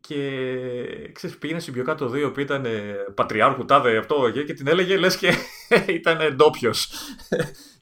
Και 0.00 1.10
ξέρεις, 1.12 1.38
πήγαινε 1.38 1.60
στην 1.60 1.72
πιο 1.72 1.84
κάτω 1.84 2.08
δύο 2.08 2.32
που 2.32 2.40
ήταν 2.40 2.64
ε, 2.64 2.94
πατριάρχου 3.14 3.64
τάδε 3.64 3.96
αυτό 3.96 4.30
και 4.30 4.54
την 4.54 4.66
έλεγε 4.66 4.96
λες 4.96 5.16
και 5.16 5.32
ήταν 6.00 6.34
ντόπιος. 6.36 6.92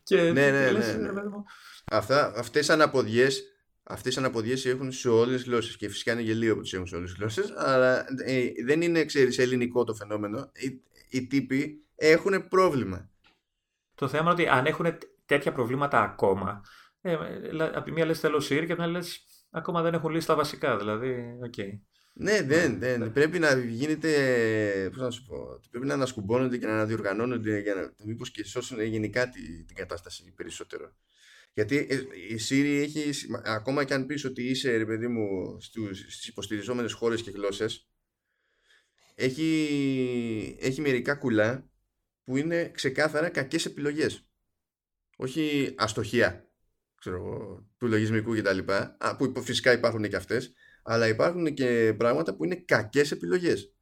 και 0.02 0.16
ναι, 0.16 0.50
ναι, 0.50 0.70
ναι, 0.70 0.96
ναι. 0.96 1.22
Αυτά, 1.84 2.32
αυτές 2.36 2.68
οι 2.68 2.72
αναποδιές 2.72 3.51
Αυτές 3.92 4.14
οι 4.14 4.18
αναποδιές 4.18 4.66
έχουν 4.66 4.92
σε 4.92 5.08
όλες 5.08 5.34
τις 5.34 5.44
γλώσσες 5.44 5.76
και 5.76 5.88
φυσικά 5.88 6.12
είναι 6.12 6.22
γελίο 6.22 6.54
που 6.54 6.60
τις 6.60 6.72
έχουν 6.72 6.86
σε 6.86 6.96
όλες 6.96 7.10
τις 7.10 7.18
γλώσσες, 7.18 7.52
αλλά 7.56 8.04
ε, 8.24 8.48
δεν 8.64 8.82
είναι, 8.82 9.04
ξέρεις, 9.04 9.38
ελληνικό 9.38 9.84
το 9.84 9.94
φαινόμενο. 9.94 10.50
Οι, 10.52 10.80
οι 11.08 11.26
τύποι 11.26 11.84
έχουν 11.94 12.48
πρόβλημα. 12.48 13.10
Το 13.94 14.08
θέμα 14.08 14.22
είναι 14.22 14.30
ότι 14.30 14.48
αν 14.48 14.66
έχουν 14.66 14.86
τέτοια 15.26 15.52
προβλήματα 15.52 16.02
ακόμα, 16.02 16.62
ε, 17.00 17.16
από 17.60 17.82
τη 17.82 17.92
μία 17.92 18.06
λες 18.06 18.20
θέλω 18.20 18.36
Siri 18.36 18.46
και 18.48 18.54
από 18.54 18.74
την 18.74 18.82
άλλη 18.82 18.92
λες 18.92 19.24
ακόμα 19.50 19.82
δεν 19.82 19.94
έχουν 19.94 20.10
λύσει 20.10 20.26
τα 20.26 20.34
βασικά. 20.34 20.76
Δηλαδή, 20.76 21.38
okay. 21.50 21.78
Ναι, 22.14 22.42
δεν, 22.42 22.78
δεν. 22.78 23.00
Ναι. 23.00 23.10
Πρέπει 23.10 23.38
να 23.38 23.58
γίνεται. 23.58 24.10
Πώς 24.90 25.02
να 25.02 25.10
σου 25.10 25.24
πω. 25.24 25.60
Πρέπει 25.70 25.86
να 25.86 25.94
ανασκουμπώνονται 25.94 26.58
και 26.58 26.66
να 26.66 26.72
αναδιοργανώνονται 26.72 27.58
για 27.58 27.74
να 27.74 27.92
μήπως 28.04 28.30
και 28.30 28.44
σώσουν 28.44 28.82
γενικά 28.82 29.28
την, 29.28 29.66
την 29.66 29.76
κατάσταση 29.76 30.32
περισσότερο. 30.36 30.92
Γιατί 31.54 31.86
ε, 31.90 31.94
η 32.28 32.38
Siri 32.48 32.82
έχει, 32.82 33.10
ακόμα 33.44 33.84
και 33.84 33.94
αν 33.94 34.06
πεις 34.06 34.24
ότι 34.24 34.42
είσαι, 34.42 34.76
ρε 34.76 34.84
παιδί 34.86 35.06
μου, 35.08 35.56
στις 35.60 36.26
υποστηριζόμενες 36.26 36.92
χώρες 36.92 37.22
και 37.22 37.30
γλώσσες, 37.30 37.88
έχει, 39.14 40.56
έχει 40.60 40.80
μερικά 40.80 41.14
κουλά 41.14 41.70
που 42.24 42.36
είναι 42.36 42.70
ξεκάθαρα 42.70 43.28
κακές 43.28 43.66
επιλογές. 43.66 44.26
Όχι 45.16 45.74
αστοχία, 45.76 46.48
ξέρω, 46.94 47.56
του 47.78 47.86
λογισμικού 47.86 48.36
κτλ. 48.36 48.58
Που 49.16 49.42
φυσικά 49.42 49.72
υπάρχουν 49.72 50.08
και 50.08 50.16
αυτές 50.16 50.52
αλλά 50.82 51.08
υπάρχουν 51.08 51.54
και 51.54 51.94
πράγματα 51.96 52.34
που 52.36 52.44
είναι 52.44 52.56
κακές 52.56 53.10
επιλογές 53.10 53.74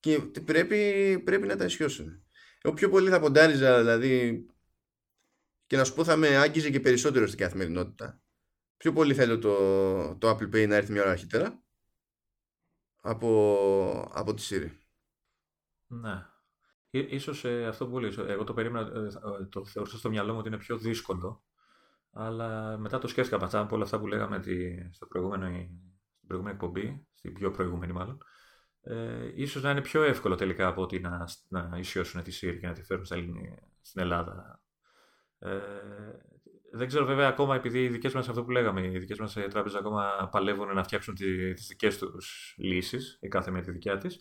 και 0.00 0.18
πρέπει, 0.44 1.22
πρέπει 1.24 1.46
να 1.46 1.56
τα 1.56 1.64
ισιώσουν. 1.64 2.22
Εγώ 2.62 2.74
πιο 2.74 2.88
πολύ 2.88 3.10
θα 3.10 3.20
ποντάριζα 3.20 3.80
δηλαδή 3.80 4.46
και 5.66 5.76
να 5.76 5.84
σου 5.84 5.94
πω 5.94 6.04
θα 6.04 6.16
με 6.16 6.36
άγγιζε 6.36 6.70
και 6.70 6.80
περισσότερο 6.80 7.26
στην 7.26 7.38
καθημερινότητα. 7.38 8.20
Πιο 8.76 8.92
πολύ 8.92 9.14
θέλω 9.14 9.38
το, 9.38 9.56
το 10.16 10.30
Apple 10.30 10.54
Pay 10.54 10.68
να 10.68 10.74
έρθει 10.74 10.92
μια 10.92 11.02
ώρα 11.02 11.10
αρχίτερα 11.10 11.62
από, 13.00 14.10
από 14.12 14.34
τη 14.34 14.46
Siri. 14.50 14.70
Ναι. 15.86 16.26
Ίσως 16.90 17.44
ε, 17.44 17.66
αυτό 17.66 17.86
που 17.86 17.98
λέει, 17.98 18.14
εγώ 18.16 18.44
το 18.44 18.54
περίμενα, 18.54 18.90
ε, 18.94 19.06
ε, 19.40 19.44
το 19.44 19.64
θεωρούσα 19.64 19.98
στο 19.98 20.10
μυαλό 20.10 20.32
μου 20.32 20.38
ότι 20.38 20.48
είναι 20.48 20.58
πιο 20.58 20.78
δύσκολο 20.78 21.44
αλλά 22.14 22.78
μετά 22.78 22.98
το 22.98 23.08
σκέφτηκα 23.08 23.40
μετά 23.40 23.60
από 23.60 23.74
όλα 23.74 23.84
αυτά 23.84 23.98
που 24.00 24.06
λέγαμε 24.06 24.42
στο 24.90 25.06
προηγούμενο 25.06 25.46
στην 26.16 26.26
προηγούμενη 26.26 26.56
εκπομπή, 26.56 27.06
στην 27.14 27.32
πιο 27.32 27.50
προηγούμενη 27.50 27.92
μάλλον, 27.92 28.18
ε, 28.80 29.32
ίσως 29.34 29.62
να 29.62 29.70
είναι 29.70 29.80
πιο 29.80 30.02
εύκολο 30.02 30.34
τελικά 30.34 30.66
από 30.66 30.82
ότι 30.82 31.00
να, 31.00 31.28
να 31.48 31.78
ισιώσουν 31.78 32.22
τη 32.22 32.30
ΣΥΡ 32.30 32.58
και 32.58 32.66
να 32.66 32.72
τη 32.72 32.82
φέρουν 32.82 33.04
στην 33.80 34.00
Ελλάδα. 34.00 34.62
Ε, 35.44 35.58
δεν 36.70 36.86
ξέρω 36.86 37.04
βέβαια 37.04 37.28
ακόμα, 37.28 37.54
επειδή 37.54 37.82
οι 37.82 37.88
δικές 37.88 38.14
μας, 38.14 38.28
αυτό 38.28 38.44
που 38.44 38.50
λέγαμε, 38.50 38.86
οι 38.86 38.98
δικές 38.98 39.18
μας 39.18 39.32
τράπεζες 39.32 39.78
ακόμα 39.78 40.28
παλεύουν 40.32 40.74
να 40.74 40.82
φτιάξουν 40.82 41.14
τις 41.14 41.66
δικές 41.68 41.98
τους 41.98 42.54
λύσεις, 42.58 43.18
η 43.20 43.28
κάθε 43.28 43.50
με 43.50 43.60
τη 43.60 43.70
δικιά 43.70 43.98
της 43.98 44.20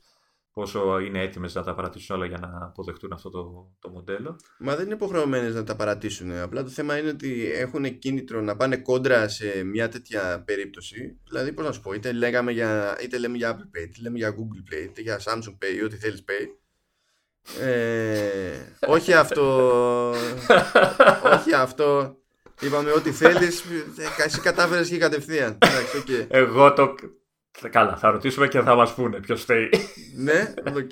πόσο 0.54 1.00
είναι 1.00 1.22
έτοιμες 1.22 1.56
να 1.56 1.64
τα 1.64 1.76
παρατήσουν 1.76 2.16
όλα 2.16 2.26
για 2.26 2.38
να 2.38 2.66
αποδεχτούν 2.66 3.14
αυτό 3.14 3.30
το, 3.30 3.72
το 3.80 3.90
μοντέλο. 3.90 4.40
Μα 4.60 4.76
δεν 4.76 4.86
είναι 4.86 4.94
υποχρεωμένες 4.94 5.56
να 5.56 5.64
τα 5.64 5.76
παρατήσουν. 5.76 6.32
Απλά 6.32 6.64
το 6.64 6.70
θέμα 6.70 6.98
είναι 6.98 7.10
ότι 7.10 7.52
έχουν 7.52 8.00
κίνητρο 8.00 8.42
να 8.42 8.56
πάνε 8.56 8.78
κόντρα 8.78 9.28
σε 9.28 9.64
μια 9.64 9.90
τέτοια 9.90 10.44
περίπτωση. 10.46 11.20
Δηλαδή, 11.28 11.54
πώς 11.54 11.66
να 11.66 11.72
σου 11.72 11.82
πω, 11.82 11.94
είτε, 11.94 12.12
λέγαμε 12.12 12.52
για, 12.52 12.98
είτε 13.04 13.18
λέμε 13.18 13.38
για 13.38 13.56
Apple 13.56 13.78
Pay, 13.78 13.82
είτε 13.82 14.02
λέμε 14.02 14.18
για 14.18 14.30
Google 14.30 14.74
Pay, 14.74 14.84
είτε 14.84 15.02
για 15.02 15.20
Samsung 15.20 15.58
Pay, 15.64 15.76
ή 15.76 15.84
ό,τι 15.84 15.96
θέλεις 15.96 16.24
Pay. 16.28 16.62
Ε, 17.60 18.76
όχι 18.88 19.14
αυτό. 19.14 20.10
όχι 21.38 21.54
αυτό. 21.54 22.18
Είπαμε 22.62 22.91
ό,τι 22.91 23.12
θέλεις. 23.12 23.64
Ε, 23.98 24.24
εσύ 24.24 24.39
κατάφερες 24.41 24.89
και 24.89 24.98
κατευθείαν. 24.98 25.58
okay. 25.62 26.26
Εγώ 26.30 26.74
το, 26.74 26.96
Καλά, 27.70 27.98
θα 27.98 28.12
ρωτήσουμε 28.12 28.48
και 28.48 28.62
θα 28.62 28.76
μας 28.76 28.94
πούνε 28.94 29.20
ποιος 29.20 29.41
φταίει. 29.41 29.70
ναι, 30.16 30.54
οκ. 30.76 30.91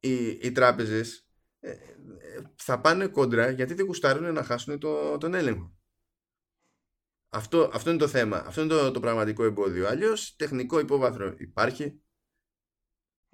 οι, 0.00 0.26
οι 0.26 0.52
τράπεζες 0.52 1.26
ε, 1.60 1.72
θα 2.56 2.80
πάνε 2.80 3.06
κόντρα 3.06 3.50
γιατί 3.50 3.74
δεν 3.74 3.86
γουστάρουν 3.86 4.32
να 4.32 4.44
χάσουν 4.44 4.78
το, 4.78 5.18
τον 5.18 5.34
έλεγχο. 5.34 5.72
Αυτό, 7.28 7.70
αυτό 7.72 7.90
είναι 7.90 7.98
το 7.98 8.08
θέμα. 8.08 8.36
Αυτό 8.46 8.60
είναι 8.60 8.74
το, 8.74 8.90
το 8.90 9.00
πραγματικό 9.00 9.44
εμπόδιο. 9.44 9.88
Αλλιώς 9.88 10.36
τεχνικό 10.36 10.78
υπόβαθρο 10.78 11.34
υπάρχει. 11.38 12.02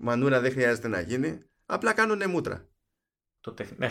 Μανούρα 0.01 0.41
δεν 0.41 0.51
χρειάζεται 0.51 0.89
να 0.89 1.01
γίνει. 1.01 1.43
Απλά 1.67 1.93
κάνουν 1.93 2.31
μούτρα. 2.31 2.69
Το, 3.41 3.53
τεχ... 3.53 3.69
ναι, 3.79 3.89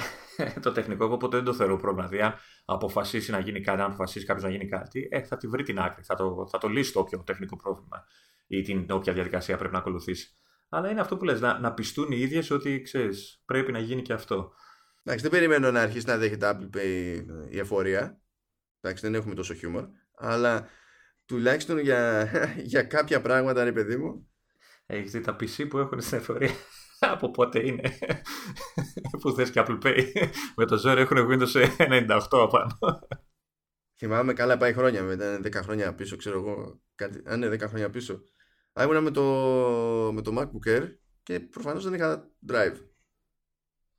το 0.62 0.72
τεχνικό 0.72 1.04
εγώ 1.04 1.18
ποτέ 1.18 1.36
δεν 1.36 1.46
το 1.46 1.54
θεωρώ 1.54 1.78
πρόβλημα. 1.78 2.08
Δηλαδή, 2.08 2.28
αν 2.28 2.36
αποφασίσει 2.66 3.32
να 3.32 3.40
γίνει 3.40 3.62
κάτι, 3.62 3.82
αν 3.82 3.88
αποφασίσει 3.88 4.26
κάποιος 4.26 4.46
να 4.46 4.52
γίνει 4.52 4.68
κάτι, 4.68 5.08
ε, 5.12 5.24
θα 5.24 5.38
τη 5.38 5.48
βρει 5.48 5.64
την 5.64 5.80
άκρη. 5.80 6.04
Θα 6.04 6.16
το, 6.16 6.48
θα 6.52 6.58
το 6.58 6.68
λύσει 6.68 6.94
το 6.94 7.00
όποιο 7.00 7.24
τεχνικό 7.24 7.56
πρόβλημα 7.56 8.06
ή 8.48 8.62
την 8.62 8.92
όποια 8.92 9.14
διαδικασία 9.14 9.58
πρέπει 9.58 9.74
να 9.74 9.80
ακολουθήσει. 9.80 10.34
Αλλά 10.70 10.90
είναι 10.90 11.00
αυτό 11.00 11.18
που 11.18 11.26
λες, 11.26 11.42
να, 11.42 11.60
να 11.60 11.74
πιστούν 11.74 12.12
οι 12.12 12.20
ίδιες 12.20 12.50
ότι 12.50 12.82
ξέρεις, 12.82 13.42
πρέπει 13.46 13.72
να 13.72 13.80
γίνει 13.80 14.02
και 14.02 14.14
αυτό. 14.14 14.54
Εντάξει, 15.04 15.30
δεν 15.30 15.40
περιμένω 15.40 15.72
να 15.72 15.82
αρχίσει 15.82 16.08
να 16.08 16.18
δέχεται 16.18 16.52
Apple 16.54 16.78
Pay 16.78 17.26
η 17.50 17.60
εφορία. 17.60 18.22
Εντάξει, 18.82 19.06
δεν 19.06 19.16
έχουμε 19.16 19.36
τόσο 19.36 19.54
χιούμορ. 19.54 19.86
Αλλά 20.16 20.68
τουλάχιστον 21.26 21.80
για, 21.80 22.30
για 22.72 22.84
κάποια 22.84 23.22
πράγματα, 23.22 23.64
ρε 23.64 23.72
παιδί 23.72 23.98
μου. 23.98 24.29
Έχεις 24.92 25.12
δει 25.12 25.22
τα 25.22 25.36
PC 25.36 25.68
που 25.70 25.78
έχουν 25.78 26.02
στην 26.02 26.18
εφορία; 26.18 26.52
Από 27.14 27.32
πότε 27.32 27.66
είναι; 27.66 27.98
Που 29.22 29.32
θες 29.32 29.52
και 29.52 29.64
Apple 29.66 29.80
Pay; 29.84 30.04
Με 30.56 30.66
το 30.66 30.78
ζόρι 30.78 31.02
έχουν 31.02 31.18
Windows 31.18 31.78
98 31.78 32.20
απάνω. 32.32 32.78
Θυμάμαι 33.98 34.34
καλά 34.34 34.58
πάει 34.58 34.74
χρόνια, 34.74 35.04
μετά 35.04 35.40
10 35.44 35.54
χρόνια 35.54 35.96
πίσω, 35.96 36.16
ξέρω 36.16 36.40
εγώ. 36.40 36.82
Κάτι, 36.96 37.22
αν 37.26 37.42
είναι 37.42 37.56
10 37.56 37.68
χρόνια 37.68 37.90
πίσω. 37.90 38.24
Α, 38.80 38.84
ήμουνα 38.84 39.02
με 39.02 39.12
το, 39.12 39.24
με 40.14 40.22
το 40.22 40.34
MacBook 40.38 40.70
Air 40.70 40.96
και 41.24 41.40
προφανώς 41.40 41.84
δεν 41.84 41.94
είχα 41.94 42.32
drive. 42.48 42.78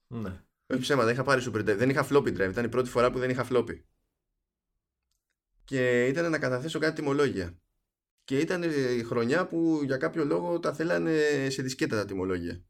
Ναι. 0.06 0.44
Όχι 0.66 0.80
ψέμα, 0.80 1.04
δεν 1.04 1.12
είχα 1.12 1.24
πάρει 1.24 1.42
super 1.46 1.58
drive. 1.58 1.76
Δεν 1.76 1.90
είχα 1.90 2.06
floppy 2.10 2.28
drive. 2.28 2.50
Ήταν 2.50 2.64
η 2.64 2.68
πρώτη 2.68 2.90
φορά 2.90 3.10
που 3.10 3.18
δεν 3.18 3.30
είχα 3.30 3.46
floppy. 3.50 3.82
Και 5.64 6.06
ήταν 6.06 6.30
να 6.30 6.38
καταθέσω 6.38 6.78
κάτι 6.78 6.94
τιμολόγια. 6.94 7.60
Και 8.30 8.38
ήταν 8.38 8.62
η 8.98 9.02
χρονιά 9.02 9.46
που 9.46 9.80
για 9.84 9.96
κάποιο 9.96 10.24
λόγο 10.24 10.60
τα 10.60 10.72
θέλανε 10.72 11.46
σε 11.48 11.62
δισκέτα 11.62 11.96
τα 11.96 12.04
τιμολόγια 12.04 12.62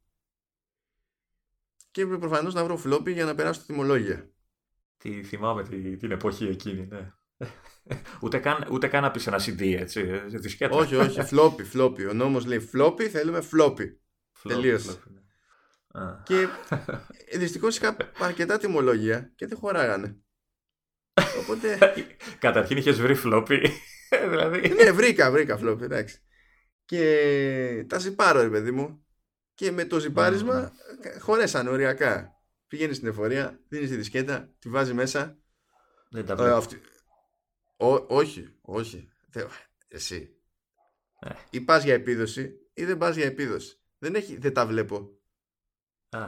και 1.91 2.03
έπρεπε 2.03 2.21
προφανώς 2.21 2.55
να 2.55 2.65
βρω 2.65 2.77
φλόπι 2.77 3.13
για 3.13 3.25
να 3.25 3.35
περάσω 3.35 3.61
τη 3.61 3.67
τιμολόγια. 3.67 4.31
Τι 4.97 5.23
θυμάμαι 5.23 5.63
την 5.97 6.11
εποχή 6.11 6.45
εκείνη, 6.45 6.87
ναι. 6.87 7.13
ούτε, 8.23 8.39
καν, 8.39 8.69
ούτε 8.71 8.89
καν 8.89 9.03
να 9.03 9.11
πει 9.11 9.21
ένα 9.27 9.41
CD, 9.41 9.77
έτσι. 9.79 10.03
Δισκέτα. 10.27 10.77
όχι, 10.77 10.95
όχι, 10.95 11.23
φλόπι, 11.23 11.65
φλόπι. 11.65 12.07
Ο 12.07 12.13
νόμος 12.13 12.45
λέει 12.45 12.61
φλόπι, 12.61 13.09
θέλουμε 13.09 13.41
φλόπι. 13.41 14.01
Τελείως. 14.43 14.87
Ναι. 15.95 16.23
Και 16.23 16.49
δυστυχώς 17.39 17.77
είχα 17.77 17.97
αρκετά 18.19 18.59
τιμολόγια 18.59 19.33
και 19.35 19.47
δεν 19.47 19.59
χωράγανε. 19.59 20.17
Οπότε. 21.41 21.79
Καταρχήν 22.39 22.77
είχες 22.77 23.01
βρει 23.01 23.15
φλόπι. 23.15 23.71
Δηλαδή... 24.29 24.69
ναι, 24.69 24.93
βρήκα, 24.93 25.31
βρήκα 25.31 25.57
φλόπι, 25.57 25.85
εντάξει. 25.85 26.19
και 26.85 27.85
τα 27.89 27.99
ζυπάρω, 27.99 28.43
ρε 28.43 28.51
παιδί 28.51 28.71
μου. 28.71 29.05
Και 29.55 29.71
με 29.71 29.85
το 29.85 29.99
ζυπάρισμα 29.99 30.73
mm. 30.73 31.21
χωρέσαν 31.21 31.69
οριακά. 31.69 32.35
Πηγαίνει 32.67 32.95
στην 32.95 33.09
εφορία, 33.09 33.61
δίνεις 33.69 33.89
τη 33.89 33.97
δισκέτα, 33.97 34.55
τη 34.59 34.69
βάζει 34.69 34.95
μέσα. 34.95 35.39
Δεν 36.11 36.27
τα 36.27 36.47
ε, 36.47 36.53
αυτή... 36.53 36.81
όχι, 38.07 38.59
όχι. 38.61 39.09
Εσύ. 39.89 40.35
Ε. 41.21 41.31
Ή 41.51 41.61
πας 41.61 41.85
για 41.85 41.95
επίδοση 41.95 42.53
ή 42.75 42.85
δεν 42.85 42.99
πας 42.99 43.17
για 43.17 43.25
επίδοση. 43.25 43.81
Δεν, 43.99 44.15
έχει, 44.15 44.37
δεν 44.39 44.53
τα 44.53 44.67
βλέπω. 44.67 45.19
Α. 46.11 46.25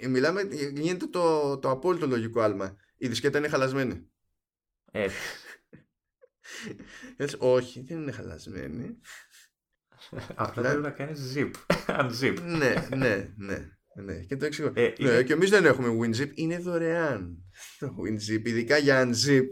Ε, 0.00 0.06
μιλάμε, 0.06 0.42
γίνεται 0.72 1.06
το, 1.06 1.58
το 1.58 1.70
απόλυτο 1.70 2.06
λογικό 2.06 2.40
άλμα. 2.40 2.76
Η 2.96 3.08
δισκέτα 3.08 3.38
είναι 3.38 3.48
χαλασμένη. 3.48 4.10
Έτσι. 4.90 5.16
Έτσι, 7.16 7.36
όχι, 7.38 7.84
δεν 7.88 7.98
είναι 7.98 8.12
χαλασμένη. 8.12 8.98
Απλά 10.34 10.62
πρέπει 10.62 10.82
να 10.82 10.90
κάνεις 10.90 11.34
zip. 11.36 11.50
Unzip. 12.00 12.36
ναι, 12.42 12.74
ναι, 12.96 13.34
ναι. 13.36 13.70
Ναι, 13.98 14.14
και 14.14 14.36
το 14.36 14.44
εξηγώ. 14.44 14.72
Ε, 14.74 14.92
ναι, 14.98 15.22
Και 15.22 15.32
εμείς 15.32 15.50
δεν 15.50 15.64
έχουμε 15.64 15.88
WinZip, 15.88 16.30
είναι 16.34 16.58
δωρεάν 16.58 17.36
το 17.78 17.94
WinZip, 18.04 18.46
ειδικά 18.46 18.76
για 18.76 19.08
Unzip. 19.08 19.44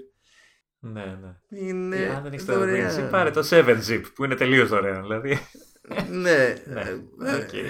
Ναι, 0.79 1.05
ναι. 1.05 1.59
Είναι 1.69 1.97
ε, 1.97 2.09
αν 2.09 2.23
δεν 2.23 2.33
έχεις 2.33 2.45
το 2.45 2.63
WinZip, 2.63 3.11
πάρε 3.11 3.31
το 3.31 3.49
7Zip 3.51 4.03
που 4.15 4.25
είναι 4.25 4.35
τελείως 4.35 4.69
δωρεάν. 4.69 5.03
Δηλαδή. 5.03 5.39
ναι. 6.11 6.55
ναι. 7.19 7.47
Okay. 7.47 7.69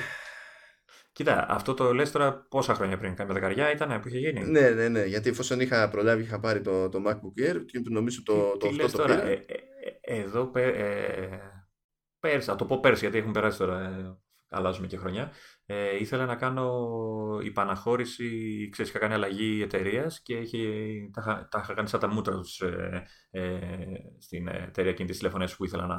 Κοίτα, 1.14 1.46
αυτό 1.48 1.74
το 1.74 1.94
λες 1.94 2.10
τώρα 2.10 2.46
πόσα 2.48 2.74
χρόνια 2.74 2.98
πριν, 2.98 3.14
κάμια 3.14 3.34
δεκαριά 3.34 3.72
ήταν 3.72 4.00
που 4.00 4.08
είχε 4.08 4.18
γίνει; 4.18 4.50
Ναι, 4.50 4.70
ναι, 4.70 4.88
ναι. 4.88 5.04
Γιατί 5.04 5.28
εφόσον 5.28 5.60
είχα 5.60 5.88
προλάβει, 5.88 6.22
είχα 6.22 6.40
πάρει 6.40 6.60
το, 6.60 6.88
το 6.88 7.02
MacBook 7.06 7.50
Air 7.50 7.64
και 7.66 7.82
νομίζω 7.90 8.22
το, 8.22 8.56
το, 8.56 8.68
το 8.68 8.84
8 8.84 8.90
το 8.90 8.96
τώρα, 8.96 9.14
πήρα. 9.14 9.28
Ε, 9.28 9.44
ε, 10.00 10.20
εδώ 10.20 10.50
ε, 10.54 11.38
πέρσι, 12.20 12.46
θα 12.46 12.56
το 12.56 12.64
πω 12.64 12.80
πέρσι 12.80 13.00
γιατί 13.00 13.18
έχουν 13.18 13.32
περάσει 13.32 13.58
τώρα, 13.58 13.80
ε, 13.80 14.18
αλλάζουμε 14.48 14.86
και 14.86 14.96
χρονιά. 14.96 15.32
Ε, 15.66 15.96
ήθελα 15.96 16.26
να 16.26 16.36
κάνω 16.36 16.88
υπαναχώρηση, 17.42 18.28
ξέρεις, 18.72 18.90
είχα 18.90 19.00
κάνει 19.00 19.14
αλλαγή 19.14 19.62
εταιρείας 19.62 20.20
και 20.22 20.34
είχε, 20.34 20.58
τα, 21.12 21.48
τα 21.50 21.60
είχα 21.62 21.74
κάνει 21.74 21.88
σαν 21.88 22.00
τα 22.00 22.08
μούτρα 22.08 22.34
τους 22.34 22.60
ε, 22.60 23.06
ε, 23.30 23.58
στην 24.18 24.48
εταιρεία 24.48 24.92
κινητής 24.92 25.18
τηλεφωνίας 25.18 25.56
που 25.56 25.64
ήθελα 25.64 25.86
να 25.86 25.98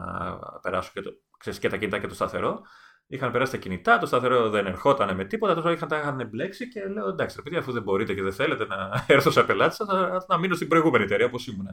περάσω 0.62 0.92
και, 0.94 1.02
το, 1.02 1.12
ξέρεις, 1.38 1.60
και 1.60 1.70
τα 1.70 1.78
κινητά 1.78 2.00
και 2.00 2.08
το 2.08 2.16
σταθερό. 2.16 2.62
Είχαν 3.08 3.32
περάσει 3.32 3.52
τα 3.52 3.58
κινητά, 3.58 3.98
το 3.98 4.06
σταθερό 4.06 4.50
δεν 4.50 4.66
ερχόταν 4.66 5.16
με 5.16 5.26
τίποτα, 5.26 5.56
τόσο 5.56 5.72
είχαν, 5.72 5.88
τα 5.88 5.98
είχαν 5.98 6.28
μπλέξει 6.30 6.68
και 6.68 6.88
λέω 6.88 7.08
εντάξει, 7.08 7.42
παιδιά, 7.42 7.60
αφού 7.60 7.72
δεν 7.72 7.84
μπορείτε 7.84 8.14
και 8.14 8.22
δεν 8.22 8.34
θέλετε 8.34 8.66
να 8.66 8.92
έρθω 9.08 9.32
σε 9.32 9.44
πελάτης 9.44 9.78
θα, 9.78 10.26
να 10.28 10.38
μείνω 10.38 10.56
στην 10.56 10.68
προηγούμενη 10.68 11.04
εταιρεία 11.04 11.26
όπως 11.26 11.48
ήμουν. 11.48 11.68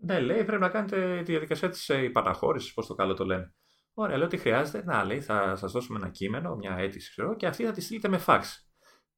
Ναι, 0.00 0.20
λέει, 0.20 0.44
πρέπει 0.44 0.62
να 0.62 0.68
κάνετε 0.68 1.16
τη 1.16 1.30
διαδικασία 1.30 1.68
της 1.68 1.88
υπαναχώρηση, 1.88 2.74
πώς 2.74 2.86
το 2.86 2.94
καλό 2.94 3.14
το 3.14 3.24
λένε. 3.24 3.54
Ωραία, 3.94 4.16
λέω 4.16 4.26
τι 4.26 4.36
χρειάζεται. 4.36 4.84
Να, 4.84 5.04
λέει, 5.04 5.20
θα 5.20 5.56
σας 5.56 5.72
δώσουμε 5.72 5.98
ένα 5.98 6.08
κείμενο, 6.08 6.56
μια 6.56 6.76
αίτηση, 6.76 7.10
ξέρω, 7.10 7.36
και 7.36 7.46
αυτή 7.46 7.64
θα 7.64 7.72
τη 7.72 7.80
στείλετε 7.80 8.08
με 8.08 8.18
φάξ. 8.18 8.68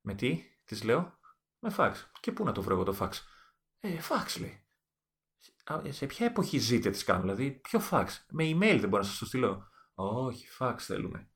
Με 0.00 0.14
τι, 0.14 0.42
της 0.64 0.84
λέω, 0.84 1.18
με 1.58 1.70
φάξ. 1.70 2.10
Και 2.20 2.32
πού 2.32 2.44
να 2.44 2.52
το 2.52 2.62
βρω 2.62 2.74
εγώ 2.74 2.84
το 2.84 2.92
φάξ. 2.92 3.26
Ε, 3.80 4.00
φάξ 4.00 4.38
λέει. 4.38 4.60
Σε 5.88 6.06
ποια 6.06 6.26
εποχή 6.26 6.58
ζείτε 6.58 6.90
τι 6.90 7.04
κάνω, 7.04 7.20
δηλαδή, 7.20 7.50
ποιο 7.50 7.80
φάξ. 7.80 8.26
Με 8.30 8.44
email 8.44 8.76
δεν 8.80 8.88
μπορώ 8.88 9.02
να 9.02 9.08
σας 9.08 9.18
το 9.18 9.26
στείλω. 9.26 9.68
Όχι, 9.98 10.48
φάξ 10.48 10.84
θέλουμε. 10.84 11.28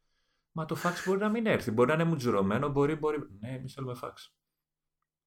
Μα 0.52 0.64
το 0.64 0.74
φάξ 0.74 1.06
μπορεί 1.06 1.18
να 1.18 1.28
μην 1.28 1.46
έρθει. 1.46 1.70
Μπορεί 1.70 1.88
να 1.88 1.94
είναι 1.94 2.04
μουτζουρωμένο, 2.04 2.68
μπορεί, 2.68 2.94
μπορεί. 2.94 3.18
Ναι, 3.40 3.48
εμείς 3.48 3.74
θέλουμε 3.74 3.94
φάξ. 3.94 4.34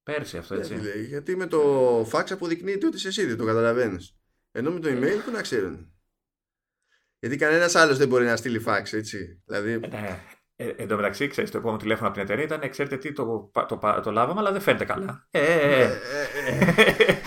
Πέρσι 0.02 0.36
αυτό 0.38 0.54
έτσι. 0.54 0.74
Ναι, 0.74 0.94
γιατί 0.94 1.36
με 1.36 1.46
το 1.46 1.60
φάξ 2.06 2.32
αποδεικνύεται 2.32 2.86
ότι 2.86 2.96
είσαι 2.96 3.08
εσύ 3.08 3.26
δεν 3.26 3.36
το 3.36 3.44
καταλαβαίνεις. 3.44 4.16
Ενώ 4.52 4.70
με 4.70 4.80
το 4.80 4.88
email 4.88 5.22
που 5.24 5.30
να 5.30 5.40
ξέρουν. 5.40 5.92
Γιατί 7.18 7.36
κανένας 7.36 7.74
άλλος 7.74 7.98
δεν 7.98 8.08
μπορεί 8.08 8.24
να 8.24 8.36
στείλει 8.36 8.58
φάξ, 8.58 8.92
έτσι. 8.92 9.42
Δηλαδή... 9.44 9.72
Ε, 9.72 9.78
ναι. 9.78 10.22
Ε, 10.56 10.68
εν 10.68 10.88
τω 10.88 10.96
μεταξύ, 10.96 11.26
ξέρεις, 11.26 11.50
το 11.50 11.58
επόμενο 11.58 11.78
τηλέφωνο 11.78 12.08
από 12.08 12.16
την 12.16 12.24
εταιρεία 12.26 12.44
ήταν, 12.44 12.70
ξέρετε 12.70 12.96
τι, 12.96 13.12
το, 13.12 13.50
το, 13.52 13.66
το, 13.66 14.00
το 14.02 14.10
λάβαμε, 14.10 14.40
αλλά 14.40 14.52
δεν 14.52 14.60
φαίνεται 14.60 14.84
καλά. 14.84 15.26
Ε, 15.30 15.40
ε, 15.40 15.82
ε. 15.82 17.20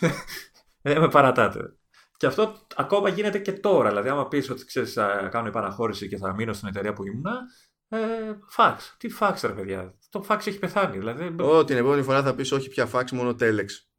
Δεν 0.82 1.00
με 1.00 1.08
παρατάτε. 1.08 1.74
Και 2.20 2.26
αυτό 2.26 2.66
ακόμα 2.76 3.08
γίνεται 3.08 3.38
και 3.38 3.52
τώρα. 3.52 3.88
Δηλαδή, 3.88 4.08
άμα 4.08 4.28
πεις 4.28 4.50
ότι 4.50 4.64
ξέρεις, 4.64 4.92
θα 4.92 5.28
κάνω 5.30 5.48
επαναχώρηση 5.48 6.08
και 6.08 6.16
θα 6.16 6.34
μείνω 6.34 6.52
στην 6.52 6.68
εταιρεία 6.68 6.92
που 6.92 7.06
ήμουνα, 7.06 7.40
ε, 7.88 7.98
φάξ. 8.46 8.94
Τι 8.98 9.08
φάξ, 9.08 9.42
ρε 9.42 9.52
παιδιά. 9.52 9.94
Το 10.10 10.22
φάξ 10.22 10.46
έχει 10.46 10.58
πεθάνει. 10.58 10.98
Δηλαδή... 10.98 11.42
Ω, 11.42 11.64
την 11.64 11.76
επόμενη 11.76 12.02
φορά 12.02 12.22
θα 12.22 12.34
πεις 12.34 12.52
όχι 12.52 12.68
πια 12.68 12.86
φάξ, 12.86 13.12
μόνο 13.12 13.34
τέλεξ. 13.34 13.90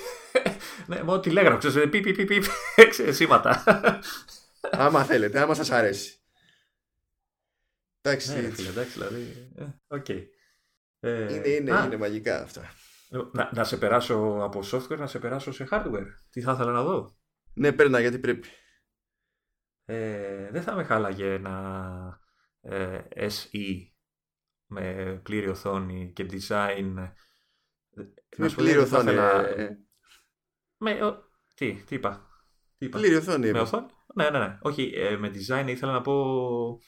ναι, 0.86 1.02
μόνο 1.02 1.20
τηλέγραφο. 1.20 1.58
Ξέρεις, 1.58 1.90
πι, 1.90 2.00
πι, 2.00 2.12
πι, 2.12 2.24
πι, 2.24 2.42
σήματα. 3.12 3.64
άμα 4.84 5.04
θέλετε, 5.04 5.40
άμα 5.40 5.54
σας 5.54 5.70
αρέσει. 5.70 6.20
Εντάξει, 8.02 8.34
ναι, 8.34 8.50
φίλε, 8.50 8.68
εντάξει, 8.68 8.92
δηλαδή. 8.92 9.50
Ε, 9.56 9.64
okay. 9.88 10.26
ε, 11.00 11.34
είναι, 11.34 11.48
είναι, 11.48 11.82
είναι 11.84 11.96
μαγικά 11.96 12.42
αυτά. 12.42 12.74
Να, 13.32 13.50
να 13.54 13.64
σε 13.64 13.76
περάσω 13.76 14.38
από 14.42 14.60
software, 14.72 14.98
να 14.98 15.06
σε 15.06 15.18
περάσω 15.18 15.52
σε 15.52 15.68
hardware. 15.70 16.06
Τι 16.30 16.40
θα 16.40 16.52
ήθελα 16.52 16.72
να 16.72 16.82
δω; 16.82 17.16
Ναι, 17.54 17.72
παίρνα 17.72 18.00
γιατί 18.00 18.18
πρέπει. 18.18 18.48
Ε, 19.84 20.50
δεν 20.50 20.62
θα 20.62 20.74
με 20.74 20.84
χάλαγε 20.84 21.32
ένα 21.32 22.20
ε, 22.60 23.00
SE 23.14 23.92
με 24.66 25.20
πλήρη 25.22 25.48
οθόνη 25.48 26.12
και 26.12 26.26
design. 26.30 27.12
Με 28.36 28.48
πλήρη 28.48 28.78
οθόνη. 28.78 29.10
Ε, 29.10 29.68
με, 30.76 30.98
τι, 31.54 31.74
τι 31.74 31.94
είπα. 31.94 32.26
Τι 32.78 32.86
είπα. 32.86 32.98
Πλήρη 32.98 33.14
οθόνη. 33.14 33.50
Με 33.50 33.60
οθόνη; 33.60 33.86
Ναι, 34.14 34.30
ναι, 34.30 34.38
ναι. 34.38 34.58
Όχι, 34.60 34.92
ε, 34.94 35.16
με 35.16 35.30
design 35.34 35.64
ήθελα 35.68 35.92
να 35.92 36.00
πω. 36.00 36.80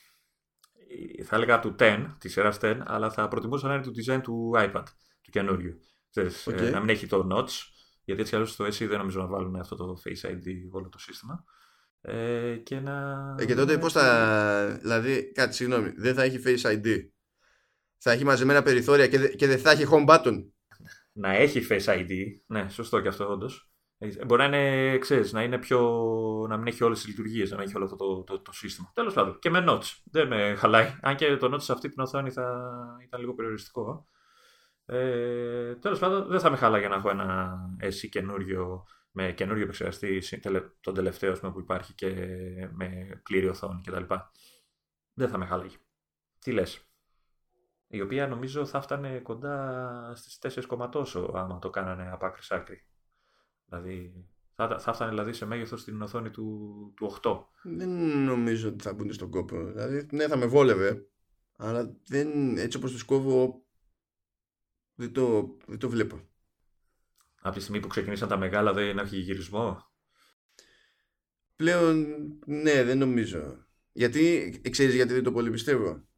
Θα 1.24 1.36
έλεγα 1.36 1.60
του 1.60 1.74
10, 1.78 2.06
της 2.18 2.32
σειράς 2.32 2.58
10, 2.60 2.80
αλλά 2.84 3.10
θα 3.10 3.28
προτιμούσα 3.28 3.68
να 3.68 3.74
είναι 3.74 3.82
του 3.82 3.92
design 3.96 4.20
του 4.22 4.52
iPad, 4.56 4.84
του 5.22 5.30
καινούριου. 5.30 5.78
Ξέρεις, 6.10 6.48
okay. 6.48 6.70
να 6.70 6.80
μην 6.80 6.88
έχει 6.88 7.06
το 7.06 7.28
notch, 7.32 7.50
γιατί 8.04 8.20
έτσι 8.20 8.34
αλλιώς 8.34 8.50
στο 8.50 8.64
SE 8.64 8.86
δεν 8.88 8.98
νομίζω 8.98 9.20
να 9.20 9.26
βάλουν 9.26 9.56
αυτό 9.56 9.76
το 9.76 9.96
Face 10.04 10.30
ID 10.30 10.46
όλο 10.70 10.88
το 10.88 10.98
σύστημα. 10.98 11.44
Ε, 12.00 12.56
και 12.56 12.80
να... 12.80 13.34
Ε, 13.38 13.46
και 13.46 13.54
τότε 13.54 13.78
πώς 13.78 13.92
θα... 13.92 14.78
Δηλαδή, 14.80 15.32
κάτι 15.32 15.54
συγγνώμη, 15.54 15.92
δεν 15.96 16.14
θα 16.14 16.22
έχει 16.22 16.42
Face 16.44 16.70
ID. 16.70 17.08
Θα 17.98 18.12
έχει 18.12 18.24
μαζεμένα 18.24 18.62
περιθώρια 18.62 19.08
και, 19.08 19.18
δε, 19.18 19.28
και 19.28 19.46
δεν 19.46 19.58
θα 19.58 19.70
έχει 19.70 19.86
home 19.90 20.08
button. 20.08 20.44
Να 21.12 21.32
έχει 21.32 21.66
Face 21.70 21.84
ID, 21.84 22.10
ναι, 22.46 22.68
σωστό 22.68 23.00
και 23.00 23.08
αυτό 23.08 23.28
όντως. 23.28 23.68
Ε, 23.98 24.24
μπορεί 24.24 24.48
να 24.48 24.58
είναι, 24.58 24.98
ξέρεις, 24.98 25.32
να 25.32 25.42
είναι 25.42 25.58
πιο. 25.58 25.80
να 26.48 26.56
μην 26.56 26.66
έχει 26.66 26.84
όλες 26.84 26.98
τις 26.98 27.08
λειτουργίες, 27.08 27.50
να 27.50 27.56
μην 27.56 27.66
έχει 27.66 27.76
όλο 27.76 27.84
αυτό 27.84 27.96
το, 27.96 28.22
το, 28.22 28.40
το, 28.40 28.52
σύστημα. 28.52 28.90
Τέλος 28.94 29.14
πάντων. 29.14 29.38
Και 29.38 29.50
με 29.50 29.64
notes. 29.68 30.00
Δεν 30.04 30.26
με 30.26 30.54
χαλάει. 30.54 30.98
Αν 31.02 31.16
και 31.16 31.36
το 31.36 31.54
notes 31.54 31.62
σε 31.62 31.72
αυτή 31.72 31.88
την 31.88 32.02
οθόνη 32.02 32.30
θα 32.30 32.72
ήταν 33.04 33.20
λίγο 33.20 33.34
περιοριστικό. 33.34 34.08
Ε, 34.86 35.74
Τέλος 35.74 35.98
πάντων, 35.98 36.26
δεν 36.26 36.40
θα 36.40 36.50
με 36.50 36.56
χάλαγε 36.56 36.88
να 36.88 36.94
έχω 36.94 37.10
ένα 37.10 37.58
εσύ 37.78 38.08
καινούριο 38.08 38.84
με 39.16 39.32
καινούριο 39.32 39.62
επεξεργαστή, 39.62 40.22
τον 40.80 40.94
τελευταίο 40.94 41.32
πούμε, 41.32 41.52
που 41.52 41.60
υπάρχει 41.60 41.94
και 41.94 42.10
με 42.72 43.20
πλήρη 43.22 43.48
οθόνη 43.48 43.80
κτλ. 43.84 44.14
Δεν 45.14 45.28
θα 45.28 45.38
με 45.38 45.46
χάλαγε. 45.46 45.76
Τι 46.38 46.52
λες; 46.52 46.88
Η 47.86 48.00
οποία 48.00 48.28
νομίζω 48.28 48.66
θα 48.66 48.80
φτάνε 48.80 49.18
κοντά 49.18 50.12
στις 50.14 50.38
4 50.78 50.88
τόσο 50.90 51.30
άμα 51.34 51.58
το 51.58 51.70
κάνανε 51.70 52.10
από 52.10 52.26
άκρη 52.26 52.42
άκρη. 52.48 52.86
Δηλαδή 53.64 54.26
θα, 54.54 54.78
θα 54.78 54.92
φτάνε 54.92 55.10
δηλαδή 55.10 55.32
σε 55.32 55.46
μέγεθος 55.46 55.80
στην 55.80 56.02
οθόνη 56.02 56.30
του, 56.30 56.92
του 56.96 57.16
8. 57.22 57.44
Δεν 57.62 57.90
νομίζω 58.24 58.68
ότι 58.68 58.84
θα 58.84 58.94
μπουν 58.94 59.12
στον 59.12 59.30
κόπο. 59.30 59.64
Δηλαδή, 59.64 60.06
ναι, 60.10 60.28
θα 60.28 60.36
με 60.36 60.46
βόλευε. 60.46 61.06
Αλλά 61.56 61.96
δεν, 62.06 62.56
έτσι 62.56 62.76
όπως 62.76 62.92
τους 62.92 63.04
κόβω 63.04 63.63
δεν 64.94 65.12
το, 65.12 65.56
δεν 65.66 65.78
το 65.78 65.88
βλέπω. 65.88 66.28
Από 67.40 67.56
τη 67.56 67.60
στιγμή 67.60 67.80
που 67.80 67.88
ξεκινήσαν 67.88 68.28
τα 68.28 68.36
μεγάλα 68.36 68.72
δεν 68.72 68.98
έχει 68.98 69.16
γυρισμό; 69.16 69.92
Πλέον 71.56 72.06
ναι 72.46 72.84
δεν 72.84 72.98
νομίζω. 72.98 73.66
Γιατί, 73.92 74.60
ξέρεις 74.70 74.94
γιατί 74.94 75.12
δεν 75.12 75.22
το 75.22 75.32
πολύ 75.32 75.50
πιστεύω; 75.50 76.08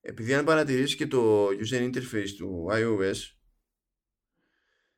Επειδή 0.00 0.34
αν 0.34 0.44
παρατηρήσεις 0.44 0.96
και 0.96 1.06
το 1.06 1.46
user 1.46 1.92
interface 1.92 2.30
του 2.36 2.66
iOS 2.70 3.38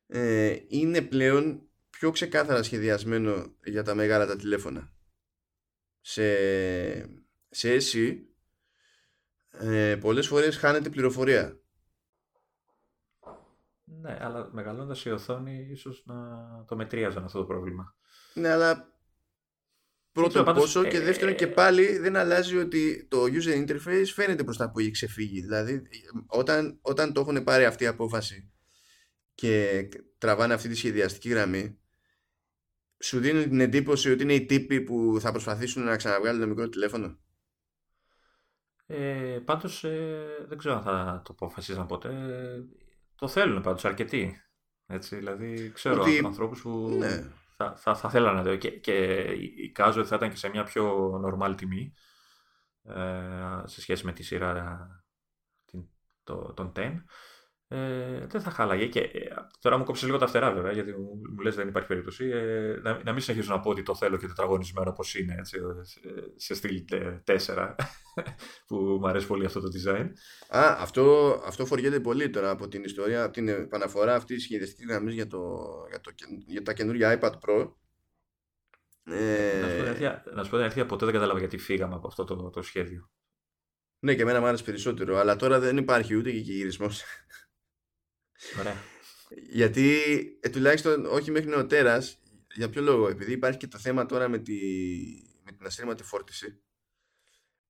ε, 0.07 0.59
είναι 0.69 1.03
πλέον 1.03 1.71
πιο 1.91 2.11
ξεκάθαρα 2.11 2.63
σχεδιασμένο 2.63 3.57
για 3.65 3.83
τα 3.83 3.95
μεγάλα 3.95 4.27
τα 4.27 4.37
τηλέφωνα. 4.37 4.93
Σε, 6.01 6.25
σε 7.49 7.77
SE 7.77 8.19
ε, 9.51 9.97
πολλές 9.97 10.27
φορές 10.27 10.57
χάνεται 10.57 10.91
πληροφορία. 10.91 11.60
Ναι, 13.99 14.19
αλλά 14.21 14.49
μεγαλώντας 14.53 15.05
η 15.05 15.11
οθόνη, 15.11 15.67
ίσως 15.71 16.03
να 16.07 16.17
το 16.69 16.77
μετρίαζαν 16.77 17.25
αυτό 17.25 17.39
το 17.39 17.45
πρόβλημα. 17.45 17.95
Ναι, 18.35 18.49
αλλά 18.49 18.95
πρώτον 20.13 20.45
πόσο 20.45 20.85
και 20.85 20.97
ε, 20.97 21.01
δεύτερον 21.01 21.35
και 21.35 21.47
πάλι 21.47 21.99
δεν 21.99 22.17
αλλάζει 22.17 22.57
ότι 22.57 23.07
το 23.11 23.23
user 23.23 23.67
interface 23.67 24.05
φαίνεται 24.15 24.45
προς 24.45 24.57
τα 24.57 24.71
που 24.71 24.79
έχει 24.79 24.91
ξεφύγει. 24.91 25.41
Δηλαδή, 25.41 25.83
όταν, 26.27 26.79
όταν 26.83 27.13
το 27.13 27.21
έχουν 27.21 27.45
πάρει 27.45 27.65
αυτή 27.65 27.85
η 27.85 27.87
απόφαση 27.87 28.51
και 29.35 29.89
τραβάνε 30.19 30.55
αυτή 30.55 30.69
τη 30.69 30.75
σχεδιαστική 30.75 31.29
γραμμή, 31.29 31.79
σου 32.99 33.21
δίνουν 33.21 33.43
την 33.43 33.61
εντύπωση 33.61 34.11
ότι 34.11 34.23
είναι 34.23 34.35
οι 34.35 34.47
τύποι 34.47 34.81
που 34.81 35.17
θα 35.21 35.31
προσπαθήσουν 35.31 35.85
να 35.85 35.97
ξαναβγάλουν 35.97 36.41
το 36.41 36.47
μικρό 36.47 36.69
τηλέφωνο. 36.69 37.19
Ε, 38.87 39.39
πάντως 39.45 39.85
ε, 39.85 40.47
δεν 40.49 40.59
ξέρω 40.59 40.75
αν 40.75 40.83
θα 40.83 41.23
το 41.25 41.33
αποφασίσαν 41.33 41.87
ποτέ. 41.87 42.11
Το 43.21 43.29
θέλουν 43.29 43.63
πάντως 43.63 43.85
αρκετοί. 43.85 44.41
Έτσι, 44.87 45.17
δηλαδή 45.17 45.71
ξέρω 45.73 46.01
ότι... 46.01 46.23
ανθρώπους 46.25 46.61
που 46.63 46.97
ναι. 46.99 47.31
θα, 47.57 47.77
θα, 47.77 47.95
θα 47.95 48.11
θέλανε 48.11 48.43
να 48.43 48.57
και, 48.57 48.71
και 48.71 48.95
εικάζω 49.57 50.01
ότι 50.01 50.09
θα 50.09 50.17
ήταν 50.17 50.31
και 50.31 50.37
σε 50.37 50.49
μια 50.49 50.65
πιο 50.65 51.19
νορμάλ 51.21 51.55
τιμή 51.55 51.93
ε, 52.83 53.63
σε 53.65 53.81
σχέση 53.81 54.05
με 54.05 54.13
τη 54.13 54.23
σειρά 54.23 54.87
την, 55.65 55.89
το, 56.25 56.53
τον 56.55 56.73
10 56.77 56.95
ε, 57.73 58.27
δεν 58.27 58.41
θα 58.41 58.51
χάλαγε. 58.51 58.87
Και 58.87 59.01
ε, 59.01 59.29
τώρα 59.61 59.77
μου 59.77 59.85
κόψει 59.85 60.05
λίγο 60.05 60.19
τα 60.19 60.27
φτερά, 60.27 60.53
βέβαια, 60.53 60.73
γιατί 60.73 60.93
μου, 60.93 61.21
μου 61.35 61.41
λες 61.43 61.55
δεν 61.55 61.69
υπάρχει 61.69 61.89
περίπτωση. 61.89 62.29
Ε, 62.29 62.79
να, 62.83 63.01
να 63.05 63.13
μην 63.13 63.21
συνεχίσω 63.21 63.53
να 63.53 63.61
πω 63.61 63.71
ότι 63.71 63.83
το 63.83 63.95
θέλω 63.95 64.17
και 64.17 64.27
τετραγωνισμένο 64.27 64.91
όπω 64.91 65.03
είναι, 65.21 65.37
έτσι, 65.39 65.59
σε 66.37 66.55
στυλ 66.55 66.85
4, 67.25 67.75
που 68.67 68.77
μου 68.77 69.09
αρέσει 69.09 69.27
πολύ 69.27 69.45
αυτό 69.45 69.61
το 69.61 69.69
design. 69.69 70.07
Α, 70.49 70.77
αυτό, 70.79 71.35
αυτό 71.47 71.67
φοριέται 71.67 72.01
πολύ 72.01 72.31
τώρα 72.31 72.51
από 72.51 72.69
την 72.69 72.85
ιστορία, 72.85 73.25
από 73.25 73.33
την 73.33 73.49
επαναφορά 73.49 74.15
αυτή 74.15 74.35
της 74.35 74.45
σχεδιαστική 74.45 74.85
γραμμής 74.89 75.15
για, 75.15 75.27
το, 75.27 75.39
για, 75.89 76.01
το, 76.01 76.11
για 76.47 76.63
τα 76.63 76.73
καινούργια 76.73 77.21
iPad 77.21 77.33
Pro. 77.33 77.73
Ε... 79.05 80.13
Να 80.35 80.45
σου 80.45 80.51
πω 80.51 80.57
την 80.57 80.65
αλήθεια, 80.65 80.87
ποτέ 80.87 81.05
δεν 81.05 81.15
κατάλαβα 81.15 81.39
γιατί 81.39 81.59
φύγαμε 81.59 81.95
από 81.95 82.07
αυτό 82.07 82.25
το, 82.25 82.51
το 82.51 82.63
σχέδιο. 82.63 83.11
Ναι, 84.03 84.15
και 84.15 84.23
εμένα 84.23 84.41
μου 84.41 84.47
άρεσε 84.47 84.65
περισσότερο, 84.65 85.17
αλλά 85.17 85.37
τώρα 85.37 85.61
δεν 85.61 85.77
υπάρχει 85.77 86.17
ούτε 86.17 86.31
και 86.31 86.39
γυρισμός. 86.39 87.03
Ωραία. 88.59 88.77
Γιατί 89.51 89.97
ε, 90.41 90.49
τουλάχιστον 90.49 91.07
όχι 91.07 91.31
μέχρι 91.31 91.49
νεοτέρας, 91.49 92.19
για 92.55 92.71
ποιο 92.71 92.83
λόγο, 92.83 93.09
επειδή 93.09 93.33
υπάρχει 93.33 93.59
και 93.59 93.67
το 93.67 93.79
θέμα 93.79 94.07
τώρα 94.07 94.29
με, 94.29 94.39
τη, 94.39 94.59
με 95.45 95.53
την 95.53 95.67
ασύρματη 95.67 96.03
φόρτιση 96.03 96.63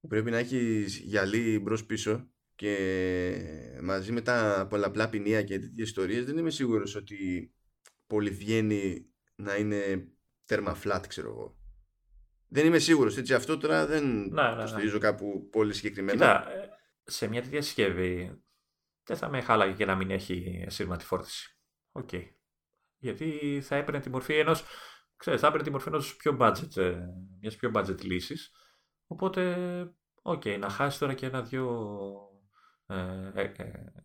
που 0.01 0.07
πρέπει 0.07 0.31
να 0.31 0.39
έχεις 0.39 0.97
γυαλί 0.97 1.59
μπρος 1.59 1.85
πίσω 1.87 2.31
και 2.55 3.79
μαζί 3.83 4.13
με 4.13 4.21
τα 4.21 4.67
πολλαπλά 4.71 5.09
ποινία 5.09 5.43
και 5.43 5.59
τέτοιες 5.59 5.89
ιστορίες 5.89 6.25
δεν 6.25 6.39
είμαι 6.39 6.51
σίγουρος 6.51 6.95
ότι 6.95 7.53
πολύ 8.07 8.31
βγαίνει 8.31 9.07
να 9.35 9.57
είναι 9.57 10.09
τέρμα 10.45 10.79
flat 10.85 11.03
ξέρω 11.09 11.29
εγώ. 11.29 11.59
Δεν 12.49 12.67
είμαι 12.67 12.79
σίγουρος 12.79 13.17
έτσι 13.17 13.35
αυτό 13.35 13.57
τώρα 13.57 13.87
δεν 13.87 14.29
να, 14.29 14.57
το 14.57 14.67
στηρίζω 14.67 14.99
κάπου 14.99 15.49
πολύ 15.51 15.75
συγκεκριμένα. 15.75 16.13
Κοίτα, 16.13 16.53
ε, 16.53 16.69
σε 17.05 17.29
μια 17.29 17.43
τέτοια 17.43 17.63
συσκευή 17.63 18.43
δεν 19.11 19.19
θα 19.19 19.29
με 19.29 19.41
χάλαγε 19.41 19.73
και 19.73 19.85
να 19.85 19.95
μην 19.95 20.11
έχει 20.11 20.65
ασύρματη 20.69 21.05
φόρτιση. 21.05 21.59
OK. 21.93 22.09
Okay. 22.13 22.23
Γιατί 22.99 23.61
θα 23.63 23.77
έπαιρνε 23.77 24.01
τη 24.01 24.11
μορφή 24.11 24.35
ενός. 24.35 24.65
Ξέρεις, 25.17 25.41
θα 25.41 25.47
έπαιρνε 25.47 25.65
τη 25.65 25.71
μορφή 25.71 25.89
ενός 25.89 26.17
πιο 26.17 26.37
budget, 26.41 26.77
ε, 26.77 26.99
μιας 27.41 27.57
πιο 27.57 27.71
budget 27.75 28.03
λύσης. 28.03 28.51
Οπότε, 29.07 29.55
OK, 30.23 30.43
okay, 30.45 30.59
να 30.59 30.69
χάσει 30.69 30.99
τώρα 30.99 31.15
και 31.15 31.27
ένα-δυο 31.27 31.67
ε, 32.87 33.31
ε, 33.35 33.53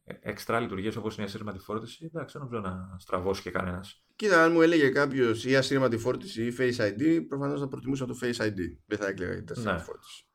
ε, 0.03 0.17
εξτρά 0.21 0.59
λειτουργίες 0.59 0.95
όπως 0.95 1.13
είναι 1.13 1.23
η 1.23 1.27
ασύρματη 1.27 1.59
φόρτιση, 1.59 2.05
εντάξει, 2.05 2.37
δεν 2.37 2.47
νομίζω 2.47 2.69
να 2.69 2.99
στραβώσει 2.99 3.41
και 3.41 3.51
κανένας. 3.51 4.05
Κοίτα, 4.15 4.43
αν 4.43 4.51
μου 4.51 4.61
έλεγε 4.61 4.89
κάποιος 4.89 5.45
ή 5.45 5.55
ασύρματη 5.55 5.97
φόρτιση 5.97 6.45
ή 6.45 6.55
Face 6.59 6.77
ID, 6.77 7.25
προφανώς 7.27 7.59
θα 7.59 7.67
προτιμούσα 7.67 8.05
το 8.05 8.17
Face 8.21 8.37
ID. 8.37 8.59
Δεν 8.85 8.97
θα 8.97 9.07
έκλαιγα 9.07 9.33
την 9.33 9.51
ασύρματη 9.51 9.77
ναι. 9.77 9.83
φόρτιση. 9.83 10.27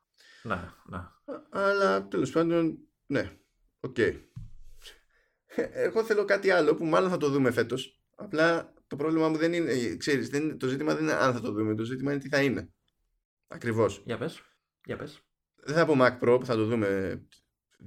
Ναι, 0.43 0.69
ναι. 0.85 1.07
Αλλά 1.49 2.07
τέλος 2.07 2.31
πάντων, 2.31 2.77
ναι, 3.05 3.37
OK. 3.79 3.95
Okay. 3.97 4.13
Εγώ 5.55 6.03
θέλω 6.03 6.25
κάτι 6.25 6.49
άλλο 6.49 6.75
που 6.75 6.85
μάλλον 6.85 7.09
θα 7.09 7.17
το 7.17 7.29
δούμε 7.29 7.51
φέτος. 7.51 8.01
Απλά 8.15 8.73
το 8.87 8.95
πρόβλημα 8.95 9.29
μου 9.29 9.37
δεν 9.37 9.53
είναι. 9.53 9.71
Ε, 9.71 9.95
ξέρεις, 9.95 10.29
δεν, 10.29 10.57
το 10.57 10.67
ζήτημα 10.67 10.93
δεν 10.93 11.03
είναι 11.03 11.13
αν 11.13 11.33
θα 11.33 11.41
το 11.41 11.51
δούμε. 11.51 11.75
Το 11.75 11.83
ζήτημα 11.83 12.11
είναι 12.11 12.21
τι 12.21 12.29
θα 12.29 12.41
είναι. 12.41 12.69
Ακριβώς. 13.47 14.01
Για 14.05 14.17
πες. 14.17 14.41
Για 14.85 14.95
πες. 14.95 15.21
Δεν 15.55 15.75
θα 15.75 15.85
πω 15.85 15.95
Mac 15.97 16.19
Pro 16.19 16.39
που 16.39 16.45
θα 16.45 16.55
το 16.55 16.65
δούμε 16.65 17.21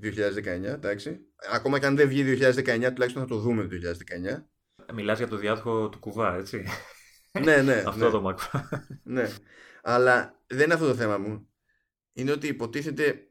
2019, 0.03 0.47
εντάξει. 0.47 1.21
Ακόμα 1.53 1.79
και 1.79 1.87
αν 1.87 1.97
δεν 1.97 2.09
βγει 2.09 2.23
2019, 2.23 2.91
τουλάχιστον 2.93 3.23
θα 3.23 3.27
το 3.27 3.39
δούμε 3.39 3.67
το 3.67 3.77
2019. 4.87 4.95
Μιλάς 4.95 5.19
για 5.19 5.29
το 5.29 5.37
διάδοχο 5.37 5.89
του 5.89 5.99
κουβά, 5.99 6.37
έτσι. 6.37 6.65
ναι, 7.43 7.63
ναι. 7.63 7.83
αυτό 7.87 8.05
ναι. 8.05 8.11
το 8.11 8.29
Mac 8.29 8.35
Pro. 8.35 8.61
ναι. 9.03 9.31
Αλλά 9.83 10.43
δεν 10.47 10.65
είναι 10.65 10.75
αυτό 10.75 10.87
το 10.87 10.95
θέμα 10.95 11.19
μου. 11.19 11.49
Είναι 12.13 12.33
ότι 12.33 12.47
υποτίθεται 12.47 13.29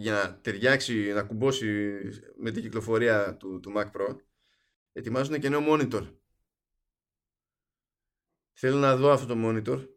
για 0.00 0.12
να 0.12 0.40
ταιριάξει, 0.40 1.12
να 1.12 1.22
κουμπώσει 1.22 2.00
με 2.36 2.50
την 2.50 2.62
κυκλοφορία 2.62 3.36
του, 3.36 3.60
του 3.60 3.72
Mac 3.76 3.90
Pro 3.90 4.16
ετοιμάζουν 4.92 5.40
και 5.40 5.48
νέο 5.48 5.60
monitor. 5.68 6.14
Θέλω 8.52 8.78
να 8.78 8.96
δω 8.96 9.10
αυτό 9.10 9.26
το 9.26 9.34
monitor. 9.36 9.88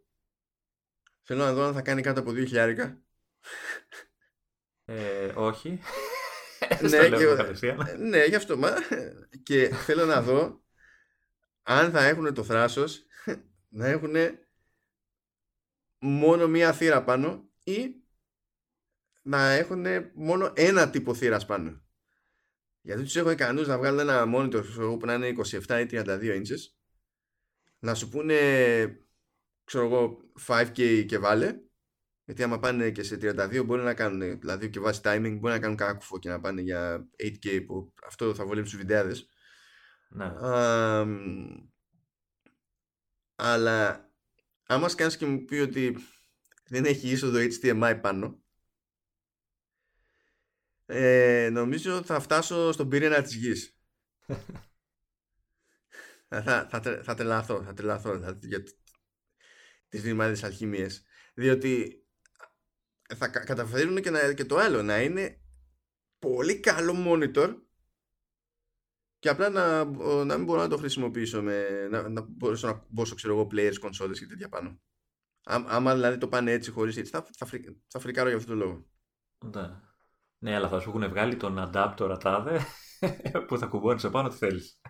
Θέλω 1.22 1.43
να 1.43 1.54
δω 1.54 1.64
αν 1.64 1.74
θα 1.74 1.82
κάνει 1.82 2.01
κάτω 2.01 2.20
από 2.20 2.32
2.000. 2.36 2.97
Ε, 4.86 5.34
όχι. 5.36 5.80
ναι, 6.89 7.10
και, 7.10 7.76
ναι, 7.97 8.26
γι' 8.26 8.36
αυτό. 8.36 8.58
Μα, 8.58 8.70
και 9.43 9.68
θέλω 9.68 10.06
να 10.06 10.22
δω 10.22 10.64
αν 11.62 11.91
θα 11.91 12.04
έχουν 12.04 12.34
το 12.34 12.43
θράσος 12.43 13.06
να 13.70 13.88
έχουν 13.88 14.16
μόνο 15.99 16.47
μία 16.47 16.74
θύρα 16.74 17.04
πάνω 17.04 17.49
ή 17.64 18.03
να 19.24 19.49
έχουν 19.49 19.86
μόνο 20.13 20.51
ένα 20.55 20.89
τύπο 20.89 21.13
θύρας 21.13 21.45
πάνω. 21.45 21.82
Γιατί 22.82 23.03
τους 23.03 23.15
έχω 23.15 23.32
ικανούς 23.32 23.67
να 23.67 23.78
βγάλουν 23.78 23.99
ένα 23.99 24.24
monitor 24.36 24.63
που 24.99 25.05
να 25.05 25.13
είναι 25.13 25.28
27 25.28 25.80
ή 25.80 25.88
32 25.91 26.41
inches, 26.41 26.59
να 27.80 27.93
σου 27.93 28.09
πούνε, 28.09 28.36
ξέρω 29.63 29.86
εγώ, 29.86 30.17
5K 30.47 31.05
και 31.07 31.17
βάλε. 31.17 31.57
Γιατί 32.26 32.43
άμα 32.43 32.59
πάνε 32.59 32.91
και 32.91 33.03
σε 33.03 33.15
32 33.15 33.63
μπορεί 33.65 33.82
να 33.82 33.93
κάνουν, 33.93 34.39
δηλαδή 34.39 34.69
και 34.69 34.80
βάσει 34.80 35.01
timing, 35.03 35.38
μπορεί 35.39 35.53
να 35.53 35.59
κάνουν 35.59 35.78
κάκουφο 35.78 36.19
και 36.19 36.30
να 36.30 36.39
πάνε 36.39 36.61
για 36.61 37.09
8K 37.24 37.65
που 37.65 37.93
αυτό 38.07 38.36
θα 38.36 38.45
βολέψει 38.45 38.71
τους 38.71 38.80
βιντεάδες. 38.80 39.28
Ναι. 40.09 40.34
αλλά 43.36 44.09
άμα 44.63 44.89
σκάνεις 44.89 45.17
και 45.17 45.26
μου 45.26 45.45
πει 45.45 45.55
ότι 45.55 45.95
δεν 46.67 46.86
έχει 46.86 47.09
είσοδο 47.09 47.39
HDMI 47.39 47.99
πάνω, 48.01 48.43
ε, 50.86 51.49
νομίζω 51.51 52.03
θα 52.03 52.19
φτάσω 52.19 52.71
στον 52.71 52.89
πυρήνα 52.89 53.21
της 53.21 53.36
γης. 53.36 53.77
θα, 56.27 56.67
θα, 56.69 57.01
θα, 57.03 57.13
τρελαθώ, 57.13 57.63
θα 57.63 57.73
τρελαθώ 57.73 58.17
δηλαδή, 58.17 58.47
για 58.47 58.63
τις 59.89 60.01
δημάδες 60.01 60.43
αλχημίες. 60.43 61.05
Διότι 61.34 62.03
θα 63.15 63.27
καταφέρουν 63.27 64.01
και, 64.01 64.09
να, 64.09 64.34
και 64.34 64.45
το 64.45 64.57
άλλο, 64.57 64.81
να 64.81 65.01
είναι 65.01 65.41
πολύ 66.19 66.59
καλό 66.59 66.93
monitor 67.07 67.55
και 69.19 69.29
απλά 69.29 69.49
να, 69.49 69.86
να 70.23 70.36
μην 70.36 70.45
μπορώ 70.45 70.61
να 70.61 70.67
το 70.67 70.77
χρησιμοποιήσω 70.77 71.41
με, 71.41 71.88
να, 71.89 72.09
να 72.09 72.21
μπορέσω 72.21 72.67
να 72.67 72.86
μπω 72.89 73.03
ξέρω 73.03 73.34
εγώ 73.34 73.47
players, 73.51 73.79
consoles 73.81 74.17
και 74.19 74.25
τέτοια 74.25 74.49
πάνω. 74.49 74.81
Ά, 75.43 75.63
άμα 75.67 75.93
δηλαδή 75.93 76.17
το 76.17 76.27
πάνε 76.27 76.51
έτσι 76.51 76.71
χωρίς 76.71 76.97
έτσι 76.97 77.11
θα, 77.11 77.27
θα, 77.38 77.49
θα 77.88 77.99
φρικάρω 77.99 78.27
για 78.29 78.38
αυτό 78.38 78.49
το 78.49 78.57
λόγο. 78.57 78.88
Ναι. 79.45 79.93
Ναι, 80.44 80.56
αλλά 80.56 80.70
θα 80.70 80.80
σου 80.80 80.89
έχουν 80.89 81.10
βγάλει 81.10 81.36
τον 81.36 81.56
adapter 81.60 82.18
τάδε 82.20 82.60
που 83.48 83.58
θα 83.58 83.66
κουμπώνεις 83.66 84.04
επάνω 84.04 84.30
τι 84.30 84.36
θέλεις. 84.36 84.82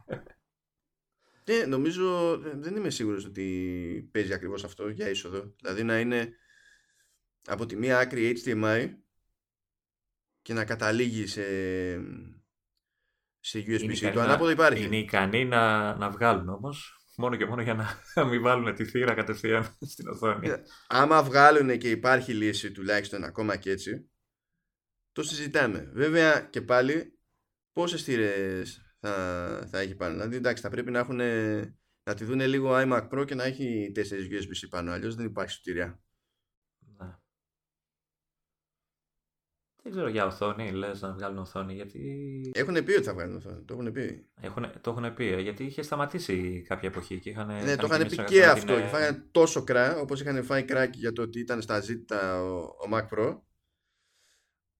Ναι, 1.45 1.65
νομίζω 1.65 2.37
δεν 2.37 2.75
είμαι 2.75 2.89
σίγουρος 2.89 3.25
ότι 3.25 4.09
παίζει 4.11 4.33
ακριβώς 4.33 4.63
αυτό 4.63 4.89
για 4.89 5.09
είσοδο. 5.09 5.53
Δηλαδή 5.61 5.83
να 5.83 5.99
είναι 5.99 6.29
από 7.47 7.65
τη 7.65 7.75
μία 7.75 7.99
άκρη 7.99 8.41
HDMI 8.43 8.89
και 10.41 10.53
να 10.53 10.65
καταλήγει 10.65 11.27
σε, 11.27 11.45
σε 13.39 13.63
USB-C. 13.67 14.11
Το 14.13 14.21
ανάποδο 14.21 14.49
υπάρχει. 14.49 14.83
Είναι 14.83 14.97
ικανοί 14.97 15.45
να, 15.45 15.95
να 15.95 16.09
βγάλουν 16.09 16.49
όμως. 16.49 16.97
Μόνο 17.17 17.35
και 17.35 17.45
μόνο 17.45 17.61
για 17.61 17.73
να 17.73 18.25
μην 18.29 18.41
βάλουν 18.41 18.75
τη 18.75 18.85
θύρα 18.85 19.13
κατευθείαν 19.13 19.77
στην 19.81 20.07
οθόνη. 20.07 20.49
Ε, 20.49 20.63
άμα 20.87 21.23
βγάλουν 21.23 21.77
και 21.77 21.89
υπάρχει 21.89 22.33
λύση 22.33 22.71
τουλάχιστον 22.71 23.23
ακόμα 23.23 23.55
και 23.55 23.71
έτσι, 23.71 24.12
το 25.13 25.23
συζητάμε. 25.23 25.89
Βέβαια 25.93 26.41
και 26.41 26.61
πάλι 26.61 27.19
πόσες 27.71 28.03
θύρες 28.03 28.81
θα, 28.99 29.67
θα 29.71 29.79
έχει 29.79 29.95
πάνω. 29.95 30.13
Δηλαδή 30.13 30.35
εντάξει, 30.35 30.63
θα 30.63 30.69
πρέπει 30.69 30.91
να, 30.91 30.99
έχουν, 30.99 31.17
να 32.03 32.13
τη 32.15 32.23
δουν 32.23 32.39
λίγο 32.39 32.71
iMac 32.73 33.09
Pro 33.09 33.25
και 33.25 33.35
να 33.35 33.43
έχει 33.43 33.91
4 33.95 33.99
USB-C 33.99 34.69
πάνω. 34.69 34.91
Αλλιώς 34.91 35.15
δεν 35.15 35.25
υπάρχει 35.25 35.51
σωτηρία. 35.51 36.01
Ναι. 36.97 37.15
Δεν 39.83 39.91
ξέρω 39.91 40.07
για 40.07 40.25
οθόνη, 40.25 40.71
λες 40.71 41.01
να 41.01 41.11
βγάλουν 41.11 41.37
οθόνη, 41.37 41.73
γιατί. 41.73 42.51
Έχουν 42.53 42.83
πει 42.83 42.91
ότι 42.91 43.03
θα 43.03 43.13
βγάλουν 43.13 43.35
οθόνη. 43.35 43.63
Το 43.65 43.73
έχουν 43.73 43.91
πει. 43.91 44.29
Έχουν, 44.41 44.65
το 44.81 44.89
έχουν 44.89 45.13
πει, 45.13 45.25
ε, 45.25 45.39
γιατί 45.39 45.63
είχε 45.63 45.81
σταματήσει 45.81 46.61
κάποια 46.67 46.89
εποχή 46.89 47.19
και 47.19 47.29
είχαν. 47.29 47.47
Ναι, 47.47 47.75
το 47.75 47.85
είχαν 47.85 48.07
πει 48.07 48.23
και 48.23 48.45
αυτό. 48.45 48.75
Και 48.75 48.87
φάγανε 48.87 49.27
τόσο 49.31 49.63
κρά, 49.63 49.97
όπως 49.99 50.21
είχαν 50.21 50.43
φάει 50.43 50.63
κράκι 50.63 50.99
για 50.99 51.13
το 51.13 51.21
ότι 51.21 51.39
ήταν 51.39 51.61
στα 51.61 51.79
ζήτα 51.79 52.43
ο, 52.43 52.57
ο 52.57 52.89
Mac 52.91 53.07
Pro 53.17 53.39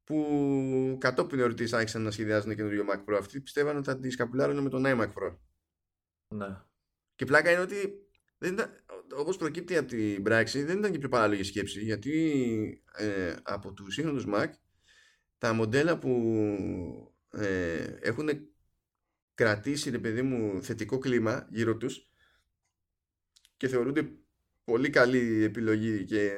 που 0.04 0.97
κατόπιν 0.99 1.39
εορτή 1.39 1.76
άρχισαν 1.76 2.01
να 2.01 2.12
σχεδιάζουν 2.12 2.56
καινούριο 2.56 2.86
Mac 2.89 3.04
Pro. 3.06 3.18
Αυτοί 3.20 3.41
πιστεύαν 3.41 3.78
ότι 3.78 3.86
θα 3.86 3.99
τη 3.99 4.10
σκαπουλάρουν 4.10 4.60
με 4.60 4.70
τον 4.70 4.84
iMac 4.86 5.08
Pro. 5.14 5.38
Ναι. 6.28 6.62
Και 7.16 7.26
πλάκα 7.26 7.51
είναι 7.51 7.62
ότι 7.62 8.08
δεν 8.38 8.54
ήταν, 8.54 8.84
όπως 9.16 9.38
προκύπτει 9.38 9.78
από 9.78 9.88
την 9.88 10.24
πράξη 10.24 10.64
δεν 10.64 10.78
ήταν 10.78 10.91
και 10.91 10.97
πιο 10.97 11.10
παράλογη 11.10 11.43
σκέψη 11.43 11.84
γιατί 11.84 12.84
ε, 12.97 13.36
από 13.43 13.74
τους 13.74 13.93
σύγχρονους 13.93 14.26
Mac 14.28 14.47
τα 15.38 15.54
μοντέλα 15.54 15.97
που 15.97 17.14
ε, 17.32 17.84
έχουν 17.99 18.30
κρατήσει 19.34 19.89
ρε 19.89 19.99
παιδί 19.99 20.22
μου 20.22 20.64
θετικό 20.64 20.97
κλίμα 20.97 21.47
γύρω 21.51 21.78
τους 21.78 22.10
και 23.58 23.68
θεωρούνται 23.68 24.12
πολύ 24.64 24.89
καλή 24.89 25.43
επιλογή 25.43 26.04
και 26.04 26.36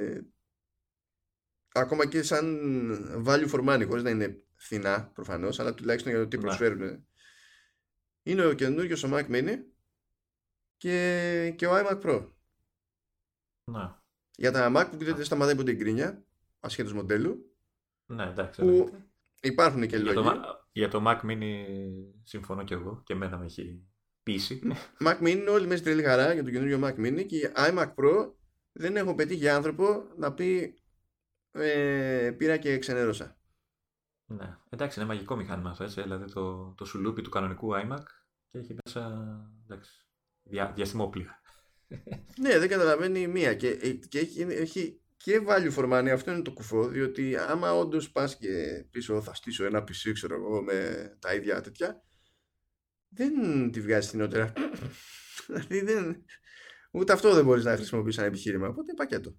ακόμα 1.75 2.07
και 2.07 2.23
σαν 2.23 3.23
value 3.25 3.49
for 3.49 3.69
money 3.69 3.85
χωρίς 3.87 4.03
να 4.03 4.09
είναι 4.09 4.43
φθηνά 4.55 5.11
προφανώς 5.13 5.59
αλλά 5.59 5.73
τουλάχιστον 5.73 6.11
για 6.11 6.21
το 6.21 6.27
τι 6.27 6.35
ναι. 6.37 6.41
προσφέρουν 6.41 7.05
είναι 8.23 8.45
ο 8.45 8.53
καινούργιος 8.53 9.03
ο 9.03 9.09
Mac 9.11 9.29
Mini 9.29 9.57
και, 10.77 11.53
και 11.55 11.67
ο 11.67 11.71
iMac 11.73 12.01
Pro 12.01 12.29
ναι. 13.63 13.91
για 14.35 14.51
τα 14.51 14.71
Mac 14.75 14.87
που 14.91 15.05
δεν 15.05 15.23
σταματάει 15.23 15.55
ποτέ 15.55 15.73
γκρίνια 15.73 16.23
ασχέτως 16.59 16.93
μοντέλου 16.93 17.55
ναι 18.05 18.23
εντάξει 18.23 18.61
που 18.61 18.89
υπάρχουν 19.41 19.87
και 19.87 19.97
λόγοι 19.97 20.39
για 20.71 20.89
το 20.89 21.03
Mac 21.07 21.21
Mini 21.21 21.65
συμφωνώ 22.23 22.63
και 22.63 22.73
εγώ 22.73 23.01
και 23.05 23.13
εμένα 23.13 23.37
με 23.37 23.45
έχει 23.45 23.83
πείσει. 24.23 24.61
Mac 25.05 25.19
Mini 25.21 25.29
είναι 25.29 25.49
όλοι 25.49 25.67
μέσα 25.67 25.83
τρελή 25.83 26.03
χαρά 26.03 26.33
για 26.33 26.43
το 26.43 26.51
καινούριο 26.51 26.79
Mac 26.83 26.95
Mini 26.95 27.25
και 27.25 27.51
iMac 27.55 27.93
Pro 27.95 28.33
δεν 28.71 28.95
έχω 28.95 29.15
πετύχει 29.15 29.49
άνθρωπο 29.49 30.03
να 30.17 30.33
πει 30.33 30.75
ε, 31.55 32.31
πήρα 32.37 32.57
και 32.57 32.77
ξενέρωσα. 32.77 33.37
Ναι, 34.25 34.57
εντάξει 34.69 34.99
είναι 34.99 35.07
μαγικό 35.07 35.35
μηχάνημα 35.35 35.77
έτσι, 35.79 36.01
δηλαδή 36.01 36.31
το, 36.31 36.73
το 36.77 36.85
σουλούπι 36.85 37.21
του 37.21 37.29
κανονικού 37.29 37.71
iMac 37.73 38.03
και 38.51 38.57
έχει 38.57 38.75
μέσα 38.85 39.25
εντάξει, 39.63 40.05
δια, 40.43 40.71
διαστημόπλια. 40.75 41.41
ναι, 42.41 42.59
δεν 42.59 42.69
καταλαβαίνει 42.69 43.27
μία 43.27 43.53
και, 43.55 43.93
και 43.93 44.19
έχει, 44.19 44.41
έχει 44.41 45.01
και 45.17 45.41
value 45.47 45.73
for 45.75 45.91
money, 45.91 46.07
αυτό 46.07 46.31
είναι 46.31 46.41
το 46.41 46.51
κουφό, 46.51 46.87
διότι 46.87 47.37
άμα 47.37 47.73
όντως 47.73 48.11
πας 48.11 48.37
και 48.37 48.85
πίσω 48.91 49.21
θα 49.21 49.33
στήσω 49.33 49.65
ένα 49.65 49.81
PC, 49.81 50.11
ξέρω 50.13 50.35
εγώ, 50.35 50.63
με 50.63 51.09
τα 51.19 51.33
ίδια 51.33 51.61
τέτοια, 51.61 52.03
δεν 53.07 53.33
τη 53.71 53.81
βγάζεις 53.81 54.07
φθηνότερα. 54.07 54.53
δηλαδή 55.47 55.81
δεν. 55.81 56.25
Ούτε 56.91 57.13
αυτό 57.13 57.33
δεν 57.33 57.45
μπορείς 57.45 57.63
να 57.63 57.75
χρησιμοποιήσει 57.75 58.17
σαν 58.17 58.27
επιχείρημα. 58.27 58.67
Οπότε 58.67 58.93
πακέτο. 58.93 59.35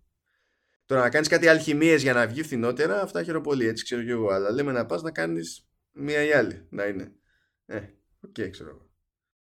Τώρα 0.86 1.00
να 1.00 1.10
κάνεις 1.10 1.28
κάτι 1.28 1.48
αλχημείες 1.48 2.02
για 2.02 2.12
να 2.12 2.26
βγει 2.26 2.42
φθηνότερα, 2.42 3.02
αυτά 3.02 3.22
χαίρομαι 3.22 3.44
πολύ, 3.44 3.66
έτσι 3.66 3.84
ξέρω 3.84 4.02
και 4.02 4.10
εγώ. 4.10 4.28
Αλλά 4.28 4.50
λέμε 4.50 4.72
να 4.72 4.86
πας 4.86 5.02
να 5.02 5.10
κάνεις 5.10 5.68
μία 5.92 6.24
ή 6.24 6.32
άλλη 6.32 6.66
να 6.70 6.84
είναι. 6.84 7.12
Ε, 7.66 7.76
OK, 8.20 8.34
okay, 8.38 8.50
ξέρω 8.50 8.68
εγώ. 8.68 8.90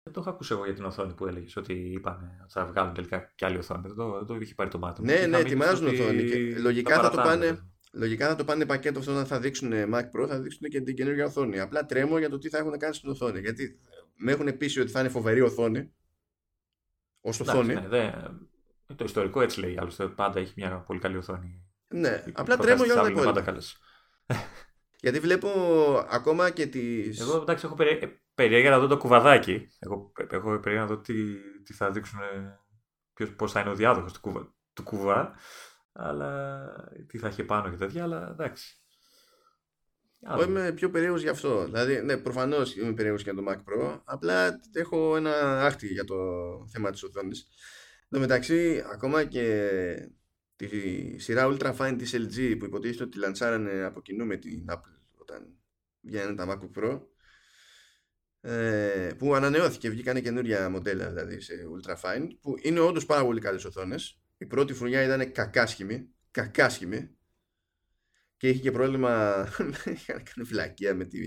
Δεν 0.03 0.13
το 0.13 0.19
έχω 0.19 0.29
ακούσει 0.29 0.53
εγώ 0.53 0.65
για 0.65 0.73
την 0.73 0.83
οθόνη 0.83 1.13
που 1.13 1.27
έλεγες 1.27 1.55
ότι 1.55 1.73
είπαν 1.73 2.39
ότι 2.41 2.51
θα 2.51 2.65
βγάλουν 2.65 2.93
τελικά 2.93 3.31
και 3.35 3.45
άλλη 3.45 3.57
οθόνη. 3.57 3.81
Δεν 3.87 3.95
το, 3.95 4.25
το 4.25 4.35
είχε 4.35 4.53
πάρει 4.53 4.69
το 4.69 4.77
μάτι. 4.79 5.01
Ναι, 5.01 5.25
ναι, 5.25 5.37
ετοιμάζουν 5.37 5.87
οθόνη. 5.87 6.23
Και 6.23 6.59
λογικά, 6.59 7.01
θα 7.01 7.09
το 7.09 7.15
πάνε, 7.15 7.71
λογικά 7.91 8.27
θα 8.27 8.35
το 8.35 8.43
πάνε 8.45 8.65
πακέτο 8.65 8.99
αυτό 8.99 9.11
όταν 9.11 9.25
θα 9.25 9.39
δείξουν 9.39 9.71
Mac 9.71 10.03
Pro, 10.03 10.27
θα 10.27 10.39
δείξουν 10.39 10.69
και 10.69 10.81
την 10.81 10.95
καινούργια 10.95 11.25
οθόνη. 11.25 11.59
Απλά 11.59 11.85
τρέμω 11.85 12.17
για 12.17 12.29
το 12.29 12.37
τι 12.37 12.49
θα 12.49 12.57
έχουν 12.57 12.77
κάνει 12.77 12.93
στην 12.93 13.09
οθόνη. 13.09 13.39
Γιατί 13.39 13.79
με 14.15 14.31
έχουν 14.31 14.57
πείσει 14.57 14.79
ότι 14.79 14.91
θα 14.91 14.99
είναι 14.99 15.09
φοβερή 15.09 15.41
οθόνη. 15.41 15.91
Ω 17.21 17.29
οθόνη. 17.29 17.73
Ναι, 17.73 17.87
δε, 17.87 18.11
το 18.95 19.03
ιστορικό 19.03 19.41
έτσι 19.41 19.59
λέει. 19.59 19.77
Άλλωστε 19.77 20.07
πάντα 20.07 20.39
έχει 20.39 20.53
μια 20.55 20.79
πολύ 20.79 20.99
καλή 20.99 21.17
οθόνη. 21.17 21.63
Ναι, 21.87 22.23
απλά 22.33 22.57
τρέμω 22.57 22.83
για 22.83 22.93
όλα 22.93 23.03
τα 23.03 23.09
υπόλοιπα. 23.09 23.61
Γιατί 25.01 25.19
βλέπω 25.19 25.49
ακόμα 26.09 26.49
και 26.49 26.67
τις... 26.67 27.19
Εγώ 27.19 27.37
εντάξει 27.37 27.65
έχω 27.65 27.75
περί 27.75 28.21
περιέργεια 28.35 28.69
να 28.69 28.79
δω 28.79 28.87
το 28.87 28.97
κουβαδάκι. 28.97 29.67
Εγώ 29.79 30.11
έχω 30.29 30.59
περιέργεια 30.59 30.81
να 30.81 30.85
δω 30.85 30.97
τι, 30.97 31.13
τι 31.63 31.73
θα 31.73 31.91
δείξουν, 31.91 32.19
πώς 33.35 33.51
θα 33.51 33.59
είναι 33.59 33.69
ο 33.69 33.75
διάδοχος 33.75 34.13
του, 34.13 34.19
κουβα, 34.19 34.53
του 34.73 34.83
κουβά. 34.83 35.35
Αλλά 35.91 36.61
τι 37.07 37.17
θα 37.17 37.27
έχει 37.27 37.43
πάνω 37.43 37.69
και 37.69 37.75
τέτοια, 37.75 38.03
αλλά 38.03 38.29
εντάξει. 38.31 38.73
Εγώ 40.19 40.43
είμαι 40.43 40.71
πιο 40.71 40.89
περίεργος 40.89 41.21
γι' 41.21 41.29
αυτό. 41.29 41.65
Δηλαδή, 41.65 42.01
ναι, 42.01 42.17
προφανώς 42.17 42.75
είμαι 42.75 42.93
περίεργος 42.93 43.23
για 43.23 43.35
το 43.35 43.43
Mac 43.47 43.55
Pro. 43.55 44.01
Απλά 44.03 44.59
έχω 44.73 45.15
ένα 45.15 45.65
άχτη 45.65 45.87
για 45.87 46.03
το 46.03 46.15
θέμα 46.71 46.91
της 46.91 47.03
οθόνης. 47.03 47.47
Εν 48.11 48.19
τω 48.19 48.19
μεταξύ, 48.19 48.83
ακόμα 48.91 49.25
και 49.25 50.09
τη 50.55 50.67
σειρά 51.19 51.47
Ultra 51.51 51.75
Fine 51.77 51.95
της 51.97 52.15
LG 52.15 52.55
που 52.59 52.65
υποτίθεται 52.65 53.03
ότι 53.03 53.17
λαντσάρανε 53.17 53.83
από 53.83 54.01
κοινού 54.01 54.25
με 54.25 54.37
την 54.37 54.65
Apple 54.69 54.99
όταν 55.17 55.57
βγαίνουν 56.01 56.35
τα 56.35 56.45
MacBook 56.47 56.79
Pro 56.79 57.01
ε, 58.41 59.11
που 59.17 59.35
ανανεώθηκε, 59.35 59.89
βγήκαν 59.89 60.21
καινούρια 60.21 60.69
μοντέλα 60.69 61.09
δηλαδή 61.09 61.41
σε 61.41 61.53
Ultra 61.53 61.95
Fine 62.01 62.27
που 62.41 62.55
είναι 62.61 62.79
όντως 62.79 63.05
πάρα 63.05 63.25
πολύ 63.25 63.41
καλές 63.41 63.65
οθόνες. 63.65 64.21
Η 64.37 64.45
πρώτη 64.45 64.73
φουρνιά 64.73 65.03
ήταν 65.03 65.31
κακάσχημη 65.31 66.13
κακάσχημη 66.31 67.17
και 68.37 68.49
είχε 68.49 68.59
και 68.59 68.71
πρόβλημα 68.71 69.43
είχαν 69.95 70.23
κάνει 70.23 70.47
φυλακία 70.47 70.95
με 70.95 71.05
τη, 71.05 71.19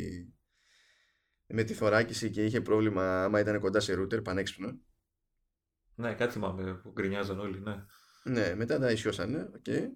με 1.46 1.62
τη 1.62 1.74
θωράκιση 1.74 2.30
και 2.30 2.44
είχε 2.44 2.60
πρόβλημα 2.60 3.24
άμα 3.24 3.40
ήταν 3.40 3.60
κοντά 3.60 3.80
σε 3.80 3.94
router 3.98 4.24
πανέξυπνο 4.24 4.80
ναι 5.94 6.14
κάτι 6.14 6.32
θυμάμαι 6.32 6.74
που 6.74 6.90
γκρινιάζαν 6.90 7.40
όλοι 7.40 7.60
ναι 7.60 7.84
ναι 8.24 8.54
μετά 8.54 8.78
τα 8.78 8.90
ισιώσανε 8.90 9.50
okay. 9.58 9.88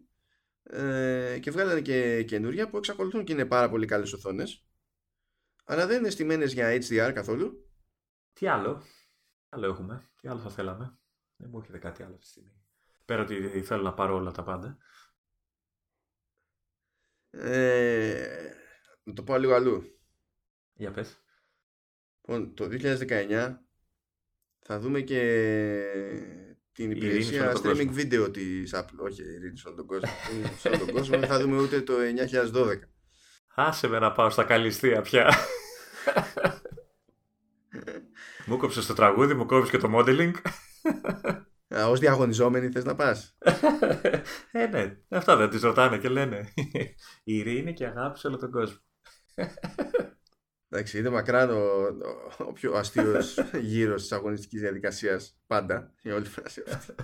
ε, 0.63 1.39
και 1.39 1.51
βγάλανε 1.51 1.81
και 1.81 2.23
καινούρια 2.23 2.69
που 2.69 2.77
εξακολουθούν 2.77 3.25
και 3.25 3.33
είναι 3.33 3.47
πάρα 3.47 3.69
πολύ 3.69 3.87
καλές 3.87 4.13
οθόνες 4.13 4.67
αλλά 5.69 5.87
δεν 5.87 5.99
είναι 5.99 6.11
στημένες 6.11 6.53
για 6.53 6.77
HDR 6.77 7.11
καθόλου. 7.15 7.71
Τι 8.33 8.47
άλλο; 8.47 8.83
άλλο 9.49 9.67
έχουμε; 9.67 10.11
Τι 10.21 10.29
άλλο 10.29 10.41
θα 10.41 10.51
θέλαμε; 10.51 10.99
Δεν 11.37 11.49
μου 11.51 11.59
έρχεται 11.59 11.79
κάτι 11.79 12.03
άλλο 12.03 12.15
αυτή 12.15 12.25
τη 12.25 12.31
στιγμή. 12.31 12.53
Πέρα 13.05 13.23
ότι 13.23 13.63
θέλω 13.63 13.83
να 13.83 13.95
πάρω 13.95 14.15
όλα 14.15 14.31
τα 14.31 14.43
πάντα. 14.43 14.79
Ε, 17.31 18.53
να 19.03 19.13
το 19.13 19.23
πάω 19.23 19.39
λίγο 19.39 19.55
αλλού. 19.55 20.01
Για 20.73 20.91
πες. 20.91 21.23
Λοιπόν, 22.21 22.55
το 22.55 22.69
2019 22.71 23.57
θα 24.67 24.79
δούμε 24.79 25.01
και 25.01 25.21
την 26.73 26.91
υπηρεσία 26.91 27.53
streaming 27.63 27.95
video 27.95 28.33
της 28.33 28.75
Apple. 28.75 28.99
Όχι, 28.99 29.23
ειρήνη 29.23 29.59
σε 29.59 29.69
όλο 29.69 29.77
τον 29.77 29.87
κόσμο. 29.87 30.11
σε 30.59 30.69
όλο 30.69 30.79
τον 30.79 30.93
κόσμο 30.93 31.19
δεν 31.19 31.29
θα 31.29 31.41
δούμε 31.41 31.61
ούτε 31.61 31.81
το 31.81 31.93
9012. 32.55 32.79
Άσε 33.55 33.89
με 33.89 33.99
να 33.99 34.13
πάω 34.13 34.31
στα 34.31 34.45
καλυστία 34.45 35.01
πια. 35.01 35.35
μου 38.47 38.57
κόψες 38.57 38.87
το 38.87 38.95
τραγούδι, 38.95 39.35
μου 39.35 39.47
κόψει 39.47 39.71
και 39.71 39.79
το 39.79 39.91
modeling. 39.95 40.33
Ω 41.91 41.97
διαγωνιζόμενοι 41.97 42.71
θες 42.71 42.85
να 42.85 42.95
πας; 42.95 43.37
ε, 44.53 44.67
ναι. 44.67 44.97
Αυτά 45.09 45.37
δεν 45.37 45.51
τη 45.51 45.59
ρωτάνε 45.59 45.99
και 45.99 46.09
λένε. 46.09 46.53
Η 47.25 47.37
ειρήνη 47.37 47.73
και 47.73 47.87
αγάπη 47.87 48.19
σε 48.19 48.27
όλο 48.27 48.37
τον 48.37 48.51
κόσμο. 48.51 48.79
Εντάξει, 50.69 50.99
είναι 50.99 51.09
μακράν 51.09 51.51
ο, 51.51 51.87
ο, 52.39 52.53
πιο 52.53 52.73
αστείος 52.73 53.39
γύρος 53.61 54.03
της 54.03 54.13
αγωνιστικής 54.13 54.61
διαδικασίας. 54.61 55.39
Πάντα. 55.47 55.95
Η 56.03 56.11
όλη 56.11 56.25
φράση 56.25 56.63
αυτή. 56.67 56.95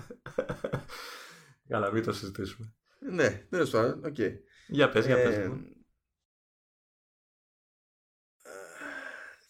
Καλά, 1.68 1.92
μην 1.92 2.02
το 2.02 2.12
συζητήσουμε. 2.12 2.74
Ναι, 2.98 3.46
τέλος 3.50 3.70
πάντων. 3.70 4.04
Οκ. 4.04 4.16
Για 4.66 4.88
πες, 4.88 5.06
για 5.06 5.16
πες. 5.16 5.36
Ε, 5.36 5.50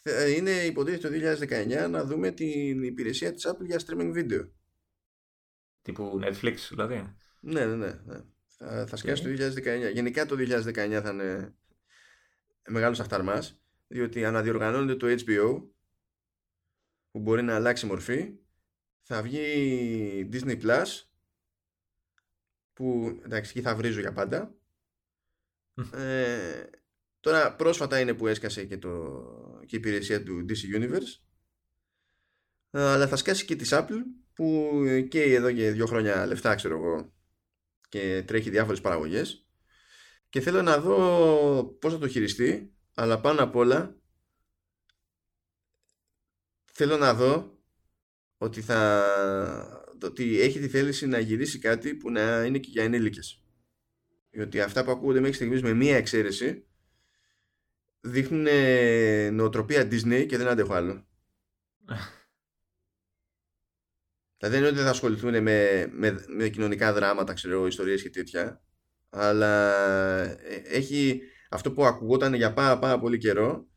Ε, 0.02 0.30
είναι 0.30 0.50
υποτίθεται 0.50 1.08
το 1.08 1.46
2019 1.48 1.90
να 1.90 2.04
δούμε 2.04 2.30
την 2.30 2.82
υπηρεσία 2.82 3.32
της 3.32 3.46
Apple 3.48 3.64
για 3.64 3.80
streaming 3.86 4.14
video. 4.16 4.48
Τύπου 5.82 6.20
Netflix 6.22 6.54
δηλαδή. 6.68 7.16
Ναι, 7.40 7.66
ναι, 7.66 7.74
ναι. 7.74 8.00
ναι. 8.04 8.20
Θα, 8.46 8.86
θα 8.86 8.96
σκάσει 8.96 9.22
το 9.22 9.28
2019. 9.88 9.92
Γενικά 9.92 10.26
το 10.26 10.36
2019 10.38 10.72
θα 11.02 11.10
είναι 11.10 11.54
μεγάλος 12.68 13.00
αχταρμάς 13.00 13.61
διότι 13.92 14.24
αναδιοργανώνεται 14.24 14.96
το 14.96 15.22
HBO 15.26 15.62
που 17.10 17.18
μπορεί 17.18 17.42
να 17.42 17.54
αλλάξει 17.54 17.86
μορφή. 17.86 18.32
Θα 19.02 19.22
βγει 19.22 20.28
Disney 20.32 20.62
Plus 20.62 20.86
που 22.72 23.18
εντάξει 23.24 23.50
εκεί 23.50 23.60
θα 23.60 23.74
βρίζω 23.74 24.00
για 24.00 24.12
πάντα. 24.12 24.54
Ε, 25.94 26.62
Τώρα 27.22 27.54
πρόσφατα 27.56 28.00
είναι 28.00 28.14
που 28.14 28.26
έσκασε 28.26 28.64
και, 28.64 28.78
το, 28.78 28.90
και 29.66 29.76
η 29.76 29.78
υπηρεσία 29.78 30.22
του 30.22 30.44
DC 30.48 30.78
Universe. 30.78 31.20
Αλλά 32.70 33.08
θα 33.08 33.16
σκάσει 33.16 33.44
και 33.44 33.56
της 33.56 33.70
Apple 33.72 34.00
που 34.34 34.72
και 35.08 35.22
εδώ 35.22 35.52
και 35.52 35.70
δύο 35.70 35.86
χρόνια 35.86 36.26
λεφτά 36.26 36.54
ξέρω 36.54 36.74
εγώ 36.76 37.12
και 37.88 38.22
τρέχει 38.26 38.50
διάφορες 38.50 38.80
παραγωγές. 38.80 39.46
Και 40.28 40.40
θέλω 40.40 40.62
να 40.62 40.78
δω 40.78 41.64
πώς 41.64 41.92
θα 41.92 41.98
το 41.98 42.08
χειριστεί 42.08 42.74
αλλά 42.94 43.20
πάνω 43.20 43.42
απ' 43.42 43.56
όλα 43.56 43.96
θέλω 46.72 46.96
να 46.96 47.14
δω 47.14 47.58
ότι 48.36 48.60
θα 48.60 49.04
ότι 50.02 50.40
έχει 50.40 50.58
τη 50.58 50.68
θέληση 50.68 51.06
να 51.06 51.18
γυρίσει 51.18 51.58
κάτι 51.58 51.94
που 51.94 52.10
να 52.10 52.44
είναι 52.44 52.58
και 52.58 52.68
για 52.70 52.82
ενήλικες 52.84 53.42
διότι 54.30 54.60
αυτά 54.60 54.84
που 54.84 54.90
ακούγονται 54.90 55.20
μέχρι 55.20 55.34
στιγμής 55.34 55.62
με 55.62 55.72
μία 55.72 55.96
εξαίρεση 55.96 56.66
δείχνουν 58.00 58.46
νοοτροπία 59.34 59.88
Disney 59.90 60.26
και 60.28 60.36
δεν 60.36 60.46
αντέχω 60.46 60.74
άλλο. 60.74 61.06
Δηλαδή 64.36 64.56
δεν 64.56 64.58
είναι 64.58 64.66
ότι 64.66 64.76
δεν 64.76 64.84
θα 64.84 64.90
ασχοληθούν 64.90 65.42
με, 65.42 65.86
με, 65.92 66.24
με 66.28 66.48
κοινωνικά 66.48 66.92
δράματα, 66.92 67.32
ξέρω, 67.32 67.66
ιστορίες 67.66 68.02
και 68.02 68.10
τέτοια. 68.10 68.62
Αλλά 69.10 69.74
ε, 70.40 70.62
έχει 70.64 71.22
αυτό 71.52 71.72
που 71.72 71.84
ακουγόταν 71.84 72.34
για 72.34 72.52
πάρα, 72.52 72.78
πάρα 72.78 72.98
πολύ 72.98 73.18
καιρό 73.18 73.68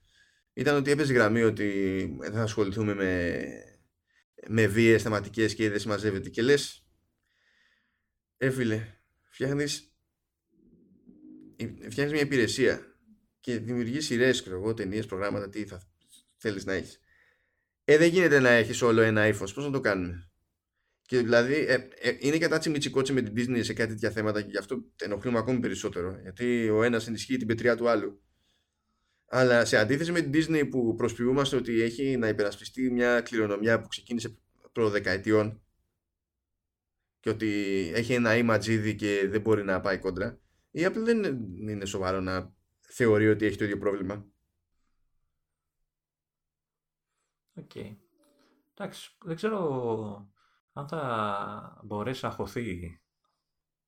ήταν 0.53 0.75
ότι 0.75 0.91
έπαιζε 0.91 1.13
γραμμή 1.13 1.41
ότι 1.41 1.69
δεν 2.19 2.33
θα 2.33 2.41
ασχοληθούμε 2.41 2.93
με, 2.93 3.41
με 4.47 4.67
βίες 4.67 5.01
θεματικές 5.01 5.55
και 5.55 5.69
δεν 5.69 5.79
συμμαζεύεται. 5.79 6.29
Και 6.29 6.41
λες, 6.41 6.87
έφυλε, 8.37 8.87
φτιάχνεις, 9.29 9.93
φτιάχνεις 11.89 12.11
μια 12.11 12.21
υπηρεσία 12.21 12.99
και 13.39 13.57
δημιουργείς 13.57 14.05
σειρές, 14.05 14.41
ξέρω 14.41 14.55
εγώ, 14.55 14.73
ταινίες, 14.73 15.05
προγράμματα, 15.05 15.49
τι 15.49 15.65
θα 15.65 15.81
θέλεις 16.37 16.65
να 16.65 16.73
έχεις. 16.73 16.99
Ε, 17.83 17.97
δεν 17.97 18.09
γίνεται 18.09 18.39
να 18.39 18.49
έχεις 18.49 18.81
όλο 18.81 19.01
ένα 19.01 19.27
ύφος. 19.27 19.53
Πώς 19.53 19.65
να 19.65 19.71
το 19.71 19.79
κάνουμε. 19.79 20.29
Και 21.05 21.17
δηλαδή 21.17 21.53
ε, 21.53 21.87
ε, 21.95 22.17
είναι 22.19 22.37
κατά 22.37 22.57
τσιμιτσικότσι 22.57 23.13
με 23.13 23.21
την 23.21 23.33
Disney 23.37 23.63
σε 23.63 23.73
κάτι 23.73 23.89
τέτοια 23.89 24.11
θέματα 24.11 24.41
και 24.41 24.49
γι' 24.49 24.57
αυτό 24.57 24.83
ενοχλούμε 25.01 25.37
ακόμη 25.37 25.59
περισσότερο. 25.59 26.19
Γιατί 26.21 26.69
ο 26.69 26.83
ένας 26.83 27.07
ενισχύει 27.07 27.37
την 27.37 27.47
πετριά 27.47 27.75
του 27.75 27.89
άλλου. 27.89 28.23
Αλλά 29.25 29.65
σε 29.65 29.77
αντίθεση 29.77 30.11
με 30.11 30.21
την 30.21 30.31
Disney 30.33 30.67
που 30.69 30.95
προσποιούμαστε 30.95 31.55
ότι 31.55 31.81
έχει 31.81 32.17
να 32.17 32.27
υπερασπιστεί 32.27 32.91
μια 32.91 33.21
κληρονομιά 33.21 33.81
που 33.81 33.87
ξεκίνησε 33.87 34.37
προ 34.71 34.94
δεκαετιών 34.94 35.61
και 37.19 37.29
ότι 37.29 37.51
έχει 37.93 38.13
ένα 38.13 38.35
ηματζίδι 38.35 38.95
και 38.95 39.27
δεν 39.29 39.41
μπορεί 39.41 39.63
να 39.63 39.79
πάει 39.79 39.97
κόντρα, 39.97 40.39
η 40.71 40.85
Apple 40.85 41.03
δεν 41.03 41.23
είναι 41.67 41.85
σοβαρό 41.85 42.19
να 42.19 42.53
θεωρεί 42.81 43.29
ότι 43.29 43.45
έχει 43.45 43.57
το 43.57 43.63
ίδιο 43.63 43.77
πρόβλημα. 43.77 44.25
OK. 47.53 47.71
Okay. 47.75 47.95
Εντάξει, 48.73 49.15
δεν 49.23 49.35
ξέρω 49.35 50.34
αν 50.77 50.87
θα 50.87 51.81
μπορέσει 51.83 52.25
να 52.25 52.31
χωθεί 52.31 52.99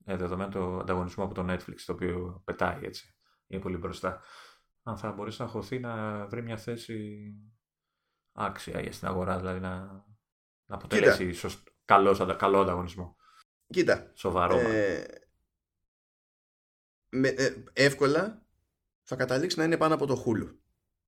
ε, 0.05 0.15
δεδομένου 0.15 0.51
το 0.51 0.77
ανταγωνισμό 0.77 1.23
από 1.23 1.33
το 1.33 1.45
Netflix, 1.49 1.75
το 1.85 1.93
οποίο 1.93 2.41
πετάει 2.45 2.83
έτσι, 2.83 3.15
είναι 3.47 3.61
πολύ 3.61 3.77
μπροστά. 3.77 4.21
Αν 4.83 4.97
θα 4.97 5.11
μπορέσει 5.11 5.41
να 5.41 5.47
χωθεί 5.47 5.79
να 5.79 6.25
βρει 6.27 6.41
μια 6.41 6.57
θέση 6.57 7.29
άξια 8.31 8.81
για 8.81 8.91
στην 8.91 9.07
αγορά, 9.07 9.37
δηλαδή 9.37 9.59
να, 9.59 9.79
να 10.65 10.75
αποτελέσει 10.75 11.31
σωστ... 11.33 11.67
καλός, 11.85 12.35
καλό 12.37 12.59
ανταγωνισμό. 12.59 13.15
Κοίτα. 13.67 14.11
Σοβαρό. 14.15 14.57
Ε, 14.57 15.05
με, 17.09 17.27
ε, 17.27 17.63
εύκολα 17.73 18.45
θα 19.03 19.15
καταλήξει 19.15 19.57
να 19.57 19.63
είναι 19.63 19.77
πάνω 19.77 19.93
από 19.93 20.05
το 20.05 20.23
Hulu. 20.25 20.57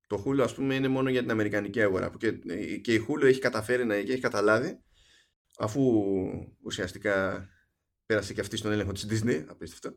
Το 0.07 0.23
Hulu 0.25 0.39
ας 0.39 0.55
πούμε 0.55 0.75
είναι 0.75 0.87
μόνο 0.87 1.09
για 1.09 1.21
την 1.21 1.31
Αμερικανική 1.31 1.81
αγορά 1.81 2.11
και, 2.17 2.31
και 2.81 2.93
η 2.93 3.05
Hulu 3.07 3.23
έχει 3.23 3.39
καταφέρει 3.39 3.85
να 3.85 3.95
έχει 3.95 4.19
καταλάβει 4.19 4.83
αφού 5.59 5.81
ουσιαστικά 6.63 7.47
πέρασε 8.05 8.33
και 8.33 8.41
αυτή 8.41 8.57
στον 8.57 8.71
έλεγχο 8.71 8.91
της 8.91 9.07
Disney 9.09 9.45
απίστευτο 9.47 9.93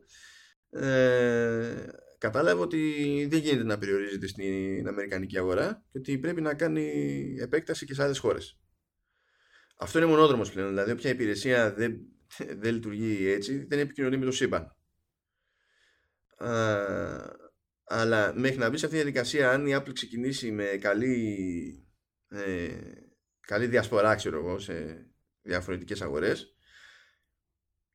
ε, 0.71 1.87
κατάλαβε 2.19 2.61
ότι 2.61 3.27
δεν 3.31 3.39
γίνεται 3.39 3.65
να 3.65 3.79
περιορίζεται 3.79 4.27
στην 4.27 4.89
Αμερικανική 4.89 5.39
αγορά 5.39 5.85
και 5.91 5.99
ότι 5.99 6.19
πρέπει 6.19 6.41
να 6.41 6.55
κάνει 6.55 6.87
επέκταση 7.41 7.87
και 7.87 7.95
σε 7.95 8.03
άλλες 8.03 8.19
χώρες. 8.19 8.61
Αυτό 9.77 9.99
είναι 9.99 10.09
μονόδρομος 10.09 10.53
πλέον, 10.53 10.69
δηλαδή 10.69 10.91
όποια 10.91 11.11
υπηρεσία 11.11 11.75
δεν, 11.75 11.99
δεν 12.57 12.75
λειτουργεί 12.75 13.29
έτσι 13.29 13.65
δεν 13.65 13.79
επικοινωνεί 13.79 14.17
με 14.17 14.25
το 14.25 14.33
σύμπαν. 14.33 14.77
Αλλά 17.85 18.33
μέχρι 18.37 18.59
να 18.59 18.69
μπει 18.69 18.79
σε 18.79 18.85
αυτή 18.87 18.97
τη 18.97 19.03
διαδικασία, 19.03 19.51
αν 19.51 19.67
η 19.67 19.77
Apple 19.77 19.93
ξεκινήσει 19.93 20.51
με 20.51 20.65
καλή, 20.65 21.87
ε, 22.29 22.69
καλή 23.41 23.67
διασπορά, 23.67 24.15
ξέρω 24.15 24.39
εγώ, 24.39 24.59
σε 24.59 25.07
διαφορετικές 25.43 26.03
αγορές, 26.03 26.57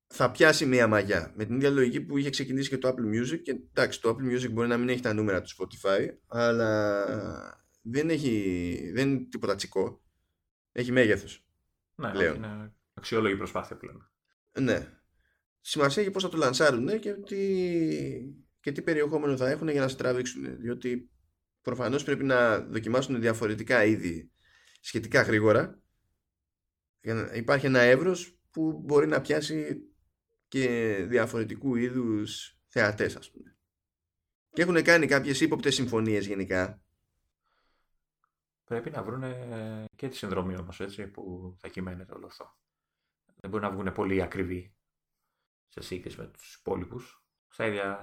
θα 0.07 0.31
πιάσει 0.31 0.65
μία 0.65 0.87
μαγιά. 0.87 1.33
Με 1.35 1.45
την 1.45 1.55
ίδια 1.55 1.69
λογική 1.69 2.01
που 2.01 2.17
είχε 2.17 2.29
ξεκινήσει 2.29 2.69
και 2.69 2.77
το 2.77 2.87
Apple 2.87 3.15
Music. 3.15 3.41
Και 3.43 3.51
εντάξει, 3.51 4.01
το 4.01 4.09
Apple 4.09 4.33
Music 4.33 4.51
μπορεί 4.51 4.67
να 4.67 4.77
μην 4.77 4.89
έχει 4.89 5.01
τα 5.01 5.13
νούμερα 5.13 5.41
του 5.41 5.49
Spotify, 5.57 6.07
αλλά 6.27 7.65
δεν, 7.81 8.09
έχει, 8.09 8.91
δεν 8.93 9.09
είναι 9.09 9.27
τίποτα 9.29 9.55
τσικό. 9.55 10.01
Έχει 10.71 10.91
μέγεθος. 10.91 11.47
Ναι, 11.95 12.11
πλέον. 12.11 12.35
είναι 12.35 12.73
αξιόλογη 12.93 13.35
προσπάθεια 13.35 13.77
πλέον. 13.77 14.11
Ναι. 14.59 14.91
Σημασία 15.61 16.01
έχει 16.01 16.11
πώς 16.11 16.23
θα 16.23 16.29
το 16.29 16.37
λανσάρουν 16.37 16.99
και 16.99 17.11
ότι 17.11 17.37
και 18.59 18.71
τι 18.71 18.81
περιεχόμενο 18.81 19.37
θα 19.37 19.49
έχουν 19.49 19.67
για 19.67 19.81
να 19.81 19.87
σε 19.87 19.95
τραβήξουν. 19.95 20.59
Διότι 20.59 21.09
προφανώς 21.61 22.03
πρέπει 22.03 22.23
να 22.23 22.59
δοκιμάσουν 22.59 23.21
διαφορετικά 23.21 23.85
είδη 23.85 24.31
σχετικά 24.79 25.21
γρήγορα 25.21 25.59
για 25.59 25.71
να 25.71 25.85
υπάρχει 27.33 27.65
ένα 27.65 27.79
εύρος 27.79 28.39
που 28.51 28.81
μπορεί 28.85 29.07
να 29.07 29.21
πιάσει 29.21 29.81
και 30.47 30.95
διαφορετικού 31.07 31.75
είδους 31.75 32.59
θεατές 32.67 33.15
ας 33.15 33.31
πούμε. 33.31 33.57
Και 34.49 34.61
έχουν 34.61 34.83
κάνει 34.83 35.07
κάποιες 35.07 35.41
ύποπτες 35.41 35.75
συμφωνίες 35.75 36.25
γενικά. 36.25 36.81
Πρέπει 38.63 38.89
να 38.89 39.03
βρουν 39.03 39.23
και 39.95 40.07
τη 40.07 40.15
συνδρομή 40.15 40.57
όμως 40.57 40.79
έτσι 40.79 41.07
που 41.07 41.55
θα 41.59 41.67
κυμαίνεται 41.67 42.13
όλο 42.13 42.25
αυτό. 42.25 42.57
Δεν 43.35 43.49
μπορεί 43.49 43.63
να 43.63 43.71
βγουν 43.71 43.91
πολύ 43.91 44.21
ακριβοί 44.21 44.75
σε 45.67 45.81
σύγκριση 45.81 46.19
με 46.19 46.27
τους 46.27 46.55
υπόλοιπους. 46.55 47.23
Στα 47.47 47.65
ίδια 47.65 47.99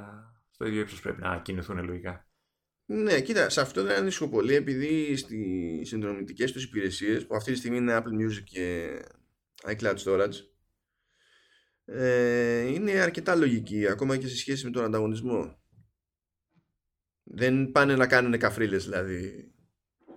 στο 0.51 0.67
ίδιο 0.67 0.81
ύψος 0.81 1.01
πρέπει 1.01 1.21
να 1.21 1.41
κινηθούν 1.41 1.85
λογικά. 1.85 2.29
Ναι, 2.87 3.20
κοίτα, 3.20 3.49
σε 3.49 3.61
αυτό 3.61 3.82
δεν 3.82 3.97
ανησυχώ 3.97 4.28
πολύ 4.28 4.55
επειδή 4.55 5.16
στι 5.16 5.80
συνδρομητικές 5.85 6.53
τους 6.53 6.64
υπηρεσίες 6.64 7.26
που 7.26 7.35
αυτή 7.35 7.53
τη 7.53 7.59
στιγμή 7.59 7.76
είναι 7.76 7.97
Apple 7.97 8.24
Music 8.24 8.43
και 8.45 8.89
iCloud 9.62 9.97
Storage 9.97 10.35
ε, 11.85 12.61
είναι 12.61 12.93
αρκετά 12.93 13.35
λογική 13.35 13.89
ακόμα 13.89 14.16
και 14.16 14.26
σε 14.26 14.37
σχέση 14.37 14.64
με 14.64 14.70
τον 14.70 14.85
ανταγωνισμό. 14.85 15.59
Δεν 17.22 17.70
πάνε 17.70 17.97
να 17.97 18.07
κάνουν 18.07 18.39
καφρίλες 18.39 18.85
δηλαδή. 18.85 19.53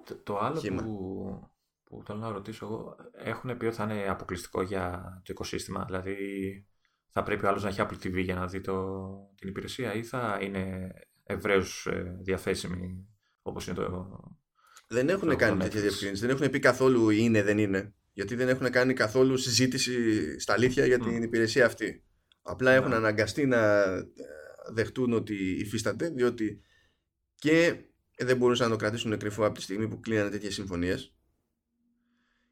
Το, 0.05 0.15
το 0.15 0.37
άλλο 0.37 0.61
που, 0.61 1.49
που 1.83 2.03
θέλω 2.05 2.19
να 2.19 2.31
ρωτήσω 2.31 2.65
εγώ, 2.65 2.95
έχουν 3.13 3.57
πει 3.57 3.65
ότι 3.65 3.75
θα 3.75 3.83
είναι 3.83 4.09
αποκλειστικό 4.09 4.61
για 4.61 5.13
το 5.25 5.33
οικοσύστημα, 5.33 5.85
δηλαδή 5.85 6.15
θα 7.09 7.23
πρέπει 7.23 7.45
ο 7.45 7.47
άλλος 7.47 7.63
να 7.63 7.69
έχει 7.69 7.81
Apple 7.83 8.05
TV 8.05 8.23
για 8.23 8.35
να 8.35 8.47
δει 8.47 8.61
το, 8.61 9.07
την 9.35 9.49
υπηρεσία 9.49 9.93
ή 9.93 10.03
θα 10.03 10.39
είναι 10.41 10.91
ευρέως 11.27 11.87
ε, 11.87 12.17
διαθέσιμη 12.21 13.07
όπως 13.41 13.67
είναι 13.67 13.75
το... 13.75 14.19
Δεν 14.87 15.09
έχουν 15.09 15.35
κάνει 15.35 15.59
τέτοια 15.59 15.81
διευκρίνηση. 15.81 16.25
Δεν 16.25 16.35
έχουν 16.35 16.49
πει 16.49 16.59
καθόλου 16.59 17.09
είναι, 17.09 17.43
δεν 17.43 17.57
είναι. 17.57 17.93
Γιατί 18.13 18.35
δεν 18.35 18.49
έχουν 18.49 18.69
κάνει 18.69 18.93
καθόλου 18.93 19.37
συζήτηση 19.37 20.39
στα 20.39 20.53
αλήθεια 20.53 20.85
για 20.85 20.99
την 20.99 21.23
υπηρεσία 21.23 21.65
αυτή. 21.65 22.03
Απλά 22.41 22.71
έχουν 22.71 22.93
αναγκαστεί 22.93 23.45
να 23.45 23.83
ε, 23.83 24.07
δεχτούν 24.73 25.13
ότι 25.13 25.35
υφίσταται, 25.59 26.09
διότι 26.09 26.61
και 27.35 27.75
δεν 28.17 28.37
μπορούσαν 28.37 28.65
να 28.65 28.71
το 28.71 28.79
κρατήσουν 28.79 29.17
κρυφό 29.17 29.45
από 29.45 29.55
τη 29.55 29.61
στιγμή 29.61 29.87
που 29.87 29.99
κλείνανε 29.99 30.29
τέτοιες 30.29 30.53
συμφωνίες. 30.53 31.15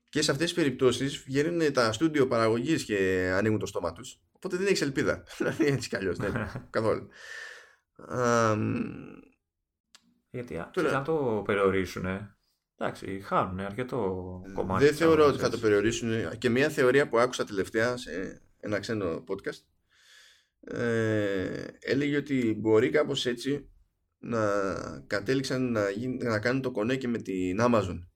Και 0.09 0.21
σε 0.21 0.31
αυτές 0.31 0.53
τις 0.53 0.63
περιπτώσεις 0.63 1.17
βγαίνουν 1.17 1.73
τα 1.73 1.91
στούντιο 1.91 2.27
παραγωγής 2.27 2.83
και 2.83 3.29
ανοίγουν 3.33 3.59
το 3.59 3.65
στόμα 3.65 3.91
τους 3.91 4.19
Οπότε 4.45 4.57
δεν 4.57 4.67
έχεις 4.67 4.81
ελπίδα. 4.81 5.23
Δηλαδή 5.37 5.65
έτσι 5.65 5.89
κι 5.89 5.95
αλλιώς. 5.95 6.17
Ναι, 6.17 6.29
καθόλου. 6.69 7.07
Γιατί 10.29 10.65
τώρα... 10.71 10.97
αν 10.97 11.03
το 11.03 11.43
περιορίσουν, 11.45 12.05
εντάξει, 12.77 13.21
χάνουν 13.21 13.59
αρκετό 13.59 14.41
κομμάτι. 14.53 14.85
Δεν 14.85 14.95
θεωρώ 14.95 15.25
ότι 15.25 15.39
θα 15.39 15.49
το 15.49 15.57
περιορίσουν. 15.57 16.37
Και 16.37 16.49
μια 16.49 16.69
θεωρία 16.69 17.09
που 17.09 17.19
άκουσα 17.19 17.45
τελευταία 17.45 17.97
σε 17.97 18.41
ένα 18.59 18.79
ξένο 18.79 19.23
podcast 19.27 19.63
ε, 20.67 21.67
έλεγε 21.79 22.17
ότι 22.17 22.55
μπορεί 22.57 22.89
κάπως 22.89 23.25
έτσι 23.25 23.69
να 24.17 24.39
κατέληξαν 25.07 25.71
να, 25.71 25.85
να 26.17 26.39
κάνουν 26.39 26.61
το 26.61 26.71
κονέ 26.71 26.95
και 26.95 27.07
με 27.07 27.17
την 27.17 27.57
Amazon. 27.61 28.07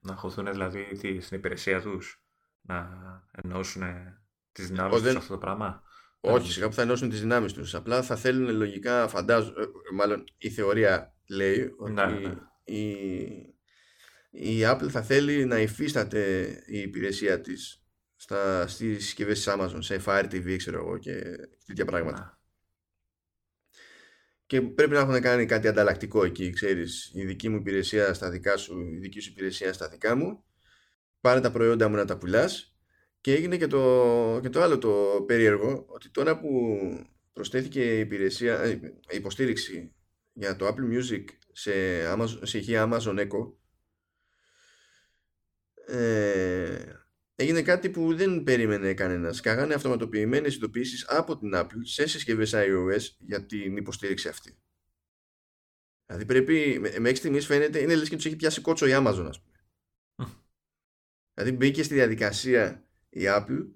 Να 0.00 0.14
χωθούν 0.14 0.50
δηλαδή 0.50 0.96
στην 1.20 1.36
υπηρεσία 1.36 1.80
τους 1.80 2.24
να 2.60 2.88
ενώσουν 3.30 3.82
τις 4.52 4.66
δυνάμεις 4.68 5.02
τους 5.02 5.10
σε 5.10 5.16
αυτό 5.16 5.32
το 5.32 5.38
πράγμα; 5.38 5.82
Όχι, 6.20 6.52
σιγά 6.52 6.68
που 6.68 6.74
θα 6.74 6.82
ενώσουν 6.82 7.08
τις 7.08 7.20
δυνάμεις 7.20 7.52
τους. 7.52 7.74
Απλά 7.74 8.02
θα 8.02 8.16
θέλουν 8.16 8.56
λογικά, 8.56 9.08
φαντάζω, 9.08 9.48
ε, 9.48 9.94
μάλλον 9.94 10.24
η 10.38 10.50
θεωρία 10.50 11.14
λέει 11.28 11.74
ότι 11.78 11.92
ναι, 11.92 12.04
ναι. 12.04 12.34
Η, 12.64 12.90
η 14.30 14.60
Apple 14.64 14.88
θα 14.88 15.02
θέλει 15.02 15.44
να 15.44 15.58
υφίσταται 15.58 16.48
η 16.66 16.78
υπηρεσία 16.78 17.40
της 17.40 17.84
στα, 18.16 18.66
στις 18.66 19.04
συσκευές 19.04 19.44
της 19.44 19.54
Amazon, 19.56 19.78
σε 19.78 20.02
Fire 20.06 20.24
TV, 20.24 20.56
ξέρω 20.56 20.78
εγώ, 20.78 20.98
και 20.98 21.22
τέτοια 21.66 21.84
πράγματα. 21.84 22.20
Ναι. 22.20 22.38
Και 24.46 24.60
πρέπει 24.62 24.92
να 24.92 24.98
έχουν 24.98 25.20
κάνει 25.20 25.46
κάτι 25.46 25.68
ανταλλακτικό 25.68 26.24
εκεί, 26.24 26.50
ξέρεις, 26.50 27.10
η 27.14 27.24
δική 27.24 27.48
μου 27.48 27.56
υπηρεσία 27.56 28.14
στα 28.14 28.30
δικά 28.30 28.56
σου, 28.56 28.80
η 28.80 28.96
δική 28.96 29.20
σου 29.20 29.30
υπηρεσία 29.30 29.72
στα 29.72 29.88
δικά 29.88 30.14
μου 30.14 30.44
πάρε 31.20 31.40
τα 31.40 31.50
προϊόντα 31.50 31.88
μου 31.88 31.96
να 31.96 32.04
τα 32.04 32.18
πουλάς 32.18 32.74
και 33.20 33.32
έγινε 33.34 33.56
και 33.56 33.66
το, 33.66 34.38
και 34.42 34.48
το 34.48 34.62
άλλο 34.62 34.78
το 34.78 35.24
περίεργο 35.26 35.84
ότι 35.88 36.08
τώρα 36.08 36.38
που 36.38 36.78
προσθέθηκε 37.32 37.96
η 37.96 37.98
υπηρεσία, 37.98 38.66
η 38.66 38.80
ε, 39.06 39.16
υποστήριξη 39.16 39.94
για 40.32 40.56
το 40.56 40.66
Apple 40.66 40.94
Music 40.94 41.24
σε, 41.52 41.72
Amazon, 42.14 42.38
σε 42.42 42.58
ηχεία 42.58 42.88
Amazon 42.90 43.18
Echo 43.18 43.52
ε, 45.86 46.94
έγινε 47.34 47.62
κάτι 47.62 47.90
που 47.90 48.14
δεν 48.14 48.42
περίμενε 48.42 48.94
κανένας. 48.94 49.40
Καγάνε 49.40 49.74
αυτοματοποιημένες 49.74 50.54
ειδοποιήσεις 50.54 51.06
από 51.08 51.38
την 51.38 51.50
Apple 51.54 51.80
σε 51.82 52.06
συσκευές 52.06 52.52
iOS 52.54 53.14
για 53.18 53.46
την 53.46 53.76
υποστήριξη 53.76 54.28
αυτή. 54.28 54.58
Δηλαδή 56.06 56.24
πρέπει, 56.24 56.78
μέχρι 56.80 57.14
στιγμής 57.14 57.46
φαίνεται, 57.46 57.78
είναι 57.78 57.94
λες 57.94 58.08
και 58.08 58.16
τους 58.16 58.26
έχει 58.26 58.36
πιάσει 58.36 58.60
κότσο 58.60 58.86
η 58.86 58.90
Amazon 58.94 59.26
ας 59.28 59.42
πούμε. 59.42 59.58
δηλαδή 61.34 61.56
μπήκε 61.56 61.82
στη 61.82 61.94
διαδικασία 61.94 62.89
η 63.10 63.22
Apple 63.24 63.68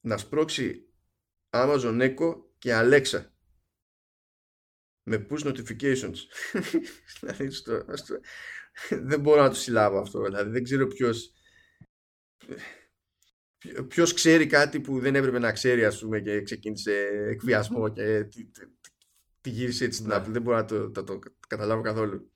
να 0.00 0.16
σπρώξει 0.16 0.88
Amazon 1.50 2.00
Echo 2.00 2.34
και 2.58 2.70
Alexa 2.74 3.24
με 5.02 5.26
push 5.30 5.46
notifications. 5.46 6.16
δηλαδή 7.20 7.50
στο, 7.50 7.84
στο, 7.92 8.18
δεν 8.90 9.20
μπορώ 9.20 9.42
να 9.42 9.48
το 9.48 9.54
συλλάβω 9.54 9.98
αυτό. 9.98 10.22
Δηλαδή 10.22 10.50
δεν 10.50 10.62
ξέρω 10.62 10.86
ποιος 10.86 11.30
ποιος 13.88 14.12
ξέρει 14.12 14.46
κάτι 14.46 14.80
που 14.80 15.00
δεν 15.00 15.14
έπρεπε 15.14 15.38
να 15.38 15.52
ξέρει 15.52 15.84
ας 15.84 15.98
πούμε 15.98 16.20
και 16.20 16.42
ξεκίνησε 16.42 16.92
εκβιασμό 17.28 17.88
και 17.88 18.24
τη, 18.24 18.50
τη, 19.40 19.50
γύρισε 19.50 19.84
έτσι 19.84 19.98
στην 19.98 20.10
ναι. 20.10 20.16
Apple. 20.16 20.28
Δεν 20.28 20.42
μπορώ 20.42 20.56
να 20.56 20.64
το, 20.64 20.90
το, 20.90 21.04
το, 21.04 21.18
καταλάβω 21.48 21.82
καθόλου. 21.82 22.30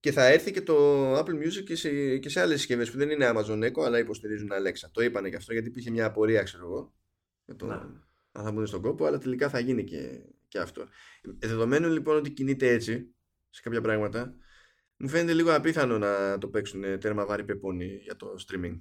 Και 0.00 0.12
θα 0.12 0.26
έρθει 0.26 0.52
και 0.52 0.62
το 0.62 1.18
Apple 1.18 1.34
Music 1.34 1.64
και 1.64 1.76
σε, 1.76 2.18
και 2.18 2.28
σε 2.28 2.40
άλλες 2.40 2.58
συσκευές 2.58 2.90
που 2.90 2.98
δεν 2.98 3.10
είναι 3.10 3.30
Amazon 3.34 3.64
Echo 3.64 3.82
αλλά 3.84 3.98
υποστηρίζουν 3.98 4.48
Alexa. 4.52 4.88
Το 4.92 5.02
είπανε 5.02 5.28
και 5.30 5.36
αυτό 5.36 5.52
γιατί 5.52 5.68
υπήρχε 5.68 5.90
μια 5.90 6.06
απορία 6.06 6.42
ξέρω 6.42 6.64
εγώ. 6.64 6.94
Για 7.44 7.56
το, 7.56 7.66
ναι. 7.66 7.74
Αν 8.32 8.44
θα 8.44 8.52
μπουν 8.52 8.66
στον 8.66 8.82
κόπο 8.82 9.04
αλλά 9.04 9.18
τελικά 9.18 9.48
θα 9.48 9.58
γίνει 9.58 9.84
και, 9.84 10.20
και 10.48 10.58
αυτό. 10.58 10.86
Δεδομένου 11.22 11.88
λοιπόν 11.88 12.16
ότι 12.16 12.30
κινείται 12.30 12.68
έτσι 12.68 13.14
σε 13.50 13.62
κάποια 13.62 13.80
πράγματα 13.80 14.34
μου 14.96 15.08
φαίνεται 15.08 15.32
λίγο 15.32 15.54
απίθανο 15.54 15.98
να 15.98 16.38
το 16.38 16.48
παίξουν 16.48 17.00
τέρμα 17.00 17.26
βάρη 17.26 17.44
πεπόνι 17.44 17.86
για 17.86 18.16
το 18.16 18.34
streaming. 18.46 18.80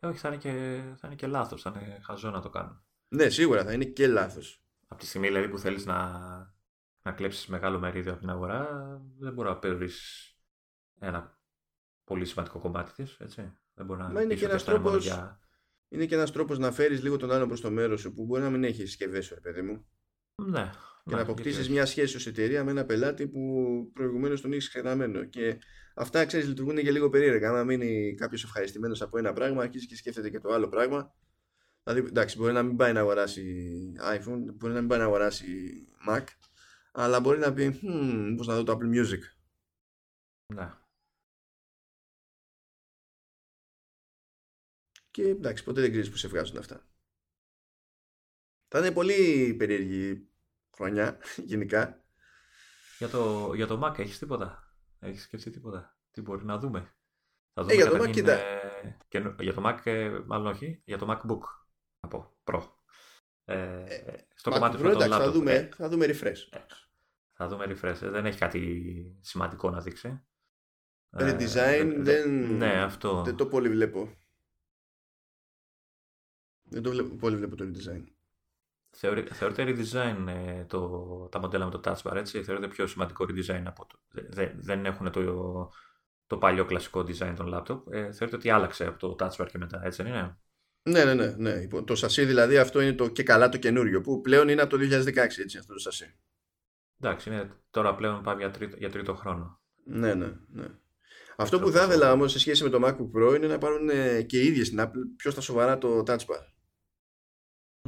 Ε, 0.00 0.06
όχι, 0.06 0.18
θα 0.18 0.28
είναι, 0.28 0.36
και, 0.36 0.82
θα 0.96 1.06
είναι 1.06 1.14
και 1.14 1.26
λάθος, 1.26 1.62
θα 1.62 1.72
είναι 1.76 1.98
χαζό 2.02 2.30
να 2.30 2.40
το 2.40 2.50
κάνουν. 2.50 2.84
Ναι, 3.08 3.28
σίγουρα 3.28 3.64
θα 3.64 3.72
είναι 3.72 3.84
και 3.84 4.06
λάθος. 4.06 4.62
Από 4.88 5.00
τη 5.00 5.06
στιγμή 5.06 5.26
δηλαδή, 5.26 5.48
που 5.48 5.58
θέλεις 5.58 5.86
να, 5.86 6.20
να 7.06 7.12
κλέψεις 7.12 7.46
μεγάλο 7.46 7.78
μερίδιο 7.78 8.12
από 8.12 8.20
την 8.20 8.30
αγορά, 8.30 8.68
δεν 9.18 9.32
μπορεί 9.32 9.48
να 9.48 9.56
παίρνεις 9.56 10.26
ένα 10.98 11.38
πολύ 12.04 12.24
σημαντικό 12.24 12.58
κομμάτι 12.58 12.92
της, 12.92 13.16
έτσι. 13.20 13.52
Δεν 13.74 13.86
μπορεί 13.86 14.00
να 14.00 14.08
Μα 14.08 14.22
είναι 14.22 14.34
και, 14.34 14.44
ένας 14.44 14.64
τρόπος, 14.64 15.04
για... 15.04 15.40
είναι 15.88 16.06
και 16.06 16.14
ένας 16.14 16.32
τρόπος 16.32 16.58
να 16.58 16.72
φέρεις 16.72 17.02
λίγο 17.02 17.16
τον 17.16 17.32
άλλο 17.32 17.46
προς 17.46 17.60
το 17.60 17.70
μέρος 17.70 18.00
σου, 18.00 18.14
που 18.14 18.24
μπορεί 18.24 18.42
να 18.42 18.50
μην 18.50 18.64
έχει 18.64 18.86
συσκευές 18.86 19.26
σου, 19.26 19.40
παιδί 19.42 19.62
μου. 19.62 19.86
Ναι, 20.34 20.70
και 21.04 21.14
να 21.14 21.20
αποκτήσεις 21.20 21.68
μια 21.68 21.86
σχέση 21.86 22.16
ως 22.16 22.26
εταιρεία 22.26 22.64
με 22.64 22.70
ένα 22.70 22.84
πελάτη 22.84 23.28
που 23.28 23.40
προηγουμένως 23.94 24.40
τον 24.40 24.52
έχεις 24.52 24.68
ξεγραμμένο. 24.68 25.24
Και 25.24 25.58
αυτά, 25.94 26.24
ξέρεις, 26.24 26.48
λειτουργούν 26.48 26.76
και 26.76 26.90
λίγο 26.90 27.10
περίεργα. 27.10 27.50
Αν 27.50 27.66
μείνει 27.66 28.14
κάποιος 28.14 28.44
ευχαριστημένος 28.44 29.02
από 29.02 29.18
ένα 29.18 29.32
πράγμα, 29.32 29.62
αρχίζει 29.62 29.86
και 29.86 29.96
σκέφτεται 29.96 30.30
και 30.30 30.40
το 30.40 30.52
άλλο 30.52 30.68
πράγμα. 30.68 31.14
Δηλαδή, 31.82 32.08
εντάξει, 32.08 32.36
μπορεί 32.38 32.52
να 32.52 32.62
μην 32.62 32.76
πάει 32.76 32.92
να 32.92 33.00
αγοράσει 33.00 33.44
iPhone, 34.00 34.54
μπορεί 34.54 34.72
να 34.72 34.78
μην 34.78 34.88
πάει 34.88 34.98
να 34.98 35.04
αγοράσει 35.04 35.46
Mac, 36.08 36.24
αλλά 36.98 37.20
μπορεί 37.20 37.38
να 37.38 37.52
πει, 37.52 37.80
hm, 37.82 38.34
πώς 38.36 38.46
να 38.46 38.54
δω 38.54 38.62
το 38.62 38.72
Apple 38.72 38.94
Music. 38.94 39.20
Ναι. 40.54 40.72
Και 45.10 45.28
εντάξει, 45.28 45.64
ποτέ 45.64 45.80
δεν 45.80 45.90
ξέρεις 45.90 46.10
που 46.10 46.16
σε 46.16 46.28
βγάζουν 46.28 46.58
αυτά. 46.58 46.86
Θα 48.68 48.78
είναι 48.78 48.92
πολύ 48.92 49.54
περίεργη 49.54 50.30
χρονιά 50.76 51.20
γενικά. 51.50 52.04
Για 52.98 53.08
το, 53.08 53.52
για 53.54 53.66
το 53.66 53.80
Mac 53.84 53.98
έχεις 53.98 54.18
τίποτα; 54.18 54.74
Έχεις 54.98 55.22
σκεφτεί 55.22 55.50
τίποτα; 55.50 55.98
Τι 56.10 56.20
μπορεί 56.20 56.44
να 56.44 56.58
δούμε; 56.58 56.96
Θα 57.52 57.62
δούμε 57.62 57.72
ε, 57.72 57.76
για 57.76 57.90
το 57.90 58.02
Mac 58.02 58.10
κοίτα. 58.10 58.38
Και, 59.08 59.34
για 59.40 59.54
το 59.54 59.62
Mac 59.64 59.86
ε, 59.86 60.20
μάλλον 60.26 60.46
όχι. 60.46 60.82
Για 60.84 60.98
το 60.98 61.06
MacBook. 61.10 61.42
Από 62.00 62.36
Pro. 62.44 62.70
Ε, 63.44 63.84
ε, 63.84 64.26
στο 64.34 64.50
κομμάτι 64.50 64.76
του 64.76 64.86
εντάξει, 64.86 65.08
θα 65.08 65.30
δούμε, 65.30 65.52
ε, 65.52 65.68
θα 65.74 65.88
δούμε 65.88 66.06
refresh. 66.08 66.58
Ε, 67.36 67.44
θα 67.44 67.48
δούμε 67.48 67.64
refresh. 67.68 67.98
Δεν 68.00 68.26
έχει 68.26 68.38
κάτι 68.38 69.16
σημαντικό 69.20 69.70
να 69.70 69.80
δείξει. 69.80 70.20
Redesign 71.10 71.94
δεν, 71.98 72.56
ναι, 72.56 72.82
αυτό. 72.82 73.22
δεν 73.22 73.36
το 73.36 73.46
πολύ 73.46 73.68
βλέπω. 73.68 74.16
Δεν 76.62 76.82
το 76.82 76.90
βλέπω, 76.90 77.14
πολύ 77.14 77.36
βλέπω 77.36 77.56
το 77.56 77.64
redesign. 77.64 78.04
Θεωρεί, 78.90 79.22
θεωρείται 79.22 79.64
redesign 79.68 80.26
ε, 80.28 80.64
το, 80.64 80.88
τα 81.30 81.38
μοντέλα 81.38 81.64
με 81.64 81.70
το 81.70 81.80
touch 81.84 82.02
bar, 82.02 82.16
έτσι; 82.16 82.42
Θεωρείται 82.42 82.68
πιο 82.68 82.86
σημαντικό 82.86 83.24
redesign 83.28 83.62
από 83.64 83.86
το. 83.86 83.98
Δε, 84.08 84.50
δεν 84.56 84.86
έχουν 84.86 85.10
το, 85.10 85.70
το 86.26 86.38
παλιό 86.38 86.64
κλασικό 86.64 87.00
design 87.00 87.34
των 87.36 87.50
laptop. 87.54 87.92
Ε, 87.92 88.12
θεωρείται 88.12 88.36
ότι 88.36 88.50
άλλαξε 88.50 88.86
από 88.86 88.98
το 88.98 89.16
touch 89.18 89.42
bar 89.42 89.48
και 89.50 89.58
μετά, 89.58 89.80
έτσι 89.84 90.02
δεν 90.02 90.12
είναι; 90.12 90.38
Ναι, 90.82 91.04
ναι, 91.04 91.14
ναι. 91.14 91.34
ναι. 91.36 91.82
Το 91.82 91.94
σασί 91.94 92.24
δηλαδή 92.24 92.58
αυτό 92.58 92.80
είναι 92.80 92.92
το 92.92 93.08
και 93.08 93.22
καλά 93.22 93.48
το 93.48 93.58
καινούριο 93.58 94.00
που 94.00 94.20
πλέον 94.20 94.48
είναι 94.48 94.62
από 94.62 94.76
το 94.76 94.82
2016 94.82 95.16
έτσι 95.16 95.58
αυτό 95.58 95.72
το 95.72 95.78
σασί. 95.78 96.18
Εντάξει, 97.00 97.30
είναι, 97.30 97.50
τώρα 97.70 97.94
πλέον 97.94 98.22
πάμε 98.22 98.40
για 98.40 98.50
τρίτο, 98.50 98.76
για 98.76 98.90
τρίτο 98.90 99.14
χρόνο. 99.14 99.60
Ναι, 99.84 100.14
ναι, 100.14 100.32
ναι. 100.48 100.66
Αυτό 101.36 101.60
που 101.60 101.70
θα 101.70 101.84
ήθελα 101.84 102.12
όμως 102.12 102.32
σε 102.32 102.38
σχέση 102.38 102.62
με 102.62 102.68
το 102.68 102.80
MacBook 102.82 103.10
Pro 103.16 103.36
είναι 103.36 103.46
να 103.46 103.58
πάρουν 103.58 103.88
και 104.26 104.42
οι 104.42 104.46
ίδιες 104.46 104.66
στην 104.66 104.78
Apple 104.80 105.02
πιο 105.16 105.30
στα 105.30 105.40
σοβαρά 105.40 105.78
το 105.78 105.98
touch 105.98 106.18
bar. 106.18 106.40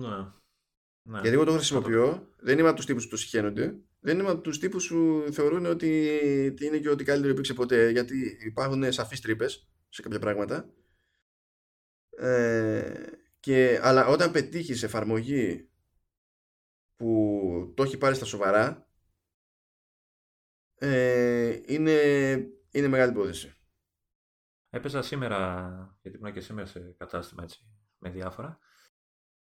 Ναι. 0.01 0.33
Ναι. 1.03 1.21
Γιατί 1.21 1.35
εγώ 1.37 1.45
το 1.45 1.53
χρησιμοποιώ, 1.53 2.35
δεν 2.37 2.59
είμαι 2.59 2.69
από 2.69 2.77
τους 2.77 2.87
τύπους 2.87 3.05
που 3.05 3.11
το 3.11 3.17
συχαίνονται, 3.17 3.81
δεν 4.01 4.19
είμαι 4.19 4.31
από 4.31 4.41
τους 4.41 4.59
τύπους 4.59 4.89
που 4.89 5.27
θεωρούν 5.33 5.67
ότι 5.67 6.07
είναι 6.61 6.79
και 6.79 6.89
ό,τι 6.89 7.05
καλύτερο 7.05 7.33
υπήρξε 7.33 7.55
ποτέ, 7.55 7.91
γιατί 7.91 8.39
υπάρχουν 8.41 8.93
σαφείς 8.93 9.21
τρύπες 9.21 9.71
σε 9.89 10.03
κάποια 10.03 10.19
πράγματα. 10.19 10.71
Ε, 12.11 13.07
και, 13.41 13.81
αλλά 13.83 14.07
όταν 14.07 14.31
πετύχεις 14.31 14.83
εφαρμογή 14.83 15.71
που 16.97 17.73
το 17.77 17.83
έχει 17.83 17.99
πάρει 17.99 18.15
στα 18.15 18.25
σοβαρά, 18.25 18.88
ε, 20.79 21.61
είναι, 21.67 22.01
είναι 22.71 22.89
μεγάλη 22.89 23.11
υπόθεση. 23.11 23.53
Έπαιζα 24.71 25.03
σήμερα, 25.03 25.97
γιατί 26.03 26.19
ήμουν 26.19 26.33
και 26.33 26.41
σήμερα 26.41 26.67
σε 26.67 26.95
κατάστημα 26.99 27.43
έτσι, 27.43 27.59
με 27.99 28.11
διάφορα 28.11 28.59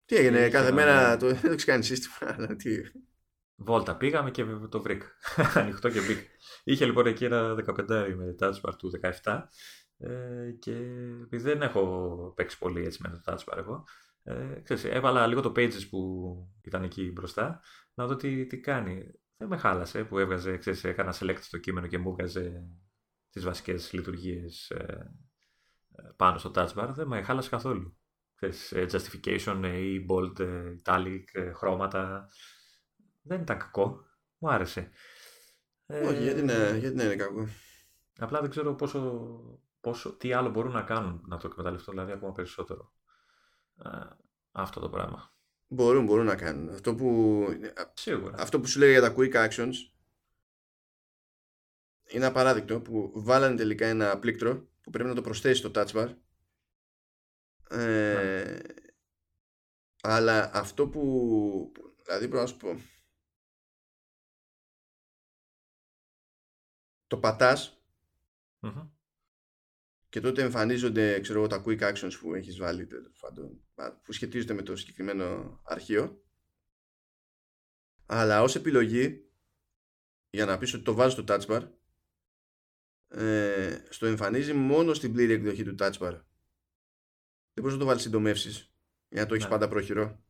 τι 0.04 0.18
έγινε, 0.18 0.48
κάθε 0.48 0.72
μέρα 0.72 1.16
το, 1.16 1.26
δεν 1.34 1.50
έχεις 1.50 1.64
κάνει 1.64 1.82
σύστημα. 1.82 2.34
Αλλά 2.34 2.56
τι... 2.56 2.80
Βόλτα 3.56 3.96
πήγαμε 3.96 4.30
και 4.30 4.44
το 4.44 4.82
βρήκα. 4.82 5.06
Ανοιχτό 5.54 5.90
και 5.90 6.00
μπήκα. 6.00 6.20
Είχε 6.64 6.84
λοιπόν 6.84 7.06
εκεί 7.06 7.24
ένα 7.24 7.54
15 7.66 8.14
με 8.16 8.34
touch 8.38 8.60
bar 8.60 8.72
του 8.78 8.90
17 9.22 9.42
ε, 9.98 10.50
και 10.58 10.72
επειδή 11.22 11.42
δεν 11.42 11.62
έχω 11.62 12.32
παίξει 12.36 12.58
πολύ 12.58 12.84
έτσι 12.84 13.02
με 13.02 13.08
το 13.08 13.32
touch 13.32 13.52
bar 13.52 13.58
εγώ, 13.58 13.84
ε, 14.22 14.60
ξέρεις, 14.62 14.84
έβαλα 14.84 15.26
λίγο 15.26 15.40
το 15.40 15.52
pages 15.56 15.88
που 15.90 16.34
ήταν 16.62 16.82
εκεί 16.82 17.10
μπροστά 17.14 17.60
να 17.94 18.06
δω 18.06 18.16
τι, 18.16 18.46
τι 18.46 18.60
κάνει. 18.60 19.10
Δεν 19.42 19.50
με 19.50 19.56
χάλασε 19.56 20.04
που 20.04 20.18
έβγαζε, 20.18 20.56
ξέρεις, 20.56 20.84
έκανα 20.84 21.14
select 21.18 21.38
στο 21.40 21.58
κείμενο 21.58 21.86
και 21.86 21.98
μου 21.98 22.10
έβγαζε 22.10 22.68
τις 23.30 23.44
βασικές 23.44 23.92
λειτουργίες 23.92 24.70
ε, 24.70 25.12
ε 25.96 26.02
πάνω 26.16 26.38
στο 26.38 26.50
touch 26.54 26.72
bar. 26.74 26.88
Δεν 26.88 27.06
με 27.06 27.22
χάλασε 27.22 27.48
καθόλου. 27.48 27.96
Ε, 28.38 28.86
justification 28.90 29.60
ε, 29.62 29.78
ή 29.78 30.06
bold, 30.10 30.40
ε, 30.40 30.74
italic, 30.84 31.24
χρώματα. 31.54 32.28
Δεν 33.22 33.40
ήταν 33.40 33.58
κακό. 33.58 34.04
Μου 34.38 34.50
άρεσε. 34.50 34.90
Όχι, 35.86 36.22
γιατί, 36.22 36.42
ναι, 36.42 36.76
γιατί 36.78 36.96
ναι 36.96 37.02
είναι 37.02 37.16
κακό; 37.16 37.46
Απλά 38.18 38.40
δεν 38.40 38.50
ξέρω 38.50 38.74
πόσο, 38.74 39.60
πόσο, 39.80 40.16
τι 40.16 40.32
άλλο 40.32 40.50
μπορούν 40.50 40.72
να 40.72 40.82
κάνουν 40.82 41.22
να 41.26 41.36
το 41.36 41.46
εκμεταλλευτώ, 41.46 41.90
δηλαδή 41.90 42.12
ακόμα 42.12 42.32
περισσότερο. 42.32 42.92
αυτό 44.52 44.80
το 44.80 44.88
πράγμα. 44.88 45.31
Μπορούν, 45.72 46.04
μπορούν 46.04 46.24
να 46.24 46.36
κάνουν. 46.36 46.68
Αυτό 46.68 46.94
που, 46.94 47.46
Σίγουρα. 47.94 48.34
αυτό 48.38 48.60
που 48.60 48.66
σου 48.66 48.78
λέει 48.78 48.90
για 48.90 49.00
τα 49.00 49.14
quick 49.16 49.48
actions 49.48 49.74
είναι 52.08 52.26
απαράδεικτο 52.26 52.80
που 52.80 53.12
βάλανε 53.14 53.56
τελικά 53.56 53.86
ένα 53.86 54.18
πλήκτρο 54.18 54.68
που 54.80 54.90
πρέπει 54.90 55.08
να 55.08 55.14
το 55.14 55.20
προσθέσει 55.20 55.58
στο 55.58 55.70
touch 55.74 55.88
bar 55.88 56.16
ε, 57.68 58.58
αλλά 60.02 60.50
αυτό 60.54 60.88
που 60.88 61.72
δηλαδή 62.04 62.28
πρέπει 62.28 62.42
να 62.42 62.46
σου 62.46 62.56
πω 62.56 62.80
το 67.06 67.18
πατας 67.18 67.82
και 70.08 70.20
τότε 70.20 70.42
εμφανίζονται 70.42 71.20
ξέρω, 71.20 71.46
τα 71.46 71.62
quick 71.66 71.92
actions 71.92 72.12
που 72.20 72.34
έχεις 72.34 72.58
βάλει 72.58 72.88
που 74.02 74.12
σχετίζονται 74.12 74.52
με 74.52 74.62
το 74.62 74.76
συγκεκριμένο 74.76 75.60
αρχείο 75.64 76.22
αλλά 78.06 78.42
ως 78.42 78.54
επιλογή 78.54 79.24
για 80.30 80.44
να 80.44 80.58
πεις 80.58 80.74
ότι 80.74 80.82
το 80.84 80.94
βάζεις 80.94 81.12
στο 81.12 81.24
touch 81.28 81.46
bar 81.46 81.68
ε, 83.08 83.78
στο 83.88 84.06
εμφανίζει 84.06 84.52
μόνο 84.52 84.94
στην 84.94 85.12
πλήρη 85.12 85.32
εκδοχή 85.32 85.64
του 85.64 85.74
touch 85.78 85.98
bar 85.98 86.20
δεν 87.54 87.62
μπορείς 87.62 87.72
να 87.72 87.78
το 87.78 87.84
βάλεις 87.84 88.02
συντομεύσεις 88.02 88.72
για 89.08 89.20
να 89.20 89.26
το 89.26 89.34
έχεις 89.34 89.46
ναι. 89.46 89.50
πάντα 89.50 89.68
πρόχειρο. 89.68 90.24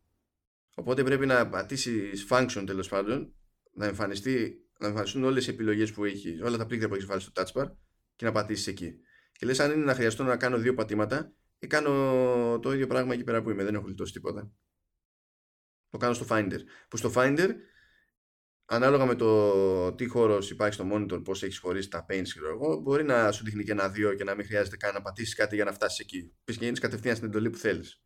Οπότε 0.74 1.03
πρέπει 1.03 1.27
να 1.27 1.49
πατήσει 1.49 2.11
function 2.29 2.62
τέλος 2.66 2.89
πάντων, 2.89 3.35
να, 3.73 3.87
εμφανιστεί, 3.87 4.66
να 4.79 4.87
εμφανιστούν 4.87 5.24
όλες 5.24 5.47
οι 5.47 5.51
επιλογές 5.51 5.93
που 5.93 6.05
έχει, 6.05 6.43
όλα 6.43 6.57
τα 6.57 6.66
πλήκτρα 6.66 6.89
που 6.89 6.95
έχεις 6.95 7.07
βάλει 7.07 7.20
στο 7.20 7.33
touch 7.35 7.53
bar 7.53 7.70
και 8.16 8.24
να 8.24 8.33
πατήσεις 8.33 8.66
εκεί. 8.66 9.01
Και 9.33 9.47
λες, 9.47 9.61
αν 9.61 9.70
είναι 9.70 9.85
να 9.85 9.95
χρειαστώ 9.95 10.24
να 10.24 10.37
κάνω 10.37 10.59
δύο 10.59 10.74
πατήματα, 10.74 11.24
ή 11.24 11.41
κάνω 11.67 12.59
το 12.63 12.73
ίδιο 12.73 12.87
πράγμα 12.87 13.15
εκεί 13.15 13.25
πέρα 13.25 13.43
που 13.43 13.51
είμαι. 13.51 13.65
Δεν 13.65 13.75
έχω 13.75 13.85
γλιτώσει 13.85 14.13
τίποτα. 14.13 14.53
Το 15.91 15.99
κάνω 15.99 16.15
στο 16.15 16.27
Finder. 16.29 16.59
Που 16.89 16.97
στο 16.97 17.13
Finder, 17.15 17.49
ανάλογα 18.65 19.07
με 19.07 19.15
το 19.15 19.95
τι 19.95 20.07
χώρος 20.07 20.51
υπάρχει 20.51 20.75
στο 20.75 20.89
monitor, 20.93 21.25
πώς 21.25 21.43
έχεις 21.43 21.59
χωρίσει 21.59 21.89
τα 21.89 22.07
paints, 22.09 22.37
εγώ, 22.37 22.77
μπορεί 22.77 23.05
να 23.05 23.33
σου 23.33 23.45
δείχνει 23.45 23.65
και 23.65 23.73
ένα 23.73 23.89
δύο 23.89 24.15
και 24.15 24.25
να 24.25 24.35
μην 24.35 24.47
χρειάζεται 24.47 24.77
καν 24.77 24.95
να 24.95 25.03
πατήσεις 25.03 25.35
κάτι 25.35 25.55
για 25.55 25.65
να 25.65 25.73
φτάσεις 25.73 25.99
εκεί. 25.99 26.35
Πεις 26.45 26.57
και 26.57 26.65
γίνεις 26.65 26.81
κατευθείαν 26.81 27.17
στην 27.17 27.29
εντολή 27.29 27.51
που 27.51 27.59
θέλεις. 27.59 28.03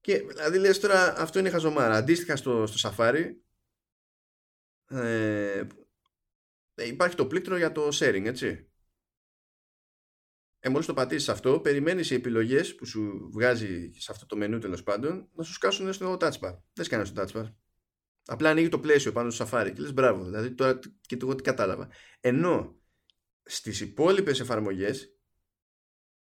Και 0.00 0.18
δηλαδή 0.18 0.58
λες 0.58 0.80
τώρα 0.80 1.18
αυτό 1.18 1.38
είναι 1.38 1.50
χαζομάρα. 1.50 1.94
Αντίστοιχα 1.94 2.36
στο, 2.36 2.66
στο 2.66 2.90
Safari 2.96 3.24
ε, 4.90 5.66
υπάρχει 6.74 7.16
το 7.16 7.26
πλήκτρο 7.26 7.56
για 7.56 7.72
το 7.72 7.88
sharing, 7.92 8.24
έτσι. 8.24 8.70
Ε, 10.60 10.68
μόλις 10.68 10.86
το 10.86 10.94
πατήσεις 10.94 11.28
αυτό, 11.28 11.60
περιμένεις 11.60 12.10
οι 12.10 12.14
επιλογές 12.14 12.74
που 12.74 12.86
σου 12.86 13.30
βγάζει 13.32 13.90
σε 13.94 14.12
αυτό 14.12 14.26
το 14.26 14.36
μενού 14.36 14.58
τέλος 14.58 14.82
πάντων 14.82 15.28
να 15.32 15.42
σου 15.42 15.52
σκάσουν 15.52 15.92
στο 15.92 16.16
touchbar. 16.20 16.58
Δεν 16.72 16.84
σκάνε 16.84 17.04
στο 17.04 17.22
touchbar. 17.22 17.54
Απλά 18.24 18.50
ανοίγει 18.50 18.68
το 18.68 18.80
πλαίσιο 18.80 19.12
πάνω 19.12 19.30
στο 19.30 19.48
Safari 19.50 19.72
και 19.74 19.80
λες 19.80 19.92
μπράβο, 19.92 20.24
δηλαδή 20.24 20.54
τώρα 20.54 20.78
και 21.00 21.16
εγώ 21.20 21.34
τι 21.34 21.42
κατάλαβα. 21.42 21.90
Ενώ 22.20 22.80
στις 23.42 23.80
υπόλοιπες 23.80 24.40
εφαρμογές 24.40 25.18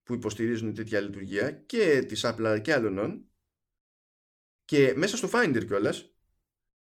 που 0.03 0.13
υποστηρίζουν 0.13 0.73
τέτοια 0.73 0.99
λειτουργία 0.99 1.51
και 1.51 2.03
της 2.07 2.21
Apple 2.25 2.59
και 2.61 2.73
άλλων 2.73 3.25
και 4.65 4.93
μέσα 4.95 5.17
στο 5.17 5.29
Finder 5.33 5.63
κιόλας, 5.65 6.15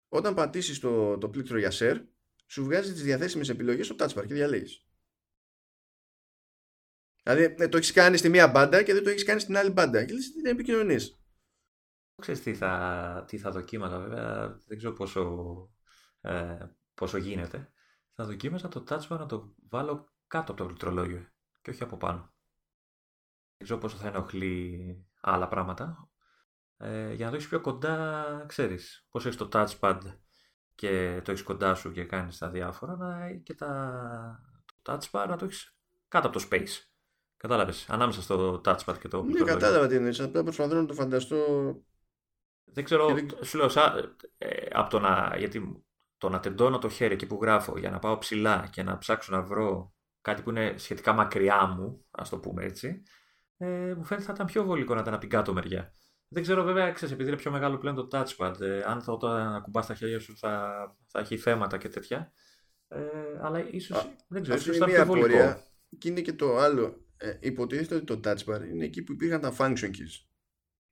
όταν 0.07 0.33
πατήσεις 0.33 0.79
το, 0.79 1.17
το 1.17 1.29
πλήκτρο 1.29 1.57
για 1.57 1.71
share, 1.73 2.05
σου 2.45 2.63
βγάζει 2.63 2.93
τις 2.93 3.03
διαθέσιμες 3.03 3.49
επιλογές 3.49 3.85
στο 3.85 3.95
touchbar 3.99 4.25
και 4.27 4.33
διαλέγεις. 4.33 4.88
Δηλαδή 7.23 7.55
ε, 7.57 7.67
το 7.67 7.77
έχεις 7.77 7.91
κάνει 7.91 8.17
στη 8.17 8.29
μία 8.29 8.47
μπάντα 8.47 8.83
και 8.83 8.93
δεν 8.93 9.03
το 9.03 9.09
έχεις 9.09 9.23
κάνει 9.23 9.39
στην 9.39 9.57
άλλη 9.57 9.69
μπάντα. 9.69 10.05
Και 10.05 10.13
λες 10.13 10.31
δεν 10.43 10.53
επικοινωνείς. 10.53 11.23
Ξέρεις 12.21 12.41
τι 12.41 12.53
θα, 12.53 13.23
τι 13.27 13.37
θα 13.37 13.51
δοκίμαζα 13.51 13.99
βέβαια, 13.99 14.57
δεν 14.67 14.77
ξέρω 14.77 14.93
πόσο, 14.93 15.23
ε, 16.21 16.57
πόσο 16.93 17.17
γίνεται. 17.17 17.71
Θα 18.15 18.25
δοκίμαζα 18.25 18.67
το 18.67 18.83
touchbar 18.89 19.17
να 19.17 19.25
το 19.25 19.55
βάλω 19.69 20.13
κάτω 20.27 20.51
από 20.51 20.61
το 20.61 20.67
πληκτρολόγιο 20.67 21.27
και 21.61 21.69
όχι 21.69 21.83
από 21.83 21.97
πάνω. 21.97 22.33
Δεν 23.57 23.67
ξέρω 23.67 23.79
πόσο 23.79 23.97
θα 23.97 24.07
ενοχλεί 24.07 25.07
άλλα 25.21 25.47
πράγματα. 25.47 26.09
Ε, 26.77 27.13
για 27.13 27.25
να 27.25 27.31
το 27.31 27.37
έχεις 27.37 27.49
πιο 27.49 27.61
κοντά, 27.61 28.45
ξέρεις, 28.47 29.07
πώς 29.09 29.25
έχεις 29.25 29.37
το 29.37 29.49
touchpad 29.51 29.99
και 30.75 31.21
το 31.23 31.31
έχεις 31.31 31.43
κοντά 31.43 31.75
σου 31.75 31.91
και 31.91 32.05
κάνεις 32.05 32.37
τα 32.37 32.49
διάφορα, 32.49 32.95
να 32.95 33.33
και 33.33 33.53
τα, 33.53 34.39
το 34.81 34.93
touchbar 34.93 35.25
να 35.27 35.37
το 35.37 35.45
έχεις 35.45 35.77
κάτω 36.07 36.27
από 36.27 36.39
το 36.39 36.47
space. 36.51 36.88
Κατάλαβες, 37.39 37.85
ανάμεσα 37.89 38.21
στο 38.21 38.61
touchpad 38.65 38.95
και 38.99 39.07
το. 39.07 39.23
Ναι, 39.23 39.43
κατάλαβα 39.43 39.87
τι 39.87 39.95
είναι. 39.95 40.11
Απλά 40.19 40.43
προσπαθώ 40.43 40.75
να 40.75 40.85
το 40.85 40.93
φανταστώ. 40.93 41.37
Δεν 42.63 42.83
ξέρω, 42.83 43.17
σου 43.41 43.57
λέω, 43.57 43.69
ε, 44.37 44.65
από 44.71 44.89
το 44.89 44.99
να, 44.99 45.35
γιατί 45.37 45.83
το 46.17 46.29
να 46.29 46.39
τεντώνω 46.39 46.77
το 46.77 46.89
χέρι 46.89 47.13
εκεί 47.13 47.25
που 47.25 47.39
γράφω 47.41 47.77
για 47.77 47.89
να 47.89 47.99
πάω 47.99 48.17
ψηλά 48.17 48.67
και 48.71 48.83
να 48.83 48.97
ψάξω 48.97 49.35
να 49.35 49.41
βρω 49.41 49.93
κάτι 50.21 50.41
που 50.41 50.49
είναι 50.49 50.73
σχετικά 50.77 51.13
μακριά 51.13 51.65
μου, 51.67 52.05
ας 52.11 52.29
το 52.29 52.37
πούμε 52.37 52.63
έτσι, 52.63 53.03
ε, 53.57 53.93
μου 53.97 54.03
φαίνεται 54.03 54.25
θα 54.25 54.33
ήταν 54.33 54.45
πιο 54.45 54.63
βολικό 54.63 54.93
να 54.93 54.99
ήταν 54.99 55.13
από 55.13 55.21
την 55.21 55.29
κάτω 55.29 55.53
μεριά. 55.53 55.93
Δεν 56.27 56.43
ξέρω 56.43 56.63
βέβαια, 56.63 56.91
ξέρεις, 56.91 57.13
επειδή 57.13 57.29
είναι 57.29 57.39
πιο 57.39 57.51
μεγάλο 57.51 57.77
πλέον 57.77 57.95
το 57.95 58.07
touchpad, 58.11 58.61
ε, 58.61 58.81
αν 58.85 59.01
θα 59.01 59.11
όταν 59.11 59.53
ακουμπάς 59.53 59.85
τα 59.85 59.93
χέρια 59.93 60.19
σου 60.19 60.37
θα, 60.37 60.73
θα 61.07 61.19
έχει 61.19 61.37
θέματα 61.37 61.77
και 61.77 61.89
τέτοια. 61.89 62.31
Ε, 62.87 62.99
αλλά 63.41 63.69
ίσως, 63.69 64.15
δεν 64.27 64.41
ξέρω, 64.41 64.57
ίσως 64.57 64.77
θα 64.77 64.85
πιο 64.85 65.05
βολικό. 65.05 65.27
Πορεία, 65.27 65.63
και 65.97 66.09
είναι 66.09 66.21
και 66.21 66.33
το 66.33 66.57
άλλο. 66.57 67.07
Ε, 67.21 67.37
υποτίθεται 67.39 67.95
ότι 67.95 68.05
το 68.05 68.19
touchbar 68.23 68.61
είναι 68.71 68.85
εκεί 68.85 69.03
που 69.03 69.11
υπήρχαν 69.11 69.41
τα 69.41 69.55
function 69.57 69.89
keys. 69.89 70.25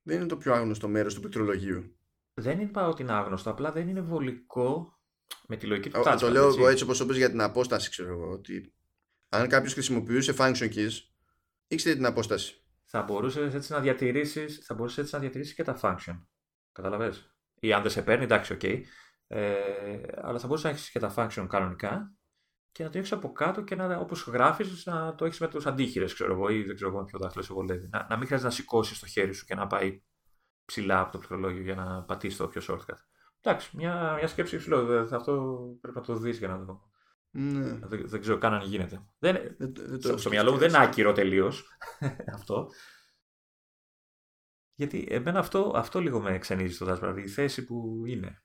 Δεν 0.02 0.18
είναι 0.18 0.26
το 0.26 0.38
πιο 0.38 0.54
άγνωστο 0.54 0.88
μέρος 0.88 1.14
του 1.14 1.20
πληκτρολογίου. 1.20 1.98
Δεν 2.34 2.60
είπα 2.60 2.88
ότι 2.88 3.02
είναι 3.02 3.12
άγνωστο, 3.12 3.50
απλά 3.50 3.72
δεν 3.72 3.88
είναι 3.88 4.02
βολικό 4.02 5.00
με 5.48 5.58
τη 5.58 5.66
λογική 5.66 5.90
του 5.90 6.02
touchpad. 6.06 6.18
Το 6.20 6.30
λέω 6.30 6.48
εγώ 6.48 6.68
έτσι 6.68 6.84
όπως 6.84 7.00
όπως 7.00 7.18
για 7.18 7.30
την 7.30 7.42
απόσταση, 7.42 7.90
ξέρω 7.90 8.10
εγώ, 8.10 8.32
ότι 8.32 8.74
αν 9.30 9.48
κάποιος 9.48 9.74
χρησιμοποιούσε 9.74 10.34
function 10.38 10.74
keys, 10.74 10.92
ήξερε 11.68 11.96
την 11.96 12.06
απόσταση 12.06 12.62
θα 12.90 13.02
μπορούσες 13.02 13.54
έτσι 13.54 13.72
να 13.72 13.80
διατηρήσεις 13.80 14.66
θα 14.66 14.74
μπορούσες 14.74 14.98
έτσι 14.98 15.14
να 15.16 15.20
διατηρήσεις 15.20 15.54
και 15.54 15.64
τα 15.64 15.80
function. 15.82 16.26
Καταλαβες; 16.72 17.36
Ή 17.60 17.74
αν 17.74 17.82
δεν 17.82 17.92
σε 17.92 18.02
παίρνει, 18.02 18.24
εντάξει, 18.24 18.54
OK. 18.54 18.60
Okay. 18.64 18.82
Ε, 19.28 19.54
αλλά 20.22 20.40
θα 20.40 20.48
μπορούσες 20.48 20.64
να 20.64 20.70
έχεις 20.70 20.90
και 20.90 21.00
τα 21.00 21.14
function 21.18 21.48
κανονικά 21.50 22.14
και 22.78 22.84
να 22.84 22.90
το 22.90 22.98
έχεις 22.98 23.12
από 23.12 23.32
κάτω 23.32 23.62
και 23.62 23.76
να, 23.76 23.98
όπως 23.98 24.28
γράφεις 24.28 24.86
να 24.86 25.16
το 25.16 25.26
έχεις 25.26 25.40
με 25.40 25.48
τους 25.48 25.66
αντίχειρες, 25.66 26.14
ξέρω 26.14 26.34
εγώ, 26.34 26.50
ή 26.50 26.64
δεν 26.64 26.76
ξέρω 26.76 26.90
εγώ 26.90 27.00
με 27.00 27.06
ποιο 27.06 27.20
δάχτυλο 27.20 27.44
σε 27.44 27.54
βολεύει. 27.54 27.88
Να, 27.92 28.08
να 28.10 28.18
μην 28.18 28.26
χρειάζεται 28.26 28.50
να 28.50 28.56
σηκώσεις 28.56 29.00
το 29.00 29.08
χέρι 29.08 29.34
σου 29.34 29.46
και 29.46 29.56
να 29.56 29.68
πάει 29.68 30.02
ψηλά 30.66 31.00
από 31.00 31.12
το 31.12 31.18
πληκτρολόγιο 31.18 31.62
για 31.62 31.76
να 31.76 32.04
πατήσει 32.04 32.38
το 32.38 32.48
πιο 32.48 32.62
shortcut. 32.68 32.98
Εντάξει, 33.42 33.78
μια, 33.78 34.14
μια 34.18 34.28
σκέψη 34.28 34.60
σου 34.60 34.70
λέω, 34.70 35.00
αυτό 35.00 35.60
πρέπει 35.82 35.98
να 35.98 36.04
το 36.04 36.16
δεις 36.16 36.38
για 36.38 36.48
να 36.48 36.58
δω 36.58 36.90
ναι. 37.32 37.80
Δεν, 37.88 38.08
δεν, 38.08 38.22
ξέρω 38.22 38.38
καν 38.38 38.54
αν 38.54 38.62
γίνεται. 38.62 39.06
Δεν, 39.20 39.56
δεν, 39.58 39.74
δεν 39.76 40.02
στο, 40.02 40.18
στο 40.18 40.30
μυαλό 40.30 40.52
μου 40.52 40.58
δεν 40.58 40.70
είναι 40.70 40.84
άκυρο 40.84 41.12
τελείως 41.12 41.78
αυτό. 42.36 42.68
Γιατί 44.76 45.08
εμένα 45.10 45.40
αυτό, 45.40 45.72
αυτό 45.76 46.00
λίγο 46.00 46.22
με 46.22 46.38
ξενίζει 46.38 46.74
στο 46.74 46.92
Dash 46.92 47.00
δηλαδή 47.00 47.22
η 47.22 47.28
θέση 47.28 47.66
που 47.66 48.04
είναι. 48.06 48.42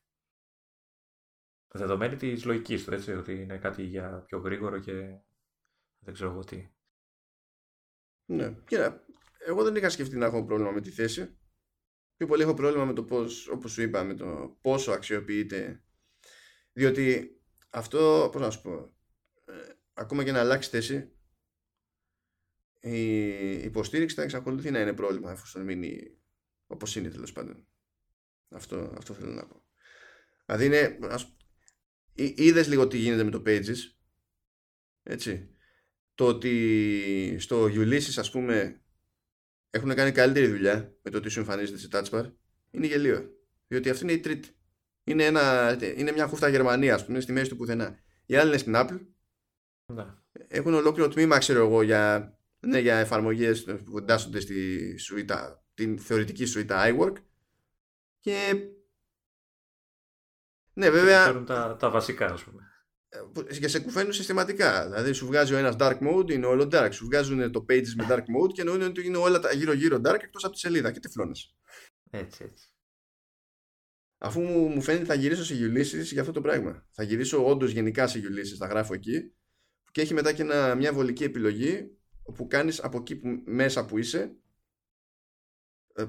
Δεδομένη 1.75 2.17
της 2.17 2.45
λογικής 2.45 2.85
του, 2.85 2.95
έτσι, 2.95 3.13
ότι 3.13 3.33
είναι 3.33 3.59
κάτι 3.59 3.83
για 3.83 4.25
πιο 4.27 4.39
γρήγορο 4.39 4.79
και 4.79 4.93
δεν 5.99 6.15
ξέρω 6.15 6.31
εγώ 6.31 6.45
τι. 6.45 6.71
Ναι, 8.25 8.55
κοίτα, 8.67 9.05
εγώ 9.39 9.63
δεν 9.63 9.77
είχα 9.77 9.91
σκεφτεί 9.91 10.17
να 10.17 10.27
έχω 10.27 10.45
πρόβλημα 10.45 10.71
με 10.71 10.81
τη 10.81 10.91
θέση. 10.91 11.37
Πιο 12.17 12.27
πολύ 12.27 12.43
έχω 12.43 12.55
πρόβλημα 12.55 12.85
με 12.85 12.93
το 12.93 13.05
πώς, 13.05 13.49
όπως 13.49 13.73
σου 13.73 13.83
είπα, 13.83 14.05
με 14.05 14.15
το 14.15 14.59
πόσο 14.61 14.93
αξιοποιείται. 14.93 15.83
Διότι 16.73 17.37
αυτό, 17.71 18.29
πώς 18.33 18.41
να 18.41 18.51
σου 18.51 18.63
πω, 18.63 18.97
ε, 19.45 19.53
ακόμα 19.93 20.25
και 20.25 20.33
να 20.33 20.41
αλλάξει 20.41 20.71
θέση, 20.71 21.13
η 22.81 23.53
υποστήριξη 23.53 24.17
θα 24.17 24.23
εξακολουθεί 24.23 24.71
να 24.71 24.81
είναι 24.81 24.93
πρόβλημα 24.93 25.31
εφόσον 25.31 25.63
μείνει 25.63 26.19
όπως 26.67 26.97
είναι 26.97 27.09
τέλος 27.09 27.33
πάντων. 27.33 27.67
Αυτό, 28.49 28.95
αυτό 28.97 29.15
θέλω 29.15 29.33
να 29.33 29.47
πω. 29.47 29.65
Δηλαδή 30.47 30.65
είναι, 30.65 30.99
ας, 31.11 31.37
είδες 32.15 32.69
λίγο 32.69 32.89
τι 32.89 32.99
γίνεται 32.99 33.25
με 33.25 33.31
το 33.31 33.43
Pages, 33.47 33.77
έτσι. 35.03 35.49
Το 36.15 36.27
ότι 36.27 37.37
στο 37.39 37.65
Ulysses 37.65 38.15
ας 38.17 38.31
πούμε 38.31 38.81
έχουν 39.71 39.95
κάνει 39.95 40.13
καλύτερη 40.13 40.47
δουλειά 40.47 40.97
με 41.03 41.11
το 41.11 41.21
τι 41.21 41.29
σου 41.29 41.39
εμφανίζεται 41.39 41.79
σε 41.79 41.89
touch 41.93 42.11
bar 42.11 42.33
είναι 42.71 42.87
γελίο. 42.87 43.31
Διότι 43.67 43.91
αυτή 43.91 44.05
είναι 44.05 44.13
η 44.13 44.21
τρίτη 44.21 44.51
είναι, 45.05 45.25
ένα, 45.25 45.77
είναι 45.97 46.13
μια 46.13 46.27
χούφτα 46.27 46.49
Γερμανία, 46.49 46.95
ας 46.95 47.07
πούμε, 47.07 47.21
στη 47.21 47.33
μέση 47.33 47.49
του 47.49 47.57
πουθενά. 47.57 47.99
Οι 48.27 48.37
άλλοι 48.37 48.49
είναι 48.49 48.59
στην 48.59 48.73
Apple. 48.77 49.01
Ναι. 49.87 50.05
Έχουν 50.49 50.75
ολόκληρο 50.75 51.09
τμήμα, 51.09 51.39
ξέρω 51.39 51.67
εγώ, 51.67 51.83
για, 51.83 52.37
ναι, 52.61 52.79
για 52.79 52.97
εφαρμογές 52.97 53.65
που 53.65 53.99
εντάσσονται 53.99 54.41
στη 54.41 54.99
σουίτα, 54.99 55.65
την 55.75 55.99
θεωρητική 55.99 56.45
σουίτα 56.45 56.95
iWork. 56.95 57.15
Και. 58.21 58.55
Ναι, 60.73 60.91
βέβαια. 60.91 61.45
τα, 61.45 61.77
τα 61.77 61.91
βασικά, 61.91 62.27
ας 62.27 62.45
πούμε. 62.45 62.63
Ε, 63.09 63.59
και 63.59 63.69
σε 63.69 63.81
κουφαίνουν 63.81 64.13
συστηματικά. 64.13 64.85
Δηλαδή, 64.85 65.13
σου 65.13 65.27
βγάζει 65.27 65.55
ο 65.55 65.57
ένας 65.57 65.77
dark 65.79 65.99
mode, 65.99 66.31
είναι 66.31 66.47
όλο 66.47 66.69
dark. 66.73 66.89
Σου 66.93 67.05
βγάζουν 67.05 67.53
το 67.53 67.65
pages 67.69 67.93
με 67.97 68.07
dark 68.09 68.23
mode 68.23 68.53
και 68.53 68.61
εννοούν 68.61 68.83
ότι 68.83 69.07
είναι 69.07 69.17
όλα 69.17 69.39
τα 69.39 69.53
γύρω-γύρω 69.53 69.97
dark 69.97 70.21
εκτός 70.23 70.45
από 70.45 70.53
τη 70.53 70.59
σελίδα. 70.59 70.91
Και 70.91 71.01
τυφλώνε. 71.01 71.33
Έτσι, 72.11 72.45
έτσι 72.45 72.73
αφού 74.25 74.41
μου, 74.41 74.69
μου 74.69 74.83
φαίνεται 74.83 75.05
θα 75.05 75.15
γυρίσω 75.15 75.45
σε 75.45 75.55
Ulysses 75.55 76.05
για 76.05 76.21
αυτό 76.21 76.33
το 76.33 76.41
πράγμα. 76.41 76.87
Θα 76.91 77.03
γυρίσω 77.03 77.47
όντως 77.47 77.71
γενικά 77.71 78.07
σε 78.07 78.19
Ulysses, 78.19 78.57
θα 78.59 78.67
γράφω 78.67 78.95
εκεί 78.95 79.33
και 79.91 80.01
έχει 80.01 80.15
μετά 80.15 80.33
και 80.33 80.43
ένα, 80.43 80.75
μια 80.75 80.93
βολική 80.93 81.25
επιλογή 81.25 81.97
όπου 82.23 82.47
κάνεις 82.47 82.83
από 82.83 82.99
εκεί 82.99 83.17
που, 83.17 83.43
μέσα 83.45 83.85
που 83.85 83.99
είσαι 83.99 84.19
ε, 84.21 84.33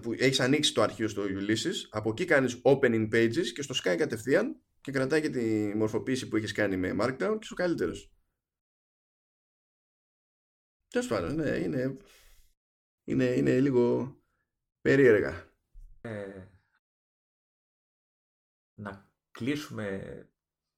που 0.01 0.14
έχεις 0.14 0.39
ανοίξει 0.39 0.73
το 0.73 0.81
αρχείο 0.81 1.07
στο 1.07 1.23
Ulysses 1.23 1.88
από 1.89 2.10
εκεί 2.10 2.26
κάνεις 2.26 2.61
opening 2.64 3.14
pages 3.14 3.45
και 3.53 3.61
στο 3.61 3.76
Sky 3.76 3.95
κατευθείαν 3.97 4.61
και 4.81 4.91
κρατάει 4.91 5.22
και 5.22 5.30
τη 5.30 5.76
μορφοποίηση 5.76 6.27
που 6.27 6.35
έχεις 6.35 6.51
κάνει 6.51 6.77
με 6.77 6.95
Markdown 6.99 7.38
και 7.39 7.45
στο 7.45 7.55
καλύτερος. 7.55 8.14
Τέλος 10.88 11.07
πάντων, 11.07 11.35
ναι, 11.35 11.49
είναι, 11.49 11.97
είναι, 13.03 13.26
είναι 13.26 13.60
λίγο 13.60 14.15
περίεργα. 14.81 15.51
Ε, 16.01 16.47
να 18.73 19.11
κλείσουμε, 19.31 19.99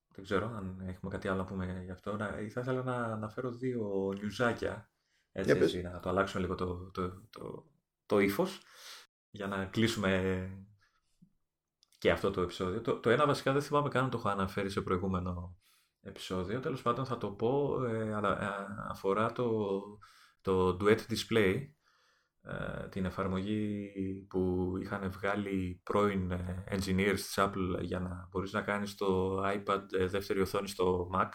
δεν 0.08 0.24
ξέρω 0.24 0.48
αν 0.48 0.80
έχουμε 0.88 1.12
κάτι 1.12 1.28
άλλο 1.28 1.38
να 1.38 1.46
πούμε 1.46 1.84
γι' 1.84 1.92
αυτό, 1.92 2.16
να, 2.16 2.28
θα 2.28 2.42
ήθελα 2.42 2.84
να 2.84 2.96
αναφέρω 2.96 3.52
δύο 3.52 4.14
νιουζάκια, 4.20 4.92
έτσι, 5.32 5.52
έτσι, 5.52 5.82
να 5.82 6.00
το 6.00 6.10
αλλάξουμε 6.10 6.42
λίγο 6.42 6.56
το, 6.56 6.92
το, 6.92 7.28
το, 7.30 7.72
το 8.06 8.20
ύφος, 8.20 8.62
για 9.36 9.48
να 9.48 9.66
κλείσουμε 9.66 10.50
και 11.98 12.12
αυτό 12.12 12.32
το 12.32 12.42
επεισόδιο. 12.42 12.82
Το, 12.82 13.00
το 13.00 13.10
ένα 13.10 13.26
βασικά 13.26 13.54
δεν 13.54 13.62
θυμάμαι 13.62 13.90
καν 13.90 14.10
το 14.10 14.18
έχω 14.18 14.30
αναφέρει 14.30 14.70
σε 14.70 14.82
προηγούμενο 14.82 15.58
επεισόδιο. 16.02 16.60
Τέλος 16.60 16.82
πάντων 16.82 17.06
θα 17.06 17.18
το 17.18 17.32
πω, 17.32 17.84
ε, 17.86 18.20
αφορά 18.90 19.32
το, 19.32 19.70
το 20.42 20.78
Duet 20.82 21.00
Display, 21.10 21.68
ε, 22.42 22.88
την 22.90 23.06
εφαρμογή 23.06 23.92
που 24.30 24.74
είχαν 24.82 25.12
βγάλει 25.12 25.82
πρώην 25.84 26.32
ε, 26.32 26.64
engineers 26.72 27.16
της 27.16 27.34
Apple 27.38 27.80
για 27.82 28.00
να 28.00 28.28
μπορείς 28.32 28.52
να 28.52 28.62
κάνεις 28.62 28.96
το 28.96 29.42
iPad 29.44 29.82
δεύτερη 30.08 30.42
οθόνη 30.42 30.68
στο 30.68 31.10
Mac, 31.14 31.30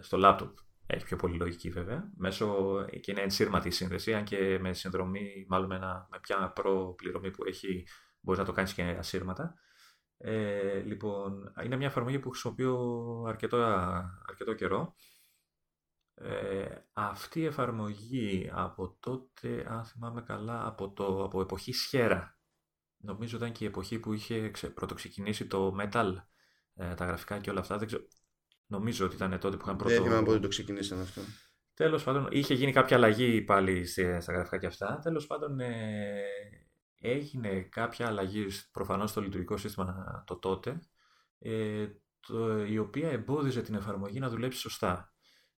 στο 0.00 0.18
laptop. 0.22 0.52
Έχει 0.86 1.04
πιο 1.04 1.16
πολύ 1.16 1.36
λογική 1.36 1.70
βέβαια. 1.70 2.10
Μέσω 2.16 2.74
και 3.00 3.10
είναι 3.10 3.20
ενσύρματη 3.20 3.68
η 3.68 3.70
σύνδεση, 3.70 4.14
αν 4.14 4.24
και 4.24 4.58
με 4.60 4.72
συνδρομή, 4.72 5.46
μάλλον 5.48 5.66
με, 5.66 5.74
ένα, 5.74 6.08
με 6.10 6.20
πια 6.20 6.52
πληρωμή 6.96 7.30
που 7.30 7.44
έχει, 7.46 7.86
μπορείς 8.20 8.40
να 8.40 8.46
το 8.46 8.52
κάνεις 8.52 8.74
και 8.74 8.82
ασύρματα. 8.82 9.54
Ε, 10.16 10.78
λοιπόν, 10.78 11.52
είναι 11.64 11.76
μια 11.76 11.86
εφαρμογή 11.86 12.18
που 12.18 12.30
χρησιμοποιώ 12.30 13.24
αρκετό, 13.28 13.56
αρκετό 14.28 14.54
καιρό. 14.54 14.94
Ε, 16.14 16.66
αυτή 16.92 17.40
η 17.40 17.44
εφαρμογή 17.44 18.50
από 18.52 18.96
τότε, 19.00 19.66
αν 19.68 19.84
θυμάμαι 19.84 20.22
καλά, 20.22 20.66
από, 20.66 20.92
το, 20.92 21.24
από 21.24 21.40
εποχή 21.40 21.72
Σιέρα. 21.72 22.38
Νομίζω 22.96 23.36
ήταν 23.36 23.52
και 23.52 23.64
η 23.64 23.66
εποχή 23.66 23.98
που 23.98 24.12
είχε 24.12 24.52
πρωτοξεκινήσει 24.74 25.46
το 25.46 25.76
Metal, 25.80 26.14
ε, 26.74 26.94
τα 26.94 27.04
γραφικά 27.04 27.38
και 27.38 27.50
όλα 27.50 27.60
αυτά. 27.60 27.78
Δεν 27.78 27.86
ξέρω, 27.86 28.02
νομίζω 28.66 29.06
ότι 29.06 29.14
ήταν 29.14 29.38
τότε 29.38 29.56
που 29.56 29.62
είχαν 29.64 29.76
πρώτο... 29.76 29.94
Δεν 29.94 30.02
θυμάμαι 30.02 30.24
πότε 30.24 30.38
το 30.38 30.48
ξεκινήσαν 30.48 31.00
αυτό. 31.00 31.20
Τέλος 31.74 32.04
πάντων, 32.04 32.28
είχε 32.30 32.54
γίνει 32.54 32.72
κάποια 32.72 32.96
αλλαγή 32.96 33.42
πάλι 33.42 33.86
στα 33.86 34.32
γραφικά 34.32 34.58
και 34.58 34.66
αυτά. 34.66 35.00
Τέλος 35.02 35.26
πάντων, 35.26 35.60
ε, 35.60 36.22
έγινε 37.00 37.60
κάποια 37.60 38.06
αλλαγή 38.06 38.46
προφανώς 38.72 39.10
στο 39.10 39.20
λειτουργικό 39.20 39.56
σύστημα 39.56 40.22
το 40.26 40.38
τότε, 40.38 40.80
ε, 41.38 41.86
το, 42.26 42.64
η 42.64 42.78
οποία 42.78 43.10
εμπόδιζε 43.10 43.62
την 43.62 43.74
εφαρμογή 43.74 44.18
να 44.18 44.28
δουλέψει 44.28 44.58
σωστά. 44.58 45.12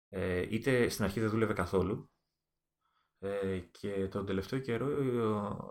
Ε, 0.09 0.47
είτε 0.49 0.89
στην 0.89 1.05
αρχή 1.05 1.21
δεν 1.21 1.31
δούλευε 1.31 1.53
καθόλου 1.53 2.11
ε, 3.19 3.59
και 3.59 4.09
τον 4.11 4.27
τελευταίο 4.27 4.59
καιρό 4.59 4.89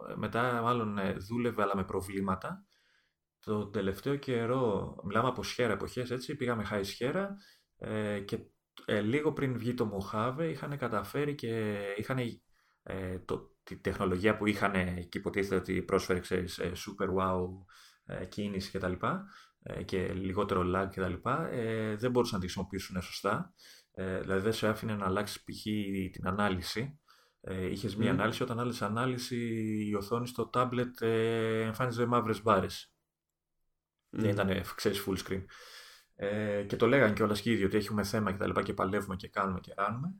ε, 0.09 0.15
μετά 0.15 0.61
μάλλον 0.61 0.97
ε, 0.97 1.13
δούλευε 1.13 1.61
αλλά 1.61 1.75
με 1.75 1.83
προβλήματα. 1.83 2.65
Το 3.45 3.67
τελευταίο 3.67 4.15
καιρό, 4.15 4.95
μιλάμε 5.03 5.27
από 5.27 5.43
σχέρα 5.43 5.73
εποχές 5.73 6.11
έτσι, 6.11 6.35
πήγαμε 6.35 6.67
high 6.71 6.83
σχέρα 6.83 7.35
ε, 7.77 8.19
και 8.19 8.39
λίγο 9.03 9.33
πριν 9.33 9.57
βγει 9.57 9.73
το 9.73 9.91
Mojave 9.93 10.49
είχαν 10.49 10.77
καταφέρει 10.77 11.35
και 11.35 11.75
είχαν 11.97 12.19
το, 13.25 13.55
τη 13.63 13.77
τεχνολογία 13.77 14.37
που 14.37 14.45
είχαν 14.45 14.73
και 15.09 15.17
υποτίθεται 15.17 15.55
ότι 15.55 15.81
πρόσφερε 15.81 16.19
ξέρεις, 16.19 16.57
ε, 16.57 16.71
super 16.75 17.07
wow 17.07 17.47
ε, 18.05 18.25
κίνηση 18.25 18.77
κτλ. 18.77 18.91
Και, 18.91 19.83
και 19.83 20.13
λιγότερο 20.13 20.63
lag 20.75 20.87
κτλ. 20.91 21.29
Ε, 21.51 21.95
δεν 21.95 22.11
μπορούσαν 22.11 22.35
να 22.35 22.45
τη 22.45 22.51
χρησιμοποιήσουν 22.51 23.01
σωστά. 23.01 23.53
Ε, 23.91 24.19
δηλαδή 24.19 24.41
δεν 24.41 24.53
σε 24.53 24.67
άφηνε 24.67 24.95
να 24.95 25.05
αλλάξεις 25.05 25.43
π.χ. 25.43 25.61
την 26.11 26.27
ανάλυση. 26.27 26.99
Ε, 27.41 27.65
Είχες 27.65 27.95
μία 27.95 28.11
ανάλυση, 28.11 28.43
όταν 28.43 28.59
άλλες 28.59 28.81
ανάλυση 28.81 29.37
η 29.89 29.95
οθόνη 29.95 30.27
στο 30.27 30.49
tablet 30.53 31.01
ε, 31.01 31.61
εμφάνιζε 31.61 32.05
μαύρες 32.05 32.41
μπάρες. 32.41 32.94
Mm. 34.15 34.19
Δεν 34.19 34.29
ήταν, 34.29 34.61
ξέρεις, 34.75 35.05
full 35.07 35.17
screen. 35.17 35.43
Ε, 36.15 36.63
και 36.63 36.75
το 36.75 36.87
λέγανε 36.87 37.13
κιόλας 37.13 37.41
και 37.41 37.49
οι 37.49 37.53
ίδιοι 37.53 37.63
ότι 37.63 37.77
έχουμε 37.77 38.03
θέμα 38.03 38.31
και 38.31 38.37
τα 38.37 38.47
λοιπά 38.47 38.63
και 38.63 38.73
παλεύουμε 38.73 39.15
και 39.15 39.27
κάνουμε 39.27 39.59
και 39.59 39.73
κάνουμε 39.75 40.15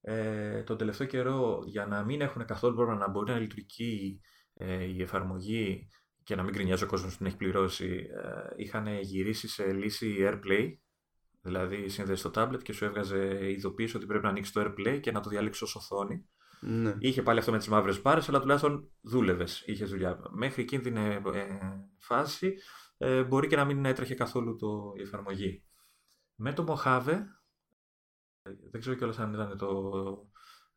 ε, 0.00 0.62
τον 0.62 0.76
τελευταίο 0.76 1.06
καιρό 1.06 1.62
για 1.66 1.86
να 1.86 2.04
μην 2.04 2.20
έχουν 2.20 2.44
καθόλου 2.44 2.74
πρόβλημα 2.74 3.00
να 3.00 3.08
μπορεί 3.10 3.30
να 3.30 3.38
λειτουργεί 3.38 4.20
ε, 4.54 4.84
η 4.84 5.02
εφαρμογή 5.02 5.88
και 6.24 6.36
να 6.36 6.42
μην 6.42 6.52
γκρινιάζει 6.52 6.84
ο 6.84 6.86
κόσμος 6.86 7.10
που 7.12 7.16
την 7.16 7.26
έχει 7.26 7.36
πληρώσει, 7.36 8.06
ε, 8.24 8.62
είχαν 8.62 8.86
γυρίσει 9.00 9.48
σε 9.48 9.72
λύση 9.72 10.16
AirPlay, 10.20 10.76
δηλαδή 11.42 11.88
σύνδεση 11.88 12.20
στο 12.20 12.30
tablet 12.34 12.62
και 12.62 12.72
σου 12.72 12.84
έβγαζε 12.84 13.50
ειδοποίηση 13.50 13.96
ότι 13.96 14.06
πρέπει 14.06 14.24
να 14.24 14.30
ανοίξει 14.30 14.52
το 14.52 14.60
AirPlay 14.60 14.98
και 15.00 15.12
να 15.12 15.20
το 15.20 15.28
διαλέξεις 15.28 15.62
ως 15.62 15.74
οθόνη. 15.74 16.28
Ναι. 16.60 16.94
Είχε 16.98 17.22
πάλι 17.22 17.38
αυτό 17.38 17.52
με 17.52 17.58
τις 17.58 17.68
μαύρες 17.68 18.00
πάρε, 18.00 18.20
αλλά 18.28 18.40
τουλάχιστον 18.40 18.90
δούλευες, 19.00 19.62
είχες 19.66 19.90
δουλειά. 19.90 20.18
Μέχρι 20.30 20.62
εκείνη 20.62 20.82
την 20.82 20.96
ε, 20.96 21.20
φάση 21.98 22.54
ε, 22.98 23.22
μπορεί 23.24 23.46
και 23.46 23.56
να 23.56 23.64
μην 23.64 23.84
έτρεχε 23.84 24.14
καθόλου 24.14 24.56
το, 24.56 24.92
η 24.96 25.02
εφαρμογή. 25.02 25.64
Με 26.34 26.52
το 26.52 26.64
Mojave 26.68 27.22
δεν 28.70 28.80
ξέρω 28.80 28.96
κιόλας 28.96 29.18
αν 29.18 29.32
ήταν 29.32 29.58
το, 29.58 29.92